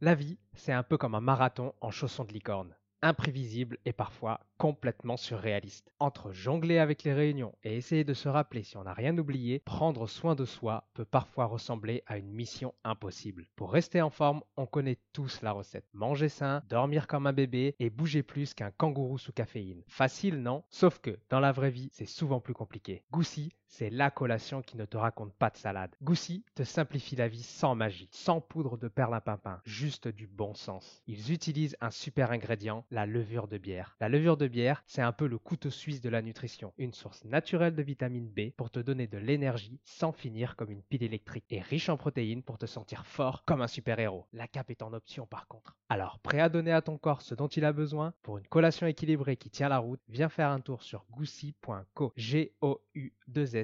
La 0.00 0.14
vie, 0.14 0.38
c'est 0.54 0.72
un 0.72 0.84
peu 0.84 0.96
comme 0.96 1.16
un 1.16 1.20
marathon 1.20 1.74
en 1.80 1.90
chaussons 1.90 2.22
de 2.22 2.32
licorne. 2.32 2.72
Imprévisible 3.02 3.78
et 3.84 3.92
parfois 3.92 4.40
complètement 4.56 5.16
surréaliste. 5.16 5.90
Entre 5.98 6.32
jongler 6.32 6.78
avec 6.78 7.02
les 7.02 7.12
réunions 7.12 7.54
et 7.64 7.76
essayer 7.76 8.04
de 8.04 8.14
se 8.14 8.28
rappeler 8.28 8.62
si 8.62 8.76
on 8.76 8.84
n'a 8.84 8.92
rien 8.92 9.16
oublié, 9.18 9.60
prendre 9.64 10.06
soin 10.06 10.36
de 10.36 10.44
soi 10.44 10.88
peut 10.94 11.04
parfois 11.04 11.46
ressembler 11.46 12.04
à 12.06 12.16
une 12.16 12.30
mission 12.30 12.74
impossible. 12.84 13.48
Pour 13.56 13.72
rester 13.72 14.00
en 14.00 14.10
forme, 14.10 14.42
on 14.56 14.66
connaît 14.66 14.98
tous 15.12 15.42
la 15.42 15.50
recette. 15.50 15.86
Manger 15.92 16.28
sain, 16.28 16.62
dormir 16.68 17.08
comme 17.08 17.26
un 17.26 17.32
bébé 17.32 17.74
et 17.80 17.90
bouger 17.90 18.22
plus 18.22 18.54
qu'un 18.54 18.70
kangourou 18.70 19.18
sous 19.18 19.32
caféine. 19.32 19.82
Facile, 19.88 20.42
non? 20.42 20.62
Sauf 20.70 21.00
que 21.00 21.18
dans 21.28 21.40
la 21.40 21.50
vraie 21.50 21.70
vie, 21.70 21.90
c'est 21.92 22.06
souvent 22.06 22.40
plus 22.40 22.54
compliqué. 22.54 23.02
Goussi, 23.10 23.52
c'est 23.68 23.90
la 23.90 24.10
collation 24.10 24.62
qui 24.62 24.76
ne 24.76 24.84
te 24.84 24.96
raconte 24.96 25.32
pas 25.34 25.50
de 25.50 25.56
salade. 25.56 25.94
Goussi 26.02 26.44
te 26.54 26.62
simplifie 26.62 27.16
la 27.16 27.28
vie 27.28 27.42
sans 27.42 27.74
magie, 27.74 28.08
sans 28.10 28.40
poudre 28.40 28.76
de 28.76 28.88
perlimpinpin, 28.88 29.60
juste 29.64 30.08
du 30.08 30.26
bon 30.26 30.54
sens. 30.54 31.02
Ils 31.06 31.32
utilisent 31.32 31.76
un 31.80 31.90
super 31.90 32.30
ingrédient, 32.32 32.84
la 32.90 33.06
levure 33.06 33.48
de 33.48 33.58
bière. 33.58 33.96
La 34.00 34.08
levure 34.08 34.36
de 34.36 34.48
bière, 34.48 34.82
c'est 34.86 35.02
un 35.02 35.12
peu 35.12 35.26
le 35.26 35.38
couteau 35.38 35.70
suisse 35.70 36.00
de 36.00 36.08
la 36.08 36.22
nutrition, 36.22 36.72
une 36.78 36.92
source 36.92 37.24
naturelle 37.24 37.74
de 37.74 37.82
vitamine 37.82 38.28
B 38.28 38.50
pour 38.56 38.70
te 38.70 38.80
donner 38.80 39.06
de 39.06 39.18
l'énergie 39.18 39.80
sans 39.84 40.12
finir 40.12 40.56
comme 40.56 40.70
une 40.70 40.82
pile 40.82 41.02
électrique 41.02 41.44
et 41.50 41.60
riche 41.60 41.88
en 41.88 41.96
protéines 41.96 42.42
pour 42.42 42.58
te 42.58 42.66
sentir 42.66 43.06
fort 43.06 43.44
comme 43.44 43.62
un 43.62 43.68
super-héros. 43.68 44.26
La 44.32 44.48
cape 44.48 44.70
est 44.70 44.82
en 44.82 44.92
option 44.92 45.26
par 45.26 45.46
contre. 45.46 45.76
Alors, 45.88 46.18
prêt 46.18 46.40
à 46.40 46.48
donner 46.48 46.72
à 46.72 46.82
ton 46.82 46.98
corps 46.98 47.22
ce 47.22 47.34
dont 47.34 47.48
il 47.48 47.64
a 47.64 47.72
besoin? 47.72 48.12
Pour 48.22 48.38
une 48.38 48.46
collation 48.46 48.86
équilibrée 48.86 49.36
qui 49.36 49.50
tient 49.50 49.68
la 49.68 49.78
route, 49.78 50.00
viens 50.08 50.28
faire 50.28 50.50
un 50.50 50.60
tour 50.60 50.82
sur 50.82 51.04
goussi.co. 51.10 52.12
G 52.16 52.52
O 52.60 52.80
U 52.94 53.12
2 53.28 53.56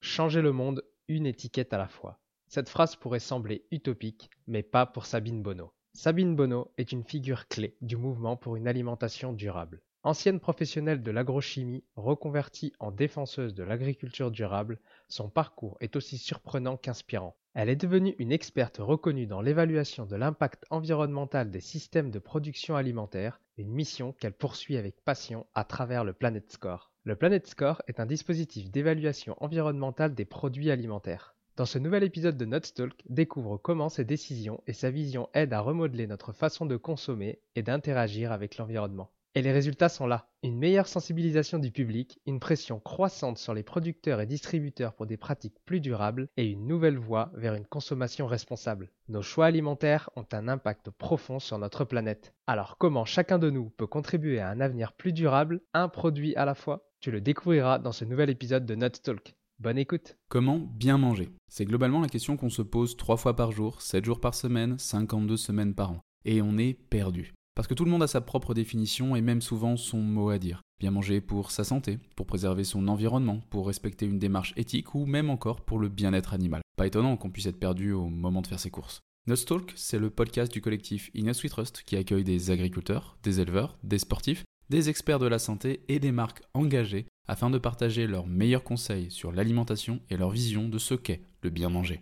Changer 0.00 0.42
le 0.42 0.52
monde, 0.52 0.84
une 1.08 1.26
étiquette 1.26 1.72
à 1.72 1.78
la 1.78 1.88
fois. 1.88 2.20
Cette 2.46 2.68
phrase 2.68 2.96
pourrait 2.96 3.20
sembler 3.20 3.66
utopique, 3.70 4.30
mais 4.46 4.62
pas 4.62 4.86
pour 4.86 5.06
Sabine 5.06 5.42
Bonneau. 5.42 5.72
Sabine 5.92 6.36
Bonneau 6.36 6.72
est 6.78 6.92
une 6.92 7.04
figure 7.04 7.48
clé 7.48 7.76
du 7.80 7.96
mouvement 7.96 8.36
pour 8.36 8.56
une 8.56 8.68
alimentation 8.68 9.32
durable. 9.32 9.82
Ancienne 10.02 10.40
professionnelle 10.40 11.02
de 11.02 11.10
l'agrochimie, 11.10 11.84
reconvertie 11.94 12.72
en 12.78 12.90
défenseuse 12.90 13.54
de 13.54 13.62
l'agriculture 13.62 14.30
durable, 14.30 14.80
son 15.08 15.28
parcours 15.28 15.76
est 15.80 15.94
aussi 15.94 16.16
surprenant 16.16 16.78
qu'inspirant. 16.78 17.36
Elle 17.52 17.68
est 17.68 17.76
devenue 17.76 18.14
une 18.18 18.32
experte 18.32 18.78
reconnue 18.78 19.26
dans 19.26 19.42
l'évaluation 19.42 20.06
de 20.06 20.16
l'impact 20.16 20.64
environnemental 20.70 21.50
des 21.50 21.60
systèmes 21.60 22.10
de 22.10 22.18
production 22.18 22.76
alimentaire, 22.76 23.40
une 23.60 23.72
mission 23.72 24.12
qu'elle 24.12 24.32
poursuit 24.32 24.76
avec 24.76 25.00
passion 25.04 25.46
à 25.54 25.64
travers 25.64 26.02
le 26.02 26.12
Planet 26.12 26.50
Score. 26.50 26.90
Le 27.04 27.14
Planet 27.14 27.46
Score 27.46 27.82
est 27.86 28.00
un 28.00 28.06
dispositif 28.06 28.70
d'évaluation 28.70 29.36
environnementale 29.38 30.14
des 30.14 30.24
produits 30.24 30.70
alimentaires. 30.70 31.34
Dans 31.56 31.66
ce 31.66 31.78
nouvel 31.78 32.04
épisode 32.04 32.38
de 32.38 32.46
Nutstalk, 32.46 33.02
découvre 33.08 33.58
comment 33.58 33.90
ses 33.90 34.04
décisions 34.04 34.62
et 34.66 34.72
sa 34.72 34.90
vision 34.90 35.28
aident 35.34 35.52
à 35.52 35.60
remodeler 35.60 36.06
notre 36.06 36.32
façon 36.32 36.64
de 36.64 36.76
consommer 36.76 37.40
et 37.54 37.62
d'interagir 37.62 38.32
avec 38.32 38.56
l'environnement. 38.56 39.10
Et 39.36 39.42
les 39.42 39.52
résultats 39.52 39.88
sont 39.88 40.08
là. 40.08 40.28
Une 40.42 40.58
meilleure 40.58 40.88
sensibilisation 40.88 41.60
du 41.60 41.70
public, 41.70 42.18
une 42.26 42.40
pression 42.40 42.80
croissante 42.80 43.38
sur 43.38 43.54
les 43.54 43.62
producteurs 43.62 44.20
et 44.20 44.26
distributeurs 44.26 44.92
pour 44.92 45.06
des 45.06 45.16
pratiques 45.16 45.58
plus 45.64 45.80
durables 45.80 46.28
et 46.36 46.46
une 46.46 46.66
nouvelle 46.66 46.98
voie 46.98 47.30
vers 47.34 47.54
une 47.54 47.66
consommation 47.66 48.26
responsable. 48.26 48.90
Nos 49.08 49.22
choix 49.22 49.46
alimentaires 49.46 50.10
ont 50.16 50.26
un 50.32 50.48
impact 50.48 50.90
profond 50.90 51.38
sur 51.38 51.58
notre 51.58 51.84
planète. 51.84 52.34
Alors 52.48 52.76
comment 52.76 53.04
chacun 53.04 53.38
de 53.38 53.50
nous 53.50 53.70
peut 53.70 53.86
contribuer 53.86 54.40
à 54.40 54.48
un 54.48 54.60
avenir 54.60 54.94
plus 54.94 55.12
durable, 55.12 55.60
un 55.74 55.88
produit 55.88 56.34
à 56.34 56.44
la 56.44 56.56
fois? 56.56 56.90
Tu 56.98 57.12
le 57.12 57.20
découvriras 57.20 57.78
dans 57.78 57.92
ce 57.92 58.04
nouvel 58.04 58.30
épisode 58.30 58.66
de 58.66 58.74
Nutstalk. 58.74 59.36
Bonne 59.60 59.78
écoute 59.78 60.16
Comment 60.28 60.58
bien 60.58 60.98
manger? 60.98 61.28
C'est 61.46 61.66
globalement 61.66 62.00
la 62.00 62.08
question 62.08 62.36
qu'on 62.36 62.50
se 62.50 62.62
pose 62.62 62.96
3 62.96 63.16
fois 63.16 63.36
par 63.36 63.52
jour, 63.52 63.80
7 63.80 64.04
jours 64.04 64.20
par 64.20 64.34
semaine, 64.34 64.76
52 64.76 65.36
semaines 65.36 65.74
par 65.74 65.92
an. 65.92 66.00
Et 66.24 66.42
on 66.42 66.58
est 66.58 66.74
perdu. 66.74 67.32
Parce 67.54 67.68
que 67.68 67.74
tout 67.74 67.84
le 67.84 67.90
monde 67.90 68.02
a 68.02 68.06
sa 68.06 68.20
propre 68.20 68.54
définition 68.54 69.16
et 69.16 69.20
même 69.20 69.42
souvent 69.42 69.76
son 69.76 69.98
mot 69.98 70.30
à 70.30 70.38
dire. 70.38 70.62
Bien 70.78 70.90
manger 70.90 71.20
pour 71.20 71.50
sa 71.50 71.64
santé, 71.64 71.98
pour 72.16 72.26
préserver 72.26 72.64
son 72.64 72.88
environnement, 72.88 73.40
pour 73.50 73.66
respecter 73.66 74.06
une 74.06 74.18
démarche 74.18 74.54
éthique 74.56 74.94
ou 74.94 75.04
même 75.04 75.30
encore 75.30 75.60
pour 75.60 75.78
le 75.78 75.88
bien-être 75.88 76.32
animal. 76.32 76.62
Pas 76.76 76.86
étonnant 76.86 77.16
qu'on 77.16 77.30
puisse 77.30 77.46
être 77.46 77.60
perdu 77.60 77.92
au 77.92 78.08
moment 78.08 78.40
de 78.40 78.46
faire 78.46 78.60
ses 78.60 78.70
courses. 78.70 79.00
Nutstalk, 79.26 79.72
c'est 79.76 79.98
le 79.98 80.08
podcast 80.08 80.50
du 80.50 80.62
collectif 80.62 81.10
Inus 81.12 81.42
We 81.42 81.50
Trust 81.50 81.82
qui 81.84 81.96
accueille 81.96 82.24
des 82.24 82.50
agriculteurs, 82.50 83.18
des 83.22 83.40
éleveurs, 83.40 83.76
des 83.82 83.98
sportifs, 83.98 84.44
des 84.70 84.88
experts 84.88 85.18
de 85.18 85.26
la 85.26 85.38
santé 85.38 85.84
et 85.88 85.98
des 85.98 86.12
marques 86.12 86.42
engagées 86.54 87.06
afin 87.28 87.50
de 87.50 87.58
partager 87.58 88.06
leurs 88.06 88.26
meilleurs 88.26 88.64
conseils 88.64 89.10
sur 89.10 89.32
l'alimentation 89.32 90.00
et 90.08 90.16
leur 90.16 90.30
vision 90.30 90.68
de 90.68 90.78
ce 90.78 90.94
qu'est 90.94 91.22
le 91.42 91.50
bien 91.50 91.68
manger. 91.68 92.00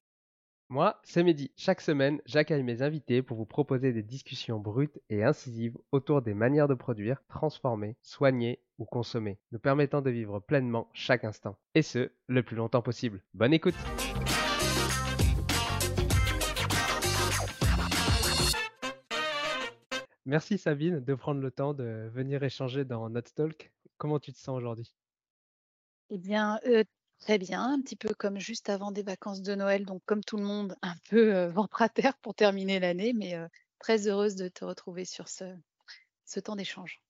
Moi, 0.70 1.00
c'est 1.02 1.22
Mehdi. 1.22 1.50
Chaque 1.56 1.80
semaine, 1.80 2.20
j'accueille 2.26 2.62
mes 2.62 2.82
invités 2.82 3.22
pour 3.22 3.38
vous 3.38 3.46
proposer 3.46 3.94
des 3.94 4.02
discussions 4.02 4.60
brutes 4.60 5.00
et 5.08 5.24
incisives 5.24 5.78
autour 5.92 6.20
des 6.20 6.34
manières 6.34 6.68
de 6.68 6.74
produire, 6.74 7.22
transformer, 7.26 7.96
soigner 8.02 8.60
ou 8.78 8.84
consommer, 8.84 9.38
nous 9.50 9.58
permettant 9.58 10.02
de 10.02 10.10
vivre 10.10 10.40
pleinement 10.40 10.90
chaque 10.92 11.24
instant. 11.24 11.56
Et 11.74 11.80
ce, 11.80 12.10
le 12.26 12.42
plus 12.42 12.54
longtemps 12.54 12.82
possible. 12.82 13.22
Bonne 13.32 13.54
écoute 13.54 13.74
Merci 20.26 20.58
Sabine 20.58 21.00
de 21.02 21.14
prendre 21.14 21.40
le 21.40 21.50
temps 21.50 21.72
de 21.72 22.10
venir 22.12 22.42
échanger 22.42 22.84
dans 22.84 23.08
notre 23.08 23.32
talk. 23.32 23.72
Comment 23.96 24.18
tu 24.18 24.34
te 24.34 24.38
sens 24.38 24.58
aujourd'hui? 24.58 24.92
Eh 26.10 26.18
bien, 26.18 26.60
heu, 26.66 26.84
très 27.20 27.38
bien, 27.38 27.62
un 27.62 27.80
petit 27.80 27.94
peu 27.96 28.12
comme 28.14 28.38
juste 28.40 28.68
avant 28.68 28.90
des 28.92 29.02
vacances 29.04 29.40
de 29.42 29.54
Noël, 29.54 29.84
donc 29.86 30.02
comme 30.06 30.22
tout 30.24 30.36
le 30.36 30.42
monde, 30.44 30.74
un 30.82 30.94
peu, 31.08 31.32
heu, 31.34 31.46
ventre 31.48 31.80
à 31.82 31.88
terre 31.88 32.18
pour 32.18 32.34
terminer 32.34 32.80
l'année, 32.80 33.12
mais 33.12 33.36
heu, 33.36 33.48
très 33.78 34.08
heureuse 34.08 34.34
de 34.36 34.48
te 34.48 34.64
retrouver 34.64 35.04
sur 35.04 35.28
ce 35.28 35.44
ce 36.26 36.40
temps 36.40 36.56
d'échange. 36.56 37.02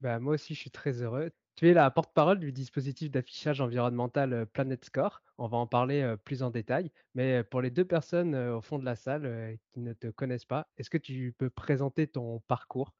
Bah, 0.00 0.18
moi 0.20 0.34
aussi, 0.34 0.54
je 0.54 0.60
suis 0.60 0.70
très 0.70 1.02
heureux. 1.02 1.30
Tu 1.56 1.68
es 1.68 1.72
la 1.74 1.90
porte-parole 1.90 2.40
du 2.40 2.52
dispositif 2.52 3.10
d'affichage 3.10 3.60
environnemental, 3.60 4.32
heu, 4.32 4.46
Planet 4.46 4.84
Score. 4.84 5.22
On 5.38 5.46
va 5.46 5.56
en 5.58 5.66
parler, 5.66 6.02
heu, 6.02 6.16
plus 6.16 6.42
en 6.42 6.50
détail, 6.50 6.90
mais 7.14 7.44
pour 7.44 7.60
les 7.62 7.70
2 7.70 7.84
personnes, 7.84 8.34
au 8.34 8.60
fond 8.60 8.78
de 8.78 8.84
la 8.84 8.96
salle, 8.96 9.56
qui 9.72 9.80
ne 9.80 9.92
te 9.92 10.08
connaissent 10.08 10.44
pas, 10.46 10.68
est-ce 10.76 10.90
que 10.90 10.98
tu 10.98 11.34
peux 11.38 11.50
présenter 11.50 12.06
ton 12.08 12.40
parcours? 12.48 12.94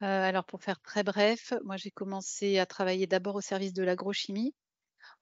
Alors 0.00 0.44
pour 0.44 0.62
faire 0.62 0.80
très 0.80 1.02
bref, 1.02 1.52
moi 1.64 1.76
j'ai 1.76 1.90
commencé 1.90 2.58
à 2.60 2.66
travailler 2.66 3.08
d'abord 3.08 3.34
au 3.34 3.40
service 3.40 3.72
de 3.72 3.82
l'agrochimie. 3.82 4.54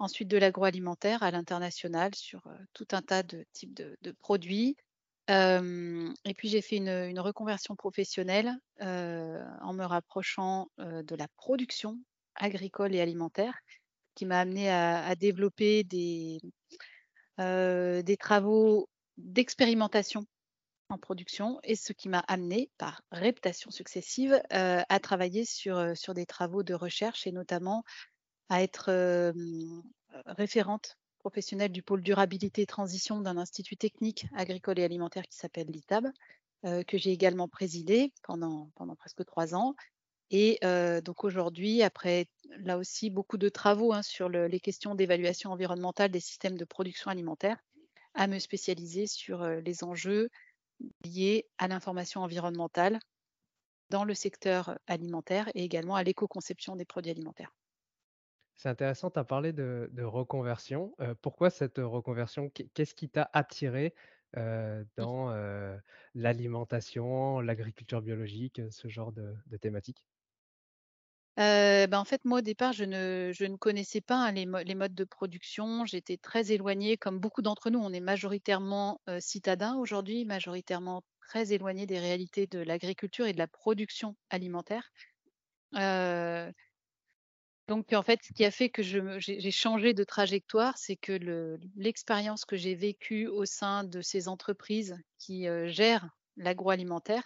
Ensuite 0.02 0.28
de 0.28 0.36
l'agroalimentaire 0.36 1.22
à 1.22 1.30
l'international 1.30 2.14
sur, 2.14 2.42
tout 2.72 2.88
un 2.92 3.02
tas 3.02 3.22
de 3.22 3.44
types 3.52 3.74
de 3.74 4.12
produits. 4.20 4.76
Et 5.28 6.34
puis 6.36 6.48
j'ai 6.48 6.60
fait 6.60 6.76
une, 6.76 7.20
reconversion 7.20 7.76
professionnelle, 7.76 8.52
en 8.80 9.72
me 9.72 9.84
rapprochant, 9.84 10.68
de 10.78 11.14
la 11.14 11.28
production 11.36 11.98
agricole 12.34 12.94
et 12.94 13.00
alimentaire, 13.00 13.54
qui 14.14 14.26
m'a 14.26 14.40
amenée 14.40 14.70
à 14.70 15.14
développer 15.14 15.84
des, 15.84 16.40
travaux 18.18 18.88
d'expérimentation 19.16 20.26
en 20.88 20.98
production 20.98 21.58
et 21.64 21.74
ce 21.74 21.92
qui 21.92 22.08
m'a 22.08 22.20
amenée, 22.28 22.70
par 22.76 23.00
reptations 23.10 23.70
successives, 23.70 24.34
heu, 24.52 24.82
à 24.86 25.00
travailler 25.00 25.44
sur, 25.46 25.96
sur 25.96 26.12
des 26.12 26.26
travaux 26.26 26.62
de 26.62 26.74
recherche 26.74 27.26
et 27.26 27.32
notamment 27.32 27.82
à 28.52 28.62
être, 28.62 28.88
hem, 28.90 29.82
référente 30.26 30.96
professionnelle 31.18 31.72
du 31.72 31.82
pôle 31.82 32.02
durabilité 32.02 32.62
et 32.62 32.66
transition 32.66 33.20
d'un 33.20 33.38
institut 33.38 33.76
technique 33.76 34.26
agricole 34.34 34.78
et 34.78 34.84
alimentaire 34.84 35.24
qui 35.28 35.36
s'appelle 35.38 35.68
l'ITAB, 35.68 36.08
heu, 36.66 36.84
que 36.84 36.98
j'ai 36.98 37.12
également 37.12 37.48
présidé 37.48 38.12
pendant 38.22 38.70
pendant 38.76 38.96
presque 38.96 39.24
3 39.24 39.54
ans 39.54 39.74
et 40.30 40.58
heu, 40.64 41.00
donc 41.02 41.24
aujourd'hui, 41.24 41.82
après 41.82 42.26
là 42.58 42.78
aussi 42.78 43.10
beaucoup 43.10 43.38
de 43.38 43.48
travaux, 43.50 43.92
hein, 43.94 44.02
sur 44.02 44.28
le 44.28 44.46
les 44.48 44.60
questions 44.60 44.94
d'évaluation 44.96 45.52
environnementale 45.52 46.10
des 46.10 46.20
systèmes 46.20 46.58
de 46.58 46.64
production 46.66 47.10
alimentaire, 47.10 47.58
à 48.14 48.26
me 48.28 48.38
spécialiser 48.40 49.06
sur, 49.08 49.44
les 49.46 49.84
enjeux 49.84 50.28
liés 51.04 51.48
à 51.58 51.68
l'information 51.68 52.22
environnementale 52.22 52.98
dans 53.90 54.04
le 54.04 54.14
secteur 54.14 54.78
alimentaire 54.88 55.48
et 55.54 55.64
également 55.64 55.96
à 55.96 56.02
l'éco-conception 56.04 56.76
des 56.76 56.84
produits 56.86 57.12
alimentaires. 57.12 57.52
C'est 58.56 58.68
intéressant, 58.68 59.10
tu 59.10 59.18
as 59.18 59.24
parlé 59.24 59.52
de 59.52 59.90
de 59.92 60.02
reconversion. 60.02 60.94
Heu, 61.00 61.14
pourquoi 61.14 61.50
cette 61.50 61.78
reconversion? 61.78 62.48
Qu'est 62.50 62.68
qu'est-ce 62.68 62.94
qui 62.94 63.08
t'a 63.10 63.28
attiré, 63.32 63.94
heu, 64.36 64.86
Mmh. 64.98 65.06
dans, 65.06 65.30
heu, 65.34 65.78
l'alimentation, 66.14 67.40
l'agriculture 67.40 68.02
biologique, 68.02 68.60
ce 68.70 68.88
genre 68.88 69.12
de 69.12 69.34
de 69.46 69.56
thématiques? 69.56 70.06
Bah, 71.36 71.98
en 72.00 72.04
fait, 72.04 72.24
moi, 72.24 72.38
au 72.38 72.42
départ, 72.42 72.72
je 72.72 72.84
ne 72.84 73.30
je 73.34 73.44
ne 73.44 73.56
connaissais 73.56 74.00
pas, 74.00 74.16
hein, 74.16 74.32
les 74.32 74.46
mo 74.46 74.58
les 74.62 74.74
modes 74.74 74.94
de 74.94 75.04
production. 75.04 75.84
J'étais 75.86 76.16
très 76.18 76.52
éloignée, 76.52 76.96
comme 76.96 77.18
beaucoup 77.18 77.42
d'entre 77.42 77.70
nous, 77.70 77.78
on 77.80 77.92
est 77.92 78.00
majoritairement, 78.00 79.00
citadins 79.20 79.76
aujourd'hui, 79.76 80.24
majoritairement 80.24 81.02
très 81.20 81.52
éloignés 81.52 81.86
des 81.86 81.98
réalités 81.98 82.46
de 82.46 82.58
l'agriculture 82.60 83.26
et 83.26 83.32
de 83.32 83.38
la 83.38 83.48
production 83.48 84.16
alimentaire. 84.30 84.90
Donc 87.68 87.92
en 87.92 88.02
fait, 88.02 88.20
ce 88.22 88.32
qui 88.32 88.44
a 88.44 88.50
fait 88.50 88.70
que 88.70 88.82
j'ai 88.82 89.50
changé 89.50 89.94
de 89.94 90.04
trajectoire, 90.04 90.76
c'est 90.78 90.96
que 90.96 91.12
le 91.12 91.58
l'expérience 91.76 92.44
que 92.44 92.56
j'ai 92.56 92.74
vécue 92.74 93.26
au 93.28 93.44
sein 93.44 93.84
de 93.84 94.00
ces 94.00 94.28
entreprises 94.28 94.96
qui, 95.18 95.46
heu, 95.48 95.68
gèrent 95.68 96.08
l'agroalimentaire, 96.36 97.22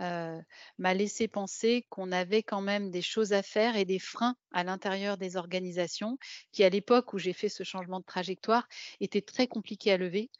heu, 0.00 0.40
m'a 0.78 0.94
laissé 0.94 1.28
penser 1.28 1.86
qu'on 1.90 2.12
avait 2.12 2.42
quand 2.42 2.62
même 2.62 2.90
des 2.90 3.02
choses 3.02 3.32
à 3.32 3.42
faire 3.42 3.76
et 3.76 3.84
des 3.86 3.98
freins 4.00 4.36
à 4.52 4.64
l'intérieur 4.64 5.18
des 5.18 5.36
organisations 5.36 6.18
qui, 6.52 6.64
à 6.64 6.70
l'époque 6.70 7.12
où 7.14 7.18
j'ai 7.18 7.32
fait 7.34 7.48
ce 7.50 7.64
changement 7.64 8.00
de 8.00 8.04
trajectoire, 8.06 8.68
étaient 9.00 9.22
très 9.22 9.48
compliqués 9.48 9.92
à 9.92 9.96
lever. 9.98 10.30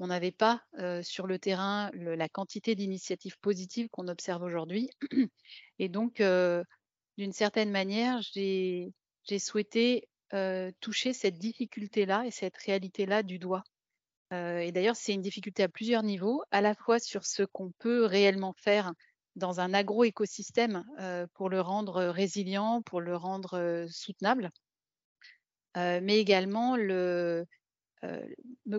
On 0.00 0.08
n'avait 0.08 0.32
pas, 0.32 0.62
heu, 0.80 1.02
sur 1.02 1.26
le 1.26 1.38
terrain 1.38 1.90
la 1.94 2.28
quantité 2.28 2.74
d'initiatives 2.76 3.38
positives 3.40 3.88
qu'on 3.90 4.08
observe 4.08 4.42
aujourd'hui 4.42 4.90
et 5.78 5.88
donc 5.88 6.20
d'une 7.18 7.32
certaine 7.32 7.70
manière, 7.70 8.22
j'ai 8.22 8.92
souhaité, 9.38 10.08
toucher 10.80 11.12
cette 11.12 11.36
difficulté-là 11.36 12.24
et 12.24 12.30
cette 12.30 12.56
réalité-là 12.56 13.24
du 13.24 13.40
doigt. 13.40 13.64
Et 14.30 14.70
d'ailleurs, 14.72 14.94
c'est 14.94 15.14
une 15.14 15.22
difficulté 15.22 15.64
à 15.64 15.68
plusieurs 15.68 16.04
niveaux, 16.04 16.44
à 16.52 16.60
la 16.60 16.74
fois 16.74 17.00
sur 17.00 17.26
ce 17.26 17.42
qu'on 17.42 17.72
peut 17.78 18.04
réellement 18.04 18.54
faire 18.56 18.92
dans 19.34 19.58
un 19.58 19.74
agroécosystème, 19.74 20.84
pour 21.34 21.50
le 21.50 21.60
rendre, 21.60 22.04
résilient, 22.04 22.82
pour 22.82 23.00
le 23.00 23.16
rendre, 23.16 23.86
soutenable. 23.90 24.52
Mais 25.74 26.18
également 26.18 26.76
me 26.76 27.44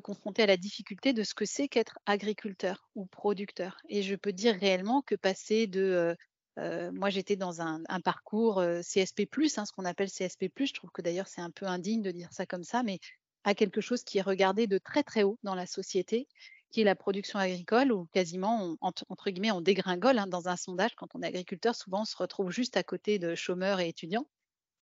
confronter 0.02 0.44
à 0.44 0.48
la 0.48 0.56
difficulté 0.56 1.12
de 1.12 1.24
ce 1.24 1.34
que 1.34 1.44
c'est 1.44 1.68
qu'être 1.68 2.00
agriculteur 2.06 2.90
ou 2.96 3.06
producteur 3.06 3.78
et 3.90 4.02
je 4.02 4.16
peux 4.16 4.32
dire 4.32 4.56
réellement 4.56 5.02
que 5.02 5.16
passer 5.16 5.68
de, 5.68 6.16
moi 6.58 7.10
j'étais 7.10 7.36
dans 7.36 7.62
un 7.62 8.02
parcours, 8.04 8.64
CSP+, 8.82 9.28
hein, 9.58 9.66
ce 9.66 9.72
qu'on 9.72 9.86
appelle 9.86 10.10
CSP+, 10.10 10.52
je 10.60 10.74
trouve 10.74 10.92
que 10.92 11.02
d'ailleurs 11.02 11.28
c'est 11.28 11.42
un 11.42 11.52
peu 11.52 11.66
indigne 11.66 12.02
de 12.02 12.12
dire 12.12 12.32
ça 12.32 12.46
comme 12.46 12.64
ça, 12.64 12.84
mais 12.84 13.00
à 13.44 13.56
quelque 13.56 13.82
chose 13.82 14.04
qui 14.04 14.18
est 14.18 14.22
regardé 14.22 14.68
de 14.68 14.78
très, 14.78 15.04
très 15.04 15.24
haut 15.24 15.38
dans 15.44 15.56
la 15.56 15.66
société, 15.66 16.28
qui 16.72 16.82
est 16.82 16.86
la 16.86 16.96
production 16.96 17.40
agricole 17.40 17.92
où 17.92 18.06
quasiment 18.14 18.64
on 18.64 18.78
entre 18.82 19.06
entre 19.10 19.30
guillemets 19.30 19.52
«on 19.52 19.62
dégringole», 19.62 20.20
hein, 20.20 20.28
dans 20.28 20.48
un 20.50 20.56
sondage 20.56 20.96
quand 20.96 21.16
on 21.16 21.22
est 21.22 21.28
agriculteur, 21.28 21.76
souvent 21.76 22.02
on 22.02 22.06
se 22.06 22.18
retrouve 22.18 22.52
juste 22.52 22.78
à 22.78 22.84
côté 22.84 23.20
de 23.20 23.36
chômeurs 23.36 23.80
et 23.80 23.88
étudiants. 23.90 24.28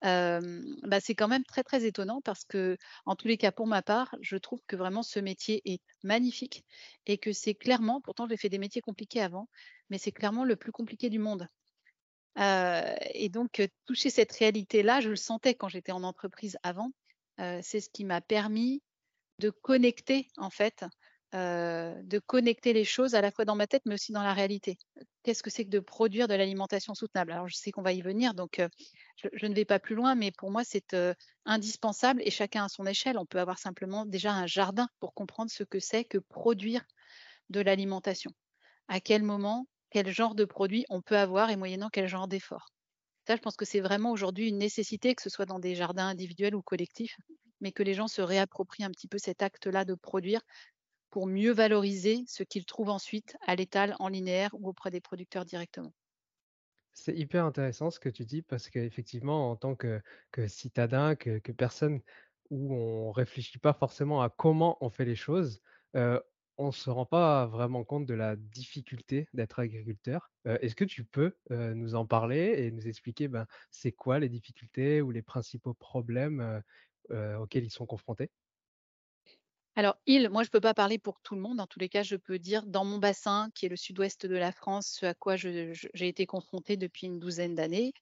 Bah, 0.03 0.99
c'est 0.99 1.15
quand 1.15 1.29
même 1.29 1.45
très, 1.45 1.63
très 1.63 1.85
étonnant 1.85 2.19
parce 2.21 2.43
que, 2.43 2.77
en 3.05 3.15
tous 3.15 3.27
les 3.29 3.37
cas 3.37 3.53
pour 3.53 3.67
ma 3.67 3.81
part, 3.81 4.15
je 4.21 4.35
trouve 4.35 4.59
que 4.67 4.75
vraiment 4.75 5.01
ce 5.01 5.19
métier 5.19 5.61
est 5.65 5.81
magnifique 6.03 6.65
et 7.05 7.17
que 7.17 7.31
c'est 7.31 7.55
clairement 7.55 8.01
pourtant 8.01 8.27
j'ai 8.27 8.35
fait 8.37 8.49
des 8.49 8.57
métiers 8.57 8.81
compliqués 8.81 9.21
avant, 9.21 9.47
mais 9.89 9.97
c'est 9.97 10.11
clairement 10.11 10.43
le 10.43 10.57
plus 10.57 10.73
compliqué 10.73 11.09
du 11.09 11.19
monde. 11.19 11.47
Et 12.37 13.29
donc 13.29 13.61
toucher 13.85 14.09
cette 14.09 14.33
réalité-là, 14.33 14.99
je 14.99 15.09
le 15.09 15.15
sentais 15.15 15.53
quand 15.55 15.69
j'étais 15.69 15.93
en 15.93 16.03
entreprise 16.03 16.57
avant, 16.63 16.91
c'est 17.37 17.79
ce 17.79 17.89
qui 17.89 18.03
m'a 18.03 18.19
permis 18.19 18.81
de 19.39 19.51
connecter 19.51 20.27
en 20.35 20.49
fait, 20.49 20.83
de 21.31 22.19
connecter 22.19 22.73
les 22.73 22.83
choses 22.85 23.15
à 23.15 23.21
la 23.21 23.31
fois 23.31 23.45
dans 23.45 23.55
ma 23.55 23.67
tête, 23.67 23.83
mais 23.85 23.93
aussi 23.93 24.11
dans 24.11 24.23
la 24.23 24.33
réalité. 24.33 24.77
Qu'est-ce 25.23 25.43
que 25.43 25.49
c'est 25.49 25.63
que 25.63 25.69
de 25.69 25.79
produire 25.79 26.27
de 26.27 26.33
l'alimentation 26.33 26.93
soutenable? 26.93 27.31
Alors 27.31 27.47
je 27.47 27.55
sais 27.55 27.71
qu'on 27.71 27.81
va 27.83 27.93
y 27.93 28.01
venir 28.01 28.33
donc 28.33 28.61
je 29.15 29.45
ne 29.47 29.53
vais 29.55 29.65
pas 29.65 29.79
plus 29.79 29.95
loin, 29.95 30.15
mais 30.15 30.31
pour 30.31 30.51
moi 30.51 30.63
c'est, 30.63 30.93
heu, 30.93 31.13
indispensable 31.45 32.21
et 32.25 32.31
chacun 32.31 32.65
à 32.65 32.69
son 32.69 32.85
échelle. 32.85 33.17
On 33.17 33.25
peut 33.25 33.39
avoir 33.39 33.59
simplement 33.59 34.05
déjà 34.05 34.33
un 34.33 34.47
jardin 34.47 34.87
pour 34.99 35.13
comprendre 35.13 35.51
ce 35.51 35.63
que 35.63 35.79
c'est 35.79 36.05
que 36.05 36.17
produire 36.17 36.83
de 37.49 37.61
l'alimentation. 37.61 38.31
À 38.89 39.01
quel 39.01 39.23
moment, 39.23 39.67
quel 39.91 40.09
genre 40.11 40.35
de 40.35 40.45
produit 40.45 40.85
on 40.89 41.01
peut 41.01 41.17
avoir 41.17 41.49
et 41.51 41.57
moyennant 41.57 41.89
quel 41.91 42.07
genre 42.07 42.27
d'effort. 42.29 42.69
Ça, 43.27 43.35
je 43.37 43.41
pense 43.41 43.57
que 43.57 43.65
c'est 43.65 43.81
vraiment 43.81 44.11
aujourd'hui 44.11 44.49
une 44.49 44.57
nécessité, 44.59 45.15
que 45.15 45.21
ce 45.23 45.29
soit 45.29 45.45
dans 45.45 45.59
des 45.59 45.75
jardins 45.75 46.07
individuels 46.09 46.55
ou 46.55 46.61
collectifs, 46.63 47.17
mais 47.61 47.71
que 47.73 47.83
les 47.83 47.93
gens 47.95 48.07
se 48.09 48.21
réapproprient 48.21 48.85
un 48.85 48.91
petit 48.91 49.07
peu 49.09 49.17
cet 49.19 49.41
acte-là 49.43 49.85
de 49.85 49.95
produire 49.95 50.41
pour 51.11 51.27
mieux 51.27 51.51
valoriser 51.53 52.23
ce 52.27 52.43
qu'ils 52.43 52.65
trouvent 52.65 52.89
ensuite 52.89 53.37
à 53.47 53.55
l'étal, 53.55 53.95
en 53.99 54.09
linéaire 54.09 54.51
ou 54.53 54.69
auprès 54.69 54.91
des 54.91 55.01
producteurs 55.01 55.45
directement. 55.45 55.93
C'est 56.93 57.15
hyper 57.17 57.45
intéressant 57.45 57.89
ce 57.89 57.99
que 57.99 58.09
tu 58.09 58.25
dis 58.25 58.41
parce 58.41 58.69
qu'effectivement, 58.69 59.49
en 59.51 59.55
tant 59.55 59.75
que 59.75 60.01
citadin, 60.47 61.15
que 61.15 61.51
personne 61.51 62.01
où 62.49 62.73
on 62.75 63.11
réfléchit 63.11 63.57
pas 63.59 63.73
forcément 63.73 64.21
à 64.21 64.29
comment 64.29 64.77
on 64.81 64.89
fait 64.89 65.05
les 65.05 65.15
choses, 65.15 65.61
on 66.57 66.71
se 66.71 66.89
rend 66.91 67.05
pas 67.07 67.47
vraiment 67.47 67.83
compte 67.83 68.05
de 68.05 68.13
la 68.13 68.35
difficulté 68.35 69.27
d'être 69.33 69.59
agriculteur. 69.59 70.31
Est-ce 70.45 70.75
que 70.75 70.85
tu 70.85 71.03
peux, 71.05 71.35
nous 71.49 71.95
en 71.95 72.05
parler 72.05 72.55
et 72.59 72.71
nous 72.71 72.87
expliquer, 72.87 73.27
ben, 73.27 73.47
c'est 73.71 73.91
quoi 73.91 74.19
les 74.19 74.29
difficultés 74.29 75.01
ou 75.01 75.09
les 75.11 75.23
principaux 75.23 75.73
problèmes, 75.73 76.61
heu, 77.11 77.35
auxquels 77.37 77.63
ils 77.65 77.71
sont 77.71 77.87
confrontés? 77.87 78.31
Alors, 79.75 79.95
ils, 80.05 80.29
moi 80.29 80.43
je 80.43 80.49
peux 80.49 80.59
pas 80.61 80.73
parler 80.73 80.99
pour 80.99 81.19
tout 81.21 81.35
le 81.35 81.41
monde. 81.41 81.59
En 81.59 81.67
tous 81.67 81.79
les 81.79 81.89
cas, 81.89 82.03
je 82.03 82.15
peux 82.15 82.37
dire 82.39 82.65
dans 82.65 82.85
mon 82.85 82.97
bassin, 82.99 83.49
qui 83.55 83.65
est 83.65 83.69
le 83.69 83.75
sud-ouest 83.75 84.25
de 84.25 84.35
la 84.35 84.51
France, 84.51 84.87
ce 84.99 85.05
à 85.07 85.13
quoi 85.15 85.35
j'ai 85.35 85.73
été 86.07 86.25
confrontée 86.25 86.77
depuis 86.77 87.07
une 87.07 87.19
douzaine 87.19 87.55
d'années. 87.55 87.93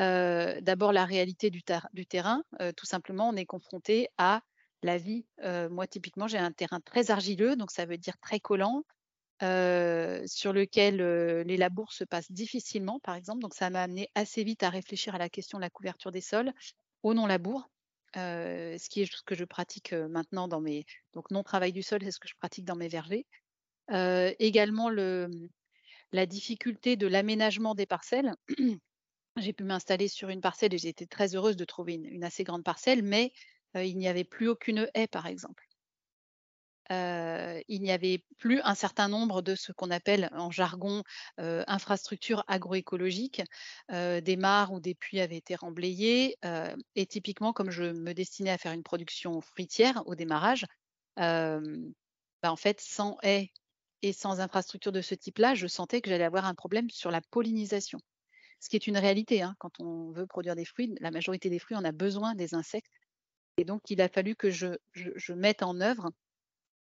Heu, 0.00 0.60
d'abord 0.62 0.92
la 0.92 1.04
réalité 1.06 1.50
du 1.50 1.62
terrain, 1.62 2.42
heu, 2.60 2.72
tout 2.74 2.86
simplement, 2.86 3.28
on 3.30 3.36
est 3.36 3.46
confronté 3.46 4.08
à 4.18 4.42
la 4.82 4.98
vie. 4.98 5.26
Heu, 5.44 5.68
moi 5.70 5.86
typiquement, 5.86 6.28
j'ai 6.28 6.38
un 6.38 6.52
terrain 6.52 6.80
très 6.80 7.10
argileux, 7.10 7.56
donc 7.56 7.70
ça 7.70 7.86
veut 7.86 7.98
dire 7.98 8.18
très 8.20 8.40
collant, 8.40 8.84
sur 10.26 10.52
lequel, 10.52 10.96
les 11.46 11.56
labours 11.56 11.92
se 11.92 12.04
passent 12.04 12.30
difficilement, 12.32 13.00
par 13.00 13.14
exemple. 13.14 13.40
Donc 13.40 13.54
ça 13.54 13.70
m'a 13.70 13.82
amené 13.82 14.08
assez 14.14 14.44
vite 14.44 14.62
à 14.62 14.70
réfléchir 14.70 15.14
à 15.14 15.18
la 15.18 15.28
question 15.28 15.58
de 15.58 15.62
la 15.62 15.70
couverture 15.70 16.10
des 16.12 16.20
sols 16.20 16.52
au 17.02 17.14
non-labour, 17.14 17.68
ce 18.14 18.88
qui 18.88 19.02
est 19.02 19.12
ce 19.12 19.22
que 19.22 19.34
je 19.34 19.44
pratique, 19.44 19.92
maintenant 19.92 20.48
dans 20.48 20.60
mes 20.60 20.84
donc 21.12 21.30
non 21.30 21.42
travail 21.42 21.72
du 21.72 21.82
sol, 21.82 22.00
c'est 22.02 22.10
ce 22.10 22.20
que 22.20 22.28
je 22.28 22.34
pratique 22.36 22.64
dans 22.64 22.76
mes 22.76 22.88
vergers. 22.88 23.26
Également 23.88 24.88
le, 24.88 25.28
mmh, 25.28 25.48
la 26.12 26.26
difficulté 26.26 26.96
de 26.96 27.06
l'aménagement 27.06 27.74
des 27.74 27.86
parcelles. 27.86 28.34
J'ai 29.36 29.52
pu 29.52 29.64
m'installer 29.64 30.08
sur 30.08 30.28
une 30.28 30.40
parcelle 30.40 30.74
et 30.74 30.78
j'ai 30.78 30.90
été 30.90 31.08
très 31.08 31.34
heureuse 31.34 31.56
de 31.56 31.64
trouver 31.64 31.94
une 31.94 32.22
assez 32.22 32.44
grande 32.44 32.62
parcelle, 32.62 33.02
mais 33.02 33.32
il 33.74 33.98
n'y 33.98 34.06
avait 34.06 34.22
plus 34.22 34.48
aucune 34.48 34.88
haie, 34.94 35.08
par 35.08 35.26
exemple. 35.26 35.66
Il 36.90 37.80
n'y 37.80 37.90
avait 37.90 38.24
plus 38.38 38.60
un 38.62 38.74
certain 38.74 39.08
nombre 39.08 39.42
de 39.42 39.54
ce 39.54 39.72
qu'on 39.72 39.90
appelle 39.90 40.28
en 40.32 40.50
jargon 40.50 41.02
infrastructures 41.38 42.44
agroécologiques. 42.48 43.42
des 43.90 44.36
mares 44.36 44.72
ou 44.72 44.80
des 44.80 44.94
puits 44.94 45.20
avaient 45.20 45.36
été 45.36 45.54
remblayés. 45.54 46.36
et 46.94 47.06
typiquement, 47.06 47.52
comme 47.52 47.70
je 47.70 47.84
me 47.84 48.12
destinais 48.12 48.50
à 48.50 48.58
faire 48.58 48.72
une 48.72 48.82
production 48.82 49.40
fruitière 49.40 50.02
au 50.06 50.14
démarrage, 50.14 50.66
bah, 51.16 52.52
en 52.52 52.56
fait, 52.56 52.80
sans 52.80 53.16
haies 53.22 53.50
et 54.02 54.12
sans 54.12 54.40
infrastructure 54.40 54.92
de 54.92 55.00
ce 55.00 55.14
type-là, 55.14 55.54
je 55.54 55.66
sentais 55.66 56.02
que 56.02 56.10
j'allais 56.10 56.24
avoir 56.24 56.44
un 56.44 56.54
problème 56.54 56.90
sur 56.90 57.10
la 57.10 57.22
pollinisation. 57.22 57.98
Ce 58.60 58.68
qui 58.68 58.76
est 58.76 58.86
une 58.86 58.98
réalité, 58.98 59.42
hein, 59.42 59.56
quand 59.58 59.80
on 59.80 60.10
veut 60.10 60.26
produire 60.26 60.54
des 60.54 60.64
fruits, 60.66 60.94
la 61.00 61.10
majorité 61.10 61.48
des 61.48 61.58
fruits, 61.58 61.76
on 61.78 61.84
a 61.84 61.92
besoin 61.92 62.34
des 62.34 62.54
insectes. 62.54 62.92
Et 63.56 63.64
donc, 63.64 63.82
il 63.88 64.00
a 64.02 64.08
fallu 64.08 64.36
que 64.36 64.50
je 64.50 65.32
mette 65.32 65.62
en 65.62 65.80
œuvre 65.80 66.10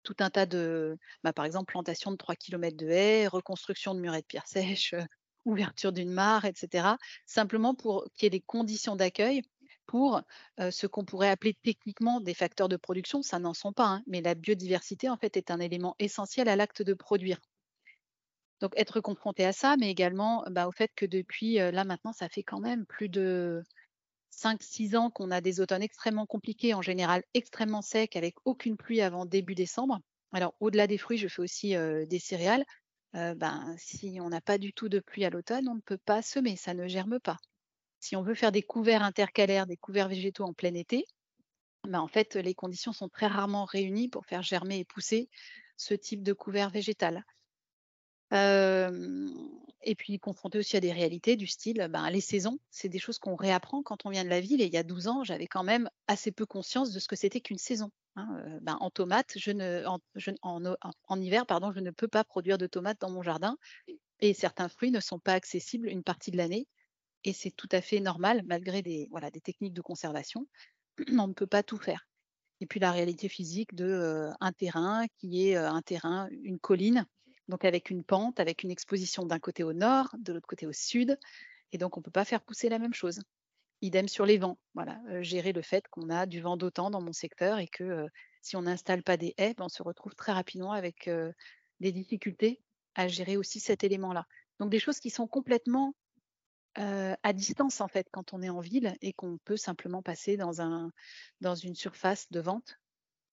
tout 0.04 0.16
un 0.20 0.30
tas 0.30 0.46
de, 0.46 0.98
bah, 1.24 1.32
par 1.32 1.44
exemple, 1.44 1.72
plantation 1.72 2.12
de 2.12 2.16
3 2.16 2.36
km 2.36 2.76
de 2.76 2.88
haies, 2.88 3.26
reconstruction 3.26 3.94
de 3.94 4.00
murets 4.00 4.20
de 4.20 4.26
pierre 4.26 4.46
sèche, 4.46 4.94
ouverture 5.44 5.92
d'une 5.92 6.12
mare, 6.12 6.44
etc. 6.44 6.96
Simplement 7.26 7.74
pour 7.74 8.04
qu'il 8.14 8.26
y 8.26 8.28
ait 8.28 8.30
des 8.30 8.40
conditions 8.40 8.96
d'accueil 8.96 9.42
pour 9.86 10.22
ce 10.58 10.86
qu'on 10.86 11.04
pourrait 11.04 11.28
appeler 11.28 11.54
techniquement 11.62 12.20
des 12.20 12.32
facteurs 12.32 12.70
de 12.70 12.76
production. 12.76 13.20
Ça 13.20 13.38
n'en 13.38 13.52
sont 13.52 13.72
pas, 13.72 13.86
hein, 13.86 14.02
mais 14.06 14.22
la 14.22 14.34
biodiversité, 14.34 15.10
en 15.10 15.18
fait, 15.18 15.36
est 15.36 15.50
un 15.50 15.60
élément 15.60 15.94
essentiel 15.98 16.48
à 16.48 16.56
l'acte 16.56 16.80
de 16.80 16.94
produire. 16.94 17.38
Donc, 18.60 18.72
être 18.76 19.00
confronté 19.00 19.44
à 19.44 19.52
ça, 19.52 19.76
mais 19.78 19.90
également 19.90 20.44
bah, 20.50 20.66
au 20.66 20.72
fait 20.72 20.90
que 20.96 21.04
depuis, 21.04 21.56
là 21.56 21.84
maintenant, 21.84 22.12
ça 22.12 22.30
fait 22.30 22.42
quand 22.42 22.60
même 22.60 22.86
plus 22.86 23.10
de 23.10 23.62
5-6 24.34 24.96
ans 24.96 25.10
qu'on 25.10 25.30
a 25.30 25.40
des 25.40 25.60
automnes 25.60 25.82
extrêmement 25.82 26.26
compliqués, 26.26 26.74
en 26.74 26.82
général 26.82 27.22
extrêmement 27.34 27.82
secs, 27.82 28.16
avec 28.16 28.34
aucune 28.44 28.76
pluie 28.76 29.00
avant 29.00 29.26
début 29.26 29.54
décembre. 29.54 30.00
Alors, 30.32 30.54
au-delà 30.60 30.86
des 30.86 30.98
fruits, 30.98 31.18
je 31.18 31.28
fais 31.28 31.42
aussi 31.42 31.74
des 32.08 32.18
céréales. 32.18 32.64
ben, 33.12 33.74
si 33.78 34.18
on 34.20 34.28
n'a 34.28 34.40
pas 34.40 34.58
du 34.58 34.72
tout 34.72 34.88
de 34.88 34.98
pluie 34.98 35.24
à 35.24 35.30
l'automne, 35.30 35.68
on 35.68 35.76
ne 35.76 35.80
peut 35.80 35.98
pas 35.98 36.22
semer, 36.22 36.56
ça 36.56 36.74
ne 36.74 36.88
germe 36.88 37.20
pas. 37.20 37.36
Si 38.00 38.16
on 38.16 38.22
veut 38.22 38.34
faire 38.34 38.52
des 38.52 38.62
couverts 38.62 39.02
intercalaires, 39.02 39.66
des 39.66 39.76
couverts 39.76 40.08
végétaux 40.08 40.44
en 40.44 40.52
plein 40.52 40.74
été, 40.74 41.04
ben, 41.88 42.00
en 42.00 42.08
fait, 42.08 42.34
les 42.34 42.54
conditions 42.54 42.92
sont 42.92 43.08
très 43.08 43.28
rarement 43.28 43.64
réunies 43.64 44.08
pour 44.08 44.26
faire 44.26 44.42
germer 44.42 44.80
et 44.80 44.84
pousser 44.84 45.28
ce 45.76 45.94
type 45.94 46.22
de 46.22 46.32
couvert 46.32 46.70
végétal 46.70 47.24
et 49.84 49.94
puis 49.94 50.18
confronté 50.18 50.58
aussi 50.58 50.76
à 50.76 50.80
des 50.80 50.92
réalités 50.92 51.36
du 51.36 51.46
style, 51.46 51.86
ben, 51.90 52.08
les 52.10 52.20
saisons, 52.20 52.58
c'est 52.70 52.88
des 52.88 52.98
choses 52.98 53.18
qu'on 53.18 53.36
réapprend 53.36 53.82
quand 53.82 54.06
on 54.06 54.10
vient 54.10 54.24
de 54.24 54.30
la 54.30 54.40
ville. 54.40 54.60
Et 54.60 54.66
il 54.66 54.72
y 54.72 54.78
a 54.78 54.82
12 54.82 55.08
ans, 55.08 55.24
j'avais 55.24 55.46
quand 55.46 55.62
même 55.62 55.88
assez 56.08 56.32
peu 56.32 56.46
conscience 56.46 56.92
de 56.92 56.98
ce 56.98 57.08
que 57.08 57.16
c'était 57.16 57.40
qu'une 57.40 57.58
saison. 57.58 57.90
Hein, 58.16 58.58
ben, 58.62 58.76
en 58.80 58.90
tomates, 58.90 59.32
je 59.36 59.50
ne, 59.50 59.84
en, 60.42 61.20
hiver, 61.20 61.46
pardon, 61.46 61.72
je 61.72 61.80
ne 61.80 61.90
peux 61.90 62.08
pas 62.08 62.24
produire 62.24 62.58
de 62.58 62.66
tomates 62.66 63.00
dans 63.00 63.10
mon 63.10 63.22
jardin. 63.22 63.56
Et 64.20 64.34
certains 64.34 64.68
fruits 64.68 64.90
ne 64.90 65.00
sont 65.00 65.18
pas 65.18 65.34
accessibles 65.34 65.88
une 65.88 66.02
partie 66.02 66.30
de 66.30 66.36
l'année. 66.36 66.66
Et 67.24 67.32
c'est 67.32 67.50
tout 67.50 67.68
à 67.72 67.80
fait 67.80 68.00
normal, 68.00 68.42
malgré 68.46 68.82
des, 68.82 69.08
voilà, 69.10 69.30
des 69.30 69.40
techniques 69.40 69.74
de 69.74 69.82
conservation. 69.82 70.46
on 71.18 71.28
ne 71.28 71.34
peut 71.34 71.46
pas 71.46 71.62
tout 71.62 71.78
faire. 71.78 72.06
Et 72.60 72.66
puis 72.66 72.80
la 72.80 72.92
réalité 72.92 73.28
physique 73.28 73.74
de 73.74 74.30
un 74.40 74.52
terrain 74.52 75.04
qui 75.18 75.48
est 75.48 75.56
un 75.56 75.82
terrain, 75.82 76.28
une 76.30 76.58
colline, 76.58 77.04
donc 77.48 77.64
avec 77.64 77.90
une 77.90 78.04
pente, 78.04 78.40
avec 78.40 78.62
une 78.62 78.70
exposition 78.70 79.26
d'un 79.26 79.38
côté 79.38 79.62
au 79.62 79.72
nord, 79.72 80.14
de 80.18 80.32
l'autre 80.32 80.46
côté 80.46 80.66
au 80.66 80.72
sud. 80.72 81.18
Et 81.72 81.78
donc, 81.78 81.96
on 81.96 82.00
ne 82.00 82.04
peut 82.04 82.10
pas 82.10 82.24
faire 82.24 82.42
pousser 82.42 82.68
la 82.68 82.78
même 82.78 82.94
chose. 82.94 83.20
Idem 83.82 84.08
sur 84.08 84.24
les 84.24 84.38
vents. 84.38 84.58
Voilà, 84.74 85.00
gérer 85.22 85.52
le 85.52 85.60
fait 85.62 85.86
qu'on 85.88 86.08
a 86.08 86.26
du 86.26 86.40
vent 86.40 86.56
d'autant 86.56 86.90
dans 86.90 87.02
mon 87.02 87.12
secteur 87.12 87.58
et 87.58 87.68
que 87.68 88.06
si 88.40 88.56
on 88.56 88.62
n'installe 88.62 89.02
pas 89.02 89.16
des 89.16 89.34
haies, 89.36 89.54
ben, 89.54 89.64
on 89.64 89.68
se 89.68 89.82
retrouve 89.82 90.14
très 90.14 90.32
rapidement 90.32 90.72
avec 90.72 91.10
des 91.80 91.92
difficultés 91.92 92.62
à 92.94 93.08
gérer 93.08 93.36
aussi 93.36 93.60
cet 93.60 93.84
élément-là. 93.84 94.26
Donc 94.60 94.70
des 94.70 94.78
choses 94.78 95.00
qui 95.00 95.10
sont 95.10 95.26
complètement 95.26 95.94
à 96.76 97.32
distance 97.32 97.80
en 97.80 97.88
fait 97.88 98.08
quand 98.10 98.32
on 98.32 98.42
est 98.42 98.48
en 98.48 98.60
ville 98.60 98.96
et 99.00 99.12
qu'on 99.12 99.38
peut 99.44 99.56
simplement 99.56 100.02
passer 100.02 100.36
dans 100.36 101.54
une 101.54 101.74
surface 101.74 102.30
de 102.30 102.40
vente 102.40 102.78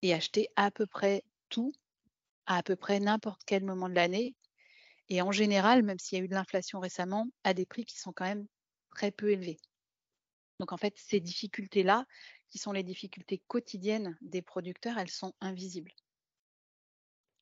et 0.02 0.14
acheter 0.14 0.50
à 0.56 0.72
peu 0.72 0.86
près 0.86 1.24
tout 1.50 1.72
à 2.46 2.64
peu 2.64 2.76
près 2.76 3.00
n'importe 3.00 3.42
quel 3.46 3.64
moment 3.64 3.90
de 3.90 3.96
l'année. 3.96 4.36
Et 5.10 5.22
en 5.22 5.32
général, 5.32 5.84
même 5.84 6.00
s'il 6.00 6.18
y 6.18 6.22
a 6.22 6.24
eu 6.24 6.28
de 6.28 6.34
l'inflation 6.34 6.80
récemment, 6.80 7.28
à 7.44 7.54
des 7.54 7.66
prix 7.66 7.86
qui 7.86 8.00
sont 8.00 8.14
quand 8.14 8.26
même 8.26 8.48
très 8.92 9.12
peu 9.12 9.32
élevés. 9.32 9.58
Donc 10.60 10.74
en 10.74 10.78
fait, 10.78 10.94
ces 10.98 11.20
difficultés-là, 11.20 12.06
qui 12.50 12.58
sont 12.58 12.72
les 12.72 12.84
difficultés 12.84 13.42
quotidiennes 13.48 14.18
des 14.22 14.42
producteurs, 14.42 14.98
elles 14.98 15.10
sont 15.10 15.34
invisibles. 15.42 15.92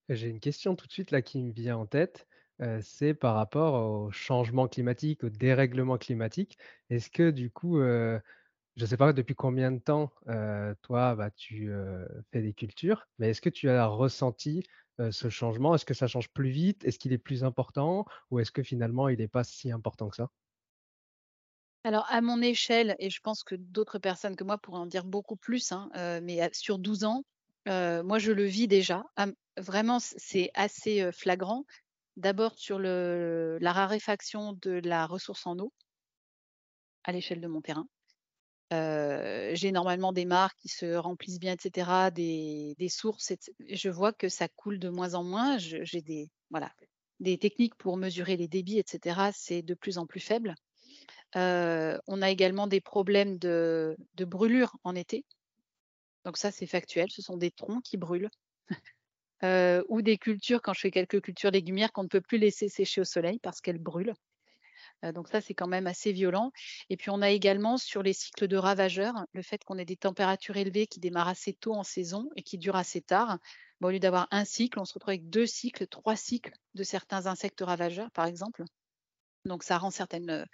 J'ai 0.08 0.27
une 0.27 0.39
question 0.39 0.75
tout 0.75 0.88
de 0.88 0.91
suite 0.91 1.12
là 1.12 1.22
qui 1.22 1.41
me 1.44 1.51
vient 1.51 1.77
en 1.77 1.86
tête. 1.86 2.27
Euh, 2.62 2.79
c'est 2.82 3.13
par 3.13 3.36
rapport 3.36 3.74
au 3.74 4.12
changement 4.12 4.68
climatique, 4.68 5.24
au 5.24 5.29
dérèglement 5.29 5.98
climatique. 5.98 6.58
Est-ce 6.89 7.10
que 7.10 7.32
du 7.32 7.50
coup, 7.51 7.79
euh, 7.79 8.20
je 8.75 8.84
ne 8.84 8.88
sais 8.88 8.98
pas 8.98 9.13
depuis 9.13 9.36
combien 9.36 9.72
de 9.72 9.79
temps 9.79 10.12
euh, 10.27 10.74
toi, 10.82 11.15
bah, 11.15 11.32
tu 11.32 11.72
fais 12.32 12.41
des 12.41 12.53
cultures, 12.53 13.08
mais 13.18 13.29
est-ce 13.29 13.41
que 13.41 13.50
tu 13.50 13.70
as 13.70 13.86
ressenti 13.86 14.63
ce 15.12 15.29
changement? 15.29 15.75
Est-ce 15.75 15.86
que 15.86 15.94
ça 15.94 16.08
change 16.08 16.29
plus 16.29 16.50
vite? 16.50 16.84
Est-ce 16.86 17.00
qu'il 17.00 17.13
est 17.13 17.18
plus 17.18 17.44
important? 17.44 18.06
Ou 18.32 18.39
est-ce 18.39 18.51
que 18.51 18.63
finalement, 18.63 19.08
il 19.10 19.20
n'est 19.20 19.27
pas 19.27 19.44
si 19.44 19.72
important 19.72 20.10
que 20.10 20.15
ça? 20.15 20.29
Alors, 21.86 22.06
à 22.10 22.22
mon 22.22 22.41
échelle, 22.41 22.96
et 23.00 23.10
je 23.10 23.22
pense 23.22 23.44
que 23.44 23.56
d'autres 23.56 24.00
personnes 24.00 24.36
que 24.36 24.44
moi 24.44 24.58
pourraient 24.58 24.79
en 24.79 24.86
dire 24.86 25.06
beaucoup 25.06 25.38
plus, 25.38 25.72
hein, 25.72 25.89
mais 26.22 26.50
sur 26.53 26.77
12 26.77 27.06
ans, 27.06 27.24
moi, 27.65 28.20
je 28.20 28.32
le 28.32 28.44
vis 28.44 28.68
déjà. 28.68 29.03
vraiment, 29.58 30.00
c'est 30.00 30.51
assez 30.53 31.12
flagrant. 31.12 31.63
D'abord 32.18 32.53
sur 32.56 32.79
la 32.79 33.72
raréfaction 33.72 34.53
de 34.62 34.82
la 34.84 35.06
ressource 35.06 35.48
en 35.48 35.58
eau 35.60 35.72
à 37.06 37.13
l'échelle 37.13 37.39
de 37.39 37.48
mon 37.48 37.62
terrain 37.62 37.88
j'ai 38.72 39.72
normalement 39.72 40.14
des 40.14 40.26
mares 40.26 40.56
qui 40.56 40.68
se 40.68 40.96
remplissent 40.96 41.40
bien, 41.40 41.54
etc., 41.54 42.12
des, 42.12 42.90
sources. 42.90 43.34
Je 43.68 43.90
vois 43.90 44.14
que 44.14 44.30
ça 44.30 44.48
coule 44.48 44.80
de 44.80 44.90
moins 44.90 45.14
en 45.16 45.24
moins. 45.24 45.58
J'ai 45.58 46.02
des, 46.02 46.30
voilà, 46.50 46.72
des 47.20 47.38
techniques 47.38 47.76
pour 47.76 47.98
mesurer 47.98 48.38
les 48.38 48.48
débits, 48.48 48.80
etc. 48.80 49.32
C'est 49.34 49.62
de 49.62 49.74
plus 49.74 49.98
en 49.98 50.06
plus 50.06 50.20
faible. 50.20 50.56
on 51.36 52.22
a 52.22 52.30
également 52.30 52.68
des 52.68 52.82
problèmes 52.82 53.38
de, 53.38 53.98
de 54.16 54.26
brûlure 54.26 54.78
en 54.84 54.96
été. 54.96 55.26
Donc 56.26 56.38
ça, 56.38 56.52
c'est 56.52 56.68
factuel. 56.68 57.10
Ce 57.10 57.22
sont 57.22 57.38
des 57.38 57.52
troncs 57.52 57.84
qui 57.84 57.98
brûlent. 57.98 58.30
ou 59.44 60.02
des 60.02 60.18
cultures, 60.18 60.62
quand 60.62 60.74
je 60.74 60.82
fais 60.82 60.92
quelques 60.92 61.22
cultures 61.22 61.52
légumières, 61.52 61.92
qu'on 61.92 62.04
ne 62.04 62.08
peut 62.10 62.22
plus 62.22 62.38
laisser 62.38 62.70
sécher 62.70 63.02
au 63.02 63.06
soleil 63.06 63.40
parce 63.40 63.62
qu'elles 63.62 63.80
brûlent 63.80 64.14
donc 65.13 65.29
ça, 65.29 65.41
c'est 65.41 65.53
quand 65.53 65.68
même 65.68 65.88
assez 65.88 66.12
violent. 66.12 66.51
Et 66.89 66.98
puis 66.98 67.10
on 67.10 67.22
a 67.22 67.29
également 67.29 67.77
sur 67.77 68.03
les 68.03 68.13
cycles 68.13 68.48
de 68.48 68.58
ravageurs, 68.58 69.25
le 69.34 69.41
fait 69.41 69.63
qu'on 69.63 69.77
ait 69.77 69.86
des 69.86 69.98
températures 69.98 70.58
élevées 70.58 70.88
qui 70.88 71.00
démarrent 71.00 71.29
assez 71.29 71.53
tôt 71.53 71.74
en 71.74 71.84
saison 71.84 72.29
et 72.36 72.44
qui 72.44 72.58
durent 72.58 72.75
assez 72.75 73.01
tard. 73.01 73.39
au 73.82 73.89
lieu 73.89 74.00
d'avoir 74.00 74.27
un 74.32 74.46
cycle, 74.46 74.79
on 74.79 74.86
se 74.86 74.94
retrouve 74.94 75.12
avec 75.12 75.29
deux 75.29 75.46
cycles, 75.46 75.88
trois 75.88 76.15
cycles 76.15 76.53
de 76.75 76.84
certains 76.84 77.27
insectes 77.27 77.62
ravageurs, 77.62 78.12
par 78.12 78.25
exemple. 78.25 78.63
Donc 79.46 79.63
ça 79.63 79.77
rend 79.77 79.89
certaines, 79.89 80.46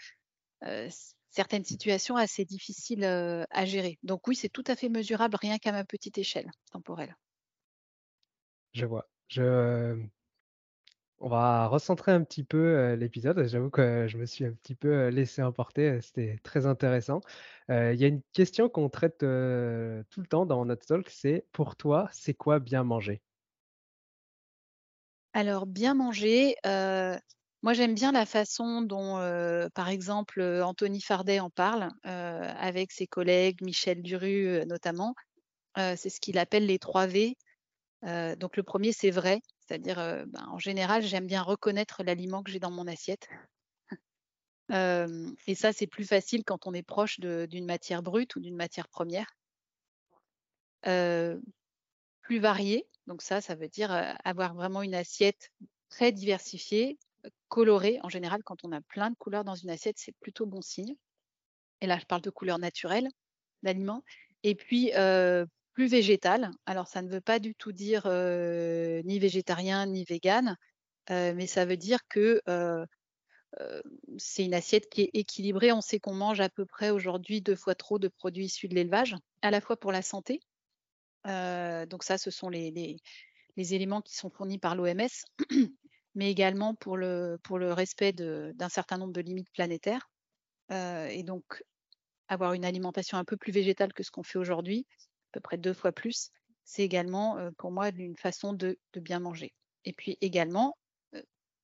certaines 1.29 1.65
situations 1.65 2.15
assez 2.15 2.45
difficiles 2.45 3.03
à 3.03 3.65
gérer. 3.65 3.97
Donc 4.03 4.27
oui, 4.27 4.35
c'est 4.35 4.49
tout 4.49 4.63
à 4.67 4.75
fait 4.75 4.89
mesurable 4.89 5.37
rien 5.41 5.57
qu'à 5.57 5.71
ma 5.71 5.83
petite 5.83 6.17
échelle 6.17 6.49
temporelle. 6.71 7.15
Je 8.73 8.85
vois. 8.85 9.07
Je, 9.27 10.05
on 11.19 11.29
va 11.29 11.67
recentrer 11.67 12.12
un 12.12 12.24
petit 12.24 12.43
peu 12.43 12.93
l'épisode. 12.93 13.48
J'avoue 13.48 13.69
que 13.69 14.07
je 14.07 14.17
me 14.17 14.25
suis 14.25 14.45
un 14.45 14.51
petit 14.51 14.75
peu 14.75 15.07
laissé 15.07 15.41
emporter. 15.41 16.00
C'était 16.01 16.38
très 16.43 16.65
intéressant. 16.65 17.22
Il 17.69 17.95
y 17.95 18.03
a 18.03 18.07
une 18.07 18.22
question 18.34 18.69
qu'on 18.69 18.89
traite 18.89 19.19
tout 19.19 19.25
le 19.25 20.27
temps 20.29 20.45
dans 20.45 20.65
notre 20.65 20.86
talk, 20.86 21.10
c'est 21.10 21.45
pour 21.51 21.75
toi, 21.75 22.10
c'est 22.12 22.34
quoi 22.34 22.60
bien 22.60 22.84
manger? 22.84 23.22
Alors, 25.34 25.65
bien 25.65 25.93
manger, 25.93 26.55
moi 26.63 27.74
j'aime 27.74 27.95
bien 27.95 28.12
la 28.12 28.25
façon 28.25 28.81
dont, 28.81 29.15
par 29.74 29.89
exemple, 29.89 30.41
Anthony 30.41 31.01
Fardet 31.01 31.39
en 31.39 31.50
parle 31.50 31.89
avec 32.03 32.91
ses 32.91 33.07
collègues, 33.07 33.62
Michel 33.62 34.01
Duru 34.03 34.65
notamment. 34.67 35.15
c'est 35.75 36.10
ce 36.10 36.19
qu'il 36.19 36.38
appelle 36.38 36.65
les 36.67 36.79
3 36.79 37.07
V. 37.07 37.36
donc 38.03 38.57
le 38.57 38.63
premier, 38.63 38.91
c'est 38.91 39.12
vrai. 39.12 39.41
C'est-à-dire, 39.67 40.25
ben, 40.27 40.48
en 40.48 40.60
général, 40.60 41.01
j'aime 41.03 41.27
bien 41.27 41.41
reconnaître 41.41 42.03
l'aliment 42.03 42.43
que 42.43 42.51
j'ai 42.51 42.60
dans 42.60 42.72
mon 42.72 42.88
assiette. 42.88 43.27
et 45.48 45.55
ça, 45.55 45.74
c'est 45.74 45.88
plus 45.88 46.05
facile 46.05 46.43
quand 46.43 46.67
on 46.67 46.74
est 46.74 46.84
proche 46.84 47.19
d'une 47.19 47.65
matière 47.65 48.03
brute 48.03 48.36
ou 48.36 48.39
d'une 48.39 48.55
matière 48.55 48.88
première. 48.88 49.36
plus 50.84 52.39
variée, 52.39 52.88
donc 53.07 53.22
ça, 53.22 53.41
ça 53.41 53.55
veut 53.55 53.69
dire 53.69 53.91
avoir 54.24 54.55
vraiment 54.55 54.81
une 54.81 54.95
assiette 54.95 55.51
très 55.89 56.12
diversifiée, 56.12 56.98
colorée. 57.48 58.00
En 58.03 58.10
général, 58.10 58.43
quand 58.43 58.63
on 58.63 58.72
a 58.72 58.81
plein 58.81 59.10
de 59.10 59.15
couleurs 59.15 59.43
dans 59.43 59.55
une 59.55 59.69
assiette, 59.69 59.98
c'est 59.98 60.15
plutôt 60.19 60.45
bon 60.45 60.62
signe. 60.62 60.95
Et 61.81 61.88
là, 61.88 61.98
je 62.00 62.05
parle 62.05 62.22
de 62.22 62.29
couleurs 62.29 62.60
naturelles 62.60 63.10
d'aliments. 63.63 64.03
Et 64.43 64.55
puis, 64.55 64.91
plus 65.75 65.88
végétal. 65.88 66.51
Alors 66.65 66.88
ça 66.88 67.01
ne 67.03 67.10
veut 67.10 67.22
pas 67.22 67.38
du 67.38 67.53
tout 67.53 67.74
dire 67.74 68.08
ni 68.08 69.20
végétarien 69.20 69.86
ni 69.86 70.05
vegan, 70.05 70.58
mais 71.10 71.46
ça 71.46 71.65
veut 71.65 71.77
dire 71.77 72.00
que 72.08 72.41
c'est 74.17 74.44
une 74.44 74.53
assiette 74.53 74.89
qui 74.89 75.01
est 75.03 75.10
équilibrée. 75.13 75.72
On 75.72 75.82
sait 75.82 76.00
qu'on 76.00 76.15
mange 76.15 76.39
à 76.39 76.50
peu 76.50 76.65
près 76.65 76.89
aujourd'hui 76.89 77.41
deux 77.41 77.55
fois 77.55 77.75
trop 77.75 78.00
de 78.00 78.08
produits 78.08 78.46
issus 78.46 78.67
de 78.67 78.75
l'élevage, 78.75 79.15
à 79.41 79.51
la 79.51 79.62
fois 79.62 79.77
pour 79.77 79.91
la 79.91 80.01
santé. 80.01 80.39
donc 81.25 82.03
ça, 82.03 82.17
ce 82.17 82.32
sont 82.32 82.50
les, 82.50 82.98
éléments 83.58 84.01
qui 84.01 84.15
sont 84.15 84.29
fournis 84.29 84.58
par 84.58 84.75
l'OMS, 84.75 85.08
mais 86.15 86.32
également 86.32 86.74
pour 86.74 86.96
le, 86.98 87.38
respect 87.51 88.13
d'un 88.13 88.70
certain 88.70 88.98
nombre 88.98 89.13
de 89.13 89.22
limites 89.22 89.51
planétaires. 89.51 90.10
et 90.72 91.24
donc, 91.24 91.63
avoir 92.27 92.53
une 92.53 92.65
alimentation 92.65 93.17
un 93.17 93.25
peu 93.25 93.38
plus 93.38 93.51
végétale 93.51 93.94
que 93.94 94.03
ce 94.03 94.10
qu'on 94.10 94.24
fait 94.24 94.39
aujourd'hui, 94.39 94.88
peu 95.35 95.41
près 95.41 95.57
deux 95.57 95.73
fois 95.73 95.91
plus, 95.91 96.31
c'est 96.63 96.83
également 96.83 97.37
pour 97.57 97.71
moi 97.71 97.89
une 97.89 98.15
façon 98.15 98.53
de, 98.53 98.79
bien 98.95 99.19
manger. 99.19 99.53
Et 99.83 99.91
puis 99.91 100.17
également, 100.21 100.77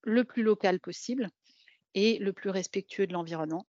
le 0.03 0.23
plus 0.25 0.43
local 0.43 0.79
possible 0.79 1.29
et 1.93 2.19
le 2.19 2.33
plus 2.33 2.49
respectueux 2.49 3.07
de 3.07 3.13
l'environnement. 3.13 3.65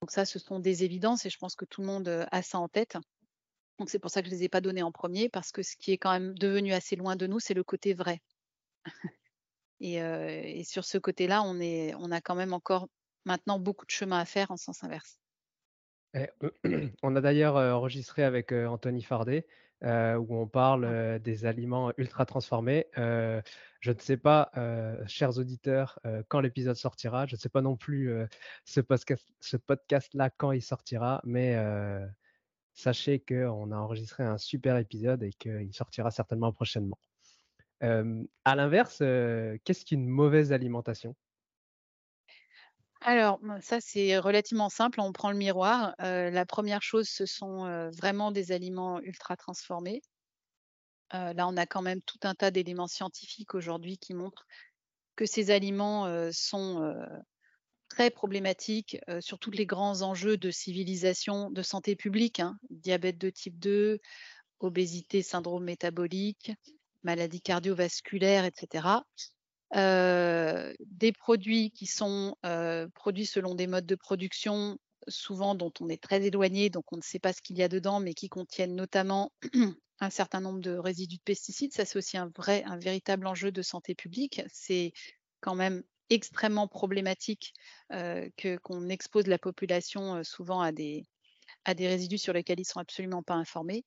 Donc 0.00 0.12
ça, 0.12 0.24
ce 0.24 0.38
sont 0.38 0.60
des 0.60 0.84
évidences 0.84 1.26
et 1.26 1.30
je 1.30 1.38
pense 1.38 1.56
que 1.56 1.64
tout 1.64 1.80
le 1.80 1.88
monde 1.88 2.26
a 2.30 2.42
ça 2.42 2.60
en 2.60 2.68
tête. 2.68 2.96
Donc 3.78 3.90
c'est 3.90 3.98
pour 3.98 4.10
ça 4.10 4.22
que 4.22 4.28
je 4.28 4.34
ne 4.34 4.38
les 4.38 4.44
ai 4.44 4.48
pas 4.48 4.60
donnés 4.60 4.82
en 4.82 4.92
premier, 4.92 5.28
parce 5.28 5.50
que 5.50 5.62
ce 5.62 5.76
qui 5.76 5.92
est 5.92 5.98
quand 5.98 6.12
même 6.12 6.38
devenu 6.38 6.72
assez 6.72 6.94
loin 6.94 7.16
de 7.16 7.26
nous, 7.26 7.40
c'est 7.40 7.54
le 7.54 7.64
côté 7.64 7.92
vrai. 7.94 8.20
et, 9.80 9.96
et, 9.96 10.64
sur 10.64 10.84
ce 10.84 10.98
côté-là, 10.98 11.42
on, 11.42 11.58
on 11.60 12.12
a 12.12 12.20
quand 12.20 12.36
même 12.36 12.52
encore 12.52 12.88
maintenant 13.24 13.58
beaucoup 13.58 13.86
de 13.86 13.90
chemin 13.90 14.18
à 14.18 14.24
faire 14.24 14.52
en 14.52 14.56
sens 14.56 14.84
inverse. 14.84 15.18
on 17.02 17.16
a 17.16 17.20
d'ailleurs 17.20 17.56
enregistré 17.56 18.22
avec 18.24 18.52
Anthony 18.52 19.02
Fardet 19.02 19.46
où 19.82 20.36
on 20.36 20.46
parle 20.46 21.20
des 21.20 21.44
aliments 21.44 21.92
ultra 21.96 22.26
transformés. 22.26 22.86
je 22.96 23.42
ne 23.90 23.98
sais 23.98 24.16
pas, 24.16 24.50
chers 25.06 25.38
auditeurs, 25.38 25.98
quand 26.28 26.40
l'épisode 26.40 26.76
sortira. 26.76 27.26
Je 27.26 27.36
ne 27.36 27.38
sais 27.38 27.48
pas 27.48 27.62
non 27.62 27.76
plus 27.76 28.12
ce 28.64 28.80
podcast-là 29.56 30.30
quand 30.30 30.52
il 30.52 30.62
sortira, 30.62 31.20
mais 31.24 31.56
sachez 32.74 33.20
qu'on 33.20 33.72
a 33.72 33.76
enregistré 33.76 34.24
un 34.24 34.38
super 34.38 34.76
épisode 34.78 35.22
et 35.22 35.32
qu'il 35.32 35.72
sortira 35.72 36.10
certainement 36.10 36.52
prochainement. 36.52 36.98
à 37.80 38.56
l'inverse, 38.56 38.98
qu'est-ce 38.98 39.84
qu'une 39.84 40.06
mauvaise 40.06 40.52
alimentation? 40.52 41.14
Alors, 43.00 43.38
ça, 43.60 43.80
c'est 43.80 44.18
relativement 44.18 44.68
simple. 44.68 45.00
On 45.00 45.12
prend 45.12 45.30
le 45.30 45.36
miroir. 45.36 45.94
la 45.98 46.46
première 46.46 46.82
chose, 46.82 47.08
ce 47.08 47.26
sont 47.26 47.90
vraiment 47.92 48.32
des 48.32 48.52
aliments 48.52 49.00
ultra 49.00 49.36
transformés. 49.36 50.02
là, 51.12 51.46
on 51.46 51.56
a 51.56 51.66
quand 51.66 51.82
même 51.82 52.02
tout 52.02 52.18
un 52.24 52.34
tas 52.34 52.50
d'éléments 52.50 52.88
scientifiques 52.88 53.54
aujourd'hui 53.54 53.98
qui 53.98 54.14
montrent 54.14 54.46
que 55.16 55.26
ces 55.26 55.50
aliments 55.50 56.08
sont 56.32 56.92
très 57.88 58.10
problématiques 58.10 58.98
sur 59.20 59.38
tous 59.38 59.52
les 59.52 59.64
grands 59.64 60.02
enjeux 60.02 60.36
de 60.36 60.50
civilisation, 60.50 61.50
de 61.50 61.62
santé 61.62 61.96
publique, 61.96 62.40
hein. 62.40 62.58
diabète 62.68 63.18
de 63.18 63.30
type 63.30 63.58
2, 63.58 64.00
obésité, 64.60 65.22
syndrome 65.22 65.64
métabolique, 65.64 66.52
maladies 67.04 67.40
cardiovasculaires, 67.40 68.44
etc 68.44 68.88
des 69.72 71.12
produits 71.12 71.70
qui 71.70 71.86
sont 71.86 72.36
produits 72.94 73.26
selon 73.26 73.54
des 73.54 73.66
modes 73.66 73.86
de 73.86 73.94
production 73.94 74.78
souvent 75.08 75.54
dont 75.54 75.72
on 75.80 75.88
est 75.88 76.02
très 76.02 76.24
éloigné, 76.24 76.70
donc 76.70 76.92
on 76.92 76.96
ne 76.96 77.02
sait 77.02 77.18
pas 77.18 77.32
ce 77.32 77.42
qu'il 77.42 77.56
y 77.58 77.62
a 77.62 77.68
dedans, 77.68 78.00
mais 78.00 78.14
qui 78.14 78.28
contiennent 78.28 78.74
notamment 78.74 79.32
un 80.00 80.10
certain 80.10 80.40
nombre 80.40 80.60
de 80.60 80.76
résidus 80.76 81.16
de 81.16 81.22
pesticides. 81.22 81.72
Ça, 81.72 81.84
c'est 81.84 81.98
aussi 81.98 82.16
un 82.16 82.30
vrai, 82.36 82.62
un 82.64 82.78
véritable 82.78 83.26
enjeu 83.26 83.50
de 83.50 83.62
santé 83.62 83.94
publique. 83.94 84.42
C'est 84.52 84.92
quand 85.40 85.54
même 85.54 85.82
extrêmement 86.10 86.68
problématique 86.68 87.52
que 87.90 88.56
qu'on 88.58 88.88
expose 88.88 89.26
la 89.26 89.38
population 89.38 90.22
souvent 90.24 90.60
à 90.60 90.72
des, 90.72 91.04
à 91.64 91.74
des 91.74 91.86
résidus 91.86 92.18
sur 92.18 92.32
lesquels 92.32 92.60
ils 92.60 92.64
sont 92.64 92.80
absolument 92.80 93.22
pas 93.22 93.34
informés 93.34 93.84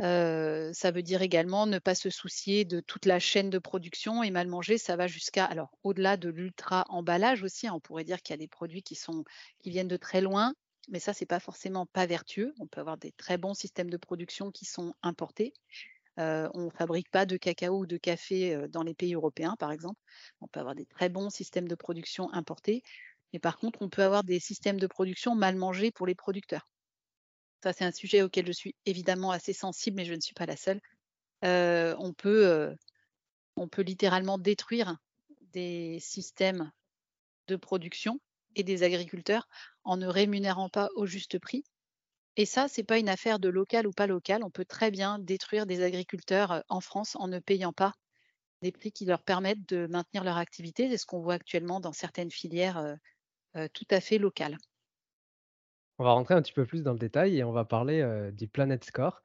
ça 0.00 0.90
veut 0.92 1.02
dire 1.02 1.22
également 1.22 1.66
ne 1.66 1.78
pas 1.78 1.94
se 1.94 2.10
soucier 2.10 2.64
de 2.64 2.80
toute 2.80 3.06
la 3.06 3.18
chaîne 3.18 3.50
de 3.50 3.58
production 3.58 4.22
et 4.22 4.30
mal 4.30 4.46
manger, 4.48 4.78
ça 4.78 4.96
va 4.96 5.06
jusqu'à 5.06 5.44
alors 5.44 5.70
au-delà 5.82 6.16
de 6.16 6.28
l'ultra 6.28 6.84
emballage 6.88 7.42
aussi, 7.42 7.66
hein, 7.66 7.72
on 7.74 7.80
pourrait 7.80 8.04
dire 8.04 8.22
qu'il 8.22 8.32
y 8.32 8.38
a 8.38 8.38
des 8.38 8.48
produits 8.48 8.82
qui 8.82 8.94
sont 8.94 9.24
qui 9.58 9.70
viennent 9.70 9.88
de 9.88 9.96
très 9.96 10.20
loin, 10.20 10.54
mais 10.88 11.00
ça 11.00 11.12
c'est 11.12 11.26
pas 11.26 11.40
forcément 11.40 11.86
pas 11.86 12.06
vertueux. 12.06 12.54
On 12.60 12.66
peut 12.66 12.80
avoir 12.80 12.96
des 12.98 13.12
très 13.12 13.38
bons 13.38 13.54
systèmes 13.54 13.90
de 13.90 13.96
production 13.96 14.50
qui 14.50 14.64
sont 14.64 14.94
importés. 15.02 15.52
on 16.16 16.64
ne 16.66 16.70
fabrique 16.70 17.10
pas 17.10 17.26
de 17.26 17.36
cacao 17.36 17.80
ou 17.80 17.86
de 17.86 17.96
café 17.96 18.68
dans 18.68 18.82
les 18.82 18.94
pays 18.94 19.14
européens, 19.14 19.56
par 19.58 19.72
exemple. 19.72 20.00
On 20.40 20.48
peut 20.48 20.60
avoir 20.60 20.74
des 20.74 20.86
très 20.86 21.08
bons 21.08 21.30
systèmes 21.30 21.68
de 21.68 21.74
production 21.74 22.32
importés, 22.32 22.82
mais 23.32 23.38
par 23.38 23.58
contre, 23.58 23.82
on 23.82 23.88
peut 23.88 24.02
avoir 24.02 24.24
des 24.24 24.40
systèmes 24.40 24.80
de 24.80 24.86
production 24.86 25.34
mal 25.34 25.56
mangés 25.56 25.90
pour 25.90 26.06
les 26.06 26.14
producteurs. 26.14 26.68
Ça, 27.62 27.72
c'est 27.72 27.84
un 27.84 27.92
sujet 27.92 28.22
auquel 28.22 28.46
je 28.46 28.52
suis 28.52 28.74
évidemment 28.86 29.30
assez 29.30 29.52
sensible, 29.52 29.96
mais 29.96 30.04
je 30.04 30.14
ne 30.14 30.20
suis 30.20 30.34
pas 30.34 30.46
la 30.46 30.56
seule. 30.56 30.80
on, 31.42 32.12
peut, 32.16 32.74
on 33.56 33.68
peut 33.68 33.82
littéralement 33.82 34.38
détruire 34.38 34.96
des 35.52 35.98
systèmes 36.00 36.70
de 37.48 37.56
production 37.56 38.20
et 38.54 38.62
des 38.62 38.82
agriculteurs 38.82 39.48
en 39.84 39.96
ne 39.96 40.06
rémunérant 40.06 40.68
pas 40.68 40.88
au 40.94 41.06
juste 41.06 41.38
prix. 41.38 41.64
Et 42.36 42.46
ça, 42.46 42.68
ce 42.68 42.80
n'est 42.80 42.84
pas 42.84 42.98
une 42.98 43.08
affaire 43.08 43.40
de 43.40 43.48
local 43.48 43.86
ou 43.86 43.92
pas 43.92 44.06
local. 44.06 44.44
On 44.44 44.50
peut 44.50 44.64
très 44.64 44.90
bien 44.90 45.18
détruire 45.18 45.66
des 45.66 45.82
agriculteurs 45.82 46.62
en 46.68 46.80
France 46.80 47.16
en 47.16 47.26
ne 47.26 47.40
payant 47.40 47.72
pas 47.72 47.94
des 48.62 48.70
prix 48.72 48.92
qui 48.92 49.04
leur 49.06 49.22
permettent 49.22 49.68
de 49.68 49.86
maintenir 49.88 50.22
leur 50.22 50.36
activité. 50.36 50.88
C'est 50.88 50.98
ce 50.98 51.06
qu'on 51.06 51.20
voit 51.20 51.34
actuellement 51.34 51.80
dans 51.80 51.92
certaines 51.92 52.30
filières 52.30 52.96
tout 53.72 53.86
à 53.90 54.00
fait 54.00 54.18
locales. 54.18 54.56
On 55.98 56.04
va 56.04 56.12
rentrer 56.12 56.34
un 56.34 56.42
petit 56.42 56.52
peu 56.52 56.64
plus 56.64 56.82
dans 56.82 56.92
le 56.92 56.98
détail 56.98 57.38
et 57.38 57.44
on 57.44 57.52
va 57.52 57.64
parler 57.64 58.30
du 58.32 58.46
Planet 58.46 58.84
Score. 58.84 59.22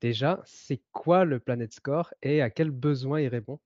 déjà, 0.00 0.42
c'est 0.44 0.82
quoi 0.92 1.24
le 1.24 1.40
Planet 1.40 1.72
Score 1.72 2.14
et 2.22 2.40
à 2.40 2.50
quels 2.50 2.70
besoins 2.70 3.20
il 3.20 3.28
répond? 3.28 3.58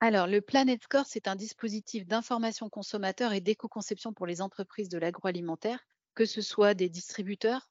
Alors, 0.00 0.26
le 0.26 0.40
Planet 0.40 0.82
Score, 0.82 1.06
c'est 1.06 1.28
un 1.28 1.36
dispositif 1.36 2.04
d'information 2.06 2.68
consommateur 2.68 3.32
et 3.32 3.40
d'éco-conception 3.40 4.12
pour 4.12 4.26
les 4.26 4.42
entreprises 4.42 4.88
de 4.88 4.98
l'agroalimentaire, 4.98 5.78
que 6.16 6.24
ce 6.24 6.42
soit 6.42 6.74
des 6.74 6.88
distributeurs, 6.88 7.70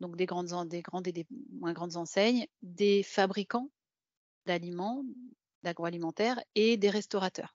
donc 0.00 0.16
des 0.16 0.24
grandes, 0.24 0.68
des 0.68 0.80
grandes 0.80 1.06
et 1.08 1.12
des 1.12 1.26
moins 1.60 1.74
grandes 1.74 1.96
enseignes, 1.96 2.46
des 2.62 3.02
fabricants 3.02 3.70
d'aliments, 4.46 5.04
d'agroalimentaire 5.62 6.40
et 6.54 6.78
des 6.78 6.88
restaurateurs. 6.88 7.54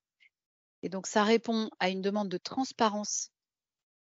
Et 0.83 0.89
donc, 0.89 1.07
ça 1.07 1.23
répond 1.23 1.71
à 1.79 1.89
une 1.89 2.03
demande 2.03 2.29
de 2.29 2.37
transparence 2.37 3.31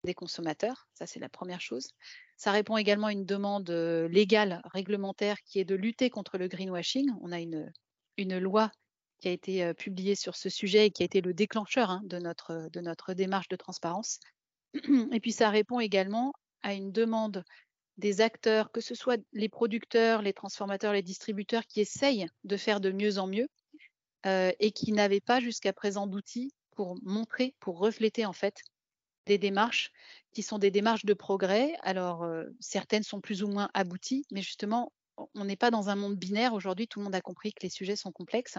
des 0.04 0.14
consommateurs. 0.14 0.88
Ça, 0.94 1.06
c'est 1.06 1.20
la 1.20 1.28
première 1.28 1.60
chose. 1.60 1.88
Ça 2.36 2.52
répond 2.52 2.76
également 2.76 3.08
à 3.08 3.12
une 3.12 3.26
demande 3.26 3.70
légale, 3.70 4.60
réglementaire, 4.72 5.40
qui 5.42 5.58
est 5.58 5.64
de 5.64 5.74
lutter 5.74 6.10
contre 6.10 6.38
le 6.38 6.48
greenwashing. 6.48 7.10
On 7.20 7.32
a 7.32 7.40
une, 7.40 7.72
une 8.16 8.38
loi 8.38 8.70
qui 9.18 9.28
a 9.28 9.32
été 9.32 9.72
publiée 9.74 10.14
sur 10.14 10.36
ce 10.36 10.48
sujet 10.48 10.86
et 10.86 10.90
qui 10.90 11.02
a 11.02 11.06
été 11.06 11.20
le 11.20 11.34
déclencheur 11.34 11.90
hein, 11.90 12.02
de, 12.04 12.18
notre, 12.18 12.68
de 12.72 12.80
notre 12.80 13.14
démarche 13.14 13.48
de 13.48 13.56
transparence. 13.56 14.20
Et 15.12 15.20
puis, 15.20 15.32
ça 15.32 15.50
répond 15.50 15.80
également 15.80 16.32
à 16.62 16.74
une 16.74 16.92
demande 16.92 17.44
des 17.96 18.20
acteurs, 18.20 18.70
que 18.72 18.82
ce 18.82 18.94
soit 18.94 19.20
les 19.32 19.48
producteurs, 19.48 20.20
les 20.20 20.34
transformateurs, 20.34 20.92
les 20.92 21.02
distributeurs, 21.02 21.66
qui 21.66 21.80
essayent 21.80 22.26
de 22.44 22.56
faire 22.56 22.80
de 22.80 22.92
mieux 22.92 23.18
en 23.18 23.26
mieux 23.26 23.48
et 24.24 24.72
qui 24.72 24.90
n'avaient 24.90 25.20
pas 25.20 25.38
jusqu'à 25.38 25.72
présent 25.72 26.08
d'outils 26.08 26.50
pour 26.74 26.96
montrer, 27.02 27.54
pour 27.60 27.78
refléter 27.78 28.26
en 28.26 28.32
fait 28.32 28.60
des 29.26 29.38
démarches 29.38 29.92
qui 30.32 30.42
sont 30.42 30.58
des 30.58 30.70
démarches 30.70 31.04
de 31.04 31.14
progrès. 31.14 31.74
Alors, 31.82 32.26
certaines 32.60 33.02
sont 33.02 33.20
plus 33.20 33.42
ou 33.42 33.48
moins 33.48 33.70
abouties, 33.74 34.24
mais 34.30 34.42
justement, 34.42 34.92
on 35.34 35.44
n'est 35.44 35.56
pas 35.56 35.70
dans 35.70 35.88
un 35.88 35.96
monde 35.96 36.16
binaire. 36.16 36.54
Aujourd'hui, 36.54 36.88
tout 36.88 37.00
le 37.00 37.04
monde 37.04 37.14
a 37.14 37.20
compris 37.20 37.52
que 37.52 37.62
les 37.62 37.70
sujets 37.70 37.96
sont 37.96 38.12
complexes 38.12 38.58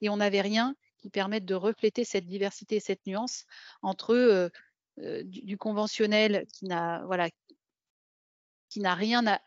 et 0.00 0.08
on 0.08 0.16
n'avait 0.16 0.40
rien 0.40 0.74
qui 0.98 1.10
permette 1.10 1.44
de 1.44 1.54
refléter 1.54 2.04
cette 2.04 2.26
diversité 2.26 2.76
et 2.76 2.80
cette 2.80 3.06
nuance 3.06 3.44
entre 3.82 4.50
du, 4.98 5.56
conventionnel 5.56 6.46
qui 6.52 6.66
n'a 6.66 7.04
voilà, 7.06 7.28
qui 8.68 8.80
n'a 8.80 8.94
rien 8.94 9.26
à, 9.26 9.40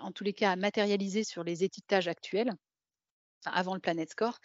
en 0.00 0.12
tous 0.12 0.24
les 0.24 0.32
cas 0.32 0.52
à 0.52 0.56
matérialiser 0.56 1.24
sur 1.24 1.44
les 1.44 1.64
étiquetages 1.64 2.08
actuels 2.08 2.52
avant 3.44 3.74
le 3.74 3.80
Planet 3.80 4.10
Score 4.10 4.38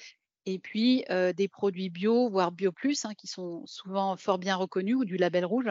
et 0.46 0.60
puis 0.60 1.04
des 1.36 1.48
produits 1.48 1.90
bio, 1.90 2.30
voire 2.30 2.52
bio 2.52 2.72
plus, 2.72 3.06
hein, 3.06 3.14
qui 3.16 3.28
sont 3.28 3.66
souvent 3.66 4.18
fort 4.18 4.40
bien 4.40 4.56
reconnus 4.56 4.96
ou 4.96 5.06
du 5.06 5.18
label 5.18 5.46
rouge. 5.46 5.70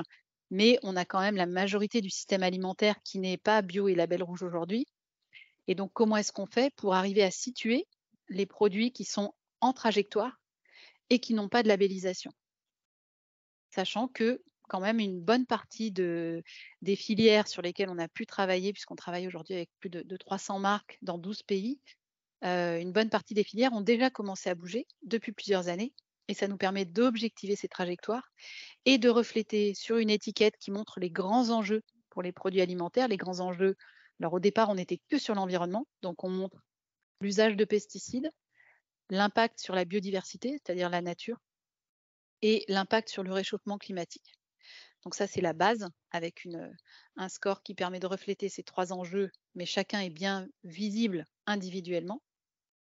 Mais 0.50 0.78
on 0.83 0.96
a 0.96 1.04
quand 1.04 1.20
même 1.20 1.37
la 1.37 1.46
majorité 1.46 2.00
du 2.00 2.11
système 2.11 2.42
alimentaire 2.42 2.96
qui 3.04 3.18
n'est 3.18 3.37
pas 3.37 3.62
bio 3.62 3.88
et 3.88 3.94
label 3.94 4.22
rouge 4.22 4.42
aujourd'hui. 4.42 4.87
Et 5.68 5.74
donc, 5.74 5.92
comment 5.92 6.16
est-ce 6.16 6.33
qu'on 6.33 6.46
fait 6.46 6.74
pour 6.74 6.94
arriver 6.94 7.22
à 7.22 7.30
situer 7.30 7.87
les 8.28 8.46
produits 8.46 8.92
qui 8.92 9.04
sont 9.04 9.33
en 9.61 9.72
trajectoire 9.72 10.40
et 11.11 11.20
qui 11.20 11.35
n'ont 11.35 11.48
pas 11.48 11.62
de 11.62 11.68
labellisation? 11.68 12.33
Sachant 13.70 14.09
que 14.09 14.42
quand 14.70 14.80
même 14.80 15.00
une 15.00 15.20
bonne 15.20 15.46
partie 15.46 15.90
de, 15.90 16.42
des 16.80 16.96
filières 16.96 17.48
sur 17.48 17.61
lesquelles 17.61 17.90
on 17.90 17.98
a 17.98 18.09
pu 18.09 18.24
travailler, 18.24 18.72
puisqu'on 18.72 18.96
travaille 18.96 19.26
aujourd'hui 19.26 19.54
avec 19.54 19.68
plus 19.80 19.90
de, 19.90 20.16
300 20.16 20.61
marques 20.61 20.98
dans 21.02 21.18
12 21.18 21.42
pays, 21.42 21.80
une 22.42 22.92
bonne 22.92 23.11
partie 23.11 23.35
des 23.35 23.44
filières 23.44 23.72
ont 23.72 23.81
déjà 23.81 24.11
commencé 24.11 24.50
à 24.50 24.55
bouger 24.55 24.87
depuis 25.03 25.33
plusieurs 25.33 25.68
années. 25.68 25.92
Et 26.29 26.35
ça 26.35 26.46
nous 26.46 26.57
permet 26.57 26.85
d'objectiver 26.85 27.57
ces 27.57 27.66
trajectoires 27.66 28.31
et 28.85 28.98
de 28.98 29.09
refléter 29.09 29.74
sur 29.74 29.96
une 29.96 30.11
étiquette 30.11 30.57
qui 30.59 30.70
montre 30.70 31.00
les 31.00 31.11
grands 31.11 31.50
enjeux 31.50 31.83
pour 32.09 32.22
les 32.22 32.31
produits 32.31 32.61
alimentaires. 32.61 33.09
Les 33.09 33.16
grands 33.16 33.40
enjeux, 33.40 33.74
alors 34.20 34.35
au 34.35 34.38
départ, 34.40 34.68
on 34.68 34.76
n'était 34.76 35.00
que 35.09 35.18
sur 35.18 35.35
l'environnement, 35.35 35.88
donc 36.03 36.22
on 36.22 36.31
montre 36.31 36.62
l'usage 37.20 37.57
de 37.57 37.64
pesticides, 37.64 38.31
l'impact 39.11 39.59
sur 39.59 39.74
la 39.74 39.85
biodiversité, 39.85 40.53
c'est-à-dire 40.53 40.88
la 40.88 41.03
nature, 41.03 41.38
et 42.42 42.64
l'impact 42.68 43.09
sur 43.09 43.24
le 43.24 43.33
réchauffement 43.33 43.76
climatique. 43.76 44.33
Donc 45.03 45.16
ça, 45.16 45.26
c'est 45.26 45.40
la 45.40 45.53
base, 45.53 45.88
avec 46.12 46.46
un 47.16 47.29
score 47.29 47.62
qui 47.62 47.74
permet 47.74 47.98
de 47.98 48.07
refléter 48.07 48.48
ces 48.48 48.62
trois 48.62 48.92
enjeux, 48.92 49.31
mais 49.57 49.66
chacun 49.66 50.00
est 50.00 50.11
bien 50.11 50.46
visible 50.62 51.24
individuellement. 51.46 52.22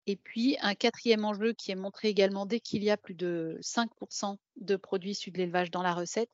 Et 0.08 0.16
puis 0.18 0.58
un 0.62 0.76
quatrième 0.76 1.26
enjeu 1.26 1.54
qui 1.54 1.72
est 1.72 1.76
montré 1.76 2.10
également 2.10 2.46
dès 2.46 2.60
qu'il 2.60 2.84
y 2.84 2.92
a 2.92 2.98
plus 2.98 3.16
de 3.16 3.58
5% 3.62 4.38
de 4.58 4.76
produits 4.76 5.12
issus 5.12 5.32
de 5.32 5.38
l'élevage 5.38 5.72
dans 5.72 5.82
la 5.82 5.94
recette, 5.94 6.30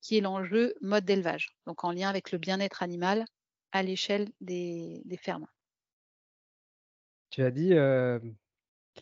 qui 0.00 0.18
est 0.18 0.20
l'enjeu 0.20 0.74
mode 0.80 1.04
d'élevage, 1.04 1.56
donc 1.66 1.84
en 1.84 1.92
lien 1.92 2.08
avec 2.08 2.32
le 2.32 2.38
bien-être 2.38 2.82
animal 2.82 3.24
à 3.72 3.82
l'échelle 3.82 4.28
des, 4.40 5.02
fermes. 5.20 5.46
Tu 7.30 7.42
as 7.42 7.50
dit 7.50 7.74
euh, 7.74 8.18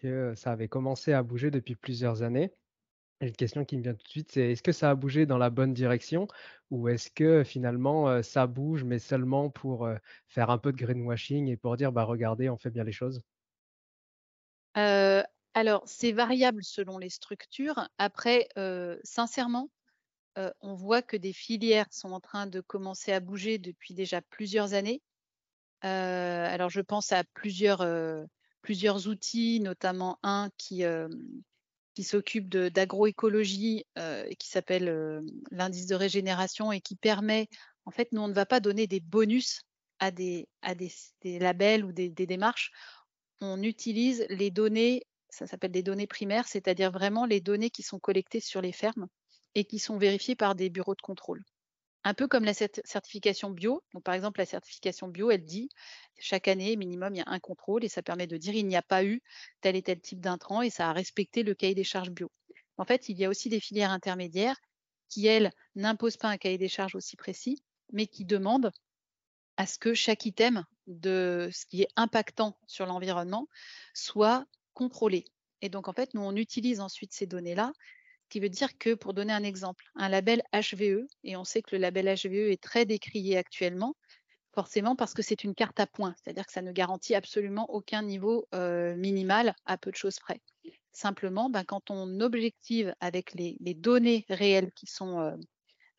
que 0.00 0.34
ça 0.34 0.52
avait 0.52 0.68
commencé 0.68 1.12
à 1.12 1.22
bouger 1.22 1.50
depuis 1.50 1.76
plusieurs 1.76 2.22
années. 2.22 2.52
Et 3.20 3.28
une 3.28 3.36
question 3.36 3.64
qui 3.64 3.76
me 3.76 3.82
vient 3.82 3.94
tout 3.94 4.04
de 4.04 4.08
suite, 4.08 4.32
c'est 4.32 4.52
est-ce 4.52 4.62
que 4.62 4.72
ça 4.72 4.90
a 4.90 4.94
bougé 4.94 5.24
dans 5.24 5.38
la 5.38 5.48
bonne 5.48 5.72
direction 5.72 6.26
ou 6.70 6.88
est-ce 6.88 7.10
que 7.10 7.44
finalement 7.44 8.08
euh, 8.08 8.22
ça 8.22 8.46
bouge 8.46 8.84
mais 8.84 8.98
seulement 8.98 9.50
pour 9.50 9.86
euh, 9.86 9.96
faire 10.26 10.50
un 10.50 10.58
peu 10.58 10.72
de 10.72 10.76
greenwashing 10.76 11.48
et 11.48 11.56
pour 11.56 11.76
dire 11.76 11.92
bah 11.92 12.04
regardez, 12.04 12.50
on 12.50 12.58
fait 12.58 12.70
bien 12.70 12.84
les 12.84 12.92
choses? 12.92 13.22
Alors, 14.74 15.82
c'est 15.86 16.12
variable 16.12 16.64
selon 16.64 16.98
les 16.98 17.10
structures. 17.10 17.88
Après, 17.98 18.48
sincèrement, 19.04 19.70
on 20.60 20.74
voit 20.74 21.02
que 21.02 21.16
des 21.16 21.32
filières 21.32 21.86
sont 21.92 22.12
en 22.12 22.20
train 22.20 22.46
de 22.46 22.60
commencer 22.60 23.12
à 23.12 23.20
bouger 23.20 23.58
depuis 23.58 23.94
déjà 23.94 24.20
plusieurs 24.20 24.74
années. 24.74 25.00
alors, 25.82 26.70
je 26.70 26.80
pense 26.80 27.12
à 27.12 27.22
plusieurs, 27.34 27.86
plusieurs 28.62 29.06
outils, 29.06 29.60
notamment 29.60 30.18
un 30.22 30.50
qui, 30.58 30.82
s'occupe 32.02 32.48
d'agroécologie, 32.48 33.84
qui 34.38 34.48
s'appelle 34.48 35.22
l'indice 35.52 35.86
de 35.86 35.94
régénération 35.94 36.72
et 36.72 36.80
qui 36.80 36.96
permet, 36.96 37.48
en 37.84 37.92
fait, 37.92 38.08
nous, 38.12 38.22
on 38.22 38.28
ne 38.28 38.34
va 38.34 38.46
pas 38.46 38.60
donner 38.60 38.88
des 38.88 39.00
bonus 39.00 39.62
à 40.00 40.10
des, 40.10 40.48
à 40.62 40.74
des, 40.74 40.90
labels 41.38 41.84
ou 41.84 41.92
des 41.92 42.10
démarches 42.10 42.72
on 43.44 43.62
utilise 43.62 44.26
les 44.30 44.50
données, 44.50 45.02
ça 45.28 45.46
s'appelle 45.46 45.72
des 45.72 45.82
données 45.82 46.06
primaires, 46.06 46.48
c'est-à-dire 46.48 46.90
vraiment 46.90 47.26
les 47.26 47.40
données 47.40 47.70
qui 47.70 47.82
sont 47.82 47.98
collectées 47.98 48.40
sur 48.40 48.60
les 48.60 48.72
fermes 48.72 49.08
et 49.54 49.64
qui 49.64 49.78
sont 49.78 49.98
vérifiées 49.98 50.36
par 50.36 50.54
des 50.54 50.70
bureaux 50.70 50.94
de 50.94 51.02
contrôle. 51.02 51.42
Un 52.06 52.12
peu 52.12 52.28
comme 52.28 52.44
la 52.44 52.52
certification 52.52 53.50
bio. 53.50 53.82
Par 54.04 54.14
exemple, 54.14 54.40
la 54.40 54.46
certification 54.46 55.08
bio, 55.08 55.30
elle 55.30 55.44
dit 55.44 55.70
chaque 56.18 56.48
année, 56.48 56.76
minimum, 56.76 57.14
il 57.14 57.18
y 57.18 57.22
a 57.22 57.28
un 57.28 57.40
contrôle 57.40 57.82
et 57.84 57.88
ça 57.88 58.02
permet 58.02 58.26
de 58.26 58.36
dire 58.36 58.54
il 58.54 58.66
n'y 58.66 58.76
a 58.76 58.82
pas 58.82 59.04
eu 59.04 59.22
tel 59.62 59.74
et 59.74 59.82
tel 59.82 60.00
type 60.00 60.20
d'intrant 60.20 60.60
et 60.60 60.68
ça 60.68 60.90
a 60.90 60.92
respecté 60.92 61.42
le 61.42 61.54
cahier 61.54 61.74
des 61.74 61.84
charges 61.84 62.10
bio. 62.10 62.30
En 62.76 62.84
fait, 62.84 63.08
il 63.08 63.18
y 63.18 63.24
a 63.24 63.30
aussi 63.30 63.48
des 63.48 63.60
filières 63.60 63.90
intermédiaires 63.90 64.60
qui, 65.08 65.26
elles, 65.26 65.50
n'imposent 65.76 66.16
pas 66.16 66.28
un 66.28 66.36
cahier 66.36 66.58
des 66.58 66.68
charges 66.68 66.94
aussi 66.94 67.16
précis, 67.16 67.62
mais 67.92 68.06
qui 68.06 68.24
demandent 68.24 68.72
à 69.56 69.66
ce 69.66 69.78
que 69.78 69.94
chaque 69.94 70.26
item 70.26 70.64
de 70.86 71.48
ce 71.52 71.66
qui 71.66 71.82
est 71.82 71.88
impactant 71.96 72.58
sur 72.66 72.86
l'environnement 72.86 73.48
soit 73.94 74.46
contrôlé. 74.74 75.24
Et 75.62 75.68
donc, 75.68 75.88
en 75.88 75.92
fait, 75.92 76.14
nous, 76.14 76.20
on 76.20 76.36
utilise 76.36 76.80
ensuite 76.80 77.12
ces 77.12 77.26
données-là, 77.26 77.72
ce 78.24 78.28
qui 78.28 78.40
veut 78.40 78.48
dire 78.48 78.76
que, 78.78 78.94
pour 78.94 79.14
donner 79.14 79.32
un 79.32 79.44
exemple, 79.44 79.84
un 79.94 80.08
label 80.08 80.42
HVE, 80.52 81.06
et 81.22 81.36
on 81.36 81.44
sait 81.44 81.62
que 81.62 81.74
le 81.74 81.80
label 81.80 82.06
HVE 82.06 82.50
est 82.50 82.62
très 82.62 82.84
décrié 82.84 83.36
actuellement, 83.36 83.94
forcément 84.54 84.96
parce 84.96 85.14
que 85.14 85.22
c'est 85.22 85.44
une 85.44 85.54
carte 85.54 85.80
à 85.80 85.86
points, 85.86 86.14
c'est-à-dire 86.22 86.46
que 86.46 86.52
ça 86.52 86.62
ne 86.62 86.72
garantit 86.72 87.14
absolument 87.14 87.68
aucun 87.70 88.02
niveau 88.02 88.46
euh, 88.54 88.94
minimal 88.96 89.54
à 89.66 89.76
peu 89.76 89.90
de 89.90 89.96
choses 89.96 90.18
près. 90.18 90.40
Simplement, 90.92 91.50
ben, 91.50 91.64
quand 91.64 91.90
on 91.90 92.20
objective 92.20 92.94
avec 93.00 93.34
les, 93.34 93.56
données 93.74 94.24
réelles 94.28 94.70
qui 94.72 94.86
sont 94.86 95.18
euh, 95.18 95.36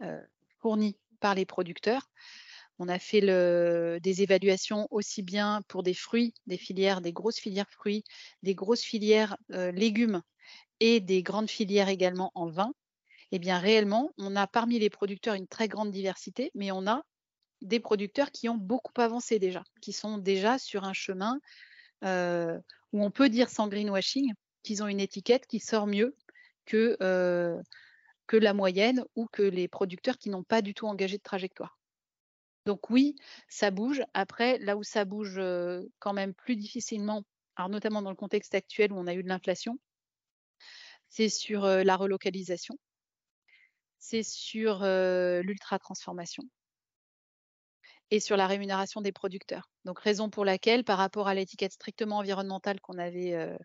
euh, 0.02 0.22
fournies 0.62 0.98
par 1.20 1.36
les 1.36 1.46
producteurs, 1.46 2.10
on 2.80 2.88
a 2.88 3.00
fait 3.00 3.22
des 3.22 4.22
évaluations 4.22 4.88
aussi 4.92 5.24
bien 5.24 5.62
pour 5.68 5.84
des 5.84 5.94
fruits, 5.94 6.34
des 6.48 6.58
filières, 6.58 7.02
des 7.02 7.14
grosses 7.14 7.40
filières 7.40 7.70
fruits, 7.70 8.04
des 8.44 8.56
grosses 8.56 8.84
filières 8.84 9.38
euh, 9.52 9.72
légumes 9.72 10.22
et 10.80 11.00
des 11.00 11.24
grandes 11.24 11.50
filières 11.50 11.90
également 11.90 12.32
en 12.36 12.50
vin. 12.50 12.74
Eh 13.32 13.40
bien, 13.40 13.60
réellement, 13.60 14.12
on 14.18 14.36
a 14.36 14.48
parmi 14.48 14.80
les 14.80 14.90
producteurs 14.90 15.36
une 15.36 15.48
très 15.48 15.68
grande 15.68 15.92
diversité, 15.92 16.52
mais 16.54 16.72
on 16.72 16.86
a 16.88 17.04
des 17.62 17.80
producteurs 17.80 18.32
qui 18.32 18.50
ont 18.50 18.58
beaucoup 18.58 19.00
avancé 19.02 19.40
déjà, 19.40 19.64
qui 19.82 19.94
sont 19.94 20.18
déjà 20.18 20.60
sur 20.60 20.84
un 20.84 20.94
chemin 20.94 21.40
euh, 22.04 22.60
où 22.94 23.04
on 23.04 23.12
peut 23.12 23.30
dire 23.30 23.50
sans 23.50 23.68
greenwashing 23.68 24.34
qu'ils 24.64 24.84
ont 24.84 24.88
une 24.88 25.00
étiquette 25.00 25.48
qui 25.48 25.60
sort 25.60 25.88
mieux 25.88 26.16
euh, 26.74 27.62
que 28.28 28.38
la 28.38 28.54
moyenne 28.54 29.04
ou 29.16 29.28
que 29.32 29.44
les 29.44 29.68
producteurs 29.68 30.18
qui 30.18 30.30
n'ont 30.30 30.44
pas 30.44 30.62
du 30.62 30.74
tout 30.74 30.88
engagé 30.88 31.18
de 31.18 31.24
trajectoire. 31.24 31.75
Donc 32.66 32.90
oui, 32.90 33.16
ça 33.48 33.70
bouge. 33.72 34.02
Après, 34.14 34.58
là 34.58 34.76
où 34.76 34.84
ça 34.84 35.06
bouge 35.06 35.40
quand 36.00 36.14
même 36.14 36.34
plus 36.34 36.56
difficilement, 36.56 37.24
notamment 37.70 38.02
dans 38.02 38.10
le 38.10 38.16
contexte 38.16 38.56
actuel 38.56 38.92
où 38.92 38.98
on 38.98 39.08
a 39.08 39.14
eu 39.14 39.24
de 39.24 39.30
l'inflation, 39.30 39.78
c'est 41.08 41.30
sur 41.30 41.66
la 41.66 41.96
relocalisation, 41.96 42.76
c'est 44.00 44.24
sur 44.24 44.80
l'ultra-transformation 44.84 46.44
et 48.12 48.20
sur 48.20 48.38
la 48.38 48.48
rémunération 48.48 49.02
des 49.02 49.12
producteurs. 49.12 49.70
Donc 49.84 50.00
raison 50.00 50.30
pour 50.30 50.46
laquelle, 50.46 50.84
par 50.84 50.98
rapport 50.98 51.28
à 51.28 51.36
l'étiquette 51.36 51.74
strictement 51.74 52.18
environnementale 52.18 52.82
qu'on 52.82 52.98
avait 52.98 53.56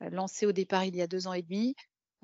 lancée 0.00 0.46
au 0.46 0.52
départ 0.52 0.84
il 0.84 0.94
y 0.94 1.02
a 1.02 1.06
deux 1.06 1.26
ans 1.26 1.32
et 1.32 1.42
demi, 1.42 1.74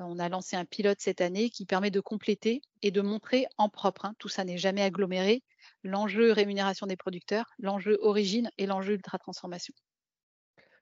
on 0.02 0.18
a 0.18 0.28
lancé 0.28 0.56
un 0.56 0.64
pilote 0.64 1.00
cette 1.00 1.20
année 1.20 1.50
qui 1.50 1.66
permet 1.66 1.90
de 1.90 2.00
compléter 2.00 2.62
et 2.82 2.90
de 2.90 3.00
montrer 3.00 3.46
en 3.58 3.68
propre, 3.68 4.04
hein, 4.04 4.14
tout 4.18 4.28
ça 4.28 4.44
n'est 4.44 4.58
jamais 4.58 4.82
aggloméré, 4.82 5.42
l'enjeu 5.82 6.32
rémunération 6.32 6.86
des 6.86 6.96
producteurs, 6.96 7.50
l'enjeu 7.58 7.98
origine 8.02 8.50
et 8.58 8.66
l'enjeu 8.66 8.94
ultra-transformation. 8.94 9.74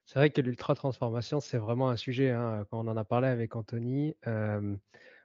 C'est 0.05 0.17
vrai 0.17 0.29
que 0.31 0.41
l'ultra-transformation, 0.41 1.39
c'est 1.39 1.59
vraiment 1.59 1.89
un 1.89 1.95
sujet. 1.95 2.31
Hein, 2.31 2.65
quand 2.69 2.79
on 2.83 2.87
en 2.89 2.97
a 2.97 3.05
parlé 3.05 3.27
avec 3.27 3.55
Anthony, 3.55 4.15
euh, 4.25 4.75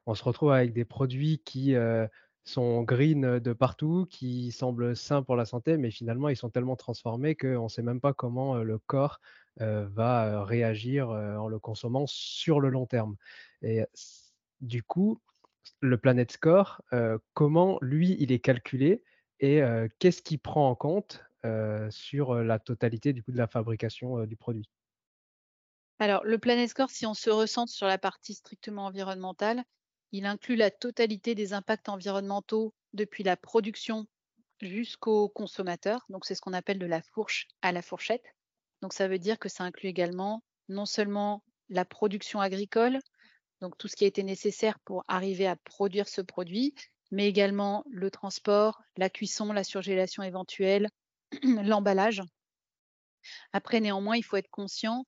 on 0.05 0.15
se 0.15 0.23
retrouve 0.23 0.53
avec 0.53 0.75
des 0.75 0.85
produits 0.85 1.39
qui 1.39 1.75
euh, 1.75 2.07
sont 2.45 2.83
green 2.83 3.39
de 3.39 3.53
partout, 3.53 4.07
qui 4.11 4.53
semblent 4.53 4.95
sains 4.95 5.23
pour 5.23 5.37
la 5.37 5.45
santé, 5.45 5.77
mais 5.77 5.91
finalement, 5.91 6.29
ils 6.29 6.37
sont 6.37 6.51
tellement 6.51 6.77
transformés 6.77 7.35
qu'on 7.35 7.65
ne 7.65 7.69
sait 7.69 7.83
même 7.83 8.01
pas 8.01 8.13
comment 8.13 8.57
euh, 8.57 8.63
le 8.63 8.79
corps 8.79 9.21
va 9.59 10.45
réagir 10.45 11.11
en 11.11 11.47
le 11.47 11.61
consommant 11.61 12.07
sur 12.09 12.59
le 12.59 12.71
long 12.71 12.87
terme. 12.87 13.15
Et 13.63 13.85
du 14.61 14.83
coup, 14.83 15.21
le 15.81 15.97
Planet 15.97 16.33
Score, 16.33 16.83
comment 17.35 17.79
lui, 17.81 18.17
il 18.19 18.33
est 18.33 18.41
calculé 18.41 19.05
et 19.39 19.63
qu'est-ce 20.01 20.23
qu'il 20.23 20.41
prend 20.41 20.69
en 20.69 20.75
compte 20.75 21.25
sur 21.91 22.35
la 22.35 22.59
totalité 22.59 23.13
du 23.13 23.23
coup 23.23 23.31
de 23.31 23.39
la 23.39 23.47
fabrication 23.47 24.27
du 24.27 24.35
produit? 24.35 24.69
Alors, 26.01 26.25
le 26.25 26.39
Planet 26.39 26.69
Score, 26.69 26.91
si 26.91 27.07
on 27.07 27.15
se 27.15 27.31
ressente 27.31 27.69
sur 27.69 27.87
la 27.87 27.99
partie 27.99 28.35
strictement 28.35 28.87
environnementale, 28.87 29.63
il 30.15 30.27
inclut 30.27 30.55
la 30.55 30.71
totalité 30.71 31.35
des 31.35 31.55
impacts 31.55 31.89
environnementaux 31.89 32.73
depuis 32.93 33.25
la 33.25 33.37
production 33.37 34.07
jusqu'au 34.61 35.29
consommateur. 35.29 36.07
Donc, 36.09 36.25
c'est 36.25 36.37
ce 36.37 36.41
qu'on 36.41 36.53
appelle 36.53 36.79
de 36.79 36.87
la 36.87 37.03
fourche 37.03 37.49
à 37.63 37.73
la 37.73 37.83
fourchette. 37.83 38.25
Donc, 38.81 38.93
ça 38.93 39.09
veut 39.09 39.19
dire 39.19 39.41
que 39.41 39.49
ça 39.49 39.65
inclut 39.65 39.89
également 39.89 40.45
non 40.69 40.87
seulement 40.87 41.43
la 41.69 41.85
production 41.85 42.41
agricole, 42.41 43.01
donc 43.61 43.77
tout 43.77 43.89
ce 43.89 43.97
qui 43.97 44.05
a 44.05 44.07
été 44.07 44.23
nécessaire 44.23 44.79
pour 44.85 45.05
arriver 45.09 45.49
à 45.49 45.57
produire 45.57 46.07
ce 46.07 46.21
produit, 46.21 46.77
mais 47.11 47.27
également 47.27 47.83
le 47.91 48.09
transport, 48.09 48.81
la 48.97 49.11
cuisson, 49.11 49.53
la 49.53 49.65
surgélation 49.65 50.23
éventuelle, 50.23 50.91
l'emballage. 51.43 52.23
Après, 53.53 53.81
néanmoins, 53.81 54.17
il 54.17 54.23
faut 54.23 54.37
être 54.37 54.51
conscient, 54.51 55.07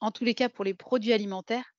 en 0.00 0.10
tous 0.10 0.24
les 0.24 0.34
cas 0.34 0.50
pour 0.50 0.66
les 0.66 0.74
produits 0.74 1.14
alimentaires, 1.14 1.72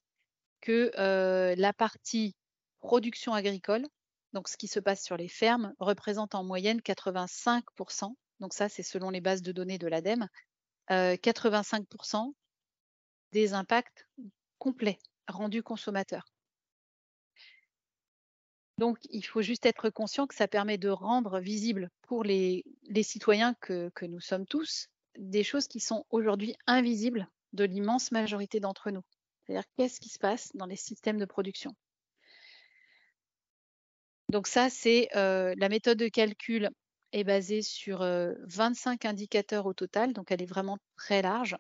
que 0.62 0.92
euh, 0.98 1.54
la 1.56 1.72
partie 1.72 2.36
production 2.80 3.34
agricole, 3.34 3.86
donc 4.34 4.48
ce 4.48 4.58
qui 4.58 4.68
se 4.68 4.80
passe 4.80 5.04
sur 5.04 5.18
les 5.18 5.28
fermes, 5.28 5.74
représente 5.80 6.36
en 6.36 6.44
moyenne 6.44 6.80
85%. 6.80 8.14
Donc 8.40 8.54
ça, 8.54 8.70
c'est 8.70 8.84
selon 8.84 9.10
les 9.10 9.22
bases 9.22 9.42
de 9.42 9.52
données 9.52 9.78
de 9.78 9.88
l'ADEME, 9.88 10.28
85% 10.90 12.28
euh, 12.28 12.32
des 13.32 13.54
impacts 13.54 14.08
complets 14.60 15.00
rendus 15.28 15.64
consommateurs. 15.64 16.26
Donc 18.78 19.00
il 19.10 19.24
faut 19.24 19.42
juste 19.42 19.66
être 19.66 19.90
conscient 19.90 20.28
que 20.28 20.36
ça 20.36 20.48
permet 20.48 20.78
de 20.78 20.90
rendre 20.90 21.40
visible 21.40 21.90
pour 22.04 22.24
les 22.24 22.64
citoyens 23.02 23.56
que 23.56 24.06
nous 24.06 24.20
sommes 24.20 24.46
tous, 24.46 24.88
des 25.18 25.44
choses 25.44 25.68
qui 25.68 25.80
sont 25.80 26.06
aujourd'hui 26.12 26.56
invisibles 26.68 27.28
de 27.54 27.64
l'immense 27.64 28.12
majorité 28.12 28.60
d'entre 28.60 28.92
nous. 28.92 29.04
C'est-à-dire 29.46 29.68
qu'est-ce 29.78 30.00
qui 30.00 30.10
se 30.10 30.20
passe 30.20 30.52
dans 30.54 30.66
les 30.66 30.76
systèmes 30.76 31.18
de 31.18 31.26
production? 31.26 31.76
Donc 34.30 34.48
ça, 34.48 34.70
c'est, 34.70 35.10
la 35.14 35.70
méthode 35.70 35.98
de 35.98 36.08
calcul 36.08 36.70
est 37.14 37.24
basée 37.24 37.62
sur, 37.62 38.02
heu, 38.04 38.38
25 38.48 39.06
indicateurs 39.06 39.66
au 39.66 39.74
total, 39.74 40.12
donc 40.14 40.32
elle 40.32 40.42
est 40.42 40.46
vraiment 40.46 40.78
très 40.98 41.22
large 41.22 41.56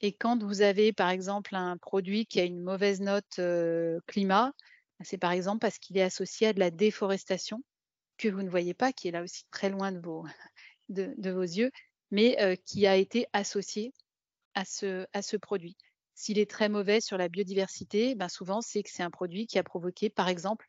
et 0.00 0.12
quand 0.14 0.42
vous 0.42 0.62
avez, 0.62 0.92
par 0.92 1.10
exemple, 1.10 1.54
un 1.54 1.76
produit 1.76 2.26
qui 2.26 2.40
a 2.40 2.44
une 2.44 2.60
mauvaise 2.60 3.00
note, 3.00 3.38
climat, 4.06 4.52
c'est 5.02 5.18
par 5.18 5.32
exemple 5.32 5.58
parce 5.60 5.78
qu'il 5.78 5.98
est 5.98 6.02
associé 6.02 6.48
à 6.48 6.52
de 6.52 6.60
la 6.60 6.70
déforestation 6.70 7.62
que 8.18 8.28
vous 8.28 8.42
ne 8.42 8.50
voyez 8.50 8.74
pas, 8.74 8.92
qui 8.92 9.08
est 9.08 9.12
là 9.12 9.22
aussi 9.22 9.44
très 9.50 9.68
loin 9.70 9.92
de 9.92 10.00
vos 10.00 10.24
vos 10.88 11.42
yeux, 11.42 11.70
mais 12.10 12.58
qui 12.66 12.86
a 12.86 12.96
été 12.96 13.26
associé 13.32 13.92
à 14.54 14.64
ce 14.64 15.06
à 15.12 15.22
ce 15.22 15.36
produit. 15.36 15.76
S'il 16.14 16.38
est 16.38 16.50
très 16.50 16.68
mauvais 16.68 17.00
sur 17.00 17.18
la 17.18 17.28
biodiversité, 17.28 18.14
ben, 18.14 18.28
souvent, 18.28 18.60
c'est 18.60 18.82
que 18.82 18.90
c'est 18.90 19.02
un 19.02 19.10
produit 19.10 19.46
qui 19.46 19.58
a 19.58 19.62
provoqué, 19.62 20.10
par 20.10 20.28
exemple, 20.28 20.68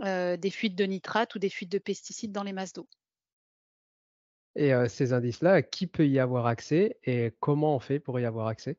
des 0.00 0.50
fuites 0.50 0.76
de 0.76 0.84
nitrates 0.84 1.34
ou 1.34 1.38
des 1.38 1.50
fuites 1.50 1.72
de 1.72 1.78
pesticides 1.78 2.32
dans 2.32 2.42
les 2.44 2.52
masses 2.52 2.72
d'eau. 2.74 2.88
Et 4.56 4.72
heu, 4.72 4.88
ces 4.88 5.12
indices-là, 5.12 5.60
qui 5.62 5.86
peut 5.86 6.06
y 6.08 6.18
avoir 6.18 6.46
accès 6.46 6.98
et 7.04 7.34
comment 7.40 7.76
on 7.76 7.80
fait 7.80 8.00
pour 8.00 8.18
y 8.20 8.24
avoir 8.24 8.46
accès? 8.46 8.78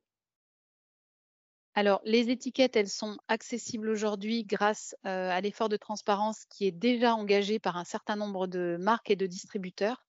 Alors, 1.75 2.01
les 2.03 2.29
étiquettes, 2.31 2.75
elles 2.75 2.89
sont 2.89 3.17
accessibles 3.27 3.89
aujourd'hui 3.89 4.43
grâce, 4.43 4.95
heu, 5.05 5.09
à 5.09 5.39
l'effort 5.41 5.69
de 5.69 5.77
transparence 5.77 6.45
qui 6.45 6.65
est 6.65 6.71
déjà 6.71 7.13
engagé 7.15 7.59
par 7.59 7.77
un 7.77 7.83
certain 7.83 8.15
nombre 8.15 8.47
de 8.47 8.77
marques 8.79 9.09
et 9.11 9.15
de 9.15 9.27
distributeurs. 9.27 10.05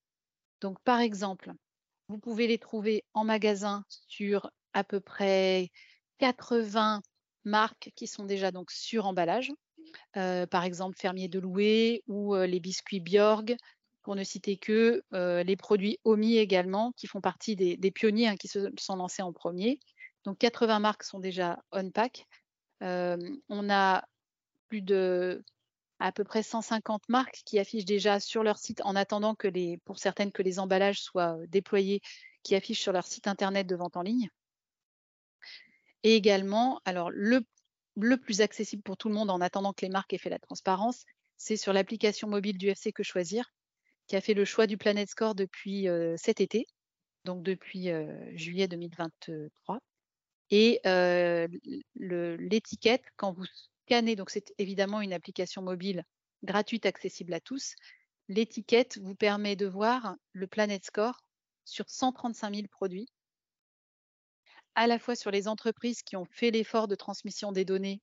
Donc, 0.62 0.78
par 0.84 1.00
exemple, 1.00 1.52
vous 2.08 2.18
pouvez 2.18 2.46
les 2.48 2.58
trouver 2.58 3.04
en 3.14 3.24
magasin 3.24 3.84
sur 4.08 4.50
à 4.74 4.84
peu 4.84 5.00
près 5.00 5.70
80 6.18 7.02
marques 7.44 7.92
qui 7.96 8.06
sont 8.08 8.24
déjà 8.26 8.50
donc 8.52 8.70
sur 8.72 9.06
emballage. 9.06 9.52
Par 10.14 10.64
exemple, 10.64 10.97
Fermier 10.99 11.29
Deloué 11.29 12.03
ou, 12.07 12.35
heu, 12.35 12.44
les 12.44 12.61
biscuits 12.61 13.01
Bjorg, 13.01 13.57
pour 14.03 14.16
ne 14.16 14.25
citer 14.25 14.59
heu, 15.14 15.42
les 15.42 15.57
produits 15.57 15.99
Omi 16.05 16.37
également, 16.37 16.92
qui 16.97 17.07
font 17.07 17.20
partie 17.20 17.57
des 17.57 17.90
pionniers, 17.90 18.29
hein, 18.29 18.37
qui 18.37 18.49
se 18.49 18.70
sont 18.79 18.97
lancés 18.97 19.23
en 19.23 19.33
1er. 19.33 19.79
Donc 20.25 20.38
80 20.38 20.79
marques 20.81 21.03
sont 21.05 21.20
déjà 21.20 21.59
on 21.73 21.90
pack. 21.90 22.27
Hem, 22.81 23.38
on 23.49 23.70
a 23.70 24.05
plus 24.68 24.83
de 24.83 25.42
à 26.01 26.12
peu 26.12 26.25
près 26.25 26.42
150 26.42 27.09
marques 27.09 27.42
qui 27.47 27.59
affichent 27.59 27.85
déjà 27.87 28.20
sur 28.20 28.42
leur 28.44 28.59
site 28.59 28.83
en 28.85 28.97
attendant 28.97 29.35
que 29.35 29.49
les 29.49 29.79
pour 29.85 29.99
certaines 29.99 30.33
que 30.33 30.42
les 30.42 30.59
emballages 30.59 31.01
soient, 31.01 31.38
déployés, 31.49 32.01
qui 32.42 32.55
affichent 32.57 32.83
sur 32.83 32.92
leur 32.92 33.07
site 33.07 33.29
internet 33.29 33.66
de 33.66 33.77
vente 33.77 33.97
en 33.97 34.03
ligne. 34.03 34.29
Et 36.03 36.16
également, 36.16 36.81
alors 36.85 37.11
le 37.11 37.40
le 37.96 38.16
plus 38.16 38.40
accessible 38.40 38.83
pour 38.83 38.96
tout 38.96 39.09
le 39.09 39.14
monde 39.14 39.30
en 39.30 39.40
attendant 39.40 39.72
que 39.72 39.85
les 39.85 39.90
marques 39.90 40.12
aient 40.12 40.18
fait 40.18 40.30
la 40.30 40.38
transparence, 40.38 41.04
c'est 41.37 41.57
sur 41.57 41.72
l'application 41.72 42.28
mobile 42.28 42.59
d'UFC 42.59 42.92
Que 42.92 43.02
Choisir, 43.02 43.52
qui 44.07 44.16
a 44.16 44.20
fait 44.20 44.35
le 44.35 44.44
choix 44.44 44.66
du 44.66 44.76
Planet 44.76 45.09
Score 45.09 45.35
depuis, 45.35 45.88
heu, 45.88 46.14
cet 46.16 46.40
été, 46.40 46.66
donc 47.24 47.42
depuis, 47.42 47.90
heu, 47.90 48.09
juillet 48.35 48.68
2023 48.68 49.80
et 50.50 50.80
le 50.85 52.37
l'étiquette 52.37 53.04
quand 53.16 53.33
vous 53.33 53.46
scannez 53.87 54.14
donc 54.14 54.30
c'est 54.30 54.52
évidemment 54.59 55.00
une 55.00 55.12
application 55.12 55.62
mobile 55.62 56.04
gratuite 56.42 56.87
accessible 56.87 57.33
à 57.35 57.40
tous. 57.40 57.74
L'étiquette 58.28 58.98
vous 58.98 59.14
permet 59.14 59.57
de 59.57 59.66
voir 59.66 60.16
le 60.33 60.46
Planet 60.46 60.85
Score 60.85 61.20
sur 61.64 61.88
135 61.88 62.54
000 62.54 62.66
produits 62.70 63.09
à 64.74 64.87
la 64.87 64.98
fois 64.98 65.16
sur 65.16 65.30
les 65.30 65.48
entreprises 65.48 66.02
qui 66.02 66.16
ont 66.16 66.24
fait 66.24 66.50
l'effort 66.50 66.88
de 66.88 66.94
transmission 66.94 67.52
des 67.52 67.64
données 67.64 68.02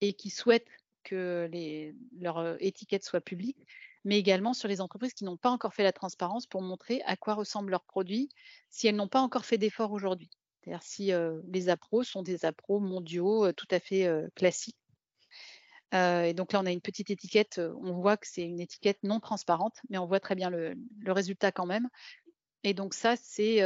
et 0.00 0.14
qui 0.14 0.30
souhaitent 0.30 0.68
que 1.04 1.48
les 1.52 1.94
leurs, 2.18 2.38
heu, 2.40 2.56
étiquettes 2.60 3.04
soient 3.04 3.20
publiques, 3.20 3.66
mais 4.04 4.18
également 4.18 4.54
sur 4.54 4.68
les 4.68 4.80
entreprises 4.80 5.14
qui 5.14 5.24
n'ont 5.24 5.36
pas 5.36 5.50
encore 5.50 5.74
fait 5.74 5.82
la 5.82 5.92
transparence 5.92 6.46
pour 6.46 6.62
montrer 6.62 7.02
à 7.06 7.16
quoi 7.16 7.34
ressemblent 7.34 7.70
leurs 7.70 7.84
produits, 7.84 8.28
si 8.70 8.86
elles 8.86 8.96
n'ont 8.96 9.08
pas 9.08 9.20
encore 9.20 9.44
fait 9.44 9.58
d'efforts 9.58 9.92
aujourd'hui. 9.92 10.30
C'est-à-dire 10.62 10.82
si, 10.82 11.12
heu, 11.12 11.42
les 11.48 11.68
appros 11.68 12.04
sont 12.04 12.22
des 12.22 12.44
appros 12.44 12.80
mondiaux, 12.80 13.46
heu, 13.46 13.52
tout 13.52 13.68
à 13.70 13.80
fait, 13.80 14.08
classiques. 14.34 14.76
Et 15.92 16.34
donc 16.34 16.52
là, 16.52 16.60
on 16.60 16.66
a 16.66 16.72
une 16.72 16.80
petite 16.80 17.10
étiquette, 17.10 17.60
on 17.60 17.92
voit 17.92 18.16
que 18.16 18.26
c'est 18.26 18.42
une 18.42 18.58
étiquette 18.60 18.98
non 19.04 19.20
transparente, 19.20 19.76
mais 19.88 19.98
on 19.98 20.06
voit 20.06 20.18
très 20.18 20.34
bien 20.34 20.50
le 20.50 20.76
résultat 21.06 21.52
quand 21.52 21.66
même 21.66 21.88
et 22.64 22.74
donc 22.74 22.94
ça, 22.94 23.14
c'est, 23.16 23.60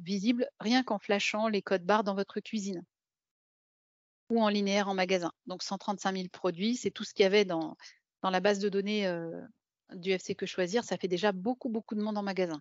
visible 0.00 0.48
rien 0.60 0.82
qu'en 0.84 0.98
flashant 0.98 1.48
les 1.48 1.62
codes 1.62 1.84
barres 1.84 2.04
dans 2.04 2.14
votre 2.14 2.40
cuisine 2.40 2.84
ou 4.30 4.42
en 4.42 4.48
linéaire 4.48 4.88
en 4.88 4.94
magasin. 4.94 5.32
Donc 5.46 5.62
135 5.62 6.12
000 6.12 6.28
produits, 6.28 6.76
c'est 6.76 6.90
tout 6.90 7.04
ce 7.04 7.14
qu'il 7.14 7.22
y 7.24 7.26
avait 7.26 7.44
dans 7.44 7.76
dans 8.22 8.30
la 8.30 8.40
base 8.40 8.58
de 8.60 8.68
données, 8.68 9.06
heu, 9.08 9.32
d'UFC 9.94 10.34
Que 10.36 10.46
Choisir, 10.46 10.84
ça 10.84 10.96
fait 10.96 11.08
déjà 11.08 11.32
beaucoup, 11.32 11.68
beaucoup 11.68 11.94
de 11.94 12.02
monde 12.02 12.16
en 12.18 12.22
magasin. 12.22 12.60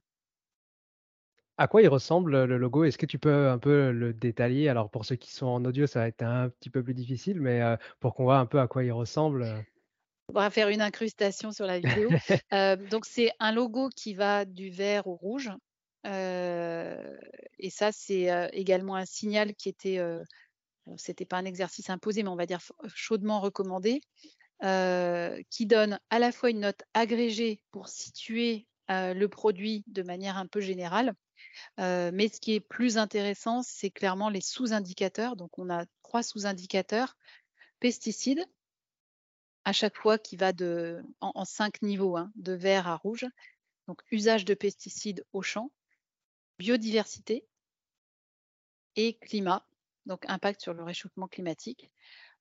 À 1.57 1.67
quoi 1.69 1.81
il 1.81 1.87
ressemble, 1.87 2.43
le 2.43 2.57
logo? 2.57 2.83
Est-ce 2.83 2.97
que 2.97 3.05
tu 3.05 3.19
peux 3.19 3.47
un 3.47 3.57
peu 3.57 3.91
le 3.91 4.13
détailler? 4.13 4.67
Alors 4.67 4.89
pour 4.89 5.05
ceux 5.05 5.15
qui 5.15 5.31
sont 5.31 5.45
en 5.45 5.63
audio, 5.63 5.87
ça 5.87 5.99
va 5.99 6.07
être 6.07 6.23
un 6.23 6.49
petit 6.49 6.69
peu 6.69 6.83
plus 6.83 6.93
difficile, 6.93 7.39
mais 7.39 7.61
pour 7.99 8.15
qu'on 8.15 8.23
voit 8.23 8.39
un 8.39 8.45
peu 8.45 8.59
à 8.59 8.67
quoi 8.67 8.83
il 8.83 8.91
ressemble? 8.91 9.45
On 10.29 10.33
va 10.33 10.49
faire 10.49 10.69
une 10.69 10.81
incrustation 10.81 11.51
sur 11.51 11.65
la 11.65 11.79
vidéo. 11.79 12.15
Heu, 12.53 12.77
donc 12.89 13.05
c'est 13.05 13.31
un 13.39 13.51
logo 13.51 13.89
qui 13.89 14.13
va 14.13 14.45
du 14.45 14.69
vert 14.69 15.07
au 15.07 15.15
rouge, 15.15 15.51
et 16.03 17.69
ça, 17.69 17.91
c'est, 17.91 18.49
également 18.53 18.95
un 18.95 19.05
signal 19.05 19.55
qui 19.55 19.69
était, 19.69 19.99
c'était 20.97 21.25
pas 21.25 21.37
un 21.37 21.45
exercice 21.45 21.89
imposé, 21.89 22.23
mais 22.23 22.29
on 22.29 22.35
va 22.35 22.45
dire 22.45 22.61
chaudement 22.93 23.39
recommandé, 23.39 24.01
qui 25.49 25.65
donne 25.65 25.99
à 26.09 26.19
la 26.19 26.31
fois 26.31 26.49
une 26.49 26.61
note 26.61 26.83
agrégée 26.93 27.61
pour 27.71 27.87
situer, 27.87 28.67
le 28.89 29.25
produit 29.27 29.83
de 29.87 30.03
manière 30.03 30.37
un 30.37 30.47
peu 30.47 30.59
générale, 30.59 31.13
mais 31.77 32.29
ce 32.29 32.39
qui 32.39 32.53
est 32.53 32.59
plus 32.59 32.97
intéressant, 32.97 33.63
c'est 33.63 33.89
clairement 33.89 34.29
les 34.29 34.41
sous-indicateurs. 34.41 35.35
Donc 35.35 35.57
on 35.57 35.69
a 35.69 35.85
3 36.03 36.23
sous-indicateurs. 36.23 37.15
Pesticides 37.79 38.45
à 39.63 39.73
chaque 39.73 39.95
fois 39.95 40.17
qui 40.17 40.35
va 40.35 40.53
de 40.53 41.01
en 41.21 41.45
5 41.45 41.81
niveaux, 41.81 42.17
hein, 42.17 42.31
de 42.35 42.53
vert 42.53 42.87
à 42.87 42.95
rouge. 42.95 43.25
Donc 43.87 44.01
usage 44.11 44.45
de 44.45 44.53
pesticides 44.53 45.23
au 45.33 45.41
champ, 45.41 45.71
biodiversité 46.61 47.43
et 48.95 49.17
climat, 49.17 49.65
donc 50.05 50.23
impact 50.29 50.61
sur 50.61 50.73
le 50.73 50.83
réchauffement 50.83 51.27
climatique, 51.27 51.91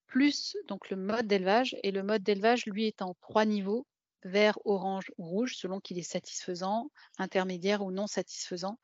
plus 0.07 0.57
donc 0.67 0.89
le 0.89 0.97
mode 0.97 1.27
d'élevage 1.27 1.77
et 1.83 1.91
le 1.91 2.03
mode 2.03 2.23
d'élevage, 2.23 2.65
lui, 2.67 2.87
est 2.87 3.01
en 3.01 3.15
3 3.21 3.45
niveaux, 3.45 3.87
vert, 4.23 4.59
orange 4.65 5.11
ou 5.17 5.25
rouge, 5.25 5.55
selon 5.57 5.79
qu'il 5.81 5.99
est 5.99 6.03
satisfaisant, 6.03 6.91
intermédiaire 7.19 7.83
ou 7.83 7.91
non 7.91 8.07
satisfaisant. 8.07 8.79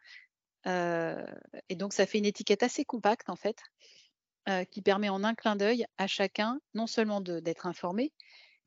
Heu 0.67 1.25
et 1.69 1.75
donc 1.75 1.93
ça 1.93 2.05
fait 2.07 2.19
une 2.19 2.25
étiquette 2.25 2.63
assez 2.63 2.85
compacte, 2.85 3.29
en 3.29 3.35
fait, 3.37 3.59
heu, 4.49 4.65
qui 4.65 4.81
permet 4.81 5.09
en 5.09 5.23
un 5.23 5.35
clin 5.35 5.55
d'œil 5.57 5.85
à 5.97 6.07
chacun, 6.07 6.59
non 6.75 6.87
seulement 6.87 7.21
d'être 7.21 7.67
informé, 7.67 8.13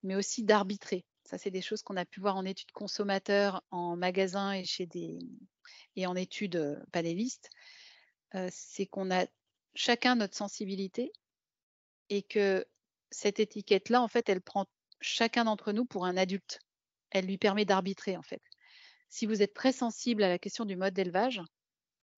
mais 0.05 0.17
aussi 0.17 0.45
d'arbitrer. 0.45 1.07
Ça, 1.31 1.39
c'est 1.39 1.51
des 1.53 1.63
choses 1.63 1.83
qu'on 1.83 1.97
a 1.97 2.05
pu 2.05 2.21
voir 2.21 2.37
en 2.37 2.45
études 2.45 2.73
consommateurs, 2.73 3.63
en 3.71 3.97
magasin 3.97 4.53
et 4.53 4.65
chez 4.65 4.87
des 4.87 5.19
et 5.97 6.07
en 6.07 6.17
études, 6.17 6.57
heu, 6.57 6.83
panélistes. 6.93 7.51
Heu, 8.35 8.49
c'est 8.53 8.87
qu'on 8.87 9.11
a 9.13 9.27
chacun 9.75 10.17
notre 10.17 10.37
sensibilité 10.37 11.13
et 12.11 12.23
que 12.23 12.67
cette 13.11 13.41
étiquette-là, 13.41 14.03
en 14.03 14.09
fait, 14.09 14.29
elle 14.29 14.43
prend 14.43 14.67
chacun 15.01 15.45
d'entre 15.45 15.73
nous 15.73 15.85
pour 15.87 16.05
un 16.07 16.17
adulte. 16.17 16.61
Elle 17.11 17.27
lui 17.27 17.39
permet 17.39 17.65
d'arbitrer, 17.65 18.17
en 18.17 18.23
fait. 18.23 18.43
Si 19.11 19.27
vous 19.27 19.43
êtes 19.43 19.55
très 19.55 19.73
sensible 19.73 20.23
à 20.25 20.29
la 20.29 20.39
question 20.39 20.65
du 20.67 20.77
mode 20.77 20.95
d'élevage 20.95 21.43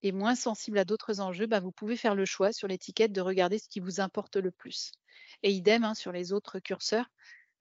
et 0.02 0.12
moins 0.12 0.34
sensible 0.36 0.78
à 0.78 0.84
d'autres 0.84 1.20
enjeux, 1.20 1.46
bah, 1.46 1.60
vous 1.60 1.72
pouvez 1.72 1.96
faire 1.96 2.14
le 2.14 2.24
choix 2.26 2.52
sur 2.52 2.68
l'étiquette 2.68 3.12
de 3.12 3.20
regarder 3.22 3.58
ce 3.58 3.68
qui 3.68 3.80
vous 3.80 4.00
importe 4.00 4.36
le 4.36 4.50
plus 4.52 4.92
et 5.42 5.50
idem, 5.52 5.84
hein, 5.84 5.94
sur 5.94 6.12
les 6.12 6.32
autres 6.32 6.60
curseurs. 6.60 7.08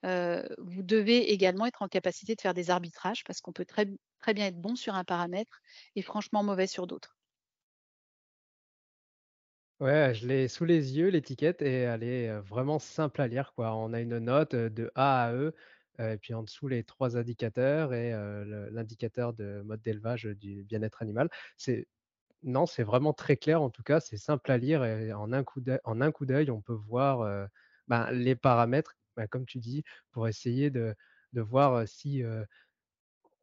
Vous 0.03 0.83
devez 0.83 1.31
également 1.31 1.65
être 1.65 1.81
en 1.81 1.87
capacité 1.87 2.35
de 2.35 2.41
faire 2.41 2.53
des 2.53 2.69
arbitrages 2.69 3.23
parce 3.23 3.41
qu'on 3.41 3.53
peut 3.53 3.65
très 3.65 3.87
très 4.19 4.33
bien 4.33 4.47
être 4.47 4.59
bon 4.59 4.75
sur 4.75 4.95
un 4.95 5.03
paramètre 5.03 5.61
et 5.95 6.01
franchement 6.01 6.43
mauvais 6.43 6.67
sur 6.67 6.87
d'autres. 6.87 7.17
Ouais, 9.79 10.13
je 10.13 10.27
l'ai 10.27 10.47
sous 10.47 10.65
les 10.65 10.95
yeux 10.95 11.09
l'étiquette 11.09 11.63
et 11.63 11.79
elle 11.79 12.03
est, 12.03 12.39
vraiment 12.41 12.77
simple 12.77 13.19
à 13.19 13.27
lire, 13.27 13.51
quoi. 13.55 13.75
On 13.75 13.93
a 13.93 13.99
une 13.99 14.19
note, 14.19 14.53
de 14.55 14.91
A 14.93 15.23
à 15.25 15.33
E, 15.33 15.55
et 15.97 16.17
puis 16.17 16.35
en 16.35 16.43
dessous 16.43 16.67
les 16.67 16.83
3 16.83 17.17
indicateurs 17.17 17.91
et 17.91 18.11
l'indicateur 18.71 19.33
de 19.33 19.63
mode 19.65 19.81
d'élevage, 19.81 20.25
du 20.25 20.63
bien-être 20.63 21.01
animal. 21.01 21.29
Non, 22.43 22.65
c'est 22.67 22.83
vraiment 22.83 23.13
très 23.13 23.37
clair 23.37 23.61
en 23.61 23.69
tout 23.71 23.83
cas, 23.83 23.99
c'est 23.99 24.17
simple 24.17 24.51
à 24.51 24.57
lire 24.57 24.83
et 24.83 25.13
en 25.13 25.31
un 25.31 25.43
coup 25.43 25.61
d'œil 25.61 26.51
on 26.51 26.61
peut 26.61 26.73
voir, 26.73 27.47
ben, 27.87 28.11
les 28.11 28.35
paramètres, 28.35 28.95
bah, 29.21 29.27
comme 29.27 29.45
tu 29.45 29.59
dis, 29.59 29.83
pour 30.11 30.27
essayer 30.27 30.71
de 30.71 30.95
voir, 31.33 31.87
si, 31.87 32.23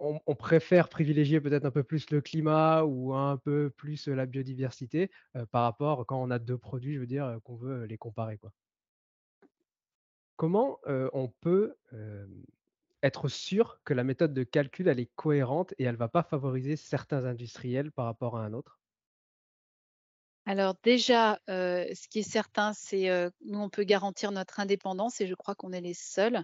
on, 0.00 0.34
préfère 0.34 0.88
privilégier 0.88 1.40
peut-être 1.40 1.64
un 1.64 1.70
peu 1.70 1.84
plus 1.84 2.10
le 2.10 2.20
climat 2.20 2.82
ou 2.84 3.14
un 3.14 3.36
peu 3.36 3.70
plus 3.70 4.08
la 4.08 4.26
biodiversité 4.26 5.10
par 5.52 5.62
rapport 5.62 6.04
quand 6.06 6.20
on 6.20 6.30
a 6.30 6.38
deux 6.38 6.58
produits, 6.58 6.94
je 6.94 7.00
veux 7.00 7.06
dire, 7.06 7.38
qu'on 7.44 7.56
veut 7.56 7.84
les 7.84 7.98
comparer, 7.98 8.38
quoi. 8.38 8.52
Comment 10.36 10.78
on 10.86 11.28
peut 11.40 11.76
être 13.02 13.28
sûr 13.28 13.80
que 13.84 13.94
la 13.94 14.04
méthode 14.04 14.34
de 14.34 14.42
calcul, 14.42 14.88
elle 14.88 15.00
est 15.00 15.10
cohérente 15.14 15.74
et 15.78 15.84
elle 15.84 15.96
va 15.96 16.08
pas 16.08 16.22
favoriser 16.24 16.76
certains 16.76 17.24
industriels 17.24 17.92
par 17.92 18.06
rapport 18.06 18.36
à 18.36 18.44
un 18.44 18.52
autre? 18.52 18.77
Alors 20.48 20.76
déjà, 20.82 21.38
ce 21.46 22.08
qui 22.08 22.20
est 22.20 22.22
certain, 22.30 22.72
c'est, 22.72 23.10
nous, 23.44 23.58
on 23.58 23.68
peut 23.68 23.84
garantir 23.84 24.32
notre 24.32 24.60
indépendance 24.60 25.20
et 25.20 25.26
je 25.26 25.34
crois 25.34 25.54
qu'on 25.54 25.72
est 25.72 25.82
les 25.82 25.92
seuls. 25.92 26.38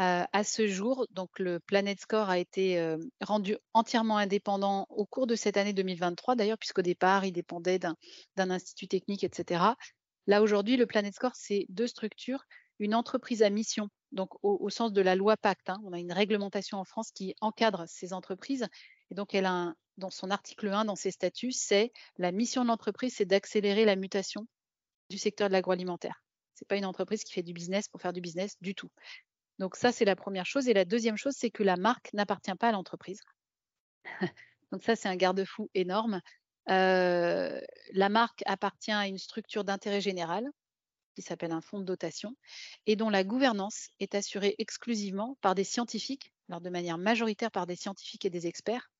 Heu, 0.00 0.24
à 0.32 0.44
ce 0.44 0.68
jour, 0.68 1.06
donc 1.10 1.38
le 1.40 1.60
Planet 1.60 2.00
Score 2.00 2.30
a 2.30 2.38
été, 2.38 2.78
heu, 2.80 2.98
rendu 3.20 3.56
entièrement 3.74 4.18
indépendant 4.18 4.86
au 4.90 5.06
cours 5.06 5.26
de 5.26 5.34
cette 5.34 5.56
année 5.56 5.72
2023 5.72 6.36
d'ailleurs, 6.36 6.58
puisqu'au 6.58 6.82
départ, 6.82 7.24
il 7.24 7.32
dépendait 7.32 7.80
d'un 7.80 7.96
institut 8.50 8.88
technique 8.88 9.24
et 9.24 9.30
cetera. 9.32 9.76
Là, 10.28 10.42
aujourd'hui, 10.42 10.76
le 10.76 10.86
Planet 10.86 11.14
Score, 11.14 11.32
c'est 11.34 11.66
2 11.70 11.88
structures, 11.88 12.44
une 12.78 12.94
entreprise 12.94 13.42
à 13.42 13.50
mission, 13.50 13.88
donc 14.12 14.30
au 14.44 14.58
au 14.60 14.70
sens 14.70 14.92
de 14.92 15.02
la 15.02 15.16
loi 15.16 15.36
Pacte, 15.36 15.68
hein. 15.70 15.80
On 15.84 15.92
a 15.92 15.98
une 15.98 16.12
réglementation 16.12 16.78
en 16.78 16.84
France 16.84 17.10
qui 17.12 17.34
encadre 17.40 17.84
ces 17.88 18.12
entreprises 18.12 18.66
et 19.10 19.14
donc 19.16 19.34
elle 19.34 19.46
a 19.46 19.52
un 19.52 19.74
dans 19.98 20.10
son 20.10 20.30
article 20.30 20.68
1, 20.68 20.84
dans 20.86 20.96
ses 20.96 21.10
statuts, 21.10 21.52
c'est 21.52 21.92
la 22.18 22.32
mission 22.32 22.62
de 22.62 22.68
l'entreprise, 22.68 23.14
c'est 23.16 23.24
d'accélérer 23.24 23.84
la 23.84 23.96
mutation 23.96 24.46
du 25.10 25.18
secteur 25.18 25.48
de 25.48 25.52
l'agroalimentaire. 25.52 26.22
C'est 26.54 26.68
pas 26.68 26.76
une 26.76 26.84
entreprise 26.84 27.24
qui 27.24 27.32
fait 27.32 27.42
du 27.42 27.52
business 27.52 27.88
pour 27.88 28.00
faire 28.00 28.12
du 28.12 28.20
business 28.20 28.56
du 28.60 28.74
tout. 28.74 28.90
Donc 29.58 29.76
ça, 29.76 29.92
c'est 29.92 30.04
la 30.04 30.16
première 30.16 30.46
chose. 30.46 30.68
Et 30.68 30.74
la 30.74 30.84
deuxième 30.84 31.16
chose, 31.16 31.34
c'est 31.36 31.50
que 31.50 31.62
la 31.62 31.76
marque 31.76 32.12
n'appartient 32.12 32.54
pas 32.54 32.68
à 32.68 32.72
l'entreprise. 32.72 33.20
Donc 34.72 34.82
ça, 34.82 34.96
c'est 34.96 35.08
un 35.08 35.16
garde-fou 35.16 35.70
énorme. 35.74 36.20
Euh, 36.70 37.60
la 37.92 38.08
marque 38.08 38.42
appartient 38.46 38.92
à 38.92 39.06
une 39.06 39.18
structure 39.18 39.64
d'intérêt 39.64 40.00
général 40.00 40.44
qui 41.14 41.22
s'appelle 41.22 41.52
un 41.52 41.60
fonds 41.60 41.80
de 41.80 41.84
dotation 41.84 42.34
et 42.86 42.96
dont 42.96 43.10
la 43.10 43.24
gouvernance 43.24 43.88
est 44.00 44.14
assurée 44.14 44.54
exclusivement 44.58 45.36
par 45.42 45.54
des 45.54 45.64
scientifiques, 45.64 46.32
alors 46.48 46.60
de 46.60 46.70
manière 46.70 46.96
majoritaire 46.96 47.50
par 47.50 47.66
des 47.66 47.76
scientifiques 47.76 48.24
et 48.24 48.30
des 48.30 48.46
experts. 48.46 48.90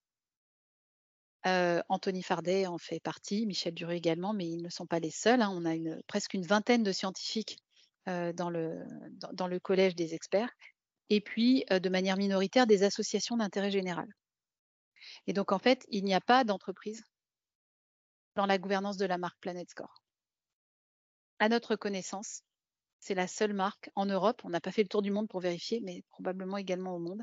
Euh, 1.47 1.83
Anthony 1.89 2.23
Fardet 2.23 2.67
en 2.67 2.79
fait 2.79 3.01
partie, 3.01 3.47
Michel 3.47 3.75
Duré 3.75 3.97
également, 3.97 4.33
mais 4.33 4.49
ils 4.49 4.63
ne 4.63 4.69
sont 4.69 4.87
pas 4.87 5.01
les 5.01 5.11
seuls. 5.11 5.43
hein. 5.43 5.51
On 5.53 5.65
a 5.65 5.75
une, 5.75 6.01
presque 6.07 6.35
une 6.35 6.47
vingtaine 6.47 6.83
de 6.83 6.93
scientifiques 6.93 7.59
dans, 8.07 8.51
le, 8.51 9.59
collège 9.61 9.95
des 9.95 10.15
experts, 10.15 10.51
et 11.09 11.21
puis 11.21 11.65
de 11.71 11.89
manière 11.89 12.17
minoritaire 12.17 12.67
des 12.67 12.83
associations 12.83 13.37
d'intérêt 13.37 13.71
général. 13.71 14.09
Et 15.27 15.33
donc 15.33 15.53
en 15.53 15.59
fait, 15.59 15.85
il 15.89 16.05
n'y 16.05 16.15
a 16.15 16.21
pas 16.21 16.45
d'entreprise 16.45 17.05
dans 18.35 18.47
la 18.47 18.59
gouvernance 18.59 18.97
de 18.97 19.07
la 19.07 19.19
marque 19.19 19.39
Planet 19.41 19.69
Score. 19.69 20.03
À 21.39 21.49
notre 21.49 21.77
connaissance, 21.77 22.43
c'est 22.99 23.15
la 23.15 23.29
seule 23.29 23.53
marque 23.53 23.91
en 23.95 24.07
Europe, 24.07 24.43
on 24.45 24.51
n'a 24.51 24.61
pas 24.61 24.73
fait 24.73 24.83
le 24.83 24.89
tour 24.89 25.03
du 25.03 25.11
monde 25.11 25.29
pour 25.29 25.41
vérifier, 25.41 25.81
mais 25.81 26.03
probablement 26.11 26.57
également 26.57 26.95
au 26.97 27.01
monde, 27.01 27.23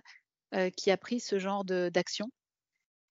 qui 0.75 0.91
a 0.91 0.97
pris 0.97 1.19
ce 1.19 1.39
genre 1.39 1.65
d'action. 1.65 2.29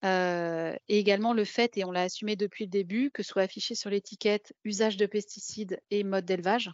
Et 0.03 0.99
également 0.99 1.33
le 1.33 1.45
fait, 1.45 1.77
et 1.77 1.85
on 1.85 1.91
l'a 1.91 2.03
assumé 2.03 2.37
depuis 2.37 2.65
le 2.65 2.71
début, 2.71 3.11
que 3.11 3.23
soit 3.23 3.43
affiché 3.43 3.75
sur 3.75 3.91
l'étiquette 3.91 4.55
usage 4.65 4.97
de 4.97 5.07
pesticides 5.07 5.81
et 5.91 6.05
mode 6.05 6.25
d'élevage, 6.25 6.71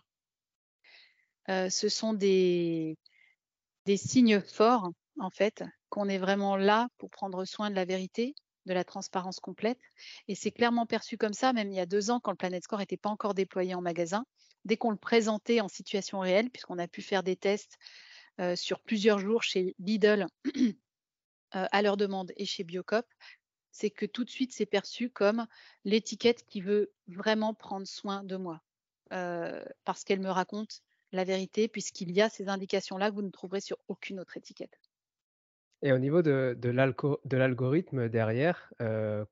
ce 1.49 1.89
sont 1.89 2.13
des, 2.13 2.99
signes 3.97 4.41
forts, 4.41 4.91
en 5.19 5.31
fait, 5.31 5.65
qu'on 5.89 6.09
est 6.09 6.19
vraiment 6.19 6.57
là 6.57 6.89
pour 6.99 7.11
prendre 7.11 7.45
soin 7.45 7.71
de 7.71 7.75
la 7.75 7.85
vérité, 7.85 8.35
de 8.67 8.75
la 8.75 8.85
transparence 8.85 9.41
complète. 9.41 9.81
Et 10.29 10.35
c'est 10.35 10.51
clairement 10.51 10.87
perçu 10.87 11.17
comme 11.17 11.35
ça, 11.35 11.53
même 11.53 11.71
il 11.71 11.77
y 11.77 11.81
a 11.81 11.87
deux 11.87 12.11
ans, 12.11 12.21
quand 12.21 12.31
le 12.31 12.37
Planet 12.37 12.63
Score 12.63 12.79
n'était 12.79 12.97
pas 12.97 13.11
encore 13.11 13.35
déployé 13.35 13.75
en 13.75 13.81
magasin. 13.81 14.25
Dès 14.65 14.77
qu'on 14.77 14.91
le 14.91 14.97
présentait 14.97 15.61
en 15.61 15.69
situation 15.69 16.21
réelle, 16.21 16.51
puisqu'on 16.51 16.79
a 16.79 16.89
pu 16.89 17.03
faire 17.03 17.23
des 17.23 17.37
tests 17.37 17.77
sur 18.55 18.81
plusieurs 18.81 19.19
jours 19.19 19.43
chez 19.43 19.75
Lidl 19.79 20.27
euh, 21.57 21.67
à 21.71 21.83
leur 21.83 21.97
demande 21.97 22.33
et 22.37 22.45
chez 22.45 22.65
Biocop, 22.65 23.07
c'est 23.71 23.91
que 23.91 24.07
tout 24.07 24.25
de 24.25 24.31
suite 24.31 24.53
c'est 24.53 24.67
perçu 24.67 25.11
comme 25.11 25.47
l'étiquette 25.85 26.45
qui 26.47 26.61
veut 26.61 26.93
vraiment 27.09 27.55
prendre 27.55 27.87
soin 27.87 28.23
de 28.25 28.37
moi. 28.37 28.61
parce 29.85 30.05
qu'elle 30.05 30.21
me 30.21 30.31
raconte 30.31 30.83
la 31.15 31.25
vérité, 31.25 31.69
puisqu'il 31.69 32.11
y 32.13 32.21
a 32.21 32.29
ces 32.29 32.49
indications-là 32.49 33.11
que 33.11 33.15
vous 33.15 33.23
ne 33.23 33.31
trouverez 33.31 33.61
sur 33.61 33.79
aucune 33.89 34.21
autre 34.21 34.37
étiquette. 34.37 34.79
Et 35.83 35.93
au 35.93 35.99
niveau 35.99 36.23
de, 36.23 36.57
de 36.59 37.37
l'algorithme 37.37 38.09
derrière, 38.09 38.73
euh, 38.81 39.25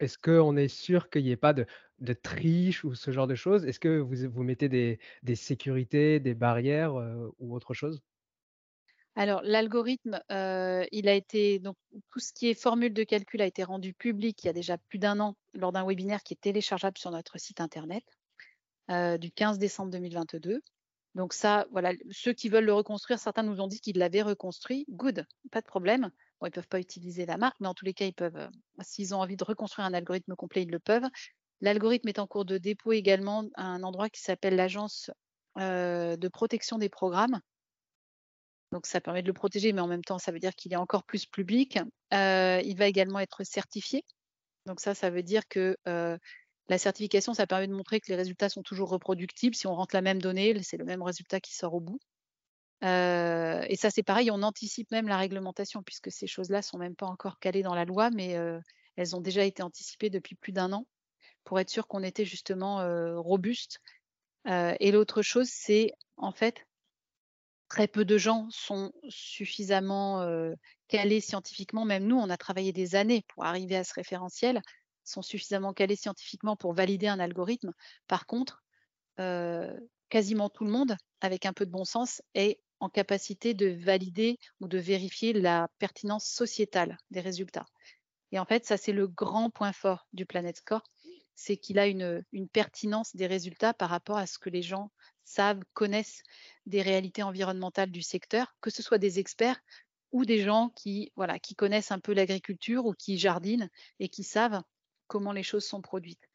est-ce 0.00 0.18
qu'on 0.18 0.56
est 0.56 0.68
sûr 0.68 1.10
qu'il 1.10 1.24
n'y 1.24 1.30
ait 1.30 1.36
pas 1.36 1.52
de, 1.52 1.66
de, 1.98 2.12
triche 2.12 2.84
ou 2.84 2.94
ce 2.94 3.10
genre 3.10 3.26
de 3.26 3.34
choses? 3.34 3.64
Est-ce 3.64 3.80
que 3.80 3.98
vous, 3.98 4.30
vous 4.30 4.42
mettez 4.42 4.68
des, 4.68 4.98
des 5.22 5.34
sécurités, 5.34 6.20
des 6.20 6.34
barrières 6.34 6.94
euh, 6.94 7.28
ou 7.38 7.54
autre 7.54 7.74
chose? 7.74 8.02
Alors, 9.14 9.42
l'algorithme, 9.44 10.22
euh, 10.30 10.86
il 10.90 11.06
a 11.06 11.12
été 11.12 11.58
donc 11.58 11.76
tout 12.10 12.18
ce 12.18 12.32
qui 12.32 12.48
est 12.48 12.54
formule 12.54 12.94
de 12.94 13.04
calcul 13.04 13.42
a 13.42 13.46
été 13.46 13.62
rendu 13.62 13.92
public 13.92 14.42
il 14.42 14.46
y 14.46 14.50
a 14.50 14.54
déjà 14.54 14.78
plus 14.78 14.98
d'un 14.98 15.20
an 15.20 15.36
lors 15.52 15.70
d'un 15.70 15.86
webinaire 15.86 16.22
qui 16.22 16.32
est 16.32 16.40
téléchargeable 16.40 16.96
sur 16.96 17.10
notre 17.10 17.38
site 17.38 17.60
internet. 17.60 18.04
Euh, 18.90 19.16
du 19.16 19.30
15 19.30 19.58
décembre 19.58 19.90
2022. 19.92 20.60
Donc 21.14 21.34
ça, 21.34 21.66
voilà, 21.70 21.92
ceux 22.10 22.32
qui 22.32 22.48
veulent 22.48 22.64
le 22.64 22.74
reconstruire, 22.74 23.18
certains 23.18 23.42
nous 23.42 23.60
ont 23.60 23.68
dit 23.68 23.80
qu'ils 23.80 23.98
l'avaient 23.98 24.22
reconstruit. 24.22 24.86
Good, 24.90 25.24
pas 25.52 25.60
de 25.60 25.66
problème. 25.66 26.10
Bon, 26.40 26.46
ils 26.46 26.50
ne 26.50 26.54
peuvent 26.54 26.68
pas 26.68 26.80
utiliser 26.80 27.24
la 27.24 27.36
marque, 27.36 27.56
mais 27.60 27.68
en 27.68 27.74
tous 27.74 27.84
les 27.84 27.94
cas, 27.94 28.06
ils 28.06 28.14
peuvent, 28.14 28.36
euh, 28.36 28.48
s'ils 28.80 29.14
ont 29.14 29.20
envie 29.20 29.36
de 29.36 29.44
reconstruire 29.44 29.86
un 29.86 29.94
algorithme 29.94 30.34
complet, 30.34 30.62
ils 30.62 30.70
le 30.70 30.80
peuvent. 30.80 31.06
L'algorithme 31.60 32.08
est 32.08 32.18
en 32.18 32.26
cours 32.26 32.44
de 32.44 32.58
dépôt 32.58 32.92
également 32.92 33.44
à 33.54 33.64
un 33.64 33.82
endroit 33.84 34.10
qui 34.10 34.20
s'appelle 34.20 34.56
l'Agence 34.56 35.10
de 35.56 36.28
protection 36.28 36.78
des 36.78 36.88
programmes. 36.88 37.38
Donc 38.72 38.86
ça 38.86 39.00
permet 39.00 39.22
de 39.22 39.26
le 39.28 39.32
protéger, 39.32 39.72
mais 39.72 39.80
en 39.80 39.86
même 39.86 40.04
temps, 40.04 40.18
ça 40.18 40.32
veut 40.32 40.38
dire 40.40 40.54
qu'il 40.54 40.72
est 40.72 40.76
encore 40.76 41.04
plus 41.04 41.26
public. 41.26 41.78
il 42.10 42.74
va 42.76 42.86
également 42.86 43.20
être 43.20 43.44
certifié. 43.44 44.04
Donc 44.66 44.80
ça, 44.80 44.94
ça 44.94 45.10
veut 45.10 45.22
dire 45.22 45.46
que 45.48 45.76
la 46.68 46.78
certification, 46.78 47.34
ça 47.34 47.46
permet 47.46 47.66
de 47.66 47.74
montrer 47.74 48.00
que 48.00 48.08
les 48.08 48.16
résultats 48.16 48.48
sont 48.48 48.62
toujours 48.62 48.88
reproductibles. 48.88 49.54
Si 49.54 49.66
on 49.66 49.74
rentre 49.74 49.94
la 49.94 50.02
même 50.02 50.22
donnée, 50.22 50.60
c'est 50.62 50.76
le 50.76 50.84
même 50.84 51.02
résultat 51.02 51.40
qui 51.40 51.54
sort 51.54 51.74
au 51.74 51.80
bout. 51.80 52.00
Euh, 52.84 53.64
et 53.68 53.76
ça, 53.76 53.90
c'est 53.90 54.02
pareil, 54.02 54.30
on 54.30 54.42
anticipe 54.42 54.90
même 54.90 55.08
la 55.08 55.16
réglementation, 55.16 55.82
puisque 55.82 56.10
ces 56.10 56.26
choses-là 56.26 56.62
sont 56.62 56.78
même 56.78 56.96
pas 56.96 57.06
encore 57.06 57.38
calées 57.38 57.62
dans 57.62 57.74
la 57.74 57.84
loi, 57.84 58.10
mais 58.10 58.36
euh, 58.36 58.58
elles 58.96 59.14
ont 59.14 59.20
déjà 59.20 59.44
été 59.44 59.62
anticipées 59.62 60.10
depuis 60.10 60.34
plus 60.34 60.52
d'un 60.52 60.72
an 60.72 60.86
pour 61.44 61.60
être 61.60 61.70
sûr 61.70 61.86
qu'on 61.86 62.02
était 62.02 62.24
justement 62.24 62.80
euh, 62.80 63.18
robuste. 63.18 63.80
et 64.46 64.92
l'autre 64.92 65.22
chose, 65.22 65.48
c'est 65.48 65.92
en 66.16 66.32
fait, 66.32 66.66
très 67.72 67.88
peu 67.88 68.04
de 68.04 68.18
gens 68.18 68.48
sont 68.50 68.92
suffisamment 69.08 70.22
calés 70.88 71.22
scientifiquement. 71.22 71.86
Même 71.86 72.06
nous, 72.06 72.18
on 72.18 72.28
a 72.28 72.36
travaillé 72.36 72.70
des 72.70 72.96
années 72.96 73.24
pour 73.28 73.46
arriver 73.46 73.76
à 73.76 73.82
ce 73.82 73.94
référentiel 73.94 74.60
sont 75.04 75.22
suffisamment 75.22 75.72
calés 75.72 75.96
scientifiquement 75.96 76.54
pour 76.54 76.74
valider 76.74 77.06
un 77.06 77.18
algorithme. 77.18 77.72
Par 78.08 78.26
contre, 78.26 78.62
quasiment 80.10 80.50
tout 80.50 80.66
le 80.66 80.70
monde, 80.70 80.96
avec 81.22 81.46
un 81.46 81.54
peu 81.54 81.64
de 81.64 81.70
bon 81.70 81.86
sens, 81.86 82.20
est 82.34 82.60
en 82.78 82.90
capacité 82.90 83.54
de 83.54 83.68
valider 83.68 84.38
ou 84.60 84.68
de 84.68 84.76
vérifier 84.76 85.32
la 85.32 85.68
pertinence 85.78 86.26
sociétale 86.26 86.98
des 87.10 87.20
résultats. 87.20 87.64
Et 88.32 88.38
en 88.38 88.44
fait, 88.44 88.66
ça, 88.66 88.76
c'est 88.76 88.92
le 88.92 89.08
grand 89.08 89.48
point 89.48 89.72
fort 89.72 90.06
du 90.12 90.26
Planet 90.26 90.58
Score, 90.58 90.82
c'est 91.34 91.56
qu'il 91.56 91.78
a 91.78 91.86
une, 91.86 92.22
une, 92.32 92.50
pertinence 92.50 93.16
des 93.16 93.26
résultats 93.26 93.72
par 93.72 93.88
rapport 93.88 94.18
à 94.18 94.26
ce 94.26 94.38
que 94.38 94.50
les 94.50 94.62
gens 94.62 94.90
savent, 95.24 95.62
connaissent 95.72 96.22
des 96.66 96.82
réalités 96.82 97.22
environnementales 97.22 97.90
du 97.90 98.02
secteur, 98.02 98.54
que 98.60 98.70
ce 98.70 98.82
soit 98.82 98.98
des 98.98 99.18
experts 99.18 99.60
ou 100.12 100.24
des 100.24 100.42
gens 100.42 100.70
qui, 100.76 101.12
voilà, 101.16 101.38
qui 101.38 101.54
connaissent 101.54 101.90
un 101.90 101.98
peu 101.98 102.12
l'agriculture 102.12 102.86
ou 102.86 102.92
qui 102.92 103.18
jardinent 103.18 103.70
et 103.98 104.08
qui 104.08 104.24
savent 104.24 104.62
comment 105.06 105.32
les 105.32 105.42
choses 105.42 105.64
sont 105.64 105.80
produites. 105.80 106.28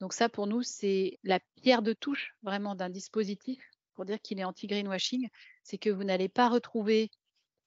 Donc 0.00 0.12
ça, 0.12 0.28
pour 0.28 0.46
nous, 0.46 0.62
c'est 0.62 1.18
la 1.22 1.40
pierre 1.62 1.82
de 1.82 1.92
touche 1.92 2.34
vraiment 2.42 2.74
d'un 2.74 2.90
dispositif 2.90 3.62
pour 3.94 4.04
dire 4.04 4.20
qu'il 4.20 4.38
est 4.38 4.44
anti-greenwashing. 4.44 5.28
C'est 5.62 5.78
que 5.78 5.90
vous 5.90 6.04
n'allez 6.04 6.28
pas 6.28 6.48
retrouver, 6.48 7.10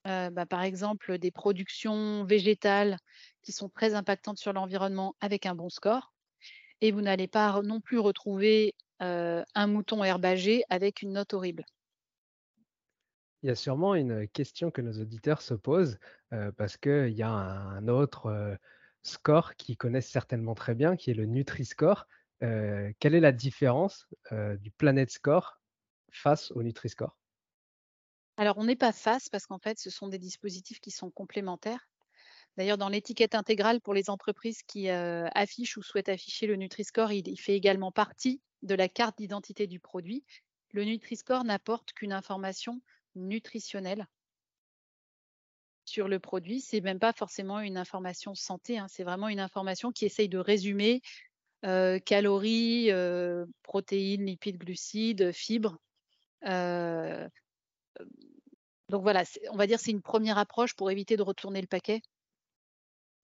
euh, 0.07 0.29
bah, 0.29 0.45
par 0.45 0.63
exemple, 0.63 1.17
des 1.17 1.31
productions 1.31 2.25
végétales 2.25 2.97
qui 3.43 3.51
sont 3.51 3.69
très 3.69 3.93
impactantes 3.93 4.37
sur 4.37 4.53
l'environnement 4.53 5.15
avec 5.21 5.45
un 5.45 5.55
bon 5.55 5.69
score. 5.69 6.13
Et 6.81 6.91
vous 6.91 7.01
n'allez 7.01 7.27
pas 7.27 7.61
non 7.63 7.81
plus 7.81 7.97
retrouver 7.97 8.75
un 8.99 9.67
mouton 9.67 10.03
herbagé 10.03 10.63
avec 10.69 11.01
une 11.01 11.13
note 11.13 11.33
horrible. 11.33 11.65
Il 13.43 13.47
y 13.47 13.51
a 13.51 13.55
sûrement 13.55 13.93
une 13.95 14.27
question 14.27 14.71
que 14.71 14.81
nos 14.81 14.99
auditeurs 14.99 15.41
se 15.41 15.53
posent 15.53 15.99
euh, 16.33 16.51
parce 16.51 16.75
qu'il 16.75 17.13
y 17.13 17.21
a 17.21 17.29
un 17.29 17.87
autre 17.87 18.57
score 19.03 19.55
qu'ils 19.55 19.77
connaissent 19.77 20.09
certainement 20.09 20.55
très 20.55 20.75
bien, 20.75 20.95
qui 20.95 21.11
est 21.11 21.13
le 21.13 21.25
Nutri-Score. 21.25 22.07
Euh, 22.43 22.91
quelle 22.99 23.15
est 23.15 23.19
la 23.19 23.31
différence 23.31 24.07
euh, 24.31 24.57
du 24.57 24.71
Planet 24.71 25.09
Score 25.09 25.59
face 26.11 26.51
au 26.51 26.61
Nutri-Score? 26.61 27.17
Alors, 28.37 28.57
on 28.57 28.65
n'est 28.65 28.75
pas 28.75 28.91
face 28.91 29.29
parce 29.29 29.47
qu'en 29.47 29.59
fait, 29.59 29.79
ce 29.79 29.89
sont 29.89 30.07
des 30.07 30.19
dispositifs 30.19 30.79
qui 30.79 30.91
sont 30.91 31.09
complémentaires. 31.09 31.89
D'ailleurs, 32.55 32.77
dans 32.77 32.89
l'étiquette 32.89 33.35
intégrale 33.35 33.81
pour 33.81 33.93
les 33.93 34.09
entreprises 34.09 34.61
qui 34.63 34.89
euh, 34.89 35.27
affichent 35.33 35.77
ou 35.77 35.83
souhaitent 35.83 36.09
afficher 36.09 36.47
le 36.47 36.55
Nutri-Score, 36.55 37.11
il, 37.11 37.27
il 37.27 37.37
fait 37.37 37.55
également 37.55 37.91
partie 37.91 38.41
de 38.63 38.75
la 38.75 38.89
carte 38.89 39.17
d'identité 39.17 39.67
du 39.67 39.79
produit. 39.79 40.23
Le 40.71 40.83
Nutri-Score 40.83 41.43
n'apporte 41.43 41.93
qu'une 41.93 42.13
information 42.13 42.81
nutritionnelle 43.15 44.07
sur 45.85 46.07
le 46.07 46.19
produit. 46.19 46.59
C'est 46.61 46.81
même 46.81 46.99
pas 46.99 47.13
forcément 47.13 47.59
une 47.59 47.77
information 47.77 48.35
santé, 48.35 48.77
hein. 48.77 48.87
c'est 48.89 49.03
vraiment 49.03 49.29
une 49.29 49.39
information 49.39 49.91
qui 49.91 50.05
essaye 50.05 50.29
de 50.29 50.37
résumer 50.37 51.01
euh, 51.65 51.99
calories, 51.99 52.91
euh, 52.91 53.45
protéines, 53.63 54.25
lipides, 54.25 54.57
glucides, 54.57 55.31
fibres. 55.31 55.77
Euh, 56.45 57.27
donc 58.89 59.01
voilà, 59.01 59.23
on 59.51 59.57
va 59.57 59.67
dire 59.67 59.79
c'est 59.79 59.91
une 59.91 60.01
première 60.01 60.37
approche 60.37 60.75
pour 60.75 60.91
éviter 60.91 61.17
de 61.17 61.23
retourner 61.23 61.61
le 61.61 61.67
paquet 61.67 62.01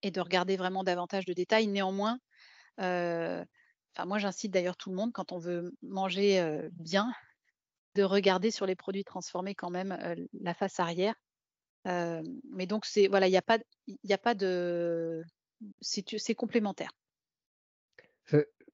et 0.01 0.11
de 0.11 0.19
regarder 0.19 0.57
vraiment 0.57 0.83
davantage 0.83 1.25
de 1.25 1.33
détails. 1.33 1.67
Néanmoins, 1.67 2.17
enfin 3.95 4.05
moi 4.05 4.17
j'incite 4.17 4.51
d'ailleurs 4.51 4.77
tout 4.77 4.89
le 4.89 4.95
monde 4.95 5.11
quand 5.13 5.31
on 5.31 5.37
veut 5.37 5.73
manger 5.81 6.61
bien, 6.73 7.13
de 7.95 8.03
regarder 8.03 8.51
sur 8.51 8.65
les 8.65 8.75
produits 8.75 9.03
transformés 9.03 9.55
quand 9.55 9.69
même 9.69 9.97
la 10.41 10.53
face 10.53 10.79
arrière. 10.79 11.15
mais 11.85 12.65
donc 12.67 12.85
voilà, 13.09 13.27
il 13.27 13.31
n'y 13.31 13.37
a 13.37 13.41
pas, 13.41 13.59
a 14.09 14.17
pas 14.17 14.35
de, 14.35 15.23
c'est 15.81 16.35
complémentaire 16.35 16.91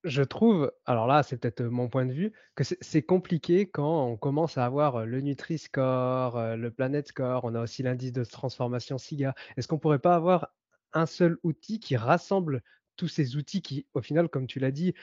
je 0.04 0.22
trouve, 0.22 0.72
alors 0.86 1.06
là, 1.06 1.22
c'est 1.22 1.36
peut-être 1.36 1.62
mon 1.62 1.88
point 1.88 2.06
de 2.06 2.12
vue, 2.12 2.32
que 2.54 2.64
c'est 2.64 3.02
compliqué 3.02 3.68
quand 3.68 4.06
on 4.06 4.16
commence 4.16 4.56
à 4.56 4.64
avoir 4.64 5.04
le 5.04 5.20
Nutri-Score, 5.20 6.56
le 6.56 6.70
Planet 6.70 7.06
Score, 7.06 7.44
on 7.44 7.54
a 7.54 7.62
aussi 7.62 7.82
l'indice 7.82 8.12
de 8.12 8.24
transformation 8.24 8.98
SIGA. 8.98 9.34
Est-ce 9.56 9.68
qu'on 9.68 9.78
pourrait 9.78 9.98
pas 9.98 10.14
avoir 10.14 10.54
un 10.92 11.06
seul 11.06 11.38
outil 11.42 11.80
qui 11.80 11.96
rassemble 11.96 12.62
tous 13.00 13.08
ces 13.08 13.36
outils 13.36 13.62
qui, 13.62 13.86
au 13.94 14.02
final, 14.02 14.28
comme 14.28 14.46
tu 14.46 14.58
l'as 14.60 14.70
dit, 14.70 14.94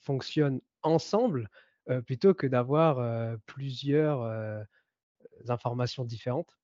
fonctionnent 0.00 0.60
ensemble, 0.82 1.48
plutôt 2.06 2.34
que 2.34 2.46
d'avoir 2.46 3.38
plusieurs 3.46 4.66
informations 5.48 6.04
différentes? 6.04 6.58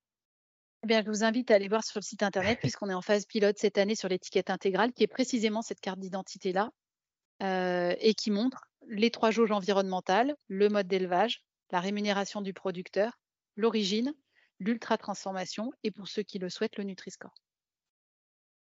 Eh 0.85 0.87
bien, 0.87 1.03
je 1.03 1.09
vous 1.09 1.25
invite 1.25 1.51
à 1.51 1.55
aller 1.55 1.69
voir 1.69 1.83
sur 1.83 1.99
le 1.99 2.05
site 2.05 2.23
internet, 2.23 2.59
puisqu'on 2.79 2.91
est 2.91 2.95
en 2.95 3.03
phase 3.03 3.25
pilote 3.27 3.59
cette 3.59 3.79
année 3.79 3.95
sur 3.95 4.09
l'étiquette 4.09 4.51
intégrale, 4.51 4.93
qui 4.93 5.03
est 5.03 5.09
précisément 5.09 5.63
cette 5.63 5.81
carte 5.81 5.99
d'identité-là. 5.99 6.71
Euh, 7.43 7.95
et 7.99 8.15
qui 8.15 8.31
montre 8.31 8.65
les 8.89 9.11
trois 9.11 9.31
jauges 9.31 9.51
environnementales, 9.51 10.37
le 10.49 10.71
mode 10.71 10.87
d'élevage, 10.87 11.45
la 11.71 11.81
rémunération 11.81 12.41
du 12.41 12.55
producteur, 12.55 13.19
l'origine, 13.57 14.15
l'ultra-transformation 14.59 15.71
et 15.83 15.91
pour 15.91 16.09
ceux 16.09 16.23
qui 16.23 16.39
le 16.39 16.49
souhaitent, 16.49 16.79
le 16.79 16.85
Nutri-Score. 16.85 17.35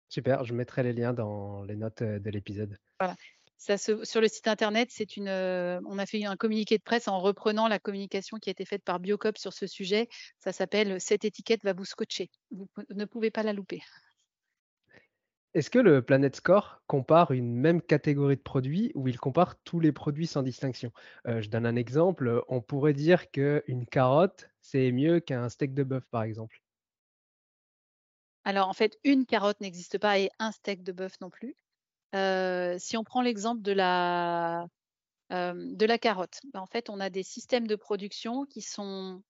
Super, 0.08 0.44
je 0.44 0.54
mettrai 0.54 0.82
les 0.82 0.92
liens 0.92 1.12
dans 1.12 1.64
les 1.64 1.76
notes 1.76 2.02
de 2.02 2.30
l'épisode. 2.30 2.76
Voilà. 3.00 3.16
Ça 3.56 3.78
sur 3.78 4.20
le 4.20 4.28
site 4.28 4.48
internet, 4.48 4.88
c'est 4.90 5.16
une, 5.16 5.28
euh, 5.28 5.80
on 5.86 5.98
a 5.98 6.04
fait 6.04 6.24
un 6.26 6.36
communiqué 6.36 6.76
de 6.76 6.82
presse 6.82 7.08
en 7.08 7.18
reprenant 7.18 7.66
la 7.66 7.78
communication 7.78 8.36
qui 8.36 8.50
a 8.50 8.52
été 8.52 8.66
faite 8.66 8.84
par 8.84 9.00
Biocop 9.00 9.38
sur 9.38 9.54
ce 9.54 9.66
sujet. 9.66 10.08
Ça 10.38 10.52
s'appelle 10.52 11.00
Cette 11.00 11.24
étiquette 11.24 11.62
va 11.64 11.72
vous 11.72 11.86
scotcher. 11.86 12.30
Vous 12.50 12.68
ne 12.90 13.04
pouvez 13.06 13.30
pas 13.30 13.42
la 13.42 13.54
louper. 13.54 13.80
Est-ce 15.54 15.70
que 15.70 15.78
le 15.78 16.02
Planet 16.02 16.34
Score 16.34 16.82
compare 16.88 17.30
une 17.30 17.54
même 17.54 17.80
catégorie 17.80 18.36
de 18.36 18.42
produits 18.42 18.90
ou 18.96 19.06
il 19.06 19.18
compare 19.18 19.54
tous 19.62 19.78
les 19.78 19.92
produits 19.92 20.26
sans 20.26 20.42
distinction? 20.42 20.90
Euh, 21.28 21.40
je 21.40 21.48
donne 21.48 21.64
un 21.64 21.76
exemple, 21.76 22.42
on 22.48 22.60
pourrait 22.60 22.92
dire 22.92 23.30
qu'une 23.30 23.86
carotte, 23.86 24.50
c'est 24.60 24.90
mieux 24.90 25.20
qu'un 25.20 25.48
steak 25.48 25.72
de 25.72 25.84
bœuf, 25.84 26.04
par 26.10 26.24
exemple. 26.24 26.63
Alors 28.44 28.68
en 28.68 28.72
fait, 28.72 28.98
une 29.04 29.26
carotte 29.26 29.60
n'existe 29.60 29.98
pas 29.98 30.18
et 30.18 30.30
un 30.38 30.52
steak 30.52 30.82
de 30.82 30.92
bœuf 30.92 31.20
non 31.20 31.30
plus. 31.30 31.56
Euh, 32.14 32.76
si 32.78 32.96
on 32.96 33.04
prend 33.04 33.22
l'exemple 33.22 33.62
de 33.62 33.72
la, 33.72 34.66
euh, 35.32 35.98
carotte, 36.00 36.40
ben, 36.52 36.60
en 36.60 36.66
fait, 36.66 36.90
on 36.90 37.00
a 37.00 37.10
des 37.10 37.22
systèmes 37.22 37.66
de 37.66 37.76
production 37.76 38.44
qui 38.44 38.62
sont 38.62 39.22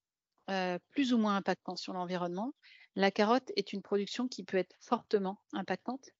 plus 0.91 1.15
ou 1.15 1.19
moins 1.19 1.37
impactants 1.37 1.77
sur 1.77 1.95
l'environnement. 1.95 2.53
La 2.97 3.11
carotte 3.11 3.51
est 3.57 3.73
une 3.73 3.81
production 3.81 4.29
qui 4.29 4.45
peut 4.45 4.59
être 4.59 4.77
fortement 4.79 5.41
impactante. 5.55 6.11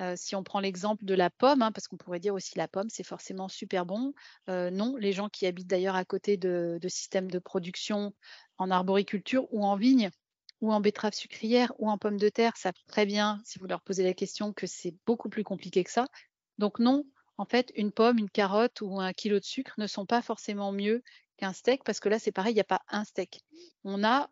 Euh, 0.00 0.14
si 0.16 0.34
on 0.34 0.42
prend 0.42 0.60
l'exemple 0.60 1.04
de 1.04 1.14
la 1.14 1.28
pomme, 1.28 1.60
hein, 1.60 1.70
parce 1.70 1.86
qu'on 1.86 1.98
pourrait 1.98 2.20
dire 2.20 2.34
aussi 2.34 2.56
la 2.56 2.66
pomme, 2.66 2.88
c'est 2.88 3.04
forcément 3.04 3.48
super 3.48 3.84
bon. 3.84 4.14
Euh, 4.48 4.70
non, 4.70 4.96
les 4.96 5.12
gens 5.12 5.28
qui 5.28 5.46
habitent 5.46 5.68
d'ailleurs 5.68 5.96
à 5.96 6.04
côté 6.04 6.36
de, 6.36 6.78
systèmes 6.88 7.30
de 7.30 7.38
production 7.38 8.14
en 8.56 8.70
arboriculture 8.70 9.46
ou 9.52 9.64
en 9.64 9.76
vigne 9.76 10.10
ou 10.62 10.72
en 10.72 10.80
betterave 10.80 11.12
sucrière 11.12 11.72
ou 11.78 11.90
en 11.90 11.98
pomme 11.98 12.16
de 12.16 12.30
terre 12.30 12.56
savent 12.56 12.72
très 12.86 13.04
bien, 13.04 13.40
si 13.44 13.58
vous 13.58 13.66
leur 13.66 13.82
posez 13.82 14.04
la 14.04 14.14
question, 14.14 14.52
que 14.52 14.66
c'est 14.66 14.94
beaucoup 15.04 15.28
plus 15.28 15.44
compliqué 15.44 15.84
que 15.84 15.90
ça. 15.90 16.06
Donc 16.56 16.78
non, 16.78 17.04
en 17.36 17.44
fait, 17.44 17.72
une 17.74 17.92
pomme, 17.92 18.18
une 18.18 18.30
carotte 18.30 18.80
ou 18.80 19.00
un 19.00 19.12
kilo 19.12 19.38
de 19.38 19.44
sucre 19.44 19.74
ne 19.78 19.86
sont 19.86 20.06
pas 20.06 20.22
forcément 20.22 20.72
mieux 20.72 21.02
qu'un 21.36 21.52
steak, 21.52 21.82
parce 21.84 22.00
que 22.00 22.08
là, 22.08 22.18
c'est 22.18 22.32
pareil, 22.32 22.52
il 22.52 22.54
n'y 22.54 22.60
a 22.60 22.64
pas 22.64 22.82
un 22.88 23.04
steak. 23.04 23.40
On 23.84 24.04
a 24.04 24.30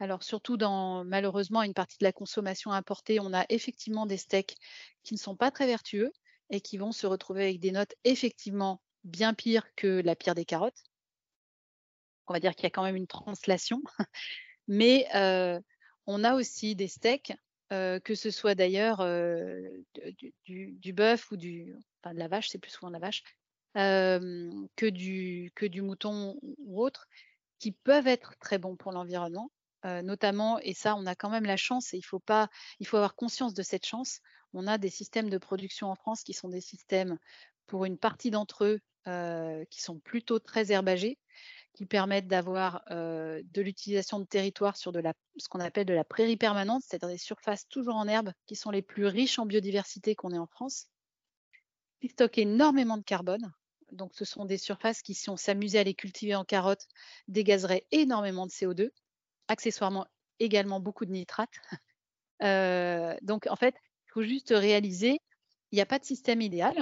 alors 0.00 0.22
surtout 0.22 0.56
dans 0.56 1.04
malheureusement 1.04 1.62
une 1.62 1.74
partie 1.74 1.98
de 1.98 2.04
la 2.04 2.12
consommation 2.12 2.72
importée, 2.72 3.20
on 3.20 3.34
a 3.34 3.44
effectivement 3.50 4.06
des 4.06 4.16
steaks 4.16 4.56
qui 5.02 5.14
ne 5.14 5.18
sont 5.18 5.36
pas 5.36 5.50
très 5.50 5.66
vertueux 5.66 6.10
et 6.48 6.60
qui 6.62 6.78
vont 6.78 6.92
se 6.92 7.06
retrouver 7.06 7.44
avec 7.44 7.60
des 7.60 7.70
notes 7.70 7.94
effectivement 8.04 8.80
bien 9.04 9.34
pires 9.34 9.66
que 9.76 10.00
la 10.02 10.16
pire 10.16 10.34
des 10.34 10.46
carottes. 10.46 10.82
On 12.26 12.32
va 12.32 12.40
dire 12.40 12.54
qu'il 12.54 12.64
y 12.64 12.66
a 12.66 12.70
quand 12.70 12.82
même 12.82 12.96
une 12.96 13.06
translation. 13.06 13.82
Mais 14.68 15.06
euh, 15.14 15.60
on 16.10 16.24
a 16.24 16.34
aussi 16.34 16.74
des 16.74 16.88
steaks, 16.88 17.32
euh, 17.72 18.00
que 18.00 18.16
ce 18.16 18.30
soit 18.30 18.56
d'ailleurs 18.56 19.00
euh, 19.00 19.60
du, 20.44 20.92
bœuf 20.92 21.30
ou 21.30 21.36
du, 21.36 21.76
de 22.04 22.18
la 22.18 22.26
vache, 22.26 22.48
c'est 22.48 22.58
plus 22.58 22.72
souvent 22.72 22.88
de 22.88 22.94
la 22.94 22.98
vache, 22.98 23.22
que, 23.74 24.88
du, 24.88 25.52
que 25.54 25.66
du 25.66 25.80
mouton 25.80 26.36
ou 26.42 26.82
autre, 26.82 27.06
qui 27.60 27.70
peuvent 27.70 28.08
être 28.08 28.34
très 28.40 28.58
bons 28.58 28.74
pour 28.74 28.90
l'environnement, 28.90 29.52
notamment, 29.84 30.58
et 30.58 30.74
ça, 30.74 30.96
on 30.96 31.06
a 31.06 31.14
quand 31.14 31.30
même 31.30 31.44
la 31.44 31.56
chance, 31.56 31.94
et 31.94 31.98
il 31.98 32.02
faut 32.02 32.20
il 32.80 32.86
faut 32.86 32.96
avoir 32.96 33.14
conscience 33.14 33.54
de 33.54 33.62
cette 33.62 33.86
chance. 33.86 34.18
On 34.52 34.66
a 34.66 34.76
des 34.76 34.90
systèmes 34.90 35.30
de 35.30 35.38
production 35.38 35.88
en 35.88 35.94
France 35.94 36.24
qui 36.24 36.32
sont 36.32 36.48
des 36.48 36.60
systèmes, 36.60 37.18
pour 37.66 37.84
une 37.84 37.98
partie 37.98 38.32
d'entre 38.32 38.64
eux, 38.64 38.80
qui 39.70 39.80
sont 39.80 40.00
plutôt 40.00 40.40
très 40.40 40.72
herbagés, 40.72 41.18
qui 41.74 41.86
permettent 41.86 42.26
d'avoir 42.26 42.84
de 42.90 43.60
l'utilisation 43.60 44.18
de 44.18 44.24
territoire 44.24 44.76
sur 44.76 44.92
de 44.92 45.00
la, 45.00 45.14
ce 45.36 45.48
qu'on 45.48 45.60
appelle 45.60 45.86
de 45.86 45.94
la 45.94 46.04
prairie 46.04 46.36
permanente, 46.36 46.82
c'est-à-dire 46.84 47.08
des 47.08 47.18
surfaces 47.18 47.68
toujours 47.68 47.96
en 47.96 48.08
herbe 48.08 48.32
qui 48.46 48.56
sont 48.56 48.70
les 48.70 48.82
plus 48.82 49.06
riches 49.06 49.38
en 49.38 49.46
biodiversité 49.46 50.14
qu'on 50.14 50.32
ait 50.32 50.38
en 50.38 50.46
France, 50.46 50.88
qui 52.00 52.08
stockent 52.08 52.38
énormément 52.38 52.96
de 52.96 53.02
carbone. 53.02 53.52
Donc, 53.92 54.12
ce 54.14 54.24
sont 54.24 54.44
des 54.44 54.58
surfaces 54.58 55.02
qui, 55.02 55.14
si 55.14 55.30
on 55.30 55.36
s'amusait 55.36 55.80
à 55.80 55.84
les 55.84 55.94
cultiver 55.94 56.34
en 56.34 56.44
carottes, 56.44 56.86
dégazeraient 57.28 57.86
énormément 57.90 58.46
de 58.46 58.52
CO2 58.52 58.90
accessoirement 59.48 60.06
également 60.38 60.80
beaucoup 60.80 61.04
de 61.04 61.10
nitrates. 61.10 61.54
Donc, 63.22 63.46
en 63.48 63.56
fait, 63.56 63.74
il 64.06 64.12
faut 64.12 64.22
juste 64.22 64.50
réaliser, 64.50 65.20
il 65.72 65.76
n'y 65.76 65.82
a 65.82 65.86
pas 65.86 65.98
de 65.98 66.04
système 66.04 66.40
idéal. 66.40 66.74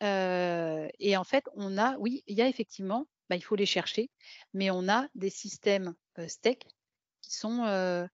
Et 0.00 1.16
en 1.16 1.24
fait, 1.24 1.44
on 1.54 1.78
a, 1.78 1.96
oui, 1.98 2.22
il 2.26 2.36
y 2.36 2.42
a 2.42 2.48
effectivement, 2.48 3.06
bah, 3.28 3.36
il 3.36 3.42
faut 3.42 3.56
les 3.56 3.66
chercher, 3.66 4.10
mais 4.54 4.70
on 4.70 4.88
a 4.88 5.08
des 5.14 5.30
systèmes 5.30 5.94
euh, 6.18 6.26
qui 7.20 7.34
sont, 7.34 8.08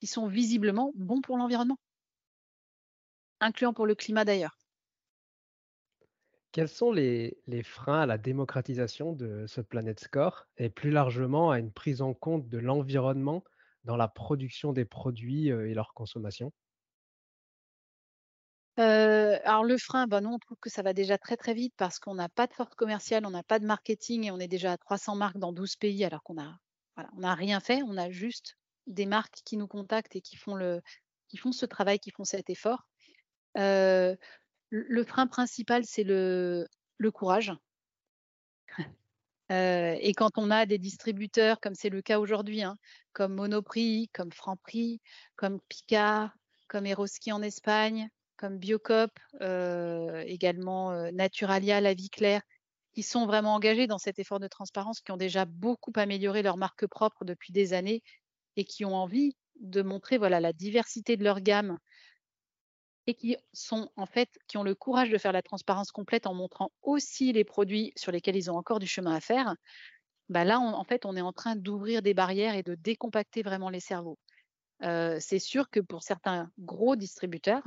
qui 0.00 0.06
sont 0.06 0.26
visiblement 0.26 0.92
bons 0.94 1.20
pour 1.20 1.36
l'environnement, 1.36 1.78
incluant 3.40 3.72
pour 3.72 3.86
le 3.86 3.94
climat 3.94 4.24
d'ailleurs. 4.24 4.58
Quels 6.52 6.68
sont 6.68 6.90
les, 6.90 7.36
les, 7.46 7.62
freins 7.62 8.00
à 8.00 8.06
la 8.06 8.16
démocratisation 8.16 9.12
de 9.12 9.44
ce 9.46 9.60
Planet 9.60 10.00
Score 10.00 10.46
et 10.56 10.70
plus 10.70 10.90
largement 10.90 11.50
à 11.50 11.58
une 11.58 11.70
prise 11.70 12.00
en 12.00 12.14
compte 12.14 12.48
de 12.48 12.58
l'environnement 12.58 13.44
dans 13.84 13.96
la 13.96 14.08
production 14.08 14.72
des 14.72 14.86
produits 14.86 15.48
et 15.48 15.74
leur 15.74 15.92
consommation? 15.92 16.52
Alors 18.76 19.64
le 19.64 19.78
frein, 19.78 20.06
ben 20.06 20.20
nous 20.20 20.30
on 20.30 20.38
trouve 20.38 20.58
que 20.60 20.70
ça 20.70 20.82
va 20.82 20.92
déjà 20.92 21.18
très 21.18 21.36
très 21.36 21.54
vite 21.54 21.74
parce 21.76 21.98
qu'on 21.98 22.14
n'a 22.14 22.28
pas 22.28 22.46
de 22.46 22.52
force 22.52 22.74
commerciale, 22.74 23.24
on 23.26 23.30
n'a 23.30 23.42
pas 23.42 23.58
de 23.58 23.66
marketing 23.66 24.24
et 24.24 24.30
on 24.30 24.38
est 24.38 24.48
déjà 24.48 24.72
à 24.72 24.76
300 24.76 25.16
marques 25.16 25.38
dans 25.38 25.52
12 25.52 25.76
pays 25.76 26.04
alors 26.04 26.22
qu'on 26.22 26.38
a 26.38 26.58
voilà, 26.96 27.10
on 27.16 27.20
n'a 27.20 27.34
rien 27.34 27.60
fait, 27.60 27.82
on 27.82 27.96
a 27.96 28.10
juste 28.10 28.56
des 28.86 29.06
marques 29.06 29.40
qui 29.44 29.56
nous 29.56 29.66
contactent 29.66 30.16
et 30.16 30.20
qui 30.20 30.36
font 30.36 30.54
le 30.54 30.82
qui 31.28 31.36
font 31.36 31.52
ce 31.52 31.66
travail, 31.66 31.98
qui 31.98 32.10
font 32.10 32.24
cet 32.24 32.50
effort. 32.50 32.86
Euh, 33.58 34.14
le 34.70 35.04
frein 35.04 35.26
principal, 35.26 35.84
c'est 35.84 36.04
le, 36.04 36.68
courage. 37.12 37.52
Euh, 39.52 39.96
et 40.00 40.12
quand 40.12 40.38
on 40.38 40.50
a 40.50 40.66
des 40.66 40.78
distributeurs, 40.78 41.60
comme 41.60 41.76
c'est 41.76 41.88
le 41.88 42.02
cas 42.02 42.18
aujourd'hui, 42.18 42.64
hein, 42.64 42.76
comme 43.12 43.34
Monoprix, 43.34 44.10
comme 44.12 44.32
Franprix, 44.32 45.00
comme 45.36 45.60
Picard, 45.68 46.34
comme 46.66 46.84
Eroski 46.84 47.30
en 47.30 47.42
Espagne, 47.42 48.08
comme 48.36 48.58
Biocop, 48.58 49.10
euh, 49.40 50.22
également 50.26 50.92
euh, 50.92 51.10
Naturalia, 51.10 51.80
La 51.80 51.94
Vie 51.94 52.10
Claire, 52.10 52.42
qui 52.94 53.02
sont 53.02 53.26
vraiment 53.26 53.54
engagés 53.54 53.86
dans 53.86 53.98
cet 53.98 54.18
effort 54.18 54.40
de 54.40 54.48
transparence, 54.48 55.00
qui 55.00 55.12
ont 55.12 55.16
déjà 55.16 55.44
beaucoup 55.44 55.92
amélioré 55.96 56.42
leur 56.42 56.56
marque 56.56 56.86
propre 56.86 57.24
depuis 57.24 57.52
des 57.52 57.72
années 57.72 58.02
et 58.56 58.64
qui 58.64 58.84
ont 58.84 58.94
envie 58.94 59.36
de 59.60 59.82
montrer 59.82 60.18
voilà, 60.18 60.40
la 60.40 60.52
diversité 60.52 61.16
de 61.16 61.24
leur 61.24 61.40
gamme 61.40 61.78
et 63.06 63.14
qui 63.14 63.36
sont 63.52 63.90
en 63.96 64.06
fait 64.06 64.28
qui 64.48 64.56
ont 64.56 64.64
le 64.64 64.74
courage 64.74 65.10
de 65.10 65.18
faire 65.18 65.32
la 65.32 65.42
transparence 65.42 65.92
complète 65.92 66.26
en 66.26 66.34
montrant 66.34 66.72
aussi 66.82 67.32
les 67.32 67.44
produits 67.44 67.92
sur 67.96 68.12
lesquels 68.12 68.36
ils 68.36 68.50
ont 68.50 68.56
encore 68.56 68.80
du 68.80 68.86
chemin 68.86 69.14
à 69.14 69.20
faire, 69.20 69.54
bah 70.28 70.44
là 70.44 70.58
en 70.58 70.84
fait 70.84 71.06
on 71.06 71.16
est 71.16 71.20
en 71.20 71.32
train 71.32 71.54
d'ouvrir 71.54 72.02
des 72.02 72.14
barrières 72.14 72.56
et 72.56 72.62
de 72.62 72.74
décompacter 72.74 73.42
vraiment 73.42 73.70
les 73.70 73.80
cerveaux. 73.80 74.18
Euh, 74.82 75.18
c'est 75.20 75.38
sûr 75.38 75.70
que 75.70 75.80
pour 75.80 76.02
certains 76.02 76.50
gros 76.58 76.96
distributeurs, 76.96 77.62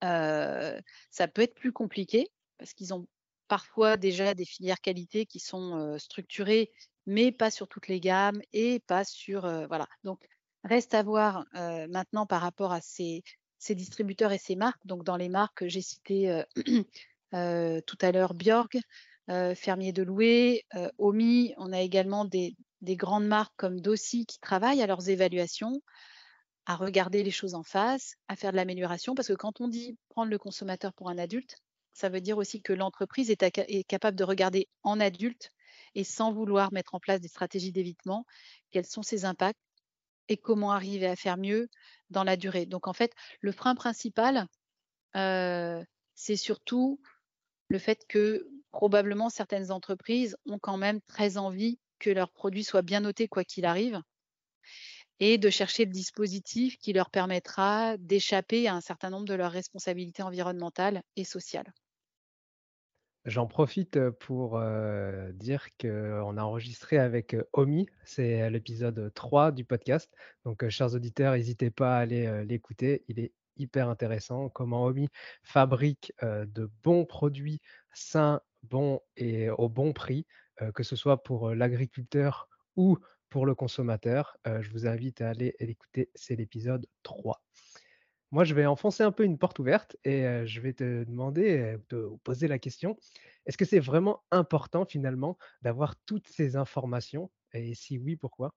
ça 0.00 1.28
peut 1.28 1.42
être 1.42 1.54
plus 1.54 1.72
compliqué 1.72 2.28
parce 2.58 2.74
qu'ils 2.74 2.94
ont 2.94 3.06
parfois 3.48 3.96
déjà 3.96 4.34
des 4.34 4.44
filières 4.44 4.80
qualité 4.80 5.26
qui 5.26 5.40
sont 5.40 5.96
structurées, 5.98 6.70
mais 7.06 7.32
pas 7.32 7.50
sur 7.50 7.68
toutes 7.68 7.88
les 7.88 8.00
gammes 8.00 8.40
et 8.52 8.80
pas 8.80 9.04
sur 9.04 9.42
voilà. 9.68 9.86
Donc 10.04 10.20
reste 10.64 10.94
à 10.94 11.02
voir 11.02 11.44
maintenant 11.88 12.26
par 12.26 12.42
rapport 12.42 12.72
à 12.72 12.80
ces 12.80 13.22
distributeurs 13.70 14.32
et 14.32 14.38
ces 14.38 14.56
marques. 14.56 14.84
Donc, 14.86 15.04
dans 15.04 15.16
les 15.16 15.28
marques, 15.28 15.66
j'ai 15.66 15.82
cité 15.82 16.42
tout 17.32 17.98
à 18.00 18.12
l'heure 18.12 18.34
Bjorg, 18.34 18.78
Fermier 19.54 19.92
de 19.92 20.02
Loué, 20.02 20.64
Omi. 20.98 21.54
On 21.56 21.72
a 21.72 21.80
également 21.80 22.24
des, 22.24 22.56
grandes 22.82 23.26
marques 23.26 23.54
comme 23.56 23.80
Dossi 23.80 24.26
qui 24.26 24.38
travaillent 24.40 24.82
à 24.82 24.86
leurs 24.86 25.08
évaluations, 25.08 25.82
à 26.68 26.76
regarder 26.76 27.22
les 27.22 27.30
choses 27.30 27.54
en 27.54 27.62
face, 27.62 28.14
à 28.28 28.36
faire 28.36 28.52
de 28.52 28.56
l'amélioration. 28.56 29.14
Parce 29.14 29.28
que 29.28 29.32
quand 29.32 29.62
on 29.62 29.68
dit 29.68 29.96
prendre 30.10 30.30
le 30.30 30.38
consommateur 30.38 30.92
pour 30.92 31.08
un 31.08 31.16
adulte, 31.16 31.56
ça 31.94 32.10
veut 32.10 32.20
dire 32.20 32.36
aussi 32.36 32.60
que 32.60 32.74
l'entreprise 32.74 33.30
est, 33.30 33.84
capable 33.84 34.18
de 34.18 34.22
regarder 34.22 34.68
en 34.82 35.00
adulte 35.00 35.50
et 35.94 36.04
sans 36.04 36.30
vouloir 36.30 36.70
mettre 36.70 36.94
en 36.94 37.00
place 37.00 37.22
des 37.22 37.28
stratégies 37.28 37.72
d'évitement, 37.72 38.26
quels 38.70 38.84
sont 38.84 39.02
ses 39.02 39.24
impacts 39.24 39.58
et 40.28 40.36
comment 40.36 40.70
arriver 40.70 41.06
à 41.06 41.16
faire 41.16 41.38
mieux 41.38 41.68
dans 42.10 42.22
la 42.22 42.36
durée. 42.36 42.66
Donc 42.66 42.86
en 42.86 42.92
fait, 42.92 43.14
le 43.40 43.50
frein 43.50 43.74
principal, 43.74 44.46
euh, 45.16 45.82
c'est 46.14 46.36
surtout 46.36 47.00
le 47.68 47.78
fait 47.78 48.04
que 48.06 48.46
probablement 48.72 49.30
certaines 49.30 49.72
entreprises 49.72 50.36
ont 50.44 50.58
quand 50.58 50.76
même 50.76 51.00
très 51.00 51.38
envie 51.38 51.78
que 51.98 52.10
leurs 52.10 52.30
produits 52.30 52.62
soient 52.62 52.82
bien 52.82 53.00
notés 53.00 53.26
quoi 53.26 53.42
qu'il 53.42 53.64
arrive 53.64 54.02
et 55.20 55.38
de 55.38 55.50
chercher 55.50 55.84
le 55.84 55.90
dispositif 55.90 56.78
qui 56.78 56.92
leur 56.92 57.10
permettra 57.10 57.96
d'échapper 57.96 58.68
à 58.68 58.74
un 58.74 58.80
certain 58.80 59.10
nombre 59.10 59.26
de 59.26 59.34
leurs 59.34 59.52
responsabilités 59.52 60.22
environnementales 60.22 61.02
et 61.16 61.24
sociales. 61.24 61.72
J'en 63.24 63.46
profite 63.46 63.98
pour 64.10 64.58
dire 65.34 65.66
qu'on 65.78 66.36
a 66.36 66.42
enregistré 66.42 66.96
avec 66.98 67.36
Omi, 67.52 67.86
c'est 68.04 68.48
l'épisode 68.48 69.12
3 69.12 69.52
du 69.52 69.64
podcast. 69.66 70.10
Donc, 70.44 70.66
chers 70.70 70.94
auditeurs, 70.94 71.34
n'hésitez 71.34 71.70
pas 71.70 71.96
à 71.96 72.00
aller 72.00 72.44
l'écouter. 72.46 73.04
Il 73.08 73.18
est 73.18 73.32
hyper 73.56 73.90
intéressant. 73.90 74.48
Comment 74.48 74.84
Omi 74.84 75.08
fabrique 75.42 76.12
de 76.22 76.70
bons 76.82 77.04
produits 77.04 77.60
sains, 77.92 78.40
bons 78.62 79.00
et 79.16 79.50
au 79.50 79.68
bon 79.68 79.92
prix, 79.92 80.24
que 80.74 80.82
ce 80.82 80.96
soit 80.96 81.22
pour 81.22 81.54
l'agriculteur 81.54 82.48
ou 82.76 82.96
pour 83.30 83.46
le 83.46 83.54
consommateur. 83.54 84.36
je 84.44 84.70
vous 84.70 84.86
invite 84.86 85.20
à 85.20 85.30
aller 85.30 85.54
l'écouter. 85.60 86.10
C'est 86.14 86.36
l'épisode 86.36 86.86
3. 87.02 87.42
Moi, 88.30 88.44
je 88.44 88.54
vais 88.54 88.66
enfoncer 88.66 89.02
un 89.02 89.12
peu 89.12 89.24
une 89.24 89.38
porte 89.38 89.58
ouverte 89.58 89.96
et 90.04 90.46
je 90.46 90.60
vais 90.60 90.74
te 90.74 91.04
demander, 91.04 91.78
de 91.88 92.08
poser 92.24 92.46
la 92.46 92.58
question, 92.58 92.98
est-ce 93.46 93.56
que 93.56 93.64
c'est 93.64 93.80
vraiment 93.80 94.22
important 94.30 94.84
finalement 94.84 95.38
d'avoir 95.62 95.96
toutes 96.04 96.28
ces 96.28 96.56
informations? 96.56 97.30
Et 97.54 97.74
si 97.74 97.98
oui, 97.98 98.16
pourquoi? 98.16 98.54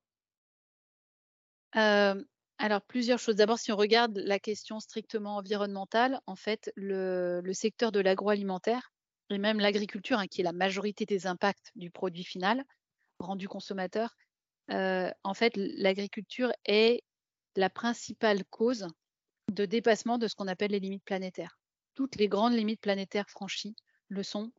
alors 1.74 2.82
plusieurs 2.88 3.18
choses. 3.18 3.36
D'abord, 3.36 3.58
si 3.58 3.72
on 3.72 3.78
regarde 3.78 4.18
la 4.18 4.40
question 4.40 4.80
strictement 4.80 5.38
environnementale, 5.38 6.20
en 6.28 6.36
fait, 6.36 6.72
le 6.76 7.54
secteur 7.54 7.92
de 7.92 8.00
l'agroalimentaire 8.00 8.92
et 9.30 9.38
même 9.38 9.60
l'agriculture, 9.60 10.20
hein, 10.20 10.28
qui 10.28 10.42
est 10.42 10.44
la 10.44 10.52
majorité 10.52 11.06
des 11.06 11.26
impacts 11.26 11.72
du 11.76 11.90
produit 11.90 12.26
final 12.26 12.64
rendu 13.20 13.48
consommateur, 13.48 14.16
en 14.70 15.34
fait, 15.34 15.54
l'agriculture 15.56 16.52
est 16.66 17.04
la 17.56 17.70
principale 17.70 18.46
cause 18.46 18.88
de 19.52 19.66
dépassement 19.66 20.18
de 20.18 20.28
ce 20.28 20.36
qu'on 20.36 20.48
appelle 20.48 20.72
les 20.72 20.80
limites 20.80 21.04
planétaires. 21.04 21.60
Toutes 21.94 22.16
les 22.16 22.28
grandes 22.28 22.54
limites 22.54 22.82
planétaires 22.82 23.30
franchies 23.30 23.76
le 24.08 24.24
sont 24.24 24.52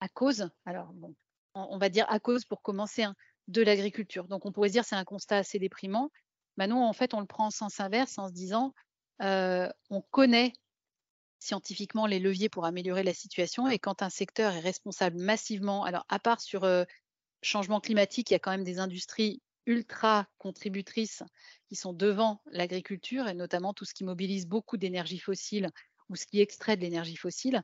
à 0.00 0.08
cause, 0.08 0.48
alors 0.64 0.92
bon, 0.92 1.14
on, 1.54 1.78
va 1.78 1.88
dire 1.88 2.06
à 2.08 2.20
cause 2.20 2.44
pour 2.44 2.62
commencer, 2.62 3.02
hein, 3.02 3.14
de 3.48 3.62
l'agriculture. 3.62 4.28
Donc 4.28 4.46
on 4.46 4.52
pourrait 4.52 4.68
se 4.68 4.74
dire 4.74 4.84
c'est 4.84 4.96
un 4.96 5.04
constat 5.04 5.38
assez 5.38 5.58
déprimant. 5.58 6.10
Maintenant, 6.56 6.80
bah, 6.80 6.86
en 6.86 6.92
fait, 6.92 7.14
on 7.14 7.20
le 7.20 7.26
prend 7.26 7.46
en 7.46 7.50
sens 7.50 7.80
inverse 7.80 8.18
en 8.18 8.28
se 8.28 8.32
disant 8.32 8.72
on 9.20 10.02
connaît 10.10 10.52
scientifiquement 11.40 12.06
les 12.06 12.18
leviers 12.20 12.48
pour 12.48 12.64
améliorer 12.64 13.02
la 13.02 13.14
situation 13.14 13.68
et 13.68 13.78
quand 13.78 14.02
un 14.02 14.10
secteur 14.10 14.52
est 14.52 14.60
responsable 14.60 15.18
massivement, 15.18 15.84
alors 15.84 16.04
à 16.08 16.18
part 16.18 16.40
sur 16.40 16.64
changement 17.42 17.80
climatique, 17.80 18.30
il 18.30 18.34
y 18.34 18.36
a 18.36 18.38
quand 18.38 18.50
même 18.50 18.64
des 18.64 18.78
industries 18.78 19.42
ultra 19.66 20.26
contributrices 20.38 21.22
qui 21.68 21.76
sont 21.76 21.92
devant 21.92 22.40
l'agriculture 22.50 23.28
et 23.28 23.34
notamment 23.34 23.74
tout 23.74 23.84
ce 23.84 23.94
qui 23.94 24.04
mobilise 24.04 24.46
beaucoup 24.46 24.78
d'énergie 24.78 25.18
fossile 25.18 25.70
ou 26.08 26.16
ce 26.16 26.26
qui 26.26 26.40
extrait 26.40 26.76
de 26.76 26.82
l'énergie 26.82 27.16
fossile 27.16 27.62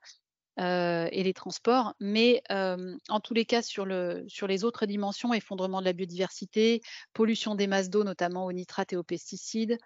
euh, 0.61 1.09
et 1.11 1.23
les 1.23 1.33
transports. 1.33 1.95
Mais 2.01 2.43
euh, 2.53 2.97
en 3.09 3.21
tous 3.21 3.35
les 3.35 3.47
cas, 3.47 3.63
sur, 3.63 3.87
le, 3.87 4.25
sur 4.29 4.47
les 4.47 4.65
autres 4.65 4.87
dimensions, 4.87 5.33
effondrement 5.33 5.81
de 5.81 5.87
la 5.87 5.95
biodiversité, 5.95 6.83
pollution 7.15 7.55
des 7.55 7.67
masses 7.67 7.91
d'eau, 7.91 8.05
notamment 8.05 8.45
aux 8.45 8.53
nitrates 8.53 8.93
et 8.93 8.97
aux 8.97 9.03
pesticides, 9.03 9.79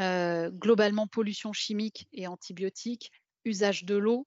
euh, 0.00 0.50
globalement 0.50 1.06
pollution 1.06 1.52
chimique 1.52 2.08
et 2.12 2.26
antibiotique, 2.26 3.12
usage 3.44 3.84
de 3.84 3.96
l'eau, 3.96 4.26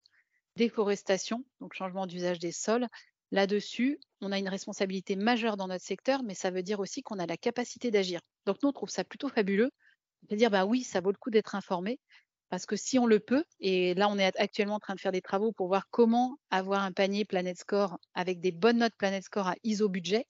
déforestation, 0.56 1.44
donc 1.60 1.74
changement 1.74 2.06
d'usage 2.06 2.40
des 2.40 2.52
sols, 2.52 2.88
Là-dessus, 3.32 4.00
on 4.20 4.32
a 4.32 4.40
une 4.40 4.50
responsabilité 4.50 5.16
majeure 5.16 5.58
dans 5.58 5.68
notre 5.68 5.86
secteur, 5.86 6.22
mais 6.24 6.34
ça 6.34 6.52
veut 6.52 6.64
dire 6.64 6.80
aussi 6.80 7.02
qu'on 7.02 7.20
a 7.20 7.26
la 7.26 7.38
capacité 7.38 7.90
d'agir. 7.90 8.20
Donc 8.46 8.58
nous, 8.62 8.70
on 8.70 8.74
trouve 8.74 8.90
ça 8.90 9.04
plutôt 9.04 9.30
fabuleux 9.30 9.72
de 10.30 10.36
dire, 10.36 10.52
bah 10.52 10.66
oui, 10.66 10.84
ça 10.84 11.02
vaut 11.02 11.12
le 11.12 11.18
coup 11.18 11.32
d'être 11.32 11.56
informé, 11.56 12.00
parce 12.50 12.66
que 12.66 12.76
si 12.76 13.00
on 13.00 13.06
le 13.06 13.20
peut, 13.20 13.46
et 13.60 13.94
là, 13.96 14.10
on 14.10 14.18
est 14.20 14.38
actuellement 14.40 14.76
en 14.76 14.80
train 14.80 14.96
de 14.96 15.00
faire 15.00 15.14
des 15.14 15.22
travaux 15.22 15.54
pour 15.54 15.68
voir 15.68 15.88
comment 15.90 16.38
avoir 16.50 16.84
un 16.84 16.92
panier 16.92 17.26
Planet 17.26 17.58
Score 17.58 17.98
avec 18.14 18.42
des 18.42 18.52
bonnes 18.52 18.80
notes 18.80 18.96
Planet 18.98 19.24
Score 19.24 19.48
à 19.48 19.56
ISO 19.64 19.88
budget, 19.90 20.26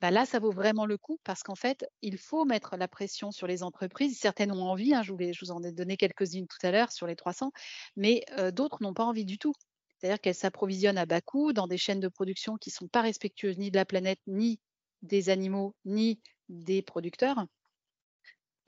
bah 0.00 0.12
là, 0.12 0.24
ça 0.26 0.38
vaut 0.38 0.52
vraiment 0.52 0.86
le 0.86 0.96
coup 0.96 1.18
parce 1.24 1.42
qu'en 1.42 1.56
fait, 1.56 1.84
il 2.02 2.18
faut 2.18 2.44
mettre 2.44 2.76
la 2.76 2.86
pression 2.86 3.32
sur 3.32 3.48
les 3.48 3.64
entreprises. 3.64 4.18
Certaines 4.18 4.52
ont 4.52 4.62
envie, 4.62 4.94
hein, 4.94 5.02
je, 5.02 5.12
je, 5.12 5.44
vous 5.44 5.50
en 5.50 5.62
ai 5.64 5.72
donné 5.72 5.96
quelques-unes 5.96 6.46
tout 6.46 6.64
à 6.64 6.70
l'heure 6.70 6.92
sur 6.92 7.08
les 7.08 7.16
300, 7.16 7.50
mais 7.96 8.22
euh, 8.38 8.52
d'autres 8.52 8.78
n'ont 8.80 8.94
pas 8.94 9.04
envie 9.04 9.24
du 9.24 9.38
tout. 9.38 9.54
C'est-à-dire 9.98 10.20
qu'elles 10.20 10.34
s'approvisionnent 10.34 10.98
à 10.98 11.06
bas 11.06 11.20
coût 11.20 11.52
dans 11.52 11.66
des 11.66 11.78
chaînes 11.78 12.00
de 12.00 12.08
production 12.08 12.56
qui 12.56 12.70
ne 12.70 12.74
sont 12.74 12.88
pas 12.88 13.02
respectueuses 13.02 13.58
ni 13.58 13.70
de 13.70 13.76
la 13.76 13.84
planète, 13.84 14.20
ni 14.26 14.60
des 15.02 15.28
animaux, 15.28 15.74
ni 15.84 16.20
des 16.48 16.82
producteurs. 16.82 17.46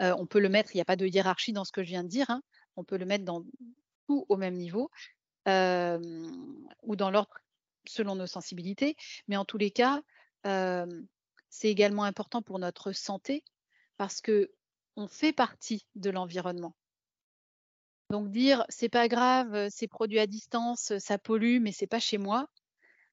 Euh, 0.02 0.14
on 0.18 0.26
peut 0.26 0.40
le 0.40 0.48
mettre, 0.48 0.74
il 0.74 0.78
n'y 0.78 0.82
a 0.82 0.86
pas 0.86 0.96
de 0.96 1.06
hiérarchie 1.06 1.52
dans 1.52 1.64
ce 1.64 1.72
que 1.72 1.82
je 1.82 1.88
viens 1.88 2.02
de 2.02 2.08
dire, 2.08 2.28
hein. 2.30 2.42
on 2.76 2.84
peut 2.84 2.96
le 2.96 3.04
mettre 3.04 3.24
dans 3.24 3.44
tout 4.06 4.26
au 4.28 4.36
même 4.36 4.54
niveau 4.54 4.90
euh, 5.48 5.98
ou 6.82 6.96
dans 6.96 7.10
l'ordre 7.10 7.38
selon 7.86 8.14
nos 8.16 8.26
sensibilités. 8.26 8.96
Mais 9.28 9.36
en 9.36 9.44
tous 9.44 9.58
les 9.58 9.70
cas, 9.70 10.02
euh, 10.46 11.02
c'est 11.48 11.68
également 11.68 12.04
important 12.04 12.42
pour 12.42 12.58
notre 12.58 12.92
santé 12.92 13.44
parce 13.96 14.20
que 14.20 14.50
on 14.96 15.06
fait 15.06 15.32
partie 15.32 15.86
de 15.94 16.10
l'environnement. 16.10 16.74
Donc 18.10 18.30
dire 18.30 18.64
c'est 18.68 18.88
pas 18.88 19.08
grave, 19.08 19.68
c'est 19.70 19.86
produit 19.88 20.18
à 20.18 20.26
distance, 20.26 20.92
ça 20.98 21.16
pollue, 21.16 21.60
mais 21.60 21.72
c'est 21.72 21.86
pas 21.86 22.00
chez 22.00 22.18
moi. 22.18 22.48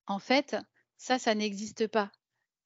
En 0.07 0.19
fait, 0.19 0.57
ça, 0.97 1.19
ça 1.19 1.35
n'existe 1.35 1.87
pas. 1.87 2.11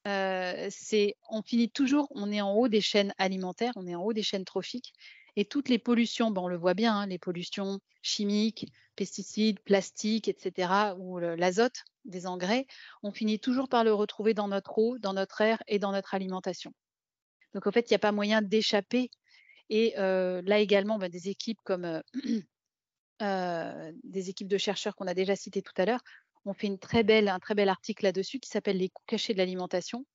c'est, 0.05 1.15
on 1.29 1.41
finit 1.43 1.69
toujours, 1.69 2.07
on 2.11 2.31
est 2.31 2.41
en 2.41 2.53
haut 2.53 2.69
des 2.69 2.81
chaînes 2.81 3.13
alimentaires, 3.17 3.73
on 3.75 3.85
est 3.85 3.95
en 3.95 4.03
haut 4.03 4.13
des 4.13 4.23
chaînes 4.23 4.45
trophiques, 4.45 4.93
et 5.35 5.45
toutes 5.45 5.69
les 5.69 5.79
pollutions, 5.79 6.33
on 6.35 6.47
le 6.47 6.57
voit 6.57 6.73
bien, 6.73 6.95
hein, 6.95 7.07
les 7.07 7.19
pollutions 7.19 7.79
chimiques, 8.01 8.71
pesticides, 8.95 9.59
plastiques, 9.61 10.27
etc., 10.27 10.93
ou 10.97 11.19
l'azote 11.19 11.83
des 12.05 12.27
engrais, 12.27 12.65
on 13.03 13.11
finit 13.11 13.39
toujours 13.39 13.69
par 13.69 13.83
le 13.83 13.93
retrouver 13.93 14.33
dans 14.33 14.47
notre 14.47 14.77
eau, 14.77 14.97
dans 14.99 15.13
notre 15.13 15.41
air 15.41 15.61
et 15.67 15.79
dans 15.79 15.91
notre 15.91 16.13
alimentation. 16.13 16.73
Donc 17.53 17.67
en 17.67 17.71
fait, 17.71 17.89
il 17.89 17.93
n'y 17.93 17.95
a 17.95 17.99
pas 17.99 18.11
moyen 18.11 18.41
d'échapper 18.41 19.09
et 19.71 19.93
là 19.95 20.59
également, 20.59 20.99
bah, 20.99 21.09
des 21.09 21.29
équipes 21.29 21.59
comme 21.63 22.03
des 23.19 24.29
équipes 24.29 24.47
de 24.47 24.57
chercheurs 24.57 24.95
qu'on 24.95 25.07
a 25.07 25.13
déjà 25.13 25.35
citées 25.35 25.63
tout 25.63 25.73
à 25.77 25.85
l'heure 25.85 26.03
ont 26.45 26.53
fait 26.53 26.69
un 26.69 26.75
très 26.75 27.03
bel 27.03 27.29
article 27.29 28.03
là-dessus 28.03 28.39
qui 28.39 28.49
s'appelle 28.49 28.77
Les 28.77 28.89
coûts 28.89 29.03
cachés 29.07 29.33
de 29.33 29.37
l'alimentation 29.37 30.05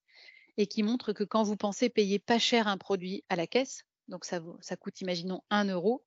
et 0.57 0.67
qui 0.67 0.83
montre 0.83 1.13
que 1.13 1.23
quand 1.23 1.43
vous 1.43 1.55
pensez 1.55 1.89
payer 1.89 2.19
pas 2.19 2.39
cher 2.39 2.67
un 2.67 2.77
produit 2.77 3.23
à 3.29 3.35
la 3.35 3.47
caisse, 3.47 3.83
donc 4.07 4.25
ça, 4.25 4.39
coûte, 4.79 5.01
imaginons, 5.01 5.41
1 5.49 5.65
euro, 5.65 6.03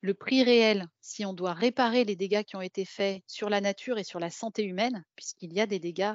le 0.00 0.14
prix 0.14 0.44
réel, 0.44 0.86
si 1.00 1.24
on 1.24 1.32
doit 1.32 1.54
réparer 1.54 2.04
les 2.04 2.16
dégâts 2.16 2.44
qui 2.44 2.56
ont 2.56 2.60
été 2.60 2.84
faits 2.84 3.22
sur 3.26 3.48
la 3.48 3.60
nature 3.60 3.98
et 3.98 4.04
sur 4.04 4.20
la 4.20 4.30
santé 4.30 4.64
humaine, 4.64 5.04
puisqu'il 5.16 5.52
y 5.52 5.60
a 5.60 5.66
des 5.66 5.78
dégâts 5.78 6.14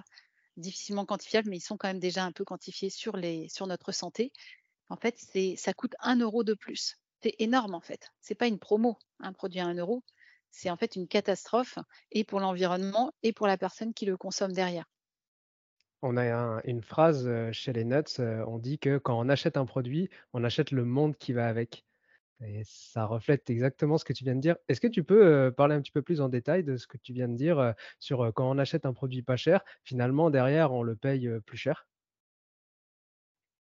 difficilement 0.56 1.06
quantifiables, 1.06 1.50
mais 1.50 1.58
ils 1.58 1.62
sont 1.62 1.78
quand 1.78 1.88
même 1.88 2.00
déjà 2.00 2.24
un 2.24 2.32
peu 2.32 2.46
quantifiés 2.46 2.90
sur 2.90 3.18
notre 3.68 3.92
santé. 3.92 4.32
En 4.90 4.96
fait, 4.98 5.18
ça 5.58 5.74
coûte 5.74 5.96
un 6.00 6.18
euro 6.20 6.44
de 6.46 6.54
plus. 6.54 6.96
C'est 7.22 7.36
énorme 7.40 7.76
en 7.76 7.82
fait. 7.82 8.12
C'est 8.22 8.36
pas 8.36 8.48
une 8.48 8.60
promo, 8.60 8.98
un 9.20 9.34
produit 9.34 9.60
à 9.60 9.66
un 9.68 9.76
euro. 9.76 10.04
C'est 10.52 10.70
en 10.70 10.78
fait 10.78 10.96
une 10.96 11.08
catastrophe 11.08 11.80
et 12.12 12.24
pour 12.24 12.40
l'environnement 12.40 13.12
et 13.24 13.34
pour 13.34 13.48
la 13.48 13.58
personne 13.58 13.94
qui 13.94 14.06
le 14.06 14.16
consomme 14.18 14.54
derrière. 14.54 14.86
On 16.04 16.18
a 16.18 16.62
une 16.66 16.84
phrase 16.84 17.30
chez 17.52 17.74
les 17.74 17.84
nuts, 17.86 18.20
on 18.20 18.60
dit 18.60 18.78
que 18.78 18.98
quand 18.98 19.18
on 19.20 19.30
achète 19.30 19.58
un 19.58 19.66
produit, 19.66 20.10
on 20.34 20.44
achète 20.44 20.72
le 20.72 20.84
monde 20.86 21.16
qui 21.18 21.34
va 21.34 21.48
avec. 21.48 21.86
Et 22.46 22.64
ça 22.66 23.06
reflète 23.06 23.50
exactement 23.50 23.98
ce 23.98 24.06
que 24.06 24.14
tu 24.14 24.24
viens 24.26 24.36
de 24.36 24.42
dire. 24.42 24.58
Est-ce 24.70 24.82
que 24.82 24.88
tu 24.88 25.04
peux 25.04 25.54
parler 25.56 25.76
un 25.76 25.82
petit 25.82 25.92
peu 25.94 26.02
plus 26.04 26.22
en 26.22 26.30
détail 26.30 26.64
de 26.66 26.78
ce 26.78 26.88
que 26.88 26.98
tu 26.98 27.14
viens 27.14 27.30
de 27.30 27.36
dire 27.38 27.74
sur 28.00 28.34
quand 28.36 28.50
on 28.52 28.58
achète 28.60 28.86
un 28.86 28.94
produit 28.94 29.24
pas 29.24 29.38
cher, 29.38 29.64
finalement 29.84 30.30
derrière 30.32 30.74
on 30.74 30.84
le 30.84 30.96
paye 30.96 31.30
plus 31.46 31.58
cher? 31.58 31.88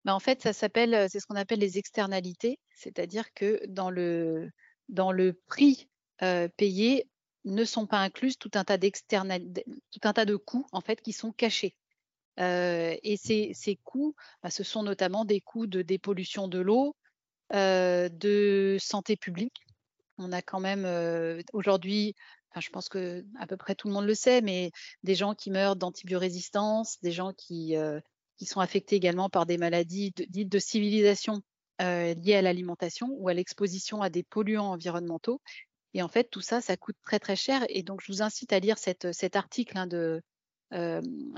Bah, 0.05 0.15
en 0.15 0.21
fait, 0.21 0.43
ça 0.43 0.53
s'appelle, 0.53 1.09
c'est 1.11 1.21
ce 1.21 1.27
qu'on 1.27 1.37
appelle 1.37 1.61
les 1.61 1.79
externalités, 1.79 2.59
c'est-à-dire 2.75 3.33
que 3.35 3.61
dans 3.69 3.91
le, 3.91 4.51
dans 4.89 5.13
le 5.13 5.33
prix 5.47 5.89
payé 6.57 7.09
ne 7.45 7.65
sont 7.65 7.87
pas 7.87 7.99
inclus 7.99 8.37
tout 8.37 8.51
un 8.55 8.65
tas 8.65 8.79
tout 8.79 10.01
un 10.03 10.13
tas 10.13 10.25
de 10.25 10.37
coûts 10.37 10.67
en 10.73 10.81
fait 10.81 11.01
qui 11.03 11.13
sont 11.13 11.33
cachés. 11.33 11.77
et 12.39 13.17
ces, 13.23 13.53
ces 13.55 13.77
coûts, 13.77 14.15
bah, 14.43 14.51
ce 14.51 14.63
sont 14.63 14.83
notamment 14.83 15.25
des 15.25 15.41
coûts 15.41 15.67
de 15.67 15.83
dépollution 15.83 16.49
de 16.49 16.59
l'eau, 16.61 16.97
de 17.51 18.77
santé 18.81 19.17
publique. 19.17 19.57
On 20.19 20.33
a 20.33 20.43
quand 20.43 20.61
même 20.61 20.87
aujourd'hui, 21.53 22.15
je 22.59 22.71
pense 22.71 22.89
que 22.89 23.25
à 23.39 23.47
peu 23.47 23.57
près 23.57 23.75
tout 23.75 23.89
le 23.89 23.95
monde 23.95 24.07
le 24.07 24.15
sait, 24.15 24.41
mais 24.43 24.71
des 25.03 25.15
gens 25.15 25.35
qui 25.35 25.51
meurent 25.51 25.77
d'antibiorésistance, 25.77 27.01
des 27.01 27.13
gens 27.13 27.33
qui, 27.33 27.77
qui 28.37 28.47
sont 28.47 28.61
affectés 28.61 28.97
également 28.97 29.28
par 29.28 29.47
des 29.47 29.59
maladies 29.59 30.12
dites 30.28 30.49
de 30.49 30.59
civilisation 30.59 31.43
liées 31.80 32.37
à 32.37 32.43
l'alimentation 32.43 33.09
ou 33.18 33.28
à 33.28 33.35
l'exposition 33.35 34.03
à 34.03 34.11
des 34.11 34.22
polluants 34.22 34.70
environnementaux. 34.70 35.41
Et 35.93 36.03
en 36.03 36.09
fait, 36.09 36.24
tout 36.30 36.41
ça, 36.41 36.61
ça 36.61 36.76
coûte 36.76 36.97
très 37.05 37.18
très 37.18 37.37
cher. 37.37 37.64
Et 37.68 37.82
donc, 37.82 38.01
je 38.03 38.12
vous 38.12 38.22
incite 38.22 38.53
à 38.53 38.59
lire 38.59 38.78
cet 38.78 39.37
article 39.37 39.78
hein, 39.78 39.87
de 39.87 40.22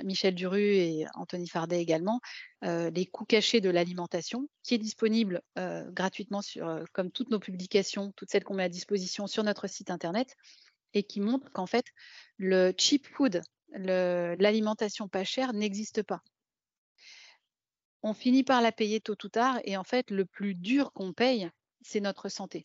Michel 0.03 0.34
Duru 0.34 0.62
et 0.62 1.07
Anthony 1.14 1.47
Fardet 1.47 1.80
également, 1.80 2.20
Les 2.62 3.07
coûts 3.07 3.26
cachés 3.26 3.61
de 3.61 3.68
l'alimentation, 3.68 4.49
qui 4.62 4.74
est 4.74 4.78
disponible 4.78 5.42
gratuitement 5.88 6.40
sur, 6.40 6.84
comme 6.92 7.11
toutes 7.11 7.30
nos 7.30 7.40
publications, 7.40 8.12
toutes 8.16 8.30
celles 8.30 8.44
qu'on 8.44 8.55
met 8.55 8.62
à 8.64 8.68
disposition 8.70 9.26
sur 9.26 9.42
notre 9.44 9.66
site 9.66 9.90
internet, 9.90 10.34
et 10.94 11.03
qui 11.03 11.20
montre 11.20 11.51
qu'en 11.53 11.66
fait, 11.66 11.84
le 12.38 12.72
cheap 12.78 13.07
food, 13.09 13.42
l'alimentation 13.72 15.09
pas 15.09 15.24
chère 15.24 15.53
n'existe 15.53 16.03
pas. 16.03 16.22
On 18.09 18.15
finit 18.15 18.45
par 18.45 18.63
la 18.63 18.71
payer 18.71 19.01
tôt 19.01 19.17
ou 19.25 19.29
tard, 19.29 19.59
et 19.65 19.77
en 19.77 19.83
fait, 19.83 20.13
le 20.13 20.25
plus 20.25 20.55
dur 20.55 20.93
qu'on 20.93 21.13
paye, 21.13 21.51
c'est 21.83 21.99
notre 21.99 22.29
santé. 22.29 22.63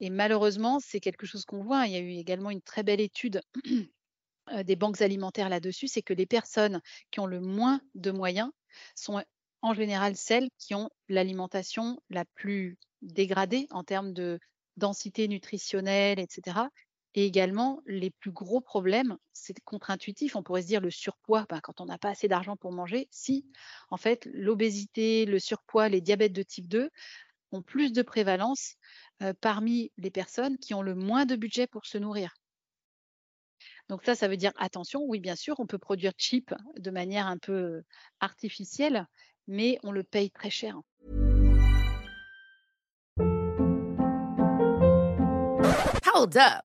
Et 0.00 0.08
malheureusement, 0.08 0.80
c'est 0.80 0.98
quelque 0.98 1.26
chose 1.26 1.44
qu'on 1.44 1.62
voit. 1.62 1.86
Il 1.86 1.92
y 1.92 1.96
a 1.96 2.00
eu 2.00 2.12
également 2.12 2.48
une 2.48 2.62
très 2.62 2.82
belle 2.82 3.02
étude 3.02 3.42
des 4.64 4.76
banques 4.76 5.02
alimentaires 5.02 5.50
là-dessus, 5.50 5.88
c'est 5.88 6.00
que 6.00 6.14
les 6.14 6.24
personnes 6.24 6.80
qui 7.10 7.20
ont 7.20 7.26
le 7.26 7.42
moins 7.42 7.82
de 7.94 8.12
moyens 8.12 8.50
sont 8.94 9.22
en 9.60 9.74
général 9.74 10.16
celles 10.16 10.48
qui 10.56 10.74
ont 10.74 10.88
l'alimentation 11.10 12.00
la 12.08 12.24
plus 12.24 12.78
dégradée 13.02 13.66
en 13.72 13.84
termes 13.84 14.14
de 14.14 14.40
densité 14.78 15.28
nutritionnelle, 15.28 16.18
etc. 16.18 16.60
Et 17.16 17.26
également, 17.26 17.80
les 17.86 18.10
plus 18.10 18.32
gros 18.32 18.60
problèmes, 18.60 19.16
c'est 19.32 19.54
contre-intuitif, 19.60 20.34
on 20.34 20.42
pourrait 20.42 20.62
se 20.62 20.66
dire 20.66 20.80
le 20.80 20.90
surpoids, 20.90 21.46
ben, 21.48 21.60
quand 21.62 21.80
on 21.80 21.86
n'a 21.86 21.96
pas 21.96 22.10
assez 22.10 22.26
d'argent 22.26 22.56
pour 22.56 22.72
manger, 22.72 23.06
si, 23.12 23.46
en 23.90 23.96
fait, 23.96 24.28
l'obésité, 24.32 25.24
le 25.24 25.38
surpoids, 25.38 25.88
les 25.88 26.00
diabètes 26.00 26.32
de 26.32 26.42
type 26.42 26.66
2 26.66 26.90
ont 27.52 27.62
plus 27.62 27.92
de 27.92 28.02
prévalence 28.02 28.74
parmi 29.40 29.92
les 29.96 30.10
personnes 30.10 30.58
qui 30.58 30.74
ont 30.74 30.82
le 30.82 30.96
moins 30.96 31.24
de 31.24 31.36
budget 31.36 31.68
pour 31.68 31.86
se 31.86 31.98
nourrir. 31.98 32.34
Donc 33.88 34.02
ça, 34.04 34.16
ça 34.16 34.26
veut 34.26 34.36
dire 34.36 34.52
attention, 34.56 35.02
oui, 35.06 35.20
bien 35.20 35.36
sûr, 35.36 35.54
on 35.60 35.66
peut 35.66 35.78
produire 35.78 36.12
cheap 36.18 36.52
de 36.76 36.90
manière 36.90 37.28
un 37.28 37.38
peu 37.38 37.82
artificielle, 38.18 39.06
mais 39.46 39.78
on 39.84 39.92
le 39.92 40.02
paye 40.02 40.32
très 40.32 40.50
cher. 40.50 40.80
Hold 46.12 46.36
up. 46.36 46.64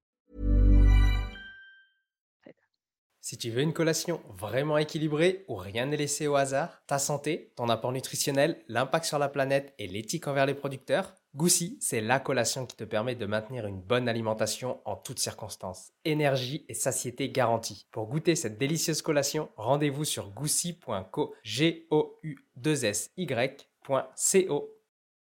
Si 3.31 3.37
tu 3.37 3.49
veux 3.49 3.61
une 3.61 3.71
collation 3.71 4.19
vraiment 4.37 4.77
équilibrée 4.77 5.45
où 5.47 5.55
rien 5.55 5.85
n'est 5.85 5.95
laissé 5.95 6.27
au 6.27 6.35
hasard, 6.35 6.81
ta 6.85 6.99
santé, 6.99 7.53
ton 7.55 7.69
apport 7.69 7.93
nutritionnel, 7.93 8.61
l'impact 8.67 9.05
sur 9.05 9.19
la 9.19 9.29
planète 9.29 9.73
et 9.79 9.87
l'éthique 9.87 10.27
envers 10.27 10.45
les 10.45 10.53
producteurs, 10.53 11.15
Goussi, 11.33 11.77
c'est 11.79 12.01
la 12.01 12.19
collation 12.19 12.65
qui 12.65 12.75
te 12.75 12.83
permet 12.83 13.15
de 13.15 13.25
maintenir 13.25 13.67
une 13.67 13.79
bonne 13.79 14.09
alimentation 14.09 14.81
en 14.83 14.97
toutes 14.97 15.19
circonstances. 15.19 15.93
Énergie 16.03 16.65
et 16.67 16.73
satiété 16.73 17.29
garantie. 17.29 17.87
Pour 17.91 18.07
goûter 18.07 18.35
cette 18.35 18.57
délicieuse 18.57 19.01
collation, 19.01 19.47
rendez-vous 19.55 20.03
sur 20.03 20.29
goussi.co, 20.31 21.33
g 21.41 21.87
o 21.89 22.19
u 22.23 22.35
2 22.57 22.83
s. 22.83 23.11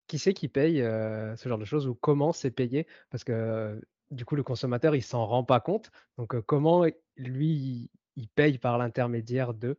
Qui 0.09 0.19
c'est 0.19 0.35
qui 0.35 0.49
paye 0.49 0.83
euh, 0.83 1.37
ce 1.37 1.49
genre 1.49 1.59
de 1.59 1.65
choses 1.65 1.87
ou 1.87 1.95
comment 1.95 2.33
c'est 2.33 2.51
payé? 2.51 2.89
Parce 3.11 3.23
que 3.23 3.31
euh, 3.31 3.81
du 4.11 4.25
coup, 4.25 4.35
le 4.35 4.43
consommateur, 4.43 4.97
il 4.97 5.03
s'en 5.03 5.25
rend 5.25 5.45
pas 5.45 5.61
compte. 5.61 5.91
Donc, 6.19 6.35
euh, 6.35 6.43
comment 6.43 6.85
lui, 7.17 7.91
il 8.17 8.29
paye 8.29 8.59
par 8.59 8.79
l'intermédiaire 8.79 9.55
de 9.55 9.79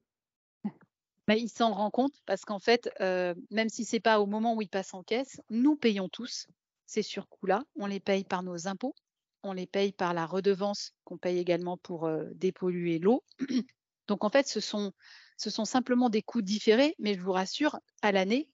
bah, 1.27 1.35
il 1.35 1.49
s'en 1.49 1.71
rend 1.71 1.91
compte 1.91 2.13
parce 2.25 2.45
qu'en 2.45 2.59
fait, 2.59 2.89
même 2.99 3.69
si 3.69 3.85
ce 3.85 3.95
n'est 3.95 3.99
pas 4.01 4.19
au 4.19 4.25
moment 4.25 4.55
où 4.55 4.61
il 4.61 4.69
passe 4.69 4.93
en 4.93 5.03
caisse, 5.03 5.39
nous 5.49 5.75
payons 5.75 6.09
tous 6.09 6.47
ces 6.85 7.03
surcoûts-là. 7.03 7.63
On 7.75 7.85
les 7.85 7.99
paye 7.99 8.23
par 8.23 8.43
nos 8.43 8.67
impôts, 8.67 8.95
on 9.43 9.53
les 9.53 9.67
paye 9.67 9.91
par 9.93 10.13
la 10.13 10.25
redevance 10.25 10.93
qu'on 11.03 11.17
paye 11.17 11.37
également 11.37 11.77
pour 11.77 12.09
dépolluer 12.33 12.99
l'eau. 12.99 13.23
Donc 14.07 14.23
en 14.23 14.29
fait, 14.29 14.47
ce 14.47 14.59
sont, 14.59 14.91
ce 15.37 15.49
sont 15.49 15.63
simplement 15.63 16.09
des 16.09 16.21
coûts 16.21 16.41
différés, 16.41 16.95
mais 16.99 17.13
je 17.13 17.21
vous 17.21 17.31
rassure, 17.31 17.79
à 18.01 18.11
l'année, 18.11 18.49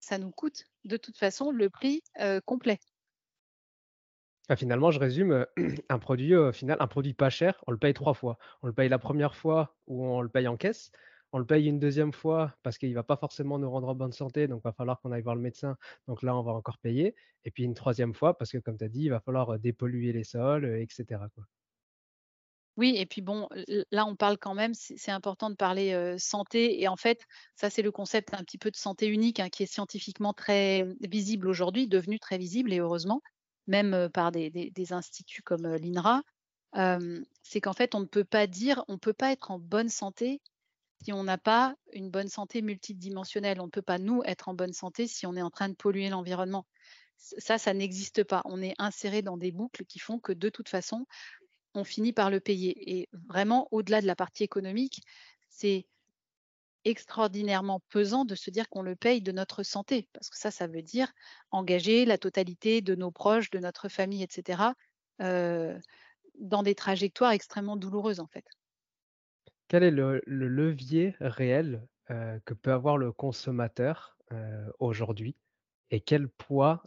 ça 0.00 0.16
nous 0.18 0.30
coûte 0.30 0.64
de 0.84 0.96
toute 0.96 1.18
façon 1.18 1.50
le 1.50 1.68
prix 1.68 2.02
complet. 2.44 2.78
Ah, 4.48 4.56
finalement, 4.56 4.90
je 4.90 5.00
résume, 5.00 5.46
un 5.88 5.98
produit, 5.98 6.32
final, 6.52 6.76
un 6.80 6.86
produit 6.86 7.14
pas 7.14 7.30
cher, 7.30 7.62
on 7.66 7.72
le 7.72 7.78
paye 7.78 7.94
trois 7.94 8.14
fois. 8.14 8.38
On 8.62 8.68
le 8.68 8.72
paye 8.72 8.88
la 8.88 8.98
première 8.98 9.34
fois 9.34 9.76
où 9.86 10.04
on 10.04 10.20
le 10.20 10.28
paye 10.28 10.46
en 10.46 10.56
caisse, 10.56 10.92
on 11.32 11.38
le 11.38 11.46
paye 11.46 11.66
une 11.66 11.80
deuxième 11.80 12.12
fois 12.12 12.56
parce 12.62 12.78
qu'il 12.78 12.90
ne 12.90 12.94
va 12.94 13.02
pas 13.02 13.16
forcément 13.16 13.58
nous 13.58 13.70
rendre 13.70 13.88
en 13.88 13.94
bonne 13.94 14.12
santé, 14.12 14.46
donc 14.46 14.60
il 14.60 14.68
va 14.68 14.72
falloir 14.72 15.00
qu'on 15.00 15.12
aille 15.12 15.22
voir 15.22 15.34
le 15.34 15.42
médecin. 15.42 15.76
Donc 16.06 16.22
là, 16.22 16.36
on 16.36 16.42
va 16.42 16.52
encore 16.52 16.78
payer. 16.78 17.14
Et 17.44 17.50
puis 17.50 17.64
une 17.64 17.74
troisième 17.74 18.14
fois 18.14 18.38
parce 18.38 18.52
que, 18.52 18.58
comme 18.58 18.78
tu 18.78 18.84
as 18.84 18.88
dit, 18.88 19.04
il 19.04 19.10
va 19.10 19.20
falloir 19.20 19.58
dépolluer 19.58 20.12
les 20.12 20.24
sols, 20.24 20.64
etc. 20.64 21.20
Oui, 22.76 22.94
et 22.96 23.06
puis 23.06 23.22
bon, 23.22 23.48
là, 23.90 24.06
on 24.06 24.16
parle 24.16 24.36
quand 24.38 24.54
même, 24.54 24.74
c'est 24.74 25.10
important 25.10 25.48
de 25.50 25.56
parler 25.56 26.16
santé. 26.18 26.80
Et 26.82 26.88
en 26.88 26.96
fait, 26.96 27.22
ça, 27.54 27.70
c'est 27.70 27.82
le 27.82 27.90
concept 27.90 28.34
un 28.34 28.44
petit 28.44 28.58
peu 28.58 28.70
de 28.70 28.76
santé 28.76 29.08
unique 29.08 29.40
hein, 29.40 29.48
qui 29.48 29.62
est 29.62 29.66
scientifiquement 29.66 30.34
très 30.34 30.86
visible 31.00 31.48
aujourd'hui, 31.48 31.88
devenu 31.88 32.18
très 32.20 32.38
visible 32.38 32.72
et 32.72 32.78
heureusement, 32.78 33.22
même 33.66 34.08
par 34.12 34.32
des, 34.32 34.92
instituts 34.92 35.42
comme 35.42 35.66
l'INRA. 35.66 36.22
c'est 37.42 37.60
qu'en 37.60 37.72
fait, 37.72 37.94
on 37.94 38.00
ne 38.00 38.06
peut 38.06 38.24
pas 38.24 38.46
dire, 38.46 38.84
on 38.88 38.94
ne 38.94 38.98
peut 38.98 39.12
pas 39.12 39.32
être 39.32 39.50
en 39.50 39.58
bonne 39.58 39.88
santé 39.88 40.40
si 41.02 41.12
on 41.12 41.24
n'a 41.24 41.38
pas 41.38 41.76
une 41.92 42.10
bonne 42.10 42.28
santé 42.28 42.62
multidimensionnelle. 42.62 43.60
On 43.60 43.66
ne 43.66 43.70
peut 43.70 43.82
pas, 43.82 43.98
nous, 43.98 44.22
être 44.24 44.48
en 44.48 44.54
bonne 44.54 44.72
santé 44.72 45.06
si 45.06 45.26
on 45.26 45.36
est 45.36 45.42
en 45.42 45.50
train 45.50 45.68
de 45.68 45.74
polluer 45.74 46.08
l'environnement. 46.08 46.66
Ça, 47.16 47.58
ça 47.58 47.74
n'existe 47.74 48.24
pas. 48.24 48.42
On 48.44 48.62
est 48.62 48.74
inséré 48.78 49.22
dans 49.22 49.36
des 49.36 49.52
boucles 49.52 49.84
qui 49.84 49.98
font 49.98 50.18
que 50.18 50.32
de 50.32 50.48
toute 50.48 50.68
façon, 50.68 51.06
on 51.74 51.84
finit 51.84 52.12
par 52.12 52.30
le 52.30 52.40
payer. 52.40 52.98
Et 52.98 53.08
vraiment, 53.28 53.68
au-delà 53.70 54.00
de 54.00 54.06
la 54.06 54.16
partie 54.16 54.42
économique, 54.42 55.02
c'est 55.48 55.86
extraordinairement 56.86 57.80
pesant 57.90 58.24
de 58.24 58.34
se 58.34 58.48
dire 58.50 58.68
qu'on 58.68 58.82
le 58.82 58.94
paye 58.94 59.20
de 59.20 59.32
notre 59.32 59.64
santé, 59.64 60.08
parce 60.12 60.30
que 60.30 60.38
ça, 60.38 60.50
ça 60.50 60.68
veut 60.68 60.82
dire 60.82 61.12
engager 61.50 62.04
la 62.04 62.16
totalité 62.16 62.80
de 62.80 62.94
nos 62.94 63.10
proches, 63.10 63.50
de 63.50 63.58
notre 63.58 63.88
famille, 63.88 64.22
etc., 64.22 64.62
euh, 65.20 65.78
dans 66.38 66.62
des 66.62 66.74
trajectoires 66.74 67.32
extrêmement 67.32 67.76
douloureuses, 67.76 68.20
en 68.20 68.28
fait. 68.28 68.44
Quel 69.68 69.82
est 69.82 69.90
le, 69.90 70.22
levier 70.26 71.16
réel 71.20 71.82
euh, 72.10 72.38
que 72.44 72.54
peut 72.54 72.72
avoir 72.72 72.98
le 72.98 73.10
consommateur 73.10 74.16
euh, 74.32 74.70
aujourd'hui? 74.78 75.34
Et 75.90 76.00
quel 76.00 76.28
poids 76.28 76.84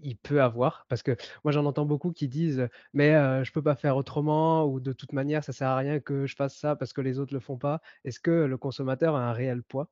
il 0.00 0.16
peut 0.16 0.42
avoir 0.42 0.86
parce 0.88 1.02
que 1.02 1.16
moi 1.44 1.52
j'en 1.52 1.64
entends 1.66 1.84
beaucoup 1.86 2.12
qui 2.12 2.28
disent 2.28 2.68
mais 2.94 3.12
je 3.44 3.44
je 3.44 3.52
peux 3.52 3.62
pas 3.62 3.76
faire 3.76 3.96
autrement 3.98 4.64
ou 4.66 4.80
de 4.80 4.92
toute 4.94 5.12
manière 5.12 5.44
ça 5.44 5.52
sert 5.52 5.68
à 5.68 5.76
rien 5.76 6.00
que 6.00 6.26
je 6.26 6.34
fasse 6.36 6.56
ça 6.56 6.74
parce 6.76 6.92
que 6.94 7.02
les 7.02 7.18
autres 7.18 7.34
le 7.34 7.40
font 7.40 7.58
pas. 7.58 7.80
Est-ce 8.04 8.18
que 8.20 8.30
le 8.30 8.56
consommateur 8.58 9.14
a 9.16 9.28
un 9.28 9.32
réel 9.34 9.62
poids? 9.62 9.90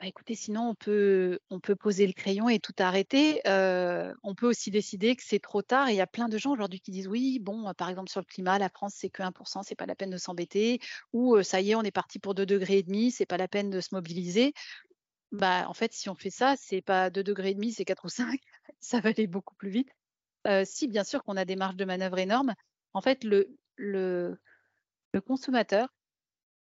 Bah, 0.00 0.06
écoutez, 0.06 0.36
sinon 0.36 0.68
on 0.70 0.74
peut 0.76 1.40
on 1.50 1.58
peut 1.58 1.74
poser 1.74 2.06
le 2.06 2.12
crayon 2.12 2.48
et 2.48 2.60
tout 2.60 2.72
arrêter. 2.78 3.40
on 3.44 4.34
peut 4.36 4.46
aussi 4.48 4.70
décider 4.70 5.16
que 5.16 5.22
c'est 5.26 5.40
trop 5.40 5.60
tard 5.60 5.88
et 5.88 5.92
il 5.92 5.96
y 5.96 6.00
a 6.00 6.06
plein 6.06 6.28
de 6.28 6.38
gens 6.38 6.52
aujourd'hui 6.52 6.78
qui 6.80 6.92
disent: 6.92 7.08
«Oui, 7.08 7.40
bon, 7.40 7.72
par 7.76 7.88
exemple 7.90 8.08
sur 8.08 8.20
le 8.20 8.24
climat, 8.26 8.58
la 8.60 8.68
France 8.68 8.94
c'est 8.96 9.10
que 9.10 9.22
1% 9.24 9.64
c'est 9.64 9.74
pas 9.74 9.86
la 9.86 9.96
peine 9.96 10.10
de 10.10 10.16
s'embêter» 10.16 10.78
ou 11.12 11.42
«Ça 11.42 11.60
y 11.60 11.72
est, 11.72 11.74
on 11.74 11.82
est 11.82 11.90
parti 11.90 12.20
pour 12.20 12.34
2 12.36 12.46
degrés 12.46 12.78
et 12.78 12.82
demi, 12.84 13.10
c'est 13.10 13.26
pas 13.26 13.38
la 13.38 13.48
peine 13.48 13.70
de 13.70 13.80
se 13.80 13.88
mobiliser». 13.92 14.52
Bah, 15.32 15.66
en 15.68 15.74
fait, 15.74 15.92
si 15.92 16.08
on 16.08 16.14
fait 16.14 16.30
ça, 16.30 16.54
c'est 16.56 16.80
pas 16.80 17.10
2 17.10 17.22
degrés 17.22 17.50
et 17.50 17.54
demi, 17.54 17.72
c'est 17.72 17.84
4 17.84 18.06
ou 18.06 18.08
5, 18.08 18.40
ça 18.80 19.00
va 19.00 19.10
aller 19.10 19.26
beaucoup 19.26 19.54
plus 19.56 19.70
vite. 19.70 19.90
si 20.64 20.88
bien 20.88 21.04
sûr 21.04 21.22
qu'on 21.24 21.36
a 21.36 21.44
des 21.44 21.56
marges 21.56 21.76
de 21.76 21.84
manœuvre 21.84 22.18
énormes, 22.18 22.54
en 22.94 23.00
fait 23.00 23.24
le 23.24 24.38
consommateur, 25.26 25.88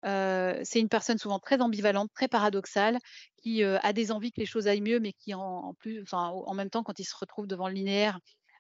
c'est 0.04 0.80
une 0.80 0.90
personne 0.90 1.18
souvent 1.18 1.40
très 1.40 1.62
ambivalente, 1.62 2.12
très 2.14 2.28
paradoxale, 2.28 2.98
qui, 3.38 3.64
a 3.64 3.94
des 3.94 4.12
envies 4.12 4.32
que 4.32 4.40
les 4.40 4.46
choses 4.46 4.68
aillent 4.68 4.82
mieux, 4.82 5.00
mais 5.00 5.14
qui 5.14 5.34
en 5.34 5.76
même 6.54 6.70
temps, 6.70 6.84
quand 6.84 7.00
il 7.00 7.06
se 7.06 7.16
retrouve 7.16 7.48
devant 7.48 7.68
le 7.68 7.74
linéaire, 7.76 8.20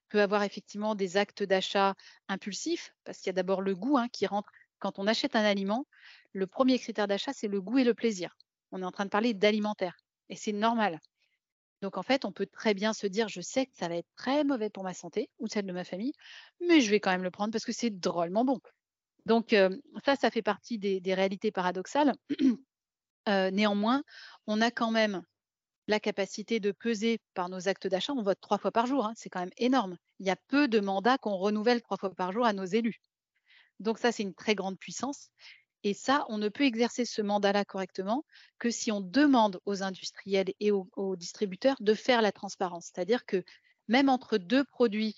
peut 0.10 0.22
avoir 0.22 0.44
effectivement 0.44 0.96
des 0.96 1.18
actes 1.18 1.44
d'achat 1.44 1.96
impulsifs, 2.28 2.94
parce 3.06 3.20
qu'il 3.20 3.28
y 3.28 3.30
a 3.32 3.34
d'abord 3.34 3.62
le 3.62 3.76
goût, 3.76 3.98
hein, 3.98 4.08
qui 4.10 4.26
rentre. 4.28 4.52
Quand 4.80 5.00
on 5.00 5.08
achète 5.08 5.36
un 5.36 5.44
aliment, 5.44 5.86
le 6.34 6.48
premier 6.48 6.80
critère 6.80 7.08
d'achat, 7.08 7.34
c'est 7.34 7.48
le 7.48 7.62
goût 7.62 7.78
et 7.78 7.84
le 7.84 7.94
plaisir 7.94 8.36
on 8.72 8.82
est 8.82 8.86
en 8.86 8.92
train 8.92 9.06
de 9.06 9.10
parler 9.10 9.34
d'alimentaire 9.34 9.98
et 10.30 10.36
c'est 10.36 10.54
normal. 10.54 11.00
Donc 11.82 11.98
en 11.98 12.04
fait, 12.04 12.26
on 12.26 12.32
peut 12.32 12.46
très 12.46 12.74
bien 12.74 12.94
se 12.94 13.08
dire, 13.08 13.28
je 13.28 13.42
sais 13.42 13.66
que 13.66 13.76
ça 13.76 13.88
va 13.88 13.96
être 13.96 14.10
très 14.16 14.44
mauvais 14.44 14.70
pour 14.70 14.84
ma 14.84 14.94
santé 14.94 15.30
ou 15.40 15.48
celle 15.48 15.66
de 15.66 15.72
ma 15.72 15.84
famille, 15.84 16.14
mais 16.60 16.80
je 16.80 16.90
vais 16.92 17.00
quand 17.00 17.12
même 17.12 17.24
le 17.24 17.32
prendre 17.32 17.52
parce 17.52 17.66
que 17.66 17.72
c'est 17.72 17.90
drôlement 17.90 18.46
bon. 18.46 18.60
Donc 19.26 19.54
euh, 19.54 19.76
ça, 20.06 20.16
ça 20.16 20.32
fait 20.32 20.42
partie 20.42 20.78
des, 20.78 21.14
réalités 21.14 21.52
paradoxales. 21.52 22.14
Euh, 23.30 23.52
néanmoins, 23.52 24.02
on 24.48 24.62
a 24.62 24.72
quand 24.72 24.90
même 24.90 25.22
la 25.86 26.00
capacité 26.00 26.60
de 26.60 26.72
peser 26.72 27.20
par 27.36 27.50
nos 27.50 27.68
actes 27.68 27.86
d'achat. 27.86 28.14
On 28.14 28.24
vote 28.24 28.40
trois 28.42 28.58
fois 28.58 28.72
par 28.72 28.88
jour, 28.88 29.06
hein, 29.06 29.14
c'est 29.16 29.30
quand 29.30 29.42
même 29.42 29.52
énorme. 29.58 29.96
Il 30.18 30.26
y 30.26 30.32
a 30.32 30.36
peu 30.48 30.68
de 30.68 30.80
mandats 30.80 31.20
qu'on 31.20 31.36
renouvelle 31.36 31.84
trois 31.84 31.98
fois 31.98 32.10
par 32.16 32.32
jour 32.32 32.48
à 32.48 32.54
nos 32.54 32.66
élus. 32.66 33.00
Donc 33.80 34.00
ça, 34.00 34.12
c'est 34.12 34.24
une 34.24 34.34
très 34.34 34.56
grande 34.56 34.80
puissance. 34.80 35.30
Et 35.84 35.94
ça, 35.94 36.26
on 36.30 36.38
ne 36.38 36.50
peut 36.50 36.64
exercer 36.64 37.06
ce 37.06 37.22
mandat-là 37.22 37.66
correctement 37.66 38.24
que 38.60 38.70
si 38.70 38.92
on 38.92 39.02
demande 39.02 39.60
aux 39.66 39.82
industriels 39.84 40.54
et 40.60 40.72
aux, 40.72 41.16
distributeurs 41.16 41.78
de 41.80 41.94
faire 41.94 42.22
la 42.22 42.32
transparence. 42.32 42.92
C'est-à-dire 42.94 43.26
que 43.26 43.44
même 43.88 44.10
entre 44.10 44.38
deux 44.38 44.64
produits 44.64 45.16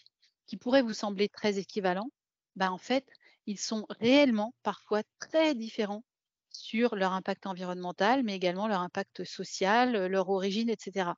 qui 0.47 0.57
pourraient 0.57 0.82
vous 0.82 0.93
sembler 0.93 1.28
très 1.28 1.57
équivalents, 1.57 2.09
bah 2.55 2.72
en 2.72 2.78
fait, 2.78 3.05
ils 3.45 3.59
sont 3.59 3.86
réellement 3.89 4.53
parfois 4.64 5.03
très 5.20 5.53
différents 5.53 6.03
sur 6.49 6.95
leur 6.95 7.11
impact 7.14 7.45
environnemental, 7.45 8.24
mais 8.24 8.36
également 8.36 8.68
leur 8.68 8.82
impact 8.82 9.24
social, 9.26 10.07
leur 10.07 10.30
origine, 10.30 10.70
etc. 10.70 11.11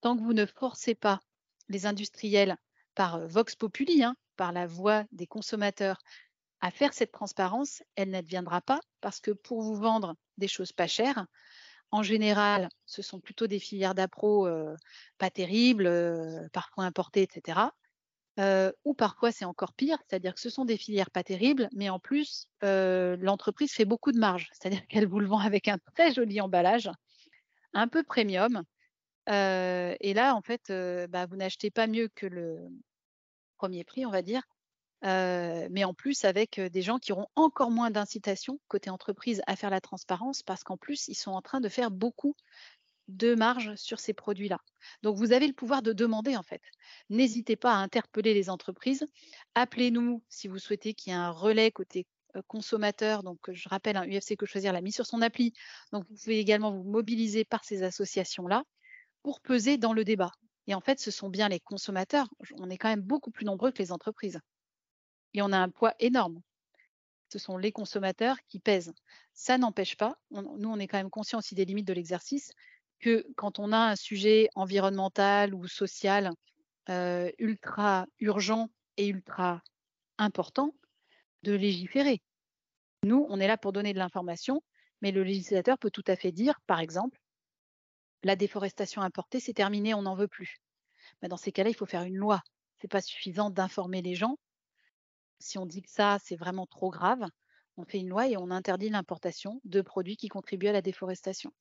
Tant 0.00 0.16
que 0.16 0.22
vous 0.22 0.34
ne 0.34 0.46
forcez 0.46 0.94
pas 0.94 1.20
les 1.68 1.86
industriels 1.86 2.56
par 2.94 3.16
euh, 3.16 3.26
Vox 3.26 3.56
Populi, 3.56 4.04
hein, 4.04 4.14
par 4.36 4.52
la 4.52 4.66
voix 4.66 5.04
des 5.12 5.26
consommateurs, 5.26 5.98
à 6.62 6.70
faire 6.70 6.94
cette 6.94 7.12
transparence, 7.12 7.82
elle 7.96 8.10
n'adviendra 8.10 8.60
pas 8.62 8.80
parce 9.00 9.20
que 9.20 9.32
pour 9.32 9.62
vous 9.62 9.74
vendre 9.74 10.14
des 10.38 10.48
choses 10.48 10.72
pas 10.72 10.86
chères, 10.86 11.26
en 11.90 12.02
général, 12.02 12.68
ce 12.86 13.02
sont 13.02 13.20
plutôt 13.20 13.48
des 13.48 13.58
filières 13.58 13.94
d'appro 13.94 14.46
euh, 14.46 14.74
pas 15.18 15.28
terribles, 15.28 15.86
euh, 15.86 16.48
parfois 16.52 16.84
importées, 16.84 17.22
etc. 17.22 17.58
Euh, 18.38 18.72
ou 18.84 18.94
parfois 18.94 19.32
c'est 19.32 19.44
encore 19.44 19.74
pire, 19.74 19.98
c'est-à-dire 20.08 20.34
que 20.34 20.40
ce 20.40 20.48
sont 20.48 20.64
des 20.64 20.78
filières 20.78 21.10
pas 21.10 21.24
terribles, 21.24 21.68
mais 21.74 21.90
en 21.90 21.98
plus, 21.98 22.46
l'entreprise 22.62 23.72
fait 23.72 23.84
beaucoup 23.84 24.12
de 24.12 24.18
marge, 24.18 24.48
c'est-à-dire 24.52 24.86
qu'elle 24.86 25.06
vous 25.06 25.20
le 25.20 25.26
vend 25.26 25.40
avec 25.40 25.68
un 25.68 25.78
très 25.94 26.14
joli 26.14 26.40
emballage, 26.40 26.88
un 27.74 27.88
peu 27.88 28.04
premium. 28.04 28.62
et 29.26 30.14
là, 30.14 30.34
en 30.34 30.42
fait, 30.42 30.72
bah, 31.10 31.26
vous 31.26 31.36
n'achetez 31.36 31.70
pas 31.70 31.88
mieux 31.88 32.08
que 32.14 32.26
le 32.26 32.58
premier 33.58 33.84
prix, 33.84 34.06
on 34.06 34.10
va 34.10 34.22
dire, 34.22 34.42
mais 35.02 35.84
en 35.84 35.94
plus 35.94 36.24
avec 36.24 36.60
des 36.60 36.82
gens 36.82 36.98
qui 36.98 37.12
auront 37.12 37.28
encore 37.34 37.70
moins 37.70 37.90
d'incitation 37.90 38.60
côté 38.68 38.90
entreprise 38.90 39.42
à 39.46 39.56
faire 39.56 39.70
la 39.70 39.80
transparence 39.80 40.42
parce 40.42 40.64
qu'en 40.64 40.76
plus, 40.76 41.08
ils 41.08 41.14
sont 41.14 41.32
en 41.32 41.42
train 41.42 41.60
de 41.60 41.68
faire 41.68 41.90
beaucoup 41.90 42.34
de 43.08 43.34
marge 43.34 43.74
sur 43.76 44.00
ces 44.00 44.14
produits-là. 44.14 44.58
Donc, 45.02 45.16
vous 45.16 45.32
avez 45.32 45.46
le 45.46 45.52
pouvoir 45.52 45.82
de 45.82 45.92
demander, 45.92 46.36
en 46.36 46.42
fait. 46.42 46.62
N'hésitez 47.10 47.56
pas 47.56 47.72
à 47.72 47.76
interpeller 47.76 48.32
les 48.34 48.48
entreprises. 48.48 49.06
Appelez-nous 49.54 50.22
si 50.28 50.48
vous 50.48 50.58
souhaitez 50.58 50.94
qu'il 50.94 51.12
y 51.12 51.16
ait 51.16 51.18
un 51.18 51.30
relais 51.30 51.70
côté 51.70 52.06
consommateur. 52.46 53.22
Donc, 53.22 53.38
je 53.50 53.68
rappelle, 53.68 53.96
un 53.96 54.06
UFC 54.06 54.36
Que 54.36 54.46
Choisir 54.46 54.72
l'a 54.72 54.80
mis 54.80 54.92
sur 54.92 55.06
son 55.06 55.20
appli. 55.20 55.52
Donc, 55.92 56.04
vous 56.08 56.16
pouvez 56.16 56.38
également 56.38 56.70
vous 56.70 56.84
mobiliser 56.84 57.44
par 57.44 57.64
ces 57.64 57.82
associations-là 57.82 58.64
pour 59.22 59.40
peser 59.40 59.78
dans 59.78 59.92
le 59.92 60.04
débat. 60.04 60.30
Et 60.68 60.74
en 60.74 60.80
fait, 60.80 61.00
ce 61.00 61.10
sont 61.10 61.28
bien 61.28 61.48
les 61.48 61.60
consommateurs. 61.60 62.28
On 62.58 62.70
est 62.70 62.78
quand 62.78 62.88
même 62.88 63.02
beaucoup 63.02 63.30
plus 63.30 63.44
nombreux 63.44 63.72
que 63.72 63.82
les 63.82 63.92
entreprises 63.92 64.38
et 65.34 65.42
on 65.42 65.52
a 65.52 65.58
un 65.58 65.68
poids 65.68 65.94
énorme. 65.98 66.40
Ce 67.30 67.38
sont 67.38 67.56
les 67.56 67.72
consommateurs 67.72 68.36
qui 68.48 68.58
pèsent. 68.58 68.92
Ça 69.32 69.58
n'empêche 69.58 69.96
pas, 69.96 70.18
nous 70.30 70.68
on 70.68 70.78
est 70.78 70.86
quand 70.86 70.98
même 70.98 71.10
conscient 71.10 71.38
aussi 71.38 71.54
des 71.54 71.64
limites 71.64 71.86
de 71.86 71.94
l'exercice, 71.94 72.52
que 73.00 73.26
quand 73.36 73.58
on 73.58 73.72
a 73.72 73.78
un 73.78 73.96
sujet 73.96 74.48
environnemental 74.54 75.54
ou 75.54 75.66
social 75.66 76.30
euh, 76.88 77.30
ultra 77.38 78.06
urgent 78.20 78.68
et 78.96 79.08
ultra 79.08 79.62
important, 80.18 80.74
de 81.42 81.52
légiférer. 81.52 82.22
Nous, 83.04 83.26
on 83.28 83.40
est 83.40 83.48
là 83.48 83.56
pour 83.56 83.72
donner 83.72 83.92
de 83.92 83.98
l'information, 83.98 84.62
mais 85.00 85.10
le 85.10 85.24
législateur 85.24 85.78
peut 85.78 85.90
tout 85.90 86.04
à 86.06 86.16
fait 86.16 86.32
dire, 86.32 86.60
par 86.66 86.80
exemple, 86.80 87.20
la 88.22 88.36
déforestation 88.36 89.02
importée, 89.02 89.40
c'est 89.40 89.52
terminé, 89.52 89.94
on 89.94 90.02
n'en 90.02 90.14
veut 90.14 90.28
plus. 90.28 90.58
Mais 91.20 91.28
dans 91.28 91.36
ces 91.36 91.50
cas-là, 91.50 91.70
il 91.70 91.74
faut 91.76 91.86
faire 91.86 92.04
une 92.04 92.16
loi. 92.16 92.40
Ce 92.78 92.86
n'est 92.86 92.88
pas 92.88 93.00
suffisant 93.00 93.50
d'informer 93.50 94.02
les 94.02 94.14
gens 94.14 94.38
si 95.42 95.58
on 95.58 95.66
dit 95.66 95.82
que 95.82 95.90
ça, 95.90 96.18
c'est 96.22 96.36
vraiment 96.36 96.66
trop 96.66 96.90
grave, 96.90 97.24
on 97.76 97.84
fait 97.84 97.98
une 97.98 98.08
loi 98.08 98.28
et 98.28 98.36
on 98.36 98.50
interdit 98.50 98.90
l'importation 98.90 99.60
de 99.64 99.80
produits 99.80 100.16
qui 100.16 100.28
contribuent 100.28 100.68
à 100.68 100.72
la 100.72 100.82
déforestation. 100.82 101.52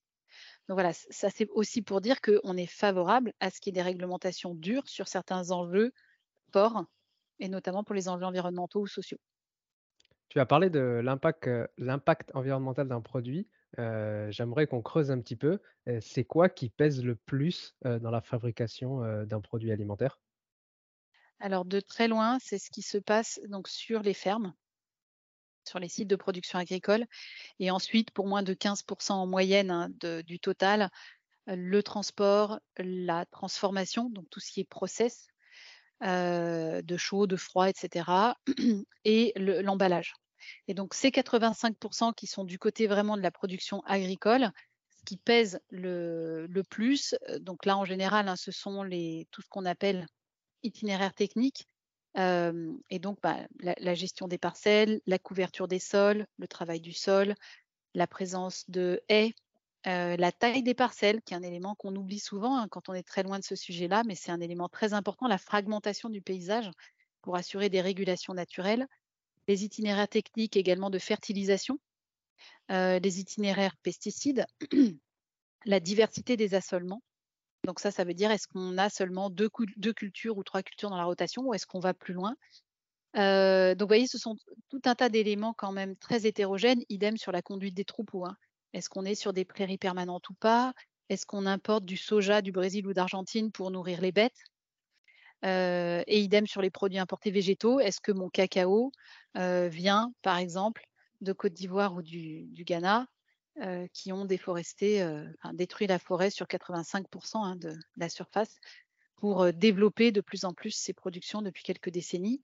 Donc 0.67 0.75
voilà, 0.75 0.93
ça 0.93 1.29
c'est 1.29 1.49
aussi 1.49 1.81
pour 1.81 2.01
dire 2.01 2.21
qu'on 2.21 2.55
est 2.55 2.67
favorable 2.67 3.33
à 3.39 3.49
ce 3.49 3.59
qu'il 3.59 3.75
y 3.75 3.79
ait 3.79 3.81
des 3.83 3.89
réglementations 3.89 4.55
dures 4.55 4.87
sur 4.87 5.07
certains 5.07 5.51
enjeux 5.51 5.91
forts, 6.53 6.85
et 7.39 7.49
notamment 7.49 7.83
pour 7.83 7.95
les 7.95 8.07
enjeux 8.07 8.25
environnementaux 8.25 8.81
ou 8.81 8.87
sociaux. 8.87 9.17
Tu 10.29 10.39
as 10.39 10.45
parlé 10.45 10.69
de 10.69 11.01
l'impact, 11.03 11.47
euh, 11.47 11.67
environnemental 12.33 12.87
d'un 12.87 13.01
produit. 13.01 13.49
Euh, 13.79 14.31
j'aimerais 14.31 14.67
qu'on 14.67 14.81
creuse 14.81 15.11
un 15.11 15.19
petit 15.19 15.35
peu. 15.35 15.59
Euh, 15.89 15.99
c'est 15.99 16.23
quoi 16.23 16.47
qui 16.47 16.69
pèse 16.69 17.03
le 17.03 17.15
plus 17.15 17.75
dans 17.83 18.11
la 18.11 18.21
fabrication 18.21 19.25
d'un 19.25 19.41
produit 19.41 19.71
alimentaire? 19.71 20.21
Alors 21.41 21.65
de 21.65 21.79
très 21.79 22.07
loin, 22.07 22.37
c'est 22.39 22.59
ce 22.59 22.69
qui 22.69 22.81
se 22.81 22.97
passe 22.97 23.39
donc 23.47 23.67
sur 23.67 24.01
les 24.01 24.13
fermes, 24.13 24.53
sur 25.67 25.79
les 25.79 25.89
sites 25.89 26.07
de 26.07 26.15
production 26.15 26.59
agricole. 26.59 27.05
Et 27.59 27.71
ensuite, 27.71 28.11
pour 28.11 28.27
moins 28.27 28.43
de 28.43 28.53
15% 28.53 29.11
en 29.13 29.27
moyenne 29.27 29.71
hein, 29.71 29.89
du 30.23 30.39
total, 30.39 30.89
le 31.47 31.81
transport, 31.81 32.59
la 32.77 33.25
transformation, 33.25 34.09
donc 34.09 34.29
tout 34.29 34.39
ce 34.39 34.51
qui 34.51 34.61
est 34.61 34.69
process, 34.69 35.27
euh, 36.03 36.81
de 36.81 36.97
chaud, 36.97 37.27
de 37.27 37.35
froid, 37.35 37.69
etc. 37.69 38.33
et 39.05 39.33
l'emballage. 39.35 40.13
et 40.67 40.73
donc 40.73 40.93
ces 40.93 41.09
85% 41.09 42.13
qui 42.15 42.25
sont 42.25 42.43
du 42.43 42.57
côté 42.57 42.87
vraiment 42.87 43.17
de 43.17 43.21
la 43.21 43.31
production 43.31 43.81
agricole, 43.85 44.51
ce 44.89 45.03
qui 45.05 45.17
pèse 45.17 45.59
le, 45.69 46.47
plus, 46.69 47.15
euh, 47.29 47.39
donc 47.39 47.65
là 47.65 47.77
en 47.77 47.85
général, 47.85 48.27
hein, 48.27 48.35
ce 48.35 48.51
sont 48.51 48.83
les, 48.83 49.27
tout 49.31 49.41
ce 49.41 49.49
qu'on 49.49 49.65
appelle 49.65 50.07
itinéraire 50.63 51.13
technique, 51.13 51.67
et 52.15 52.99
donc, 52.99 53.19
bah, 53.21 53.37
la, 53.59 53.93
gestion 53.93 54.27
des 54.27 54.37
parcelles, 54.37 55.01
la 55.05 55.19
couverture 55.19 55.67
des 55.67 55.79
sols, 55.79 56.25
le 56.37 56.47
travail 56.47 56.81
du 56.81 56.93
sol, 56.93 57.35
la 57.93 58.07
présence 58.07 58.69
de 58.69 59.01
haies, 59.07 59.33
la 59.85 60.31
taille 60.31 60.63
des 60.63 60.73
parcelles, 60.73 61.21
qui 61.21 61.33
est 61.33 61.37
un 61.37 61.43
élément 61.43 61.75
qu'on 61.75 61.95
oublie 61.95 62.19
souvent 62.19 62.57
hein, 62.57 62.67
quand 62.69 62.89
on 62.89 62.93
est 62.93 63.07
très 63.07 63.23
loin 63.23 63.39
de 63.39 63.43
ce 63.43 63.55
sujet-là, 63.55 64.03
mais 64.05 64.15
c'est 64.15 64.31
un 64.31 64.41
élément 64.41 64.69
très 64.69 64.93
important, 64.93 65.27
la 65.27 65.37
fragmentation 65.37 66.09
du 66.09 66.21
paysage 66.21 66.69
pour 67.21 67.35
assurer 67.35 67.69
des 67.69 67.81
régulations 67.81 68.33
naturelles, 68.33 68.87
les 69.47 69.63
itinéraires 69.63 70.07
techniques 70.07 70.57
également 70.57 70.89
de 70.89 70.99
fertilisation, 70.99 71.79
les 72.69 73.19
itinéraires 73.19 73.75
pesticides, 73.83 74.45
la 75.65 75.79
diversité 75.79 76.37
des 76.37 76.55
assolements, 76.55 77.01
donc 77.65 77.79
ça, 77.79 77.91
ça 77.91 78.03
veut 78.03 78.13
dire 78.13 78.31
est-ce 78.31 78.47
qu'on 78.47 78.77
a 78.77 78.89
seulement 78.89 79.29
deux, 79.29 79.49
cultures 79.49 80.37
ou 80.37 80.43
trois 80.43 80.63
cultures 80.63 80.89
dans 80.89 80.97
la 80.97 81.05
rotation 81.05 81.43
ou 81.43 81.53
est-ce 81.53 81.67
qu'on 81.67 81.79
va 81.79 81.93
plus 81.93 82.13
loin? 82.13 82.35
Donc 83.13 83.81
vous 83.81 83.87
voyez, 83.87 84.07
ce 84.07 84.17
sont 84.17 84.35
tout 84.69 84.81
un 84.85 84.95
tas 84.95 85.09
d'éléments 85.09 85.53
quand 85.53 85.71
même 85.71 85.95
très 85.95 86.25
hétérogènes, 86.25 86.81
idem 86.89 87.17
sur 87.17 87.31
la 87.31 87.41
conduite 87.41 87.75
des 87.75 87.85
troupeaux. 87.85 88.25
Hein. 88.25 88.35
Est-ce 88.73 88.89
qu'on 88.89 89.05
est 89.05 89.15
sur 89.15 89.33
des 89.33 89.45
prairies 89.45 89.77
permanentes 89.77 90.29
ou 90.29 90.33
pas? 90.33 90.73
Est-ce 91.09 91.25
qu'on 91.25 91.45
importe 91.45 91.85
du 91.85 91.97
soja 91.97 92.41
du 92.41 92.51
Brésil 92.51 92.87
ou 92.87 92.93
d'Argentine 92.93 93.51
pour 93.51 93.69
nourrir 93.69 94.01
les 94.01 94.11
bêtes? 94.11 94.43
Et 95.43 96.19
idem 96.21 96.47
sur 96.47 96.61
les 96.61 96.69
produits 96.69 96.99
importés 96.99 97.31
végétaux. 97.31 97.79
Est-ce 97.79 97.99
que 97.99 98.11
mon 98.11 98.29
cacao 98.29 98.91
vient, 99.35 100.13
par 100.21 100.37
exemple, 100.37 100.87
de 101.19 101.33
Côte 101.33 101.53
d'Ivoire 101.53 101.93
ou 101.93 102.01
du 102.01 102.63
Ghana? 102.65 103.07
Euh, 103.57 103.85
qui 103.93 104.13
ont 104.13 104.23
déforesté, 104.25 105.01
euh, 105.01 105.25
détruit 105.53 105.87
la 105.87 105.99
forêt 105.99 106.29
sur 106.29 106.47
85% 106.47 107.43
hein, 107.43 107.55
de, 107.57 107.77
la 107.97 108.07
surface 108.07 108.57
pour 109.17 109.43
euh, 109.43 109.51
développer 109.51 110.13
de 110.13 110.21
plus 110.21 110.45
en 110.45 110.53
plus 110.53 110.71
ces 110.71 110.93
productions 110.93 111.41
depuis 111.41 111.63
quelques 111.63 111.89
décennies 111.89 112.41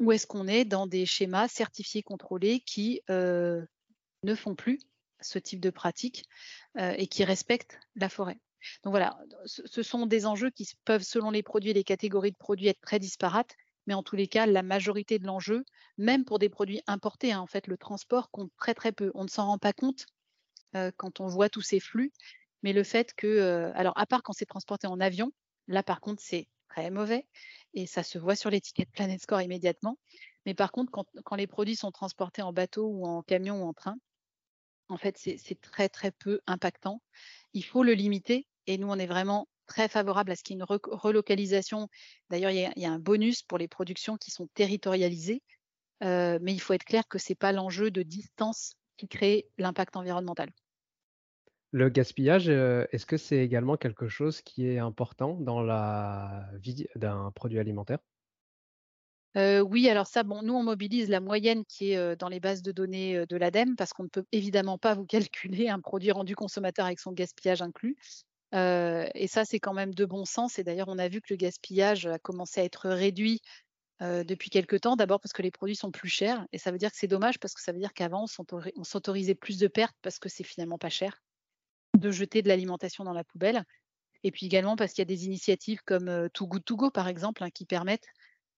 Ou 0.00 0.12
est-ce 0.12 0.26
qu'on 0.26 0.46
est 0.46 0.66
dans 0.66 0.86
des 0.86 1.06
schémas 1.06 1.48
certifiés, 1.48 2.02
contrôlés 2.02 2.60
qui 2.60 3.00
ne 3.08 4.34
font 4.36 4.54
plus 4.54 4.80
ce 5.20 5.38
type 5.38 5.60
de 5.60 5.70
pratique 5.70 6.24
et 6.78 7.06
qui 7.06 7.24
respectent 7.24 7.80
la 7.96 8.10
forêt? 8.10 8.38
Donc 8.82 8.92
voilà, 8.92 9.18
ce 9.46 9.82
sont 9.82 10.06
des 10.06 10.26
enjeux 10.26 10.50
qui 10.50 10.66
peuvent, 10.84 11.02
selon 11.02 11.30
les 11.30 11.42
produits 11.42 11.70
et 11.70 11.74
les 11.74 11.84
catégories 11.84 12.32
de 12.32 12.36
produits, 12.36 12.68
être 12.68 12.80
très 12.80 12.98
disparates 12.98 13.56
mais 13.86 13.94
en 13.94 14.02
tous 14.02 14.16
les 14.16 14.28
cas, 14.28 14.46
la 14.46 14.62
majorité 14.62 15.18
de 15.18 15.26
l'enjeu, 15.26 15.64
même 15.98 16.24
pour 16.24 16.38
des 16.38 16.48
produits 16.48 16.80
importés, 16.86 17.32
hein, 17.32 17.40
en 17.40 17.46
fait, 17.46 17.66
le 17.66 17.76
transport 17.76 18.30
compte 18.30 18.50
très 18.56 18.74
très 18.74 18.92
peu. 18.92 19.10
On 19.14 19.24
ne 19.24 19.28
s'en 19.28 19.46
rend 19.46 19.58
pas 19.58 19.72
compte, 19.72 20.06
euh, 20.76 20.90
quand 20.96 21.20
on 21.20 21.26
voit 21.26 21.48
tous 21.48 21.62
ces 21.62 21.80
flux. 21.80 22.12
Mais 22.62 22.72
le 22.72 22.82
fait 22.82 23.14
que, 23.14 23.26
euh, 23.26 23.72
alors 23.74 23.96
à 23.98 24.06
part 24.06 24.22
quand 24.22 24.32
c'est 24.32 24.46
transporté 24.46 24.86
en 24.86 25.00
avion, 25.00 25.32
là 25.68 25.82
par 25.82 26.00
contre 26.00 26.22
c'est 26.22 26.48
très 26.68 26.90
mauvais 26.90 27.26
et 27.74 27.86
ça 27.86 28.02
se 28.02 28.18
voit 28.18 28.36
sur 28.36 28.50
l'étiquette 28.50 28.90
Planet 28.90 29.20
Score 29.20 29.42
immédiatement. 29.42 29.98
Mais 30.46 30.54
par 30.54 30.72
contre, 30.72 30.90
quand, 30.90 31.36
les 31.36 31.46
produits 31.46 31.76
sont 31.76 31.90
transportés 31.90 32.42
en 32.42 32.52
bateau 32.52 32.86
ou 32.86 33.06
en 33.06 33.22
camion 33.22 33.62
ou 33.62 33.66
en 33.66 33.72
train, 33.72 33.96
en 34.88 34.96
fait 34.98 35.16
c'est 35.18 35.60
très 35.60 35.88
très 35.88 36.10
peu 36.10 36.40
impactant. 36.46 37.00
Il 37.52 37.64
faut 37.64 37.82
le 37.82 37.92
limiter 37.94 38.46
et 38.66 38.78
nous 38.78 38.88
on 38.88 38.98
est 38.98 39.06
vraiment 39.06 39.48
très 39.66 39.88
favorable 39.88 40.32
à 40.32 40.36
ce 40.36 40.42
qu'il 40.42 40.56
y 40.56 40.58
ait 40.58 40.62
une 40.62 40.78
relocalisation. 40.86 41.88
D'ailleurs, 42.30 42.50
il, 42.50 42.72
y, 42.76 42.86
a 42.86 42.90
un 42.90 42.98
bonus 42.98 43.42
pour 43.42 43.58
les 43.58 43.68
productions 43.68 44.16
qui 44.16 44.30
sont 44.30 44.46
territorialisées, 44.54 45.42
euh, 46.02 46.38
mais 46.42 46.52
il 46.52 46.60
faut 46.60 46.74
être 46.74 46.84
clair 46.84 47.08
que 47.08 47.18
ce 47.18 47.32
n'est 47.32 47.36
pas 47.36 47.52
l'enjeu 47.52 47.90
de 47.90 48.02
distance 48.02 48.76
qui 48.96 49.08
crée 49.08 49.46
l'impact 49.58 49.96
environnemental. 49.96 50.50
Le 51.74 51.88
gaspillage, 51.88 52.48
euh, 52.48 52.86
est-ce 52.92 53.04
que 53.04 53.16
c'est 53.16 53.38
également 53.38 53.76
quelque 53.76 54.06
chose 54.06 54.40
qui 54.42 54.68
est 54.68 54.78
important 54.78 55.34
dans 55.40 55.60
la 55.60 56.46
vie 56.60 56.86
d'un 56.94 57.32
produit 57.34 57.58
alimentaire? 57.58 57.98
Euh, 59.36 59.58
oui, 59.58 59.88
alors 59.88 60.06
ça, 60.06 60.22
bon, 60.22 60.42
nous, 60.42 60.54
on 60.54 60.62
mobilise 60.62 61.08
la 61.08 61.18
moyenne 61.18 61.64
qui 61.64 61.90
est 61.90 61.96
euh, 61.96 62.14
dans 62.14 62.28
les 62.28 62.38
bases 62.38 62.62
de 62.62 62.70
données 62.70 63.26
de 63.26 63.36
l'ADEME 63.36 63.74
parce 63.74 63.92
qu'on 63.92 64.04
ne 64.04 64.08
peut 64.08 64.24
évidemment 64.30 64.78
pas 64.78 64.94
vous 64.94 65.04
calculer 65.34 65.68
un 65.68 65.80
produit 65.80 66.12
rendu 66.12 66.36
consommateur 66.36 66.86
avec 66.86 67.00
son 67.00 67.10
gaspillage 67.10 67.60
inclus. 67.60 67.96
et 68.52 69.26
ça, 69.26 69.44
c'est 69.44 69.58
quand 69.58 69.74
même 69.74 69.94
de 69.94 70.04
bon 70.04 70.24
sens. 70.24 70.60
Et 70.60 70.62
d'ailleurs, 70.62 70.86
on 70.86 70.98
a 71.00 71.08
vu 71.08 71.20
que 71.20 71.26
le 71.30 71.36
gaspillage 71.36 72.06
a 72.06 72.20
commencé 72.20 72.60
à 72.60 72.64
être 72.64 72.88
réduit 72.88 73.40
depuis 74.00 74.48
quelques 74.48 74.82
temps. 74.82 74.94
D'abord 74.94 75.18
parce 75.18 75.32
que 75.32 75.42
les 75.42 75.50
produits 75.50 75.74
sont 75.74 75.90
plus 75.90 76.08
chers. 76.08 76.46
Et 76.52 76.58
ça 76.58 76.70
veut 76.70 76.78
dire 76.78 76.92
que 76.92 76.98
c'est 76.98 77.08
dommage 77.08 77.40
parce 77.40 77.52
que 77.52 77.60
ça 77.60 77.72
veut 77.72 77.80
dire 77.80 77.94
qu'avant, 77.94 78.26
on 78.76 78.84
s'autorisait 78.84 79.34
plus 79.34 79.58
de 79.58 79.66
pertes 79.66 79.96
parce 80.02 80.20
que 80.20 80.28
c'est 80.28 80.44
finalement 80.44 80.78
pas 80.78 80.88
cher 80.88 81.20
de 82.04 82.10
jeter 82.10 82.42
de 82.42 82.48
l'alimentation 82.48 83.04
dans 83.04 83.12
la 83.12 83.24
poubelle. 83.24 83.64
Et 84.22 84.30
puis 84.30 84.46
également 84.46 84.76
parce 84.76 84.92
qu'il 84.92 85.02
y 85.02 85.06
a 85.06 85.14
des 85.16 85.26
initiatives 85.26 85.82
comme 85.84 86.08
euh, 86.08 86.28
Too 86.32 86.46
Good 86.46 86.64
To 86.64 86.76
Go, 86.76 86.90
par 86.90 87.08
exemple, 87.08 87.42
hein, 87.42 87.50
qui 87.50 87.64
permettent 87.64 88.06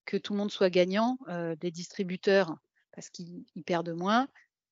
que 0.04 0.16
tout 0.16 0.32
le 0.32 0.38
monde 0.38 0.50
soit 0.50 0.70
gagnant, 0.70 1.18
euh, 1.28 1.56
des 1.56 1.70
distributeurs 1.70 2.56
parce 2.92 3.10
qu'ils 3.10 3.44
perdent 3.66 3.90
moins, 3.90 4.28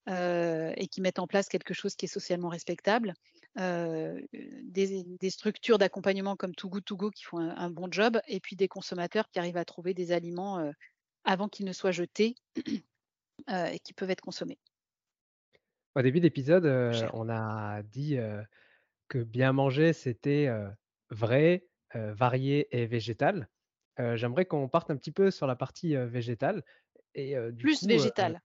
euh, 0.09 0.73
et 0.77 0.87
qui 0.87 1.01
mettent 1.01 1.19
en 1.19 1.27
place 1.27 1.49
quelque 1.49 1.75
chose 1.75 1.95
qui 1.95 2.07
est 2.07 2.09
socialement 2.09 2.49
respectable, 2.49 3.15
des, 3.57 5.31
structures 5.31 5.79
d'accompagnement 5.79 6.35
comme 6.35 6.55
Too 6.55 6.69
Good 6.69 6.85
To 6.85 6.97
Go 6.97 7.11
qui 7.11 7.25
font 7.25 7.39
un, 7.39 7.71
bon 7.71 7.89
job, 7.91 8.19
et 8.27 8.41
puis 8.41 8.57
des 8.57 8.67
consommateurs 8.67 9.29
qui 9.31 9.39
arrivent 9.39 9.59
à 9.59 9.65
trouver 9.65 9.93
des 9.95 10.11
aliments 10.11 10.73
avant 11.25 11.49
qu'ils 11.49 11.67
ne 11.67 11.73
soient 11.73 11.93
jetés 11.93 12.35
et 13.49 13.79
qui 13.85 13.93
peuvent 13.93 14.11
être 14.11 14.23
consommés. 14.23 14.59
Au 15.95 16.03
début 16.03 16.21
d'épisode, 16.21 16.65
on 17.13 17.29
a 17.29 17.83
dit 17.83 18.17
que 19.09 19.19
bien 19.19 19.53
manger, 19.53 19.93
c'était 19.93 20.49
vrai, 21.11 21.67
varié 21.95 22.69
et 22.77 22.87
végétal. 22.87 23.49
J'aimerais 23.99 24.45
qu'on 24.45 24.69
parte 24.69 24.91
un 24.91 24.97
petit 24.97 25.13
peu 25.13 25.31
sur 25.31 25.47
la 25.47 25.57
partie 25.57 25.97
végétale. 25.97 26.65
Et, 27.15 27.37
Plus 27.59 27.87
végétal. 27.87 28.41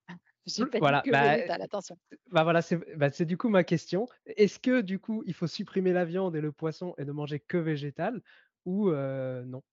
voilà, 0.79 1.01
que 1.01 1.11
bah, 1.11 1.31
végétal, 1.31 1.61
attention. 1.61 1.97
Bah 2.31 2.43
voilà, 2.43 2.61
bah, 2.95 3.11
c'est 3.11 3.25
du 3.25 3.37
coup 3.37 3.49
ma 3.49 3.63
question. 3.63 4.07
Est-ce 4.25 4.59
que 4.59 4.81
du 4.81 4.99
coup, 4.99 5.23
il 5.25 5.33
faut 5.33 5.47
supprimer 5.47 5.93
la 5.93 6.05
viande 6.05 6.35
et 6.35 6.41
le 6.41 6.51
poisson 6.51 6.93
et 6.97 7.05
ne 7.05 7.11
manger 7.11 7.39
que 7.39 7.57
végétal 7.57 8.21
ou 8.65 8.91
non? 8.91 9.63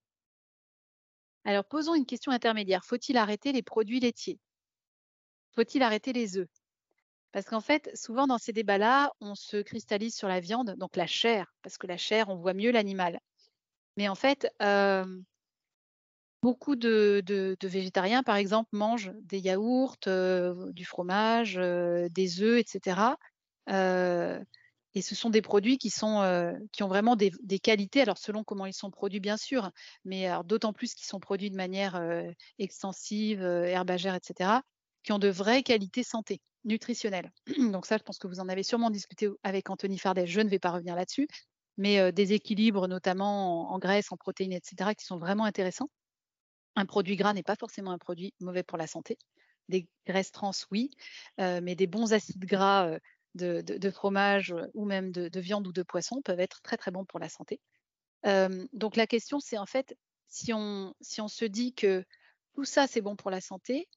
Alors, 1.45 1.65
posons 1.65 1.95
une 1.95 2.05
question 2.05 2.31
intermédiaire. 2.31 2.85
Faut-il 2.85 3.17
arrêter 3.17 3.51
les 3.51 3.63
produits 3.63 3.99
laitiers? 3.99 4.39
Faut-il 5.51 5.83
arrêter 5.83 6.13
les 6.13 6.37
œufs? 6.37 6.47
Parce 7.31 7.45
qu'en 7.45 7.61
fait, 7.61 7.89
souvent 7.93 8.27
dans 8.27 8.37
ces 8.37 8.53
débats-là, 8.53 9.11
on 9.21 9.35
se 9.35 9.57
cristallise 9.57 10.15
sur 10.15 10.27
la 10.27 10.39
viande, 10.39 10.75
donc 10.77 10.95
la 10.95 11.07
chair, 11.07 11.53
parce 11.61 11.77
que 11.77 11.87
la 11.87 11.97
chair, 11.97 12.29
on 12.29 12.35
voit 12.35 12.53
mieux 12.53 12.71
l'animal. 12.71 13.19
Mais 13.97 14.07
en 14.07 14.15
fait, 14.15 14.47
beaucoup 16.41 16.75
de, 16.75 17.57
végétariens, 17.63 18.23
par 18.23 18.35
exemple, 18.35 18.69
mangent 18.71 19.11
des 19.21 19.39
yaourts, 19.39 19.97
du 20.05 20.85
fromage, 20.85 21.55
des 21.55 22.41
œufs, 22.41 22.59
etc. 22.59 23.17
et 23.67 25.01
ce 25.01 25.15
sont 25.15 25.29
des 25.29 25.41
produits 25.41 25.77
qui, 25.77 25.89
sont, 25.89 26.57
qui 26.71 26.83
ont 26.83 26.87
vraiment 26.87 27.15
des, 27.15 27.59
qualités, 27.59 28.01
alors 28.01 28.17
selon 28.17 28.43
comment 28.43 28.65
ils 28.65 28.73
sont 28.73 28.91
produits, 28.91 29.19
bien 29.19 29.37
sûr, 29.37 29.71
mais 30.05 30.29
d'autant 30.45 30.73
plus 30.73 30.93
qu'ils 30.93 31.07
sont 31.07 31.19
produits 31.19 31.51
de 31.51 31.57
manière 31.57 32.01
extensive, 32.59 33.41
herbagère, 33.41 34.15
etc., 34.15 34.61
qui 35.07 35.13
ont 35.13 35.19
de 35.19 35.29
vraies 35.29 35.63
qualités 35.63 36.03
santé 36.03 36.41
nutritionnelle. 36.65 37.31
Donc 37.71 37.85
ça, 37.85 37.95
je 37.97 38.03
pense 38.03 38.19
que 38.19 38.27
vous 38.27 38.41
en 38.41 38.49
avez 38.49 38.61
sûrement 38.61 38.89
discuté 38.89 39.29
avec 39.41 39.69
Anthony 39.69 39.97
Fardet. 39.97 40.27
Je 40.27 40.41
ne 40.41 40.49
vais 40.49 40.59
pas 40.59 40.69
revenir 40.69 40.97
là-dessus, 40.97 41.29
mais 41.77 41.99
euh, 41.99 42.11
des 42.11 42.33
équilibres 42.33 42.89
notamment 42.89 43.71
en, 43.71 43.79
graisse, 43.79 44.11
en 44.11 44.17
protéines, 44.17 44.51
etc., 44.51 44.91
qui 44.97 45.05
sont 45.05 45.17
vraiment 45.17 45.45
intéressants. 45.45 45.89
Un 46.75 46.85
produit 46.85 47.15
gras 47.15 47.33
n'est 47.33 47.41
pas 47.41 47.55
forcément 47.55 47.91
un 47.91 47.97
produit 47.97 48.33
mauvais 48.41 48.63
pour 48.63 48.77
la 48.77 48.85
santé. 48.85 49.17
Des 49.69 49.87
graisses 50.05 50.33
trans, 50.33 50.51
oui, 50.71 50.91
euh, 51.39 51.61
mais 51.63 51.75
des 51.75 51.87
bons 51.87 52.11
acides 52.11 52.43
gras 52.43 52.89
euh, 52.89 52.99
de, 53.63 53.89
fromage 53.89 54.53
ou 54.73 54.83
même 54.83 55.13
de, 55.13 55.39
viande 55.39 55.65
ou 55.67 55.71
de 55.71 55.83
poisson 55.83 56.21
peuvent 56.21 56.41
être 56.41 56.61
très 56.63 56.75
très 56.75 56.91
bons 56.91 57.05
pour 57.05 57.21
la 57.21 57.29
santé. 57.29 57.61
donc 58.73 58.97
la 58.97 59.07
question, 59.07 59.39
c'est 59.39 59.57
en 59.57 59.65
fait, 59.65 59.95
si 60.27 60.51
on, 60.51 60.93
si 60.99 61.21
on 61.21 61.29
se 61.29 61.45
dit 61.45 61.73
que 61.73 62.03
tout 62.55 62.65
ça, 62.65 62.87
c'est 62.87 63.01
bon 63.01 63.15
pour 63.15 63.31
la 63.31 63.39
santé, 63.39 63.87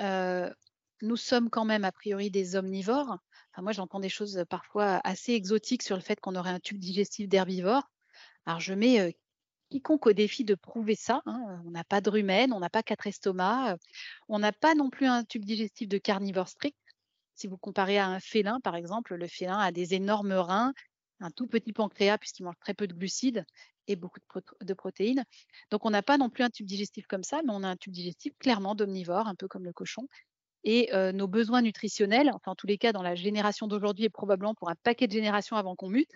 nous 0.00 1.16
sommes 1.16 1.50
quand 1.50 1.64
même 1.64 1.84
a 1.84 1.92
priori 1.92 2.30
des 2.30 2.56
omnivores. 2.56 3.18
moi, 3.58 3.72
j'entends 3.72 4.00
des 4.00 4.08
choses 4.08 4.44
parfois 4.48 5.00
assez 5.04 5.32
exotiques 5.32 5.82
sur 5.82 5.96
le 5.96 6.02
fait 6.02 6.20
qu'on 6.20 6.36
aurait 6.36 6.50
un 6.50 6.60
tube 6.60 6.78
digestif 6.78 7.28
d'herbivore. 7.28 7.84
Alors, 8.46 8.60
je 8.60 8.74
mets 8.74 9.14
quiconque 9.70 10.06
au 10.06 10.12
défi 10.12 10.44
de 10.44 10.54
prouver 10.54 10.94
ça. 10.94 11.22
Hein. 11.26 11.62
On 11.64 11.70
n'a 11.70 11.84
pas 11.84 12.00
de 12.00 12.10
rumen, 12.10 12.52
on 12.52 12.60
n'a 12.60 12.68
pas 12.68 12.82
quatre 12.82 13.06
estomacs, 13.06 13.80
on 14.28 14.38
n'a 14.38 14.52
pas 14.52 14.74
non 14.74 14.90
plus 14.90 15.06
un 15.06 15.24
tube 15.24 15.44
digestif 15.44 15.88
de 15.88 15.98
carnivore 15.98 16.48
strict. 16.48 16.76
Si 17.34 17.46
vous 17.46 17.56
comparez 17.56 17.98
à 17.98 18.06
un 18.06 18.20
félin, 18.20 18.60
par 18.60 18.76
exemple, 18.76 19.14
le 19.14 19.26
félin 19.26 19.58
a 19.58 19.72
des 19.72 19.94
énormes 19.94 20.32
reins, 20.32 20.74
un 21.20 21.30
tout 21.30 21.46
petit 21.46 21.72
pancréas 21.72 22.18
puisqu'il 22.18 22.44
mange 22.44 22.58
très 22.60 22.74
peu 22.74 22.86
de 22.86 22.94
glucides 22.94 23.44
et 23.86 23.96
beaucoup 23.96 24.20
de, 24.60 24.74
protéines. 24.74 25.24
Donc, 25.70 25.84
on 25.84 25.90
n'a 25.90 26.02
pas 26.02 26.18
non 26.18 26.30
plus 26.30 26.44
un 26.44 26.50
tube 26.50 26.66
digestif 26.66 27.06
comme 27.06 27.24
ça, 27.24 27.40
mais 27.44 27.52
on 27.52 27.62
a 27.62 27.68
un 27.68 27.76
tube 27.76 27.92
digestif 27.92 28.32
clairement 28.38 28.74
d'omnivore, 28.74 29.26
un 29.26 29.34
peu 29.34 29.48
comme 29.48 29.64
le 29.64 29.72
cochon 29.72 30.06
et 30.64 30.90
nos 31.14 31.26
besoins 31.26 31.62
nutritionnels, 31.62 32.30
enfin 32.34 32.52
en 32.52 32.54
tous 32.54 32.66
les 32.66 32.78
cas 32.78 32.92
dans 32.92 33.02
la 33.02 33.14
génération 33.14 33.66
d'aujourd'hui 33.66 34.04
et 34.04 34.10
probablement 34.10 34.54
pour 34.54 34.68
un 34.68 34.74
paquet 34.82 35.06
de 35.06 35.12
générations 35.12 35.56
avant 35.56 35.74
qu'on 35.74 35.88
mute, 35.88 36.12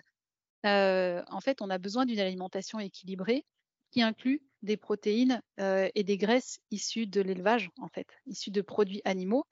en 0.63 1.39
fait 1.41 1.61
on 1.61 1.69
a 1.69 1.77
besoin 1.77 2.05
d'une 2.05 2.19
alimentation 2.19 2.79
équilibrée 2.79 3.45
qui 3.91 4.01
inclut 4.01 4.41
des 4.61 4.77
protéines 4.77 5.41
et 5.57 6.03
des 6.03 6.17
graisses 6.17 6.59
issues 6.71 7.07
de 7.07 7.21
l'élevage, 7.21 7.69
en 7.79 7.87
fait, 7.87 8.07
issues 8.25 8.51
de 8.51 8.61
produits 8.61 9.01
animaux. 9.05 9.45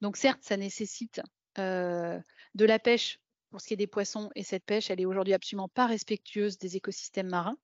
Donc 0.00 0.16
certes, 0.16 0.42
ça 0.42 0.56
nécessite 0.56 1.20
de 1.56 2.22
la 2.54 2.78
pêche 2.78 3.18
pour 3.50 3.60
ce 3.60 3.68
qui 3.68 3.74
est 3.74 3.78
des 3.78 3.86
poissons, 3.86 4.30
et 4.34 4.42
cette 4.42 4.64
pêche, 4.64 4.90
elle 4.90 5.00
est 5.00 5.06
aujourd'hui 5.06 5.34
absolument 5.34 5.68
pas 5.68 5.86
respectueuse 5.86 6.58
des 6.58 6.76
écosystèmes 6.76 7.28
marins. 7.28 7.56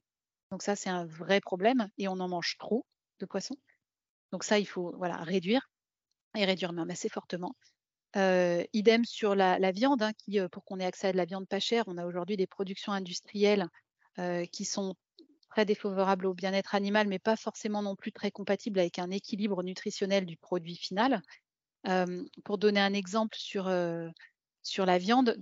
Donc 0.51 0.63
ça, 0.63 0.77
c'est 0.77 0.91
un 0.91 1.05
vrai 1.05 1.41
problème, 1.41 1.89
et 1.99 2.09
on 2.09 2.21
en 2.21 2.29
mange 2.29 2.57
trop 2.59 2.87
de 3.21 3.27
poissons. 3.27 3.57
Donc 4.33 4.45
ça, 4.45 4.59
il 4.59 4.67
faut 4.67 4.95
voilà, 4.97 5.17
réduire, 5.19 5.71
et 6.37 6.45
réduire 6.45 6.73
même 6.73 6.91
assez 6.91 7.09
fortement. 7.09 7.55
idem 8.15 9.05
sur 9.05 9.35
la, 9.35 9.73
viande, 9.73 10.03
hein, 10.03 10.13
qui, 10.13 10.41
pour 10.51 10.65
qu'on 10.65 10.81
ait 10.81 10.85
accès 10.85 11.09
à 11.09 11.13
de 11.13 11.17
la 11.17 11.25
viande 11.25 11.49
pas 11.49 11.61
chère, 11.61 11.85
on 11.87 11.99
a 11.99 12.07
aujourd'hui 12.07 12.37
des 12.37 12.47
productions 12.47 12.93
industrielles 12.93 13.69
qui 14.53 14.65
sont 14.65 14.95
très 15.51 15.65
défavorables 15.65 16.27
au 16.27 16.35
bien-être 16.35 16.75
animal, 16.75 17.07
mais 17.09 17.19
pas 17.19 17.37
forcément 17.37 17.83
non 17.83 17.95
plus 17.95 18.13
très 18.13 18.31
compatibles 18.31 18.81
avec 18.81 18.99
un 18.99 19.11
équilibre 19.11 19.63
nutritionnel 19.63 20.27
du 20.27 20.37
produit 20.37 20.77
final. 20.77 21.23
pour 22.45 22.59
donner 22.59 22.81
un 22.81 22.95
exemple 22.95 23.37
sur 23.39 23.67
la 23.69 24.99
viande, 24.99 25.37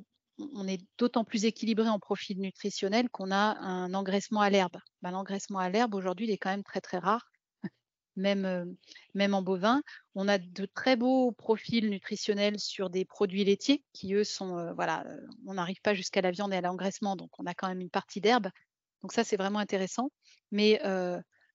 on 0.54 0.66
est 0.66 0.80
d'autant 0.98 1.24
plus 1.24 1.44
équilibré 1.44 1.88
en 1.88 1.98
profil 1.98 2.40
nutritionnel 2.40 3.08
qu'on 3.10 3.30
a 3.30 3.58
un 3.58 3.94
engraissement 3.94 4.40
à 4.40 4.50
l'herbe. 4.50 4.76
Ben, 5.02 5.10
l'engraissement 5.10 5.58
à 5.58 5.68
l'herbe, 5.68 5.94
aujourd'hui, 5.94 6.26
il 6.26 6.32
est 6.32 6.38
quand 6.38 6.50
même 6.50 6.64
très 6.64 6.80
rare, 6.98 7.30
même, 8.16 8.76
même 9.14 9.34
en 9.34 9.42
bovin. 9.42 9.82
On 10.14 10.28
a 10.28 10.38
de 10.38 10.66
très 10.66 10.96
beaux 10.96 11.32
profils 11.32 11.88
nutritionnels 11.88 12.58
sur 12.58 12.90
des 12.90 13.04
produits 13.04 13.44
laitiers 13.44 13.84
qui, 13.92 14.14
eux, 14.14 14.24
sont, 14.24 14.72
voilà, 14.74 15.04
on 15.46 15.54
n'arrive 15.54 15.80
pas 15.82 15.94
jusqu'à 15.94 16.20
la 16.20 16.30
viande 16.30 16.52
et 16.52 16.56
à 16.56 16.60
l'engraissement, 16.60 17.16
donc 17.16 17.30
on 17.38 17.46
a 17.46 17.54
quand 17.54 17.68
même 17.68 17.80
une 17.80 17.90
partie 17.90 18.20
d'herbe. 18.20 18.48
Donc 19.02 19.12
ça, 19.12 19.24
c'est 19.24 19.36
vraiment 19.36 19.58
intéressant. 19.58 20.10
Mais 20.50 20.80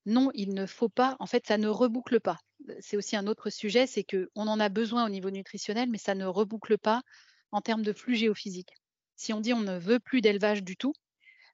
non, 0.08 0.32
il 0.34 0.54
ne 0.54 0.66
faut 0.66 0.90
pas, 0.90 1.18
en 1.20 1.26
fait, 1.26 1.46
ça 1.46 1.58
ne 1.58 1.68
reboucle 1.68 2.22
pas. 2.22 2.38
C'est 2.80 2.96
aussi 2.96 3.18
un 3.18 3.28
autre 3.28 3.50
sujet, 3.50 3.86
c'est 3.88 4.06
qu'on 4.06 4.48
en 4.48 4.60
a 4.60 4.70
besoin 4.70 5.06
au 5.06 5.10
niveau 5.10 5.30
nutritionnel, 5.30 5.90
mais 5.90 5.98
ça 5.98 6.16
ne 6.16 6.26
reboucle 6.26 6.78
pas 6.78 7.02
en 7.52 7.62
termes 7.62 7.84
de 7.84 7.94
flux 7.94 8.16
géophysiques. 8.16 8.74
Si 9.16 9.34
on 9.34 9.42
dit 9.42 9.54
on 9.54 9.62
ne 9.62 9.78
veut 9.78 10.00
plus 10.00 10.22
d'élevage 10.22 10.64
du 10.64 10.78
tout, 10.78 10.94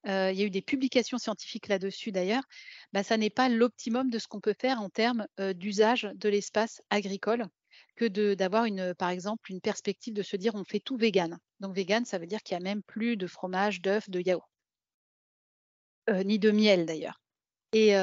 euh, 0.07 0.31
il 0.31 0.39
y 0.39 0.43
a 0.43 0.45
eu 0.45 0.49
des 0.49 0.61
publications 0.61 1.17
scientifiques 1.17 1.69
là-dessus 1.69 2.11
d'ailleurs, 2.11 2.43
bah, 2.91 3.03
ça 3.03 3.15
n'est 3.17 3.29
pas 3.29 3.47
l'optimum 3.47 4.09
de 4.09 4.19
ce 4.19 4.27
qu'on 4.27 4.41
peut 4.41 4.55
faire 4.59 4.81
en 4.81 4.89
termes 4.89 5.25
euh, 5.39 5.53
d'usage 5.53 6.09
de 6.15 6.29
l'espace 6.29 6.81
agricole 6.89 7.45
que 7.95 8.33
d'avoir 8.33 8.65
une, 8.65 8.93
par 8.95 9.09
exemple, 9.09 9.51
une 9.51 9.61
perspective 9.61 10.13
de 10.13 10.23
se 10.23 10.35
dire 10.35 10.55
on 10.55 10.63
fait 10.63 10.79
tout 10.79 10.97
vegan. 10.97 11.39
Donc 11.59 11.75
vegan, 11.75 12.05
ça 12.05 12.17
veut 12.17 12.27
dire 12.27 12.41
qu'il 12.43 12.57
n'y 12.57 12.63
a 12.63 12.69
même 12.69 12.83
plus 12.83 13.17
de 13.17 13.27
fromage, 13.27 13.81
d'œufs, 13.81 14.09
de 14.09 14.19
yaourt, 14.19 14.49
euh, 16.09 16.23
ni 16.23 16.37
de 16.37 16.51
miel 16.51 16.85
d'ailleurs. 16.85 17.21
Et, 17.71 17.95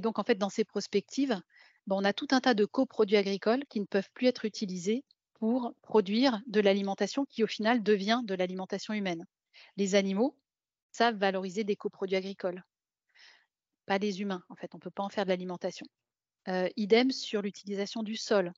donc 0.00 0.18
en 0.18 0.24
fait, 0.24 0.34
dans 0.34 0.50
ces 0.50 0.64
prospectives, 0.64 1.40
bah, 1.86 1.96
on 1.96 2.04
a 2.04 2.12
tout 2.12 2.28
un 2.32 2.40
tas 2.40 2.54
de 2.54 2.64
coproduits 2.66 3.16
agricoles 3.16 3.64
qui 3.70 3.80
ne 3.80 3.86
peuvent 3.86 4.10
plus 4.12 4.26
être 4.26 4.44
utilisés 4.44 5.04
pour 5.38 5.74
produire 5.82 6.40
de 6.46 6.60
l'alimentation 6.60 7.24
qui 7.26 7.44
au 7.44 7.46
final 7.46 7.82
devient 7.82 8.22
de 8.24 8.34
l'alimentation 8.34 8.94
humaine. 8.94 9.26
Les 9.76 9.94
animaux 9.94 10.36
savent 10.92 11.16
valoriser 11.16 11.64
des 11.64 11.76
coproduits 11.76 12.16
agricoles, 12.16 12.62
pas 13.86 13.98
les 13.98 14.20
humains 14.20 14.42
en 14.48 14.56
fait, 14.56 14.74
on 14.74 14.78
ne 14.78 14.82
peut 14.82 14.90
pas 14.90 15.02
en 15.02 15.08
faire 15.08 15.24
de 15.24 15.30
l'alimentation. 15.30 15.86
Euh, 16.48 16.68
idem 16.76 17.10
sur 17.10 17.42
l'utilisation 17.42 18.02
du 18.02 18.16
sol. 18.16 18.52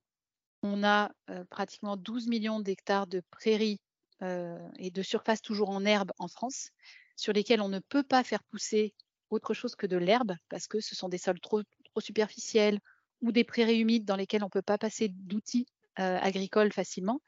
On 0.62 0.84
a 0.84 1.10
euh, 1.30 1.44
pratiquement 1.44 1.96
12 1.96 2.26
millions 2.26 2.60
d'hectares 2.60 3.06
de 3.06 3.22
prairies 3.30 3.80
euh, 4.22 4.58
et 4.78 4.90
de 4.90 5.02
surfaces 5.02 5.40
toujours 5.40 5.70
en 5.70 5.84
herbe 5.84 6.12
en 6.18 6.28
France, 6.28 6.70
sur 7.16 7.32
lesquelles 7.32 7.60
on 7.60 7.68
ne 7.68 7.78
peut 7.78 8.02
pas 8.02 8.24
faire 8.24 8.42
pousser 8.44 8.94
autre 9.30 9.54
chose 9.54 9.74
que 9.74 9.86
de 9.86 9.96
l'herbe, 9.96 10.34
parce 10.48 10.66
que 10.66 10.80
ce 10.80 10.94
sont 10.94 11.08
des 11.08 11.18
sols 11.18 11.40
trop, 11.40 11.62
trop 11.84 12.00
superficiels 12.00 12.80
ou 13.20 13.32
des 13.32 13.44
prairies 13.44 13.80
humides 13.80 14.04
dans 14.04 14.16
lesquelles 14.16 14.42
on 14.42 14.46
ne 14.46 14.50
peut 14.50 14.62
pas 14.62 14.78
passer 14.78 15.08
d'outils 15.08 15.66
euh, 15.98 16.18
agricoles 16.20 16.72
facilement. 16.72 17.20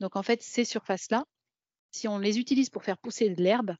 Donc 0.00 0.16
en 0.16 0.22
fait, 0.22 0.42
ces 0.42 0.64
surfaces-là, 0.64 1.24
si 1.90 2.08
on 2.08 2.18
les 2.18 2.38
utilise 2.38 2.70
pour 2.70 2.84
faire 2.84 2.98
pousser 2.98 3.28
de 3.28 3.42
l'herbe, 3.42 3.74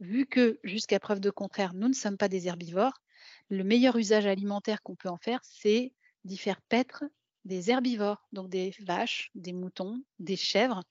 vu 0.00 0.26
que 0.26 0.58
jusqu'à 0.64 0.98
preuve 0.98 1.20
de 1.20 1.30
contraire, 1.30 1.74
nous 1.74 1.88
ne 1.88 1.94
sommes 1.94 2.16
pas 2.16 2.28
des 2.28 2.48
herbivores, 2.48 3.00
le 3.48 3.64
meilleur 3.64 3.96
usage 3.96 4.26
alimentaire 4.26 4.82
qu'on 4.82 4.96
peut 4.96 5.08
en 5.08 5.18
faire, 5.18 5.40
c'est 5.42 5.92
d'y 6.24 6.36
faire 6.36 6.60
paître 6.62 7.04
des 7.44 7.70
herbivores, 7.70 8.26
donc 8.32 8.48
des 8.48 8.74
vaches, 8.80 9.30
des 9.34 9.52
moutons, 9.52 10.02
des 10.18 10.36
chèvres, 10.36 10.82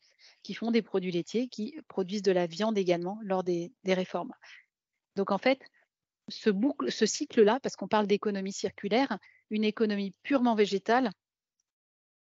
qui 0.43 0.53
font 0.53 0.71
des 0.71 0.81
produits 0.81 1.11
laitiers, 1.11 1.47
qui 1.47 1.75
produisent 1.87 2.21
de 2.23 2.31
la 2.31 2.47
viande 2.47 2.77
également 2.77 3.19
lors 3.23 3.43
des, 3.43 3.71
réformes. 3.85 4.33
Donc 5.15 5.31
en 5.31 5.37
fait, 5.37 5.59
ce, 6.27 6.49
ce 6.87 7.05
cycle-là, 7.05 7.59
parce 7.61 7.75
qu'on 7.75 7.87
parle 7.87 8.07
d'économie 8.07 8.53
circulaire, 8.53 9.17
une 9.49 9.63
économie 9.63 10.13
purement 10.23 10.55
végétale, 10.55 11.11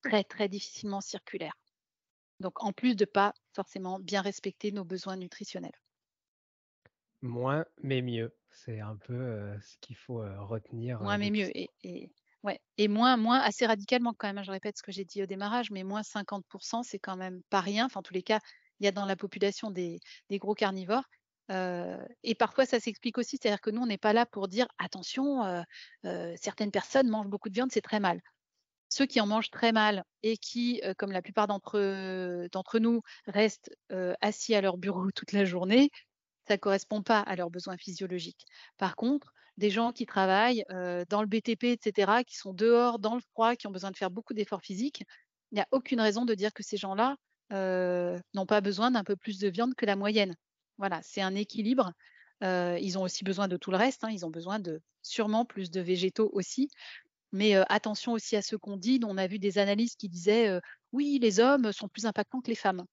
très, 0.08 0.24
très 0.24 0.50
difficilement 0.50 1.02
circulaire. 1.02 1.54
Donc, 2.40 2.64
en 2.64 2.72
plus 2.72 2.96
de 2.96 3.06
pas 3.06 3.34
forcément 3.54 4.00
bien 4.00 4.22
respecter 4.22 4.72
nos 4.72 4.84
besoins 4.84 5.18
nutritionnels. 5.18 5.80
Moins, 7.22 7.66
mais 7.82 8.02
mieux. 8.02 8.36
C'est 8.52 8.80
un 8.80 8.96
peu 8.96 9.56
ce 9.60 9.78
qu'il 9.82 9.96
faut 9.96 10.24
retenir. 10.46 11.02
Moins, 11.02 11.18
mais 11.18 11.32
mieux. 11.32 11.50
Et, 11.58 11.70
et, 11.84 12.12
ouais. 12.44 12.60
et 12.78 12.88
moins, 12.88 13.18
moins, 13.18 13.40
assez 13.40 13.66
radicalement 13.66 14.14
quand 14.14 14.28
même. 14.28 14.38
Hein, 14.38 14.44
je 14.44 14.52
répète 14.52 14.78
ce 14.78 14.84
que 14.84 14.92
j'ai 14.92 15.06
dit 15.06 15.24
au 15.24 15.26
démarrage, 15.26 15.72
mais 15.72 15.84
moins 15.84 16.04
50%, 16.04 16.84
c'est 16.84 17.00
quand 17.00 17.18
même 17.18 17.42
pas 17.50 17.62
rien. 17.62 17.86
Enfin, 17.86 18.00
en 18.00 18.04
tous 18.04 18.14
les 18.14 18.24
cas, 18.24 18.40
il 18.80 18.86
y 18.86 18.88
a 18.88 18.92
dans 18.92 19.06
la 19.06 19.16
population 19.16 19.72
des, 19.72 20.00
des 20.30 20.38
gros 20.38 20.54
carnivores. 20.54 21.06
et 21.50 22.36
parfois, 22.36 22.66
ça 22.66 22.80
s'explique 22.80 23.18
aussi, 23.18 23.38
c'est-à-dire 23.42 23.62
que 23.62 23.72
nous, 23.72 23.82
on 23.82 23.88
n'est 23.88 23.98
pas 23.98 24.14
là 24.14 24.28
pour 24.28 24.48
dire 24.48 24.68
attention, 24.78 25.64
certaines 26.36 26.72
personnes 26.72 27.10
mangent 27.10 27.30
beaucoup 27.30 27.50
de 27.50 27.56
viande, 27.56 27.72
c'est 27.72 27.82
très 27.82 28.00
mal 28.00 28.22
ceux 28.90 29.06
qui 29.06 29.20
en 29.22 29.28
mangent 29.28 29.52
très 29.52 29.72
mal 29.72 30.04
et 30.24 30.38
qui, 30.38 30.82
comme 30.98 31.12
la 31.12 31.22
plupart 31.22 31.48
d'entre 31.48 32.80
nous, 32.80 33.02
restent 33.28 33.76
assis 34.22 34.56
à 34.56 34.62
leur 34.62 34.78
bureau 34.78 35.12
toute 35.16 35.32
la 35.32 35.46
journée, 35.46 35.90
ça 36.48 36.54
ne 36.56 36.60
correspond 36.60 37.02
pas 37.04 37.20
à 37.20 37.36
leurs 37.36 37.50
besoins 37.50 37.78
physiologiques. 37.78 38.46
Par 38.78 38.96
contre, 38.96 39.34
des 39.58 39.70
gens 39.70 39.92
qui 39.92 40.06
travaillent 40.06 40.64
dans 41.10 41.22
le 41.22 41.28
BTP, 41.28 41.66
etc., 41.66 42.24
qui 42.26 42.38
sont 42.38 42.54
dehors, 42.54 43.00
dans 43.00 43.16
le 43.16 43.22
froid, 43.22 43.56
qui 43.56 43.68
ont 43.68 43.72
besoin 43.72 43.92
de 43.92 43.98
faire 43.98 44.12
beaucoup 44.12 44.34
d'efforts 44.34 44.62
physiques, 44.62 45.04
il 45.52 45.56
n'y 45.56 45.62
a 45.62 45.68
aucune 45.72 46.02
raison 46.02 46.26
de 46.26 46.34
dire 46.34 46.54
que 46.54 46.64
ces 46.64 46.78
gens-là 46.78 47.16
n'ont 47.52 48.46
pas 48.46 48.62
besoin 48.62 48.92
d'un 48.92 49.04
peu 49.04 49.16
plus 49.16 49.40
de 49.40 49.50
viande 49.50 49.76
que 49.76 49.86
la 49.86 49.96
moyenne. 49.96 50.36
Voilà, 50.78 51.02
c'est 51.04 51.22
un 51.22 51.36
équilibre. 51.36 51.92
ils 52.42 52.98
ont 52.98 53.04
aussi 53.04 53.24
besoin 53.24 53.48
de 53.48 53.58
tout 53.58 53.72
le 53.72 53.78
reste. 53.78 54.04
Hein. 54.04 54.10
ils 54.12 54.26
ont 54.26 54.30
besoin 54.30 54.60
de 54.60 54.82
sûrement 55.02 55.46
plus 55.46 55.72
de 55.72 55.82
végétaux 55.82 56.30
aussi. 56.34 56.70
Mais 57.32 57.56
attention 57.70 58.14
aussi 58.14 58.36
à 58.36 58.42
ce 58.42 58.56
qu'on 58.56 58.78
dit. 58.78 59.00
On 59.06 59.18
a 59.18 59.28
vu 59.28 59.40
des 59.40 59.58
analyses 59.58 59.96
qui 59.96 60.10
disaient 60.10 60.60
oui, 60.92 61.20
les 61.22 61.40
hommes 61.40 61.72
sont 61.74 61.90
plus 61.90 62.06
impactants 62.06 62.42
que 62.42 62.50
les 62.50 62.56
femmes. 62.56 62.86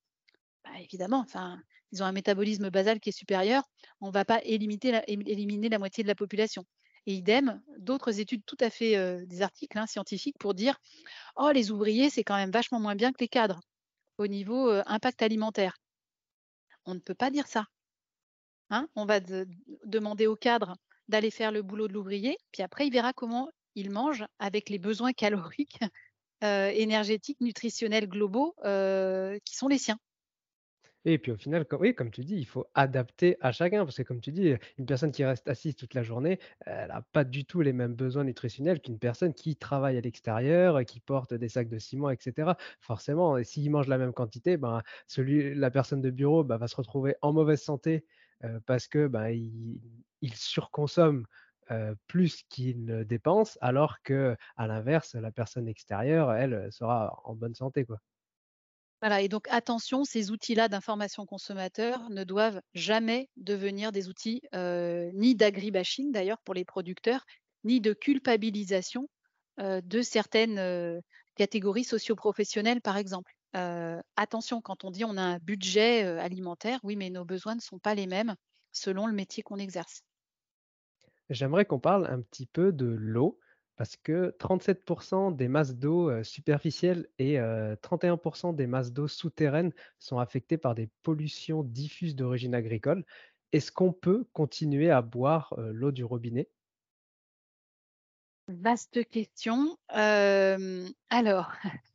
Bah, 0.64 0.70
évidemment, 0.80 1.20
enfin, 1.20 1.61
ils 1.93 2.03
ont 2.03 2.07
un 2.07 2.12
métabolisme 2.12 2.70
basal 2.70 3.01
qui 3.01 3.11
est 3.11 3.12
supérieur. 3.12 3.62
On 4.01 4.09
ne 4.09 4.12
va 4.12 4.24
pas 4.24 4.41
éliminer 4.43 5.68
la, 5.68 5.78
moitié 5.78 6.03
de 6.03 6.09
la 6.09 6.14
population. 6.14 6.64
Et 7.07 7.14
idem, 7.14 7.62
d'autres 7.78 8.18
études 8.18 8.45
tout 8.47 8.57
à 8.61 8.70
fait, 8.70 9.24
des 9.26 9.43
articles 9.43 9.78
hein, 9.78 9.87
scientifiques 9.87 10.39
pour 10.39 10.55
dire 10.55 10.78
oh, 11.37 11.51
les 11.53 11.70
ouvriers, 11.70 12.11
c'est 12.11 12.24
quand 12.24 12.37
même 12.37 12.51
vachement 12.51 12.80
moins 12.80 12.97
bien 12.97 13.12
que 13.12 13.20
les 13.20 13.28
cadres 13.28 13.61
au 14.18 14.26
niveau 14.26 14.70
impact 14.87 15.22
alimentaire. 15.22 15.76
On 16.87 16.95
ne 16.95 17.01
peut 17.01 17.14
pas 17.14 17.30
dire 17.30 17.47
ça. 17.47 17.66
Hein 18.70 18.89
on 18.95 19.05
va 19.05 19.20
demander 19.20 20.26
au 20.26 20.37
cadre 20.37 20.76
d'aller 21.09 21.30
faire 21.30 21.53
le 21.53 21.62
boulot 21.62 21.89
de 21.89 21.93
l'ouvrier, 21.93 22.39
puis 22.51 22.62
après, 22.62 22.87
il 22.87 22.93
verra 22.93 23.12
comment 23.12 23.51
il 23.74 23.90
mange 23.90 24.24
avec 24.38 24.70
les 24.70 24.78
besoins 24.78 25.12
caloriques, 25.12 25.80
euh, 26.42 26.68
énergétiques, 26.68 27.40
nutritionnels 27.40 28.08
globaux 28.08 28.54
euh, 28.64 29.38
qui 29.44 29.56
sont 29.56 29.68
les 29.68 29.78
siens. 29.78 29.98
Et 31.06 31.18
puis 31.18 31.32
au 31.32 31.36
final, 31.36 31.66
comme, 31.66 31.82
oui, 31.82 31.94
comme 31.94 32.10
tu 32.10 32.24
dis, 32.24 32.36
il 32.36 32.46
faut 32.46 32.66
adapter 32.74 33.36
à 33.40 33.52
chacun, 33.52 33.84
parce 33.84 33.96
que 33.96 34.02
comme 34.02 34.20
tu 34.20 34.32
dis, 34.32 34.54
une 34.78 34.86
personne 34.86 35.12
qui 35.12 35.24
reste 35.24 35.48
assise 35.48 35.76
toute 35.76 35.94
la 35.94 36.02
journée, 36.02 36.38
elle 36.64 36.88
n'a 36.88 37.02
pas 37.12 37.24
du 37.24 37.44
tout 37.44 37.60
les 37.60 37.72
mêmes 37.72 37.94
besoins 37.94 38.24
nutritionnels 38.24 38.80
qu'une 38.80 38.98
personne 38.98 39.34
qui 39.34 39.56
travaille 39.56 39.98
à 39.98 40.00
l'extérieur, 40.00 40.82
qui 40.84 41.00
porte 41.00 41.34
des 41.34 41.48
sacs 41.48 41.68
de 41.68 41.78
ciment, 41.78 42.10
etc. 42.10 42.52
Forcément, 42.80 43.42
s'il 43.44 43.70
mange 43.70 43.88
la 43.88 43.98
même 43.98 44.12
quantité, 44.12 44.56
ben, 44.56 44.82
celui, 45.06 45.54
la 45.54 45.70
personne 45.70 46.00
de 46.00 46.10
bureau 46.10 46.42
ben, 46.42 46.56
va 46.56 46.68
se 46.68 46.76
retrouver 46.76 47.16
en 47.20 47.32
mauvaise 47.32 47.62
santé 47.62 48.04
euh, 48.44 48.58
parce 48.66 48.88
que 48.88 49.06
ben, 49.06 49.28
il 49.28 50.34
surconsomme 50.34 51.26
plus 52.06 52.42
qu'il 52.50 52.84
ne 52.84 53.02
dépense, 53.04 53.58
alors 53.60 54.02
que 54.02 54.36
à 54.56 54.66
l'inverse, 54.66 55.14
la 55.14 55.32
personne 55.32 55.68
extérieure, 55.68 56.32
elle, 56.32 56.68
sera 56.72 57.20
en 57.24 57.34
bonne 57.34 57.54
santé. 57.54 57.84
Quoi. 57.84 57.98
Voilà, 59.00 59.20
et 59.20 59.28
donc 59.28 59.46
attention, 59.50 60.04
ces 60.04 60.30
outils-là 60.30 60.68
d'information 60.68 61.26
consommateur 61.26 62.08
ne 62.10 62.24
doivent 62.24 62.60
jamais 62.72 63.28
devenir 63.36 63.92
des 63.92 64.08
outils 64.08 64.40
ni 64.54 65.34
d'agribashing 65.34 66.10
d'ailleurs 66.12 66.40
pour 66.44 66.54
les 66.54 66.64
producteurs, 66.64 67.24
ni 67.64 67.80
de 67.80 67.92
culpabilisation 67.92 69.08
de 69.58 70.02
certaines 70.02 71.00
catégories 71.36 71.84
socioprofessionnelles, 71.84 72.80
par 72.80 72.96
exemple. 72.96 73.32
attention, 74.16 74.60
quand 74.62 74.84
on 74.84 74.90
dit 74.90 75.04
on 75.04 75.16
a 75.18 75.22
un 75.22 75.38
budget 75.38 76.02
alimentaire, 76.04 76.80
oui, 76.82 76.96
mais 76.96 77.10
nos 77.10 77.24
besoins 77.26 77.54
ne 77.56 77.60
sont 77.60 77.78
pas 77.78 77.94
les 77.94 78.06
mêmes 78.06 78.34
selon 78.72 79.06
le 79.06 79.12
métier 79.12 79.42
qu'on 79.42 79.58
exerce. 79.58 80.02
J'aimerais 81.30 81.64
qu'on 81.64 81.80
parle 81.80 82.06
un 82.06 82.20
petit 82.20 82.46
peu 82.46 82.72
de 82.72 82.86
l'eau, 82.86 83.38
parce 83.76 83.96
que 83.96 84.34
37% 84.38 85.30
des 85.30 85.48
masses 85.48 85.74
d'eau 85.74 86.10
euh, 86.10 86.22
superficielles 86.22 87.08
et 87.18 87.40
euh, 87.40 87.76
31% 87.76 88.52
des 88.52 88.66
masses 88.66 88.92
d'eau 88.92 89.08
souterraines 89.08 89.72
sont 89.98 90.18
affectées 90.18 90.58
par 90.58 90.74
des 90.74 90.88
pollutions 91.02 91.62
diffuses 91.62 92.14
d'origine 92.14 92.54
agricole. 92.54 93.04
Est-ce 93.52 93.72
qu'on 93.72 93.92
peut 93.92 94.26
continuer 94.32 94.90
à 94.90 95.02
boire 95.02 95.54
euh, 95.58 95.72
l'eau 95.72 95.92
du 95.92 96.04
robinet? 96.04 96.48
Vaste 98.48 99.08
question. 99.08 99.78
Euh, 99.96 100.88
alors, 101.08 101.52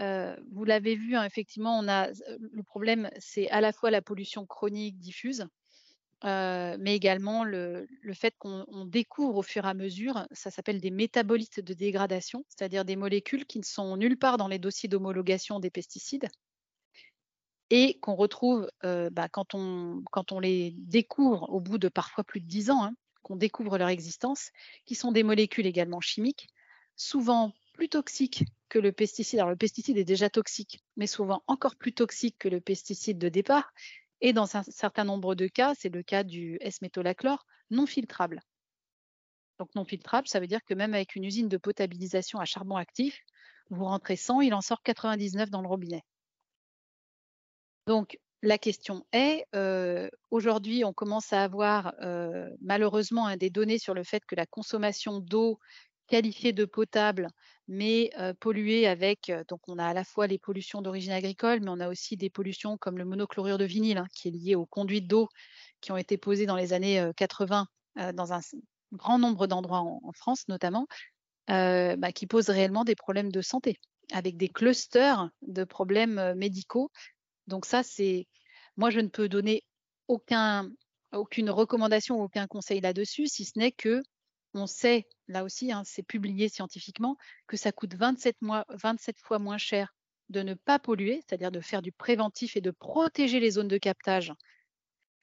euh, 0.00 0.36
vous 0.52 0.64
l'avez 0.64 0.96
vu, 0.96 1.16
hein, 1.16 1.24
effectivement, 1.24 1.78
on 1.78 1.88
a 1.88 2.08
le 2.08 2.62
problème, 2.62 3.10
c'est 3.18 3.48
à 3.50 3.60
la 3.60 3.72
fois 3.72 3.90
la 3.90 4.02
pollution 4.02 4.46
chronique 4.46 4.98
diffuse, 4.98 5.46
mais 6.24 6.94
également 6.94 7.44
le, 7.44 7.86
fait 8.14 8.34
qu'on 8.38 8.64
on 8.68 8.84
découvre 8.84 9.38
au 9.38 9.42
fur 9.42 9.64
et 9.64 9.68
à 9.68 9.74
mesure, 9.74 10.26
ça 10.32 10.50
s'appelle 10.50 10.80
des 10.80 10.90
métabolites 10.90 11.60
de 11.60 11.74
dégradation, 11.74 12.44
c'est-à-dire 12.48 12.84
des 12.84 12.96
molécules 12.96 13.46
qui 13.46 13.58
ne 13.58 13.64
sont 13.64 13.96
nulle 13.96 14.18
part 14.18 14.36
dans 14.36 14.48
les 14.48 14.58
dossiers 14.58 14.88
d'homologation 14.88 15.60
des 15.60 15.70
pesticides 15.70 16.28
et 17.70 17.98
qu'on 18.00 18.16
retrouve 18.16 18.68
bah, 18.82 19.28
quand, 19.28 19.54
on, 19.54 20.40
les 20.40 20.74
découvre 20.76 21.48
au 21.50 21.60
bout 21.60 21.78
de 21.78 21.88
parfois 21.88 22.24
plus 22.24 22.40
de 22.40 22.46
10 22.46 22.70
ans, 22.70 22.84
hein, 22.84 22.94
qu'on 23.22 23.36
découvre 23.36 23.78
leur 23.78 23.88
existence, 23.88 24.50
qui 24.86 24.94
sont 24.94 25.12
des 25.12 25.22
molécules 25.22 25.66
également 25.66 26.00
chimiques, 26.00 26.48
souvent 26.96 27.52
plus 27.74 27.88
toxiques 27.88 28.44
que 28.68 28.78
le 28.78 28.92
pesticide. 28.92 29.38
Alors 29.38 29.50
le 29.50 29.56
pesticide 29.56 29.96
est 29.96 30.04
déjà 30.04 30.28
toxique, 30.28 30.82
mais 30.96 31.06
souvent 31.06 31.42
encore 31.46 31.76
plus 31.76 31.92
toxique 31.92 32.36
que 32.38 32.48
le 32.48 32.60
pesticide 32.60 33.18
de 33.18 33.28
départ. 33.28 33.72
Et 34.20 34.32
dans 34.32 34.56
un 34.56 34.62
certain 34.64 35.04
nombre 35.04 35.34
de 35.34 35.46
cas, 35.46 35.74
c'est 35.74 35.88
le 35.88 36.02
cas 36.02 36.24
du 36.24 36.58
S-métolachlore, 36.60 37.46
non 37.70 37.86
filtrable. 37.86 38.40
Donc 39.58 39.74
non 39.74 39.84
filtrable, 39.84 40.26
ça 40.28 40.40
veut 40.40 40.46
dire 40.46 40.64
que 40.64 40.74
même 40.74 40.94
avec 40.94 41.16
une 41.16 41.24
usine 41.24 41.48
de 41.48 41.56
potabilisation 41.56 42.38
à 42.38 42.44
charbon 42.44 42.76
actif, 42.76 43.18
vous 43.70 43.84
rentrez 43.84 44.16
100, 44.16 44.40
il 44.40 44.54
en 44.54 44.60
sort 44.60 44.82
99 44.82 45.50
dans 45.50 45.62
le 45.62 45.68
robinet. 45.68 46.02
Donc 47.86 48.18
la 48.42 48.56
question 48.56 49.04
est, 49.12 49.44
euh, 49.54 50.08
aujourd'hui, 50.30 50.84
on 50.84 50.92
commence 50.92 51.32
à 51.32 51.42
avoir 51.42 51.92
euh, 52.00 52.48
malheureusement 52.62 53.26
hein, 53.26 53.36
des 53.36 53.50
données 53.50 53.78
sur 53.78 53.92
le 53.92 54.02
fait 54.02 54.24
que 54.24 54.34
la 54.34 54.46
consommation 54.46 55.20
d'eau 55.20 55.58
qualifiée 56.10 56.52
de 56.52 56.64
potable, 56.64 57.28
mais 57.68 58.10
euh, 58.18 58.34
avec, 58.86 59.32
donc 59.48 59.60
on 59.68 59.78
a 59.78 59.86
à 59.86 59.94
la 59.94 60.04
fois 60.04 60.26
les 60.26 60.38
pollutions 60.38 60.82
d'origine 60.82 61.12
agricole, 61.12 61.60
mais 61.60 61.70
on 61.70 61.80
a 61.80 61.88
aussi 61.88 62.16
des 62.16 62.28
pollutions 62.28 62.76
comme 62.76 62.98
le 62.98 63.04
monochlorure 63.04 63.58
de 63.58 63.64
vinyle, 63.64 63.98
hein, 63.98 64.06
qui 64.12 64.28
est 64.28 64.32
lié 64.32 64.54
aux 64.56 64.66
conduites 64.66 65.06
d'eau 65.06 65.28
qui 65.80 65.92
ont 65.92 65.96
été 65.96 66.18
posées 66.18 66.46
dans 66.46 66.56
les 66.56 66.72
années 66.72 67.10
80 67.16 67.66
dans 68.12 68.32
un 68.32 68.40
grand 68.92 69.18
nombre 69.18 69.46
d'endroits 69.46 69.80
en, 69.80 70.12
France 70.12 70.46
notamment, 70.48 70.86
bah, 71.48 72.12
qui 72.12 72.26
posent 72.26 72.50
réellement 72.50 72.84
des 72.84 72.96
problèmes 72.96 73.32
de 73.32 73.40
santé, 73.40 73.78
avec 74.12 74.36
des 74.36 74.48
clusters 74.48 75.30
de 75.42 75.64
problèmes 75.64 76.34
médicaux. 76.34 76.90
Donc 77.46 77.64
ça, 77.64 77.82
c'est 77.82 78.26
moi, 78.76 78.90
je 78.90 79.00
ne 79.00 79.08
peux 79.08 79.28
donner 79.28 79.62
aucun, 80.08 80.70
aucune 81.12 81.50
recommandation, 81.50 82.20
aucun 82.20 82.46
conseil 82.46 82.80
là-dessus, 82.80 83.26
si 83.26 83.44
ce 83.44 83.58
n'est 83.58 83.72
que 83.72 84.02
on 84.54 84.66
sait, 84.66 85.08
là 85.28 85.44
aussi, 85.44 85.72
hein, 85.72 85.82
c'est 85.84 86.02
publié 86.02 86.48
scientifiquement, 86.48 87.16
que 87.46 87.56
ça 87.56 87.72
coûte 87.72 87.94
27, 87.94 88.42
mois, 88.42 88.64
27 88.70 89.18
fois 89.18 89.38
moins 89.38 89.58
cher 89.58 89.94
de 90.28 90.42
ne 90.42 90.54
pas 90.54 90.78
polluer, 90.78 91.22
c'est-à-dire 91.26 91.50
de 91.50 91.60
faire 91.60 91.82
du 91.82 91.92
préventif 91.92 92.56
et 92.56 92.60
de 92.60 92.70
protéger 92.70 93.40
les 93.40 93.52
zones 93.52 93.68
de 93.68 93.78
captage, 93.78 94.32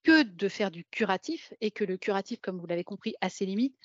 que 0.03 0.23
de 0.23 0.49
faire 0.49 0.71
du 0.71 0.85
curatif, 0.85 1.53
et 1.61 1.71
que 1.71 1.83
le 1.83 1.97
curatif, 1.97 2.39
comme 2.41 2.59
vous 2.59 2.67
l'avez 2.67 2.83
compris, 2.83 3.15
a 3.21 3.29
ses 3.29 3.45
limites. 3.45 3.77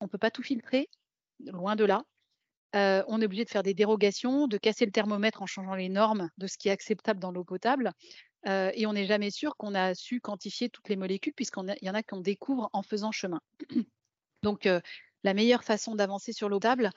On 0.00 0.06
ne 0.06 0.10
peut 0.10 0.18
pas 0.18 0.30
tout 0.30 0.42
filtrer, 0.42 0.88
loin 1.40 1.76
de 1.76 1.84
là. 1.84 2.04
Euh, 2.74 3.04
on 3.06 3.20
est 3.20 3.24
obligé 3.24 3.44
de 3.44 3.50
faire 3.50 3.62
des 3.62 3.74
dérogations, 3.74 4.48
de 4.48 4.58
casser 4.58 4.84
le 4.84 4.90
thermomètre 4.90 5.42
en 5.42 5.46
changeant 5.46 5.76
les 5.76 5.88
normes 5.88 6.28
de 6.38 6.48
ce 6.48 6.58
qui 6.58 6.68
est 6.68 6.72
acceptable 6.72 7.20
dans 7.20 7.30
l'eau 7.30 7.44
potable. 7.44 7.92
Euh, 8.46 8.72
et 8.74 8.86
on 8.86 8.92
n'est 8.92 9.06
jamais 9.06 9.30
sûr 9.30 9.56
qu'on 9.56 9.74
a 9.74 9.94
su 9.94 10.20
quantifier 10.20 10.68
toutes 10.68 10.88
les 10.88 10.96
molécules, 10.96 11.32
puisqu'il 11.32 11.76
y 11.80 11.90
en 11.90 11.94
a 11.94 12.02
qu'on 12.02 12.20
découvre 12.20 12.68
en 12.72 12.82
faisant 12.82 13.12
chemin. 13.12 13.40
Donc, 14.44 14.68
la 15.24 15.34
meilleure 15.34 15.64
façon 15.64 15.94
d'avancer 15.94 16.32
sur 16.32 16.48
l'eau 16.48 16.60
potable, 16.60 16.90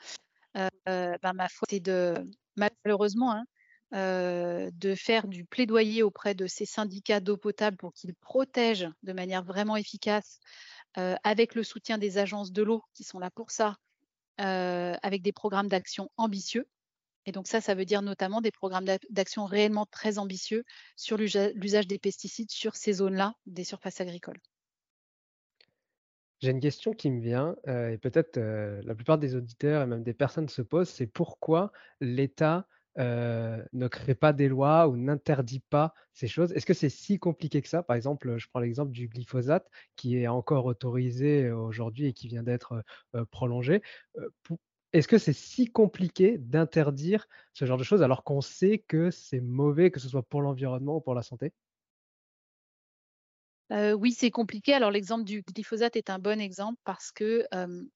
ben, 0.53 1.33
ma 1.33 1.49
foi, 1.49 1.65
c'est 1.69 1.79
de, 1.79 2.13
malheureusement, 2.55 3.31
hein, 3.31 3.45
de 3.91 4.95
faire 4.95 5.27
du 5.27 5.45
plaidoyer 5.45 6.03
auprès 6.03 6.35
de 6.35 6.45
ces 6.45 6.65
syndicats 6.65 7.21
d'eau 7.21 7.37
potable 7.37 7.77
pour 7.77 7.93
qu'ils 7.93 8.13
protègent 8.15 8.89
de 9.03 9.13
manière 9.13 9.43
vraiment 9.43 9.77
efficace, 9.77 10.39
avec 11.23 11.55
le 11.55 11.63
soutien 11.63 11.97
des 11.97 12.17
agences 12.17 12.51
de 12.51 12.63
l'eau 12.63 12.83
qui 12.93 13.03
sont 13.03 13.19
là 13.19 13.31
pour 13.31 13.49
ça, 13.51 13.77
avec 14.37 15.21
des 15.21 15.31
programmes 15.31 15.69
d'action 15.69 16.09
ambitieux. 16.17 16.67
Et 17.25 17.31
donc 17.31 17.47
ça, 17.47 17.61
ça 17.61 17.75
veut 17.75 17.85
dire 17.85 18.01
notamment 18.01 18.41
des 18.41 18.51
programmes 18.51 18.85
d'action 19.09 19.45
réellement 19.45 19.85
très 19.85 20.17
ambitieux 20.17 20.63
sur 20.95 21.17
l'usage 21.17 21.87
des 21.87 21.99
pesticides 21.99 22.51
sur 22.51 22.75
ces 22.75 22.93
zones-là 22.93 23.33
des 23.45 23.63
surfaces 23.63 24.01
agricoles. 24.01 24.39
J'ai 26.39 26.51
une 26.51 26.59
question 26.59 26.93
qui 26.93 27.09
me 27.09 27.19
vient, 27.21 27.55
euh, 27.67 27.89
et 27.91 27.97
peut-être 27.97 28.37
euh, 28.37 28.81
la 28.83 28.93
plupart 28.95 29.17
des 29.17 29.35
auditeurs 29.35 29.81
et 29.83 29.87
même 29.87 30.03
des 30.03 30.13
personnes 30.13 30.49
se 30.49 30.61
posent, 30.61 30.89
c'est 30.89 31.07
pourquoi 31.07 31.71
l'État 31.99 32.67
euh, 32.99 33.63
ne 33.73 33.87
crée 33.87 34.13
pas 34.15 34.33
des 34.33 34.47
lois 34.47 34.87
ou 34.87 34.97
n'interdit 34.97 35.59
pas 35.61 35.93
ces 36.13 36.27
choses? 36.27 36.51
Est-ce 36.53 36.65
que 36.67 36.73
c'est 36.75 36.89
si 36.89 37.17
compliqué 37.19 37.61
que 37.61 37.67
ça? 37.69 37.81
Par 37.81 37.95
exemple, 37.95 38.37
je 38.37 38.47
prends 38.49 38.59
l'exemple 38.59 38.91
du 38.91 39.07
glyphosate 39.07 39.67
qui 39.95 40.17
est 40.17 40.27
encore 40.27 40.65
autorisé 40.65 41.49
aujourd'hui 41.51 42.05
et 42.07 42.13
qui 42.13 42.27
vient 42.27 42.43
d'être 42.43 42.83
prolongé. 43.31 43.81
Est-ce 44.93 45.07
que 45.07 45.17
c'est 45.17 45.31
si 45.33 45.67
compliqué 45.71 46.37
d'interdire 46.37 47.27
ce 47.53 47.63
genre 47.65 47.77
de 47.77 47.83
choses 47.83 48.01
alors 48.03 48.23
qu'on 48.25 48.41
sait 48.41 48.79
que 48.79 49.11
c'est 49.11 49.39
mauvais, 49.41 49.91
que 49.91 49.99
ce 50.01 50.09
soit 50.09 50.23
pour 50.23 50.41
l'environnement 50.41 50.97
ou 50.97 51.01
pour 51.01 51.15
la 51.15 51.23
santé? 51.23 51.53
Oui, 53.69 54.13
c'est 54.13 54.31
compliqué. 54.31 54.73
Alors 54.73 54.91
l'exemple 54.91 55.23
du 55.23 55.41
glyphosate 55.41 55.95
est 55.95 56.09
un 56.09 56.19
bon 56.19 56.39
exemple 56.39 56.79
parce 56.83 57.11
que, 57.11 57.45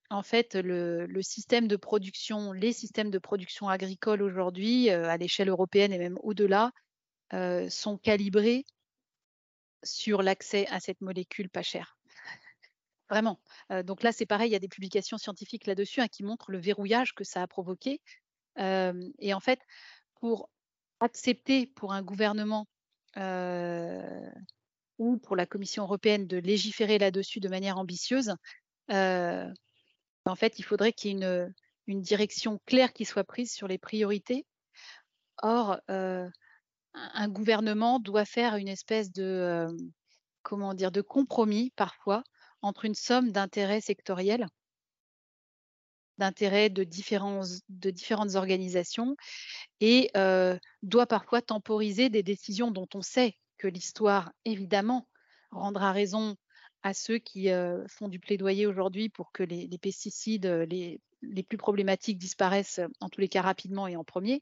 en 0.10 0.24
fait, 0.24 0.56
le 0.56 1.22
système 1.22 1.68
de 1.68 1.76
production 1.76 2.52
les 2.52 2.74
systèmes 2.74 3.10
de 3.10 3.20
production 3.20 3.70
agricole 3.70 4.22
aujourd'hui, 4.22 4.90
à 4.90 5.18
l'échelle 5.18 5.50
européenne 5.50 5.94
et 5.94 5.98
même 5.98 6.18
au-delà, 6.24 6.72
sont 7.70 7.98
calibrés 7.98 8.66
sur 9.84 10.22
l'accès 10.22 10.68
à 10.68 10.80
cette 10.80 11.02
molécule 11.02 11.50
pas 11.50 11.64
chère. 11.64 11.98
Vraiment. 13.10 13.42
donc 13.84 14.04
là, 14.04 14.14
c'est 14.14 14.26
pareil, 14.26 14.50
il 14.50 14.54
y 14.54 14.56
a 14.56 14.60
des 14.60 14.70
publications 14.70 15.18
scientifiques 15.18 15.68
là-dessus, 15.68 16.00
hein, 16.00 16.08
qui 16.08 16.24
montrent 16.24 16.52
le 16.52 16.60
verrouillage 16.60 17.14
que 17.14 17.24
ça 17.26 17.42
a 17.42 17.48
provoqué. 17.48 18.02
et 18.58 19.34
en 19.34 19.40
fait, 19.40 19.60
pour 20.20 20.50
accepter 21.00 21.66
pour 21.66 21.94
un 21.94 22.02
gouvernement, 22.04 22.68
ou 25.02 25.18
pour 25.18 25.36
la 25.36 25.48
Commission 25.48 25.82
européenne 25.82 26.28
de 26.28 26.38
légiférer 26.38 27.00
là-dessus 27.00 27.40
de 27.40 27.50
manière 27.50 27.80
ambitieuse, 27.80 28.36
euh, 28.92 29.52
en 30.26 30.36
fait, 30.36 30.60
il 30.60 30.64
faudrait 30.64 30.94
qu'il 30.94 31.18
y 31.18 31.24
ait 31.24 31.48
une, 31.88 32.02
direction 32.02 32.62
claire 32.68 32.94
qui 32.94 33.04
soit 33.04 33.24
prise 33.24 33.52
sur 33.52 33.68
les 33.68 33.80
priorités. 33.80 34.46
Or, 35.42 35.80
euh, 35.90 36.30
un 36.94 37.28
gouvernement 37.30 38.00
doit 38.00 38.26
faire 38.26 38.58
une 38.58 38.68
espèce 38.68 39.12
de, 39.12 39.24
euh, 39.24 39.76
comment 40.44 40.76
dire, 40.76 40.92
de 40.92 41.02
compromis 41.02 41.72
parfois 41.76 42.24
entre 42.62 42.86
une 42.86 42.94
somme 42.94 43.32
d'intérêts 43.32 43.82
sectoriels, 43.82 44.46
d'intérêts 46.20 46.70
de, 46.70 46.84
de 46.84 47.90
différentes 47.90 48.36
organisations, 48.36 49.16
et 49.80 50.12
doit 50.84 51.08
parfois 51.08 51.42
temporiser 51.42 52.10
des 52.10 52.22
décisions 52.22 52.70
dont 52.70 52.88
on 52.94 53.02
sait 53.02 53.36
que 53.62 53.68
l'histoire, 53.68 54.32
évidemment, 54.44 55.08
rendra 55.52 55.92
raison 55.92 56.36
à 56.82 56.96
ceux 56.96 57.20
qui 57.20 57.50
font 57.88 58.08
du 58.08 58.20
plaidoyer 58.20 58.66
aujourd'hui 58.66 59.08
pour 59.10 59.32
que 59.32 59.44
les, 59.44 59.78
pesticides 59.80 60.48
les, 60.48 61.00
plus 61.44 61.58
problématiques 61.60 62.18
disparaissent, 62.18 62.82
en 63.00 63.10
tous 63.10 63.22
les 63.22 63.28
cas 63.28 63.44
rapidement 63.44 63.88
et 63.88 63.96
en 63.96 64.04
premier. 64.04 64.42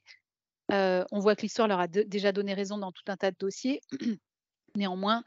on 0.70 1.18
voit 1.18 1.36
que 1.36 1.42
l'histoire 1.42 1.68
leur 1.68 1.80
a 1.80 1.86
déjà 1.86 2.32
donné 2.32 2.54
raison 2.54 2.78
dans 2.78 2.92
tout 2.92 3.02
un 3.08 3.16
tas 3.18 3.30
de 3.30 3.36
dossiers. 3.38 3.82
Néanmoins, 4.74 5.22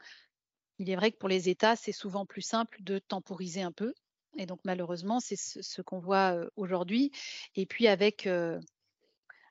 il 0.80 0.90
est 0.90 0.96
vrai 0.96 1.12
que 1.12 1.18
pour 1.18 1.28
les 1.28 1.48
États, 1.48 1.76
c'est 1.76 1.92
souvent 1.92 2.26
plus 2.26 2.42
simple 2.42 2.78
de 2.82 2.98
temporiser 2.98 3.62
un 3.62 3.72
peu. 3.72 3.94
Et 4.36 4.46
donc, 4.46 4.58
malheureusement, 4.64 5.20
c'est 5.20 5.36
ce, 5.36 5.82
qu'on 5.82 6.00
voit 6.00 6.36
aujourd'hui. 6.56 7.12
Et 7.54 7.64
puis, 7.64 7.86
avec, 7.86 8.28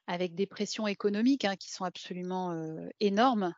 avec 0.08 0.36
des 0.36 0.48
pressions 0.48 0.86
économiques 0.86 1.46
hein, 1.46 1.56
qui 1.56 1.72
sont 1.72 1.86
absolument 1.86 2.54
énormes, 3.00 3.54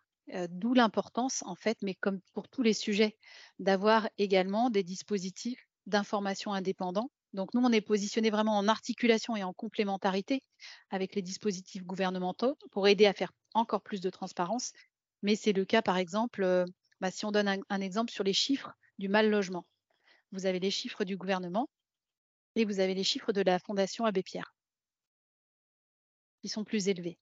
D'où 0.50 0.74
l'importance, 0.74 1.44
en 1.46 1.56
fait, 1.56 1.78
mais 1.82 1.94
comme 1.96 2.20
pour 2.34 2.50
tous 2.50 2.64
les 2.64 2.74
sujets, 2.74 3.16
d'avoir 3.60 4.10
également 4.18 4.70
des 4.70 4.84
dispositifs 4.84 5.68
d'information 5.86 6.54
indépendants. 6.54 7.12
Donc 7.34 7.54
nous, 7.54 7.62
on 7.62 7.72
est 7.72 7.82
positionné 7.82 8.30
vraiment 8.30 8.58
en 8.58 8.68
articulation 8.68 9.36
et 9.36 9.44
en 9.44 9.54
complémentarité 9.54 10.42
avec 10.90 11.16
les 11.16 11.22
dispositifs 11.22 11.84
gouvernementaux 11.84 12.58
pour 12.72 12.88
aider 12.88 13.06
à 13.06 13.14
faire 13.14 13.32
encore 13.54 13.82
plus 13.82 14.02
de 14.02 14.10
transparence. 14.10 14.72
Mais 15.22 15.36
c'est 15.36 15.54
le 15.54 15.66
cas, 15.66 15.82
par 15.82 15.98
exemple, 15.98 16.66
bah, 17.02 17.12
si 17.12 17.26
on 17.26 17.32
donne 17.32 17.64
un, 17.70 17.82
exemple 17.82 18.12
sur 18.12 18.24
les 18.24 18.34
chiffres 18.34 18.74
du 18.98 19.10
mal 19.10 19.30
logement. 19.30 19.66
vous 20.32 20.46
avez 20.46 20.60
les 20.60 20.72
chiffres 20.72 21.04
du 21.04 21.18
gouvernement 21.18 21.70
et 22.56 22.66
vous 22.66 22.80
avez 22.80 22.94
les 22.94 23.04
chiffres 23.04 23.34
de 23.34 23.42
la 23.42 23.60
Fondation 23.60 24.06
Abbé 24.06 24.24
Pierre, 24.24 24.56
qui 26.42 26.50
sont 26.50 26.64
plus 26.64 26.88
élevés. 26.88 27.18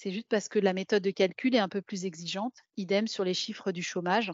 C'est 0.00 0.12
juste 0.12 0.28
parce 0.28 0.48
que 0.48 0.60
la 0.60 0.74
méthode 0.74 1.02
de 1.02 1.10
calcul 1.10 1.56
est 1.56 1.58
un 1.58 1.68
peu 1.68 1.82
plus 1.82 2.04
exigeante. 2.04 2.54
Idem 2.76 3.08
sur 3.08 3.24
les 3.24 3.34
chiffres 3.34 3.72
du 3.72 3.82
chômage 3.82 4.30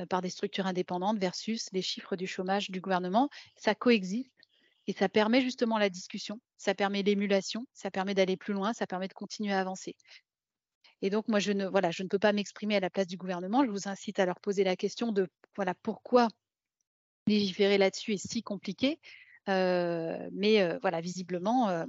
euh, 0.00 0.06
par 0.06 0.22
des 0.22 0.30
structures 0.30 0.66
indépendantes 0.66 1.18
versus 1.18 1.68
les 1.72 1.82
chiffres 1.82 2.16
du 2.16 2.26
chômage 2.26 2.70
du 2.70 2.80
gouvernement. 2.80 3.28
Ça 3.54 3.74
coexiste 3.74 4.32
et 4.86 4.94
ça 4.94 5.10
permet 5.10 5.42
justement 5.42 5.76
la 5.76 5.90
discussion, 5.90 6.40
ça 6.56 6.74
permet 6.74 7.02
l'émulation, 7.02 7.66
ça 7.74 7.90
permet 7.90 8.14
d'aller 8.14 8.38
plus 8.38 8.54
loin, 8.54 8.72
ça 8.72 8.86
permet 8.86 9.06
de 9.06 9.12
continuer 9.12 9.52
à 9.52 9.60
avancer. 9.60 9.96
Et 11.02 11.10
donc, 11.10 11.28
moi, 11.28 11.40
je 11.40 11.52
ne, 11.52 11.66
voilà, 11.66 11.90
je 11.90 12.04
ne 12.04 12.08
peux 12.08 12.18
pas 12.18 12.32
m'exprimer 12.32 12.76
à 12.76 12.80
la 12.80 12.88
place 12.88 13.06
du 13.06 13.18
gouvernement. 13.18 13.66
Je 13.66 13.70
vous 13.70 13.88
incite 13.88 14.18
à 14.18 14.24
leur 14.24 14.40
poser 14.40 14.64
la 14.64 14.76
question 14.76 15.12
de 15.12 15.28
voilà, 15.56 15.74
pourquoi 15.82 16.28
légiférer 17.26 17.76
là-dessus 17.76 18.14
est 18.14 18.26
si 18.26 18.42
compliqué. 18.42 18.98
Euh, 19.50 20.26
mais 20.32 20.62
euh, 20.62 20.78
voilà, 20.80 21.02
visiblement, 21.02 21.84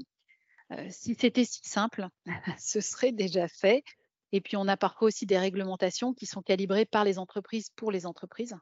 euh, 0.79 0.87
si 0.89 1.15
c'était 1.15 1.45
si 1.45 1.61
simple, 1.63 2.07
ce 2.59 2.81
serait 2.81 3.11
déjà 3.11 3.47
fait. 3.47 3.83
Et 4.31 4.41
puis, 4.41 4.57
on 4.57 4.67
a 4.67 4.77
parfois 4.77 5.07
aussi 5.07 5.25
des 5.25 5.37
réglementations 5.37 6.13
qui 6.13 6.25
sont 6.25 6.41
calibrées 6.41 6.85
par 6.85 7.03
les 7.03 7.19
entreprises 7.19 7.69
pour 7.75 7.91
les 7.91 8.05
entreprises. 8.05 8.55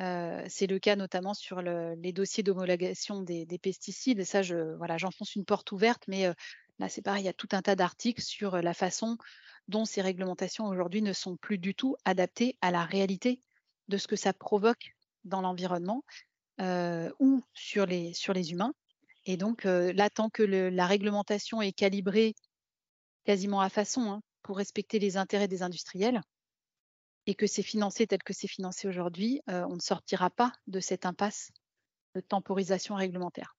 Euh, 0.00 0.44
c'est 0.48 0.66
le 0.66 0.78
cas 0.78 0.94
notamment 0.94 1.32
sur 1.32 1.62
les 1.62 2.12
dossiers 2.12 2.42
d'homologation 2.42 3.22
des, 3.22 3.46
pesticides. 3.60 4.20
Et 4.20 4.24
ça, 4.24 4.42
j'enfonce 4.42 5.34
une 5.34 5.44
porte 5.44 5.72
ouverte, 5.72 6.04
mais 6.08 6.26
euh, 6.26 6.34
là, 6.78 6.88
c'est 6.88 7.02
pareil, 7.02 7.22
il 7.22 7.26
y 7.26 7.30
a 7.30 7.34
tout 7.34 7.48
un 7.52 7.62
tas 7.62 7.76
d'articles 7.76 8.22
sur 8.22 8.56
la 8.62 8.74
façon 8.74 9.18
dont 9.68 9.84
ces 9.84 10.00
réglementations 10.00 10.66
aujourd'hui 10.66 11.02
ne 11.02 11.12
sont 11.12 11.36
plus 11.36 11.58
du 11.58 11.74
tout 11.74 11.96
adaptées 12.04 12.56
à 12.60 12.70
la 12.70 12.84
réalité 12.84 13.40
de 13.88 13.98
ce 13.98 14.06
que 14.06 14.16
ça 14.16 14.32
provoque 14.32 14.94
dans 15.24 15.40
l'environnement 15.40 16.02
ou 17.18 17.42
sur 17.52 17.84
les, 17.84 18.14
sur 18.14 18.32
les 18.32 18.52
humains. 18.52 18.72
Et 19.26 19.36
donc, 19.36 19.64
là, 19.64 20.08
tant 20.08 20.30
que 20.30 20.42
la 20.42 20.86
réglementation 20.86 21.60
est 21.60 21.72
calibrée 21.72 22.34
quasiment 23.24 23.60
à 23.60 23.68
façon 23.68 24.12
hein, 24.12 24.22
pour 24.42 24.56
respecter 24.56 25.00
les 25.00 25.16
intérêts 25.16 25.48
des 25.48 25.62
industriels 25.62 26.20
et 27.26 27.34
que 27.34 27.48
c'est 27.48 27.64
financé 27.64 28.06
tel 28.06 28.22
que 28.22 28.32
c'est 28.32 28.46
financé 28.46 28.86
aujourd'hui, 28.86 29.42
on 29.48 29.74
ne 29.74 29.80
sortira 29.80 30.30
pas 30.30 30.52
de 30.68 30.78
cette 30.78 31.04
impasse 31.06 31.50
de 32.14 32.20
temporisation 32.20 32.94
réglementaire. 32.94 33.56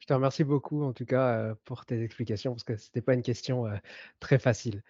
Je 0.00 0.06
te 0.06 0.12
remercie 0.12 0.42
beaucoup 0.42 0.82
en 0.82 0.92
tout 0.92 1.04
cas 1.04 1.54
pour 1.64 1.86
tes 1.86 2.02
explications 2.02 2.52
parce 2.52 2.64
que 2.64 2.76
ce 2.76 2.86
n'était 2.86 3.02
pas 3.02 3.14
une 3.14 3.22
question 3.22 3.66
très 4.18 4.40
facile. 4.40 4.82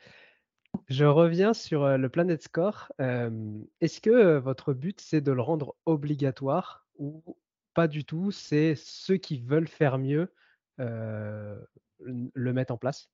Je 0.88 1.04
reviens 1.04 1.52
sur 1.52 1.98
le 1.98 2.08
Planet 2.08 2.42
Score. 2.42 2.90
Est-ce 2.98 4.00
que 4.00 4.38
votre 4.38 4.72
but, 4.72 5.00
c'est 5.02 5.20
de 5.20 5.32
le 5.32 5.42
rendre 5.42 5.76
obligatoire 5.84 6.86
ou 6.96 7.36
pas 7.74 7.88
du 7.88 8.04
tout, 8.04 8.30
c'est 8.30 8.74
ceux 8.74 9.16
qui 9.16 9.40
veulent 9.40 9.68
faire 9.68 9.98
mieux 9.98 10.32
le 10.78 12.52
mettre 12.52 12.72
en 12.72 12.78
place 12.78 13.10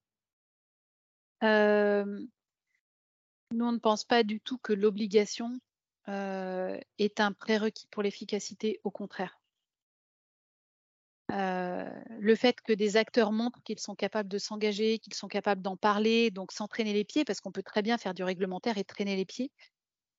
Nous, 1.43 2.29
on 3.65 3.73
ne 3.73 3.79
pense 3.79 4.05
pas 4.05 4.23
du 4.23 4.41
tout 4.41 4.59
que 4.59 4.73
l'obligation 4.73 5.59
est 6.07 7.21
un 7.21 7.33
prérequis 7.33 7.89
pour 7.91 8.03
l'efficacité, 8.03 8.81
au 8.85 8.91
contraire. 8.91 9.41
le 11.29 12.35
fait 12.35 12.61
que 12.61 12.73
des 12.73 12.97
acteurs 12.97 13.33
montrent 13.33 13.63
qu'ils 13.63 13.79
sont 13.79 13.95
capables 13.95 14.29
de 14.29 14.39
s'engager, 14.39 14.99
qu'ils 14.99 15.15
sont 15.15 15.29
capables 15.29 15.63
d'en 15.63 15.77
parler, 15.77 16.31
donc 16.31 16.53
s'entraîner 16.53 16.93
les 16.93 17.05
pieds, 17.05 17.25
parce 17.25 17.41
qu'on 17.41 17.53
peut 17.53 17.63
très 17.63 17.83
bien 17.83 17.99
faire 17.99 18.15
du 18.15 18.25
réglementaire 18.25 18.79
et 18.79 18.85
traîner 18.85 19.17
les 19.17 19.27
pieds. 19.27 19.51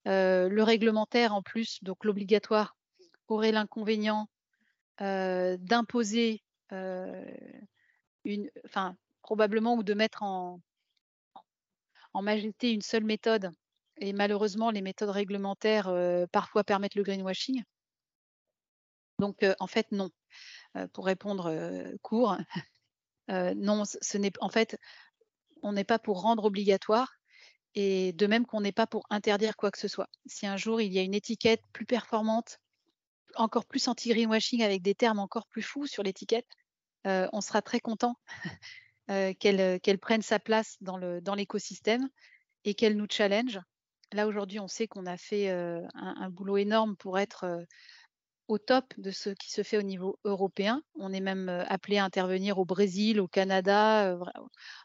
le 0.04 0.62
réglementaire, 0.62 1.34
en 1.34 1.42
plus, 1.42 1.82
donc 1.82 2.04
l'obligatoire, 2.04 2.76
aurait 3.28 3.52
l'inconvénient 3.52 4.28
d'imposer 5.00 6.42
une, 6.70 8.50
enfin, 8.64 8.96
probablement 9.22 9.74
ou 9.74 9.82
de 9.82 9.94
mettre 9.94 10.22
en, 10.22 10.60
majesté 12.20 12.72
une 12.72 12.82
seule 12.82 13.04
méthode. 13.04 13.52
Et 13.98 14.12
malheureusement, 14.12 14.70
les 14.72 14.82
méthodes 14.82 15.10
réglementaires 15.10 15.92
parfois 16.32 16.64
permettent 16.64 16.96
le 16.96 17.04
greenwashing. 17.04 17.62
Donc, 19.20 19.44
en 19.60 19.66
fait, 19.68 19.86
non. 19.92 20.10
pour 20.92 21.06
répondre 21.06 21.54
court, 22.02 22.36
non, 23.28 23.84
ce 23.84 24.18
n'est 24.18 24.32
en 24.40 24.48
fait, 24.48 24.76
on 25.62 25.72
n'est 25.72 25.84
pas 25.84 25.98
pour 25.98 26.22
rendre 26.22 26.44
obligatoire. 26.44 27.14
Et 27.74 28.12
de 28.14 28.26
même 28.26 28.46
qu'on 28.46 28.60
n'est 28.62 28.72
pas 28.72 28.86
pour 28.86 29.06
interdire 29.10 29.56
quoi 29.56 29.70
que 29.70 29.78
ce 29.78 29.88
soit. 29.88 30.08
Si 30.26 30.46
un 30.46 30.56
jour 30.56 30.80
il 30.80 30.92
y 30.92 30.98
a 30.98 31.02
une 31.02 31.14
étiquette 31.14 31.62
plus 31.72 31.84
performante 31.84 32.58
encore 33.36 33.66
plus 33.66 33.88
anti-greenwashing 33.88 34.62
avec 34.62 34.82
des 34.82 34.94
termes 34.94 35.18
encore 35.18 35.46
plus 35.46 35.62
fous 35.62 35.86
sur 35.86 36.02
l'étiquette, 36.02 36.46
euh, 37.06 37.28
on 37.32 37.40
sera 37.40 37.62
très 37.62 37.80
content 37.80 38.16
euh, 39.10 39.32
euh, 39.44 39.78
qu'elle 39.78 39.98
prenne 39.98 40.22
sa 40.22 40.38
place 40.38 40.76
dans 40.80 41.34
l'écosystème 41.34 42.08
et 42.64 42.74
qu'elle 42.74 42.96
nous 42.96 43.06
challenge. 43.08 43.60
Là, 44.12 44.26
aujourd'hui, 44.26 44.58
on 44.58 44.68
sait 44.68 44.88
qu'on 44.88 45.06
a 45.06 45.16
fait 45.16 45.50
un, 45.50 46.30
boulot 46.30 46.56
énorme 46.56 46.96
pour 46.96 47.18
être 47.18 47.66
au 48.48 48.56
top 48.56 48.94
de 48.96 49.10
ce 49.10 49.28
qui 49.28 49.50
se 49.50 49.62
fait 49.62 49.76
au 49.76 49.82
niveau 49.82 50.18
européen. 50.24 50.82
On 50.94 51.12
est 51.12 51.20
même 51.20 51.50
appelé 51.68 51.98
à 51.98 52.04
intervenir 52.04 52.58
au 52.58 52.64
Brésil, 52.64 53.20
au 53.20 53.28
Canada. 53.28 54.18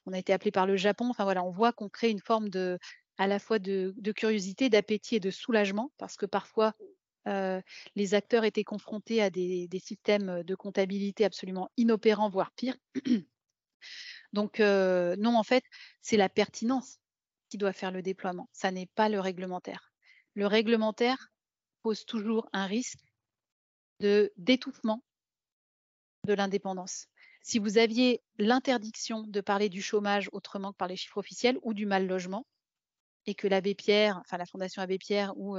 on 0.05 0.11
a 0.11 0.19
été 0.19 0.33
appelé 0.33 0.51
par 0.51 0.67
le 0.67 0.75
Japon. 0.75 1.07
Enfin 1.09 1.23
voilà, 1.23 1.41
on 1.41 1.51
voit 1.51 1.71
qu'on 1.71 1.87
crée 1.87 2.09
une 2.09 2.19
forme 2.19 2.49
de, 2.49 2.77
à 3.17 3.27
la 3.27 3.39
fois 3.39 3.59
de 3.59 4.11
curiosité, 4.11 4.69
d'appétit 4.69 5.15
et 5.15 5.21
de 5.21 5.31
soulagement, 5.31 5.89
parce 5.97 6.17
que 6.17 6.25
parfois 6.25 6.73
les 7.25 8.13
acteurs 8.13 8.43
étaient 8.43 8.63
confrontés 8.63 9.21
à 9.21 9.29
des, 9.29 9.67
systèmes 9.79 10.43
de 10.43 10.55
comptabilité 10.55 11.25
absolument 11.25 11.69
inopérants, 11.77 12.29
voire 12.29 12.51
pire. 12.51 12.75
Donc, 14.33 14.59
non, 14.59 15.35
en 15.35 15.43
fait, 15.43 15.63
c'est 16.01 16.17
la 16.17 16.29
pertinence 16.29 16.99
qui 17.49 17.57
doit 17.57 17.73
faire 17.73 17.91
le 17.91 18.01
déploiement. 18.01 18.49
Ça 18.51 18.71
n'est 18.71 18.89
pas 18.95 19.09
le 19.09 19.19
réglementaire. 19.19 19.91
Le 20.33 20.47
réglementaire 20.47 21.29
pose 21.81 22.05
toujours 22.05 22.49
un 22.53 22.65
risque 22.65 22.99
de 23.99 24.33
d'étouffement 24.37 25.03
de 26.25 26.33
l'indépendance. 26.33 27.07
Si 27.41 27.59
vous 27.59 27.77
aviez 27.77 28.21
l'interdiction 28.37 29.23
de 29.23 29.41
parler 29.41 29.69
du 29.69 29.81
chômage 29.81 30.29
autrement 30.31 30.71
que 30.71 30.77
par 30.77 30.87
les 30.87 30.95
chiffres 30.95 31.17
officiels 31.17 31.59
ou 31.61 31.73
du 31.73 31.85
mal 31.85 32.07
logement, 32.07 32.47
et 33.25 33.35
que 33.35 33.47
l'abbé 33.47 33.75
Pierre, 33.75 34.19
enfin 34.21 34.37
la 34.37 34.45
Fondation 34.45 34.81
Abbé 34.81 34.97
Pierre 34.97 35.33
ou 35.37 35.55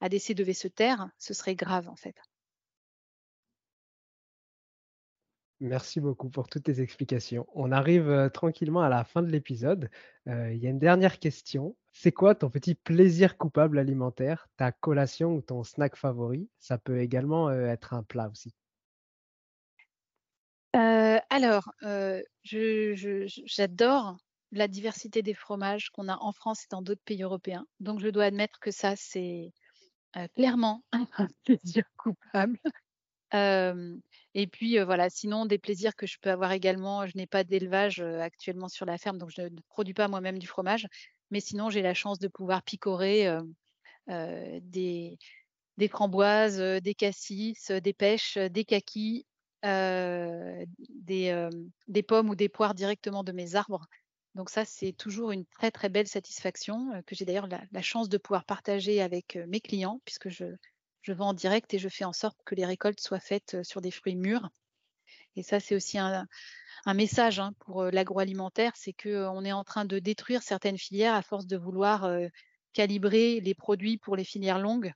ADC 0.00 0.34
devait 0.34 0.52
se 0.52 0.68
taire, 0.68 1.10
ce 1.18 1.34
serait 1.34 1.54
grave 1.56 1.88
en 1.88 1.96
fait. 1.96 2.16
Merci 5.60 6.00
beaucoup 6.00 6.30
pour 6.30 6.48
toutes 6.48 6.62
tes 6.64 6.80
explications. 6.80 7.44
On 7.52 7.72
arrive 7.72 8.08
euh, 8.08 8.28
tranquillement 8.28 8.80
à 8.80 8.88
la 8.88 9.02
fin 9.02 9.22
de 9.22 9.28
l'épisode. 9.28 9.90
Euh, 10.28 10.52
il 10.52 10.62
y 10.62 10.68
a 10.68 10.70
une 10.70 10.78
dernière 10.78 11.18
question. 11.18 11.74
C'est 11.92 12.12
quoi 12.12 12.36
ton 12.36 12.48
petit 12.48 12.76
plaisir 12.76 13.36
coupable 13.36 13.78
alimentaire, 13.78 14.48
ta 14.56 14.70
collation 14.70 15.34
ou 15.34 15.42
ton 15.42 15.64
snack 15.64 15.96
favori? 15.96 16.48
Ça 16.60 16.78
peut 16.78 17.00
également 17.00 17.48
euh, 17.48 17.66
être 17.66 17.92
un 17.92 18.04
plat 18.04 18.28
aussi. 18.30 18.54
alors, 21.30 21.72
j'adore 22.44 24.16
la 24.52 24.68
diversité 24.68 25.22
des 25.22 25.34
fromages 25.34 25.90
qu'on 25.90 26.08
a 26.08 26.16
en 26.18 26.32
France 26.32 26.64
et 26.64 26.68
dans 26.70 26.82
d'autres 26.82 27.02
pays 27.04 27.22
européens. 27.22 27.66
Donc, 27.80 28.00
je 28.00 28.08
dois 28.08 28.24
admettre 28.24 28.60
que 28.60 28.70
ça, 28.70 28.94
c'est 28.96 29.52
clairement 30.34 30.82
un 30.92 31.28
plaisir 31.44 31.84
coupable. 31.96 32.58
et 33.32 34.46
puis 34.46 34.78
voilà, 34.78 35.10
sinon 35.10 35.46
des 35.46 35.58
plaisirs 35.58 35.94
que 35.96 36.06
je 36.06 36.18
peux 36.20 36.30
avoir 36.30 36.52
également, 36.52 37.06
je 37.06 37.16
n'ai 37.16 37.26
pas 37.26 37.44
d'élevage 37.44 38.00
actuellement 38.00 38.68
sur 38.68 38.86
la 38.86 38.98
ferme, 38.98 39.18
donc 39.18 39.30
je 39.30 39.42
ne 39.42 39.60
produis 39.68 39.94
pas 39.94 40.08
moi-même 40.08 40.38
du 40.38 40.46
fromage, 40.46 40.86
mais 41.30 41.40
sinon 41.40 41.70
j'ai 41.70 41.82
la 41.82 41.94
chance 41.94 42.18
de 42.18 42.28
pouvoir 42.28 42.62
picorer 42.62 43.28
des, 44.08 45.18
des 45.76 45.88
framboises, 45.88 46.58
des 46.58 46.94
cassis, 46.94 47.70
des 47.70 47.92
pêches, 47.92 48.38
des 48.38 48.64
kakis, 48.64 49.26
des, 49.62 51.48
des 51.88 52.02
pommes 52.02 52.30
ou 52.30 52.34
des 52.34 52.48
poires 52.48 52.74
directement 52.74 53.24
de 53.24 53.32
mes 53.32 53.54
arbres. 53.54 53.86
Donc 54.34 54.50
ça, 54.50 54.64
c'est 54.64 54.92
toujours 54.92 55.32
une 55.32 55.46
très 55.46 55.70
très 55.70 55.88
belle 55.88 56.06
satisfaction 56.06 57.02
que 57.06 57.14
j'ai 57.14 57.24
d'ailleurs 57.24 57.48
la, 57.48 57.82
chance 57.82 58.08
de 58.08 58.18
pouvoir 58.18 58.44
partager 58.44 59.00
avec 59.00 59.36
mes 59.48 59.60
clients 59.60 60.00
puisque 60.04 60.28
je, 60.28 60.44
je 61.02 61.12
vends 61.12 61.28
en 61.28 61.34
direct 61.34 61.72
et 61.74 61.78
je 61.78 61.88
fais 61.88 62.04
en 62.04 62.12
sorte 62.12 62.38
que 62.44 62.54
les 62.54 62.66
récoltes 62.66 63.00
soient 63.00 63.20
faites 63.20 63.62
sur 63.62 63.80
des 63.80 63.90
fruits 63.90 64.16
mûrs. 64.16 64.48
Et 65.36 65.42
ça, 65.42 65.60
c'est 65.60 65.74
aussi 65.74 65.98
un, 65.98 66.26
message 66.94 67.38
hein, 67.38 67.52
pour 67.60 67.84
l'agroalimentaire, 67.84 68.72
c'est 68.76 68.92
qu'on 68.92 69.44
est 69.44 69.52
en 69.52 69.64
train 69.64 69.84
de 69.84 69.98
détruire 69.98 70.42
certaines 70.42 70.78
filières 70.78 71.14
à 71.14 71.22
force 71.22 71.46
de 71.46 71.56
vouloir 71.56 72.10
calibrer 72.72 73.40
les 73.40 73.54
produits 73.54 73.98
pour 73.98 74.16
les 74.16 74.24
filières 74.24 74.58
longues 74.58 74.92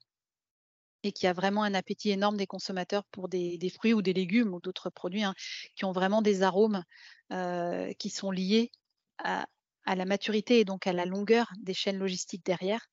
et 1.05 1.13
qu'il 1.13 1.27
y 1.27 1.29
a 1.29 1.33
vraiment 1.33 1.65
un 1.65 1.75
appétit 1.75 2.11
énorme 2.11 2.37
des 2.37 2.47
consommateurs 2.47 3.05
pour 3.11 3.29
des, 3.29 3.59
fruits 3.75 3.95
ou 3.95 4.03
des 4.03 4.13
légumes 4.13 4.55
ou 4.55 4.61
d'autres 4.61 4.91
produits 4.91 5.25
hein, 5.25 5.35
qui 5.75 5.85
ont 5.85 5.93
vraiment 5.93 6.23
des 6.23 6.43
arômes 6.43 6.85
qui 7.99 8.11
sont 8.11 8.31
liés 8.31 8.71
à, 9.19 9.47
la 9.87 10.05
maturité 10.05 10.61
et 10.61 10.65
donc 10.65 10.87
à 10.87 10.93
la 10.93 11.05
longueur 11.05 11.51
des 11.61 11.75
chaînes 11.75 11.99
logistiques 11.99 12.45
derrière. 12.45 12.87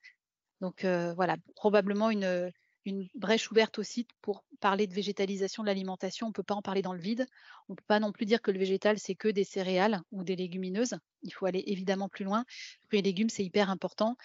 Donc 0.61 0.85
voilà, 0.85 1.37
probablement 1.55 2.09
une, 2.09 2.51
une 2.85 3.07
brèche 3.15 3.51
ouverte 3.51 3.79
aussi 3.79 4.07
pour 4.21 4.43
parler 4.59 4.87
de 4.87 4.93
végétalisation 4.93 5.63
de 5.63 5.67
l'alimentation. 5.67 6.27
On 6.27 6.29
ne 6.29 6.33
peut 6.33 6.43
pas 6.43 6.55
en 6.55 6.61
parler 6.61 6.81
dans 6.81 6.93
le 6.93 6.99
vide. 6.99 7.25
On 7.67 7.73
ne 7.73 7.75
peut 7.75 7.83
pas 7.87 7.99
non 7.99 8.11
plus 8.11 8.25
dire 8.25 8.41
que 8.41 8.51
le 8.51 8.59
végétal, 8.59 8.99
c'est 8.99 9.15
que 9.15 9.27
des 9.27 9.43
céréales 9.43 10.01
ou 10.11 10.23
des 10.23 10.35
légumineuses. 10.35 10.97
Il 11.23 11.33
faut 11.33 11.45
aller 11.45 11.63
évidemment 11.67 12.09
plus 12.09 12.25
loin. 12.25 12.45
Fruits 12.87 12.99
et 12.99 13.01
légumes, 13.01 13.29
c'est 13.29 13.43
hyper 13.43 13.69
important. 13.69 14.15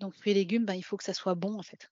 Donc, 0.00 0.14
fruits 0.14 0.32
et 0.32 0.34
légumes, 0.34 0.64
ben, 0.64 0.74
il 0.74 0.82
faut 0.82 0.96
que 0.96 1.04
ça 1.04 1.14
soit 1.14 1.34
bon, 1.34 1.58
en 1.58 1.62
fait. 1.62 1.90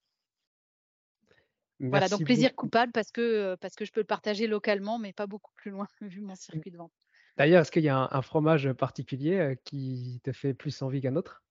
voilà, 1.80 2.08
donc 2.08 2.24
plaisir 2.24 2.54
coupable 2.54 2.92
parce 2.92 3.10
que, 3.10 3.56
parce 3.60 3.74
que 3.74 3.84
je 3.84 3.92
peux 3.92 4.00
le 4.00 4.06
partager 4.06 4.46
localement, 4.46 4.98
mais 4.98 5.12
pas 5.12 5.26
beaucoup 5.26 5.52
plus 5.54 5.70
loin, 5.70 5.86
vu 6.00 6.20
mon 6.20 6.34
circuit 6.34 6.70
de 6.70 6.76
vente. 6.76 6.92
D'ailleurs, 7.40 7.62
est-ce 7.62 7.72
qu'il 7.72 7.84
y 7.84 7.88
a 7.88 8.06
un, 8.12 8.20
fromage 8.20 8.70
particulier 8.74 9.56
qui 9.64 10.20
te 10.22 10.30
fait 10.30 10.52
plus 10.52 10.82
envie 10.82 11.00
qu'un 11.00 11.16
autre? 11.16 11.42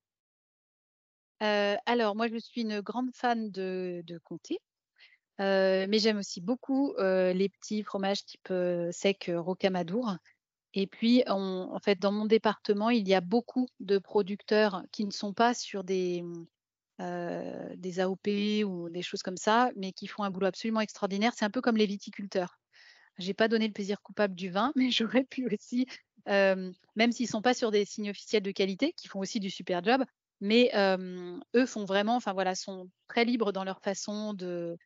Alors 1.39 2.15
moi, 2.15 2.27
je 2.27 2.37
suis 2.37 2.61
une 2.61 2.81
grande 2.81 3.09
fan 3.15 3.49
de 3.49 4.19
comté, 4.23 4.59
mais 5.39 5.97
j'aime 5.97 6.19
aussi 6.19 6.41
beaucoup, 6.41 6.93
les 6.99 7.49
petits 7.49 7.81
fromages 7.81 8.23
type, 8.23 8.53
sec, 8.91 9.31
rocamadour 9.35 10.17
et 10.75 10.85
puis 10.85 11.23
en 11.25 11.79
fait, 11.83 11.97
dans 11.97 12.11
mon 12.11 12.25
département, 12.25 12.91
il 12.91 13.07
y 13.07 13.15
a 13.15 13.21
beaucoup 13.21 13.65
de 13.79 13.97
producteurs 13.97 14.83
qui 14.91 15.05
ne 15.05 15.11
sont 15.11 15.33
pas 15.33 15.55
sur 15.55 15.83
des 15.83 16.23
AOP 16.99 18.63
ou 18.63 18.89
des 18.91 19.01
choses 19.01 19.23
comme 19.23 19.37
ça, 19.37 19.71
mais 19.75 19.91
qui 19.91 20.05
font 20.05 20.21
un 20.21 20.29
boulot 20.29 20.45
absolument 20.45 20.81
extraordinaire. 20.81 21.33
C'est 21.35 21.45
un 21.45 21.49
peu 21.49 21.61
comme 21.61 21.77
les 21.77 21.87
viticulteurs. 21.87 22.59
J'ai 23.19 23.33
pas 23.33 23.47
donné 23.47 23.67
le 23.67 23.73
plaisir 23.73 24.01
coupable 24.01 24.33
du 24.33 24.49
vin, 24.49 24.71
mais 24.75 24.91
j'aurais 24.91 25.25
pu 25.25 25.47
aussi, 25.53 25.85
même 26.25 27.11
s'ils 27.11 27.27
sont 27.27 27.41
pas 27.41 27.53
sur 27.53 27.71
des 27.71 27.85
signes 27.85 28.09
officiels 28.09 28.43
de 28.43 28.51
qualité, 28.51 28.93
qui 28.93 29.07
font 29.07 29.19
aussi 29.19 29.39
du 29.39 29.49
super 29.49 29.83
job, 29.83 30.03
mais 30.41 30.71
eux 30.75 31.65
font 31.65 31.85
vraiment, 31.85 32.15
enfin 32.15 32.33
voilà, 32.33 32.55
sont 32.55 32.89
très 33.07 33.25
libres 33.25 33.51
dans 33.51 33.63
leur 33.63 33.81
façon 33.81 34.33
de, 34.33 34.77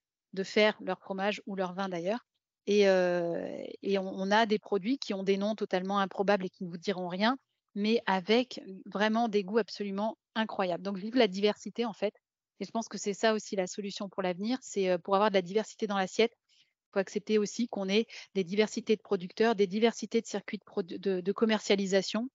faire 0.43 0.77
leur 0.81 0.99
fromage 0.99 1.41
ou 1.45 1.55
leur 1.55 1.73
vin 1.73 1.89
d'ailleurs. 1.89 2.25
Et, 2.65 2.81
et 2.81 3.97
on, 3.99 4.31
a 4.31 4.45
des 4.45 4.59
produits 4.59 4.97
qui 4.97 5.13
ont 5.13 5.23
des 5.23 5.37
noms 5.37 5.55
totalement 5.55 5.99
improbables 5.99 6.45
et 6.45 6.49
qui 6.49 6.63
ne 6.63 6.69
vous 6.69 6.77
diront 6.77 7.07
rien, 7.07 7.37
mais 7.75 8.01
avec 8.05 8.61
vraiment 8.85 9.27
des 9.27 9.43
goûts 9.43 9.57
absolument 9.59 10.17
incroyables. 10.35 10.83
Donc 10.83 10.97
vive 10.97 11.15
la 11.15 11.27
diversité 11.27 11.85
en 11.85 11.93
fait. 11.93 12.13
Et 12.59 12.65
je 12.65 12.71
pense 12.71 12.87
que 12.87 12.97
c'est 12.97 13.13
ça 13.13 13.33
aussi 13.33 13.55
la 13.55 13.67
solution 13.67 14.09
pour 14.09 14.23
l'avenir, 14.23 14.57
c'est 14.61 14.97
pour 14.99 15.15
avoir 15.15 15.29
de 15.29 15.35
la 15.35 15.41
diversité 15.41 15.87
dans 15.87 15.97
l'assiette. 15.97 16.33
Faut 16.93 16.99
accepter 16.99 17.37
aussi 17.37 17.67
qu'on 17.67 17.89
ait 17.89 18.05
des 18.35 18.43
diversités 18.43 18.95
de 18.95 19.01
producteurs, 19.01 19.55
des 19.55 19.67
diversités 19.67 20.21
de 20.21 20.27
circuits 20.27 20.59
de, 20.77 21.21
de 21.21 21.31
commercialisation 21.31 22.29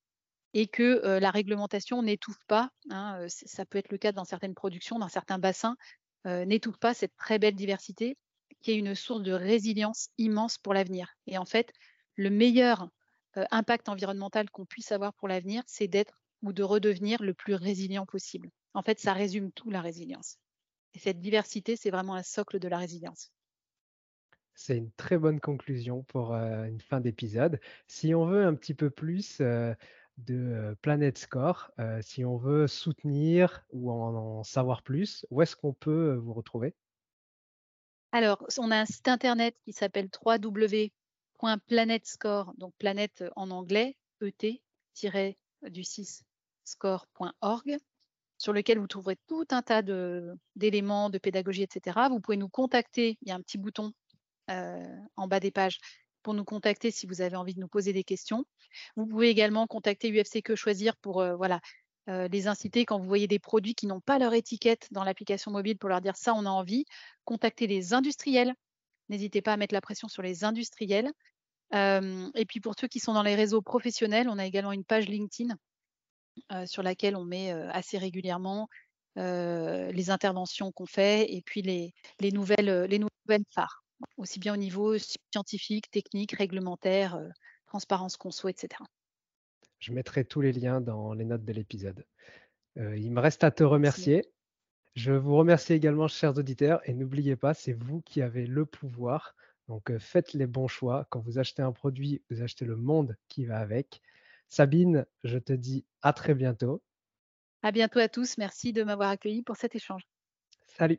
et 0.55 0.67
que 0.67 1.19
la 1.21 1.31
réglementation 1.31 2.03
n'étouffe 2.03 2.45
pas, 2.49 2.71
hein, 2.91 3.25
ça 3.29 3.65
peut 3.65 3.79
être 3.79 3.93
le 3.93 3.99
cas 3.99 4.13
dans 4.13 4.25
certaines 4.25 4.55
productions, 4.55 4.99
dans 4.99 5.09
certains 5.09 5.39
bassins, 5.39 5.77
n'étouffe 6.25 6.79
pas 6.79 6.95
cette 6.95 7.15
très 7.17 7.39
belle 7.39 7.55
diversité 7.55 8.17
qui 8.63 8.73
est 8.73 8.77
une 8.77 8.95
source 8.95 9.23
de 9.23 9.33
résilience 9.33 10.09
immense 10.19 10.59
pour 10.59 10.75
l'avenir. 10.75 11.15
Et 11.27 11.39
en 11.39 11.45
fait, 11.45 11.71
le 12.17 12.31
meilleur 12.31 12.89
impact 13.51 13.89
environnemental 13.89 14.51
qu'on 14.51 14.67
puisse 14.67 14.91
avoir 14.91 15.15
pour 15.15 15.29
l'avenir, 15.29 15.63
c'est 15.67 15.87
d'être 15.87 16.21
ou 16.43 16.53
de 16.53 16.63
redevenir 16.63 17.23
le 17.23 17.35
plus 17.35 17.55
résilient 17.55 18.07
possible. 18.07 18.51
En 18.75 18.83
fait, 18.83 18.99
ça 18.99 19.13
résume 19.13 19.53
tout 19.53 19.71
la 19.71 19.81
résilience. 19.81 20.39
Et 20.95 20.99
cette 20.99 21.21
diversité, 21.21 21.77
c'est 21.77 21.91
vraiment 21.91 22.15
un 22.15 22.23
socle 22.23 22.59
de 22.59 22.69
la 22.69 22.79
résilience. 22.79 23.31
C'est 24.61 24.77
une 24.77 24.91
très 24.91 25.19
bonne 25.19 25.39
conclusion 25.39 26.03
pour 26.03 26.35
une 26.35 26.81
fin 26.81 26.99
d'épisode. 26.99 27.61
Si 27.87 28.13
on 28.13 28.27
veut 28.27 28.45
un 28.45 28.57
petit 28.57 28.75
peu 28.75 28.91
plus 28.91 29.39
de 29.39 29.77
Planet 30.83 31.17
Score. 31.17 31.71
si 32.01 32.25
on 32.25 32.37
veut 32.37 32.67
soutenir 32.67 33.65
ou 33.71 33.93
en, 33.93 34.43
savoir 34.43 34.83
plus, 34.83 35.25
où 35.31 35.43
est-ce 35.43 35.55
qu'on 35.55 35.75
peut 35.75 36.15
vous 36.15 36.35
retrouver? 36.35 36.75
Alors, 38.11 38.45
on 38.59 38.73
a 38.73 38.81
un 38.81 38.85
site 38.85 39.07
internet 39.07 39.55
qui 39.65 39.73
s'appelle 39.73 40.09
www.planetscore, 40.27 42.53
donc 42.59 42.75
planète 42.79 43.23
en 43.37 43.53
anglais, 43.53 43.97
et-du6 44.21 46.23
score.org, 46.65 47.77
sur 48.39 48.53
lequel 48.53 48.81
vous 48.81 48.89
trouverez 48.89 49.19
tout 49.29 49.47
un 49.53 49.63
tas 49.63 49.83
d'éléments, 50.57 51.11
de, 51.11 51.19
pédagogie, 51.19 51.63
etc. 51.63 52.09
Vous 52.11 52.19
pouvez 52.19 52.37
nous 52.37 52.49
contacter, 52.49 53.19
il 53.23 53.29
y 53.29 53.31
a 53.31 53.37
un 53.37 53.41
petit 53.41 53.59
bouton 53.59 53.93
en 54.49 55.29
bas 55.29 55.41
des 55.41 55.51
pages 55.51 55.79
pour 56.23 56.35
nous 56.35 56.45
contacter 56.45 56.91
si 56.91 57.07
vous 57.07 57.21
avez 57.21 57.37
envie 57.37 57.55
de 57.55 57.61
nous 57.61 57.69
poser 57.69 57.93
des 57.93 58.05
questions. 58.05 58.45
Vous 58.97 59.07
pouvez 59.07 59.31
également 59.31 59.67
contacter 59.67 60.11
UFC 60.11 60.43
Que 60.43 60.57
Choisir 60.57 60.97
pour 60.99 61.21
euh, 61.21 61.37
voilà, 61.37 61.61
euh, 62.09 62.29
les 62.29 62.49
inciter 62.49 62.85
quand 62.85 62.99
vous 62.99 63.09
voyez 63.09 63.27
des 63.27 63.39
produits 63.39 63.75
qui 63.75 63.87
n'ont 63.87 64.01
pas 64.01 64.19
leur 64.19 64.35
étiquette 64.35 64.89
dans 64.91 65.05
l'application 65.05 65.51
mobile 65.51 65.79
pour 65.79 65.89
leur 65.89 66.01
dire 66.01 66.17
ça, 66.17 66.35
on 66.35 66.47
a 66.47 66.51
envie. 66.51 66.85
Contactez 67.25 67.67
les 67.67 67.95
industriels. 67.95 68.55
N'hésitez 69.09 69.43
pas 69.43 69.55
à 69.55 69.57
mettre 69.57 69.75
la 69.75 69.81
pression 69.81 70.09
sur 70.09 70.23
les 70.23 70.45
industriels. 70.45 71.11
Euh, 71.75 72.31
et 72.35 72.47
puis 72.47 72.61
pour 72.61 72.75
ceux 72.79 72.89
qui 72.89 73.01
sont 73.01 73.15
dans 73.15 73.23
les 73.23 73.35
réseaux 73.35 73.63
professionnels, 73.63 74.29
on 74.29 74.39
a 74.39 74.47
également 74.47 74.73
une 74.73 74.85
page 74.85 75.09
LinkedIn 75.09 75.57
sur 76.67 76.85
laquelle 76.85 77.17
on 77.17 77.25
met 77.25 77.51
assez 77.51 77.99
régulièrement 77.99 78.69
les 79.17 80.11
interventions 80.11 80.71
qu'on 80.71 80.87
fait 80.87 81.35
et 81.35 81.43
puis 81.43 81.63
les 81.63 81.93
nouvelles 82.31 83.09
phares 83.51 83.83
aussi 84.17 84.39
bien 84.39 84.55
au 84.55 84.57
niveau 84.57 84.97
scientifique, 84.99 85.91
technique, 85.91 86.33
réglementaire, 86.33 87.17
euh, 87.17 87.29
transparence 87.67 88.17
conso, 88.17 88.49
etc. 88.49 88.83
Je 89.79 89.93
mettrai 89.93 90.25
tous 90.25 90.41
les 90.41 90.53
liens 90.53 90.81
dans 90.81 91.13
les 91.13 91.25
notes 91.25 91.45
de 91.45 91.53
l'épisode. 91.53 92.05
Euh, 92.79 92.97
il 92.97 93.13
me 93.13 93.21
reste 93.21 93.45
à 93.45 93.51
te 93.51 93.65
remercier. 93.65 94.25
Je 94.95 95.13
vous 95.13 95.37
remercie 95.37 95.73
également, 95.73 96.09
chers 96.09 96.37
auditeurs, 96.39 96.81
et 96.89 96.95
n'oubliez 96.95 97.37
pas, 97.37 97.55
c'est 97.55 97.73
vous 97.73 98.01
qui 98.03 98.21
avez 98.21 98.47
le 98.47 98.67
pouvoir. 98.67 99.37
Donc 99.69 99.91
euh, 99.91 99.99
faites 99.99 100.33
les 100.33 100.47
bons 100.47 100.69
choix. 100.69 101.07
Quand 101.11 101.21
vous 101.21 101.39
achetez 101.39 101.63
un 101.63 101.73
produit, 101.73 102.23
vous 102.31 102.43
achetez 102.43 102.65
le 102.65 102.77
monde 102.77 103.17
qui 103.29 103.45
va 103.45 103.59
avec. 103.59 104.01
Sabine, 104.49 105.07
je 105.25 105.39
te 105.39 105.53
dis 105.53 105.85
à 106.03 106.13
très 106.13 106.35
bientôt. 106.35 106.83
À 107.63 107.71
bientôt 107.71 107.99
à 107.99 108.09
tous. 108.09 108.39
Merci 108.39 108.73
de 108.73 108.83
m'avoir 108.83 109.11
accueilli 109.11 109.43
pour 109.43 109.57
cet 109.57 109.75
échange. 109.75 110.03
Salut. 110.67 110.99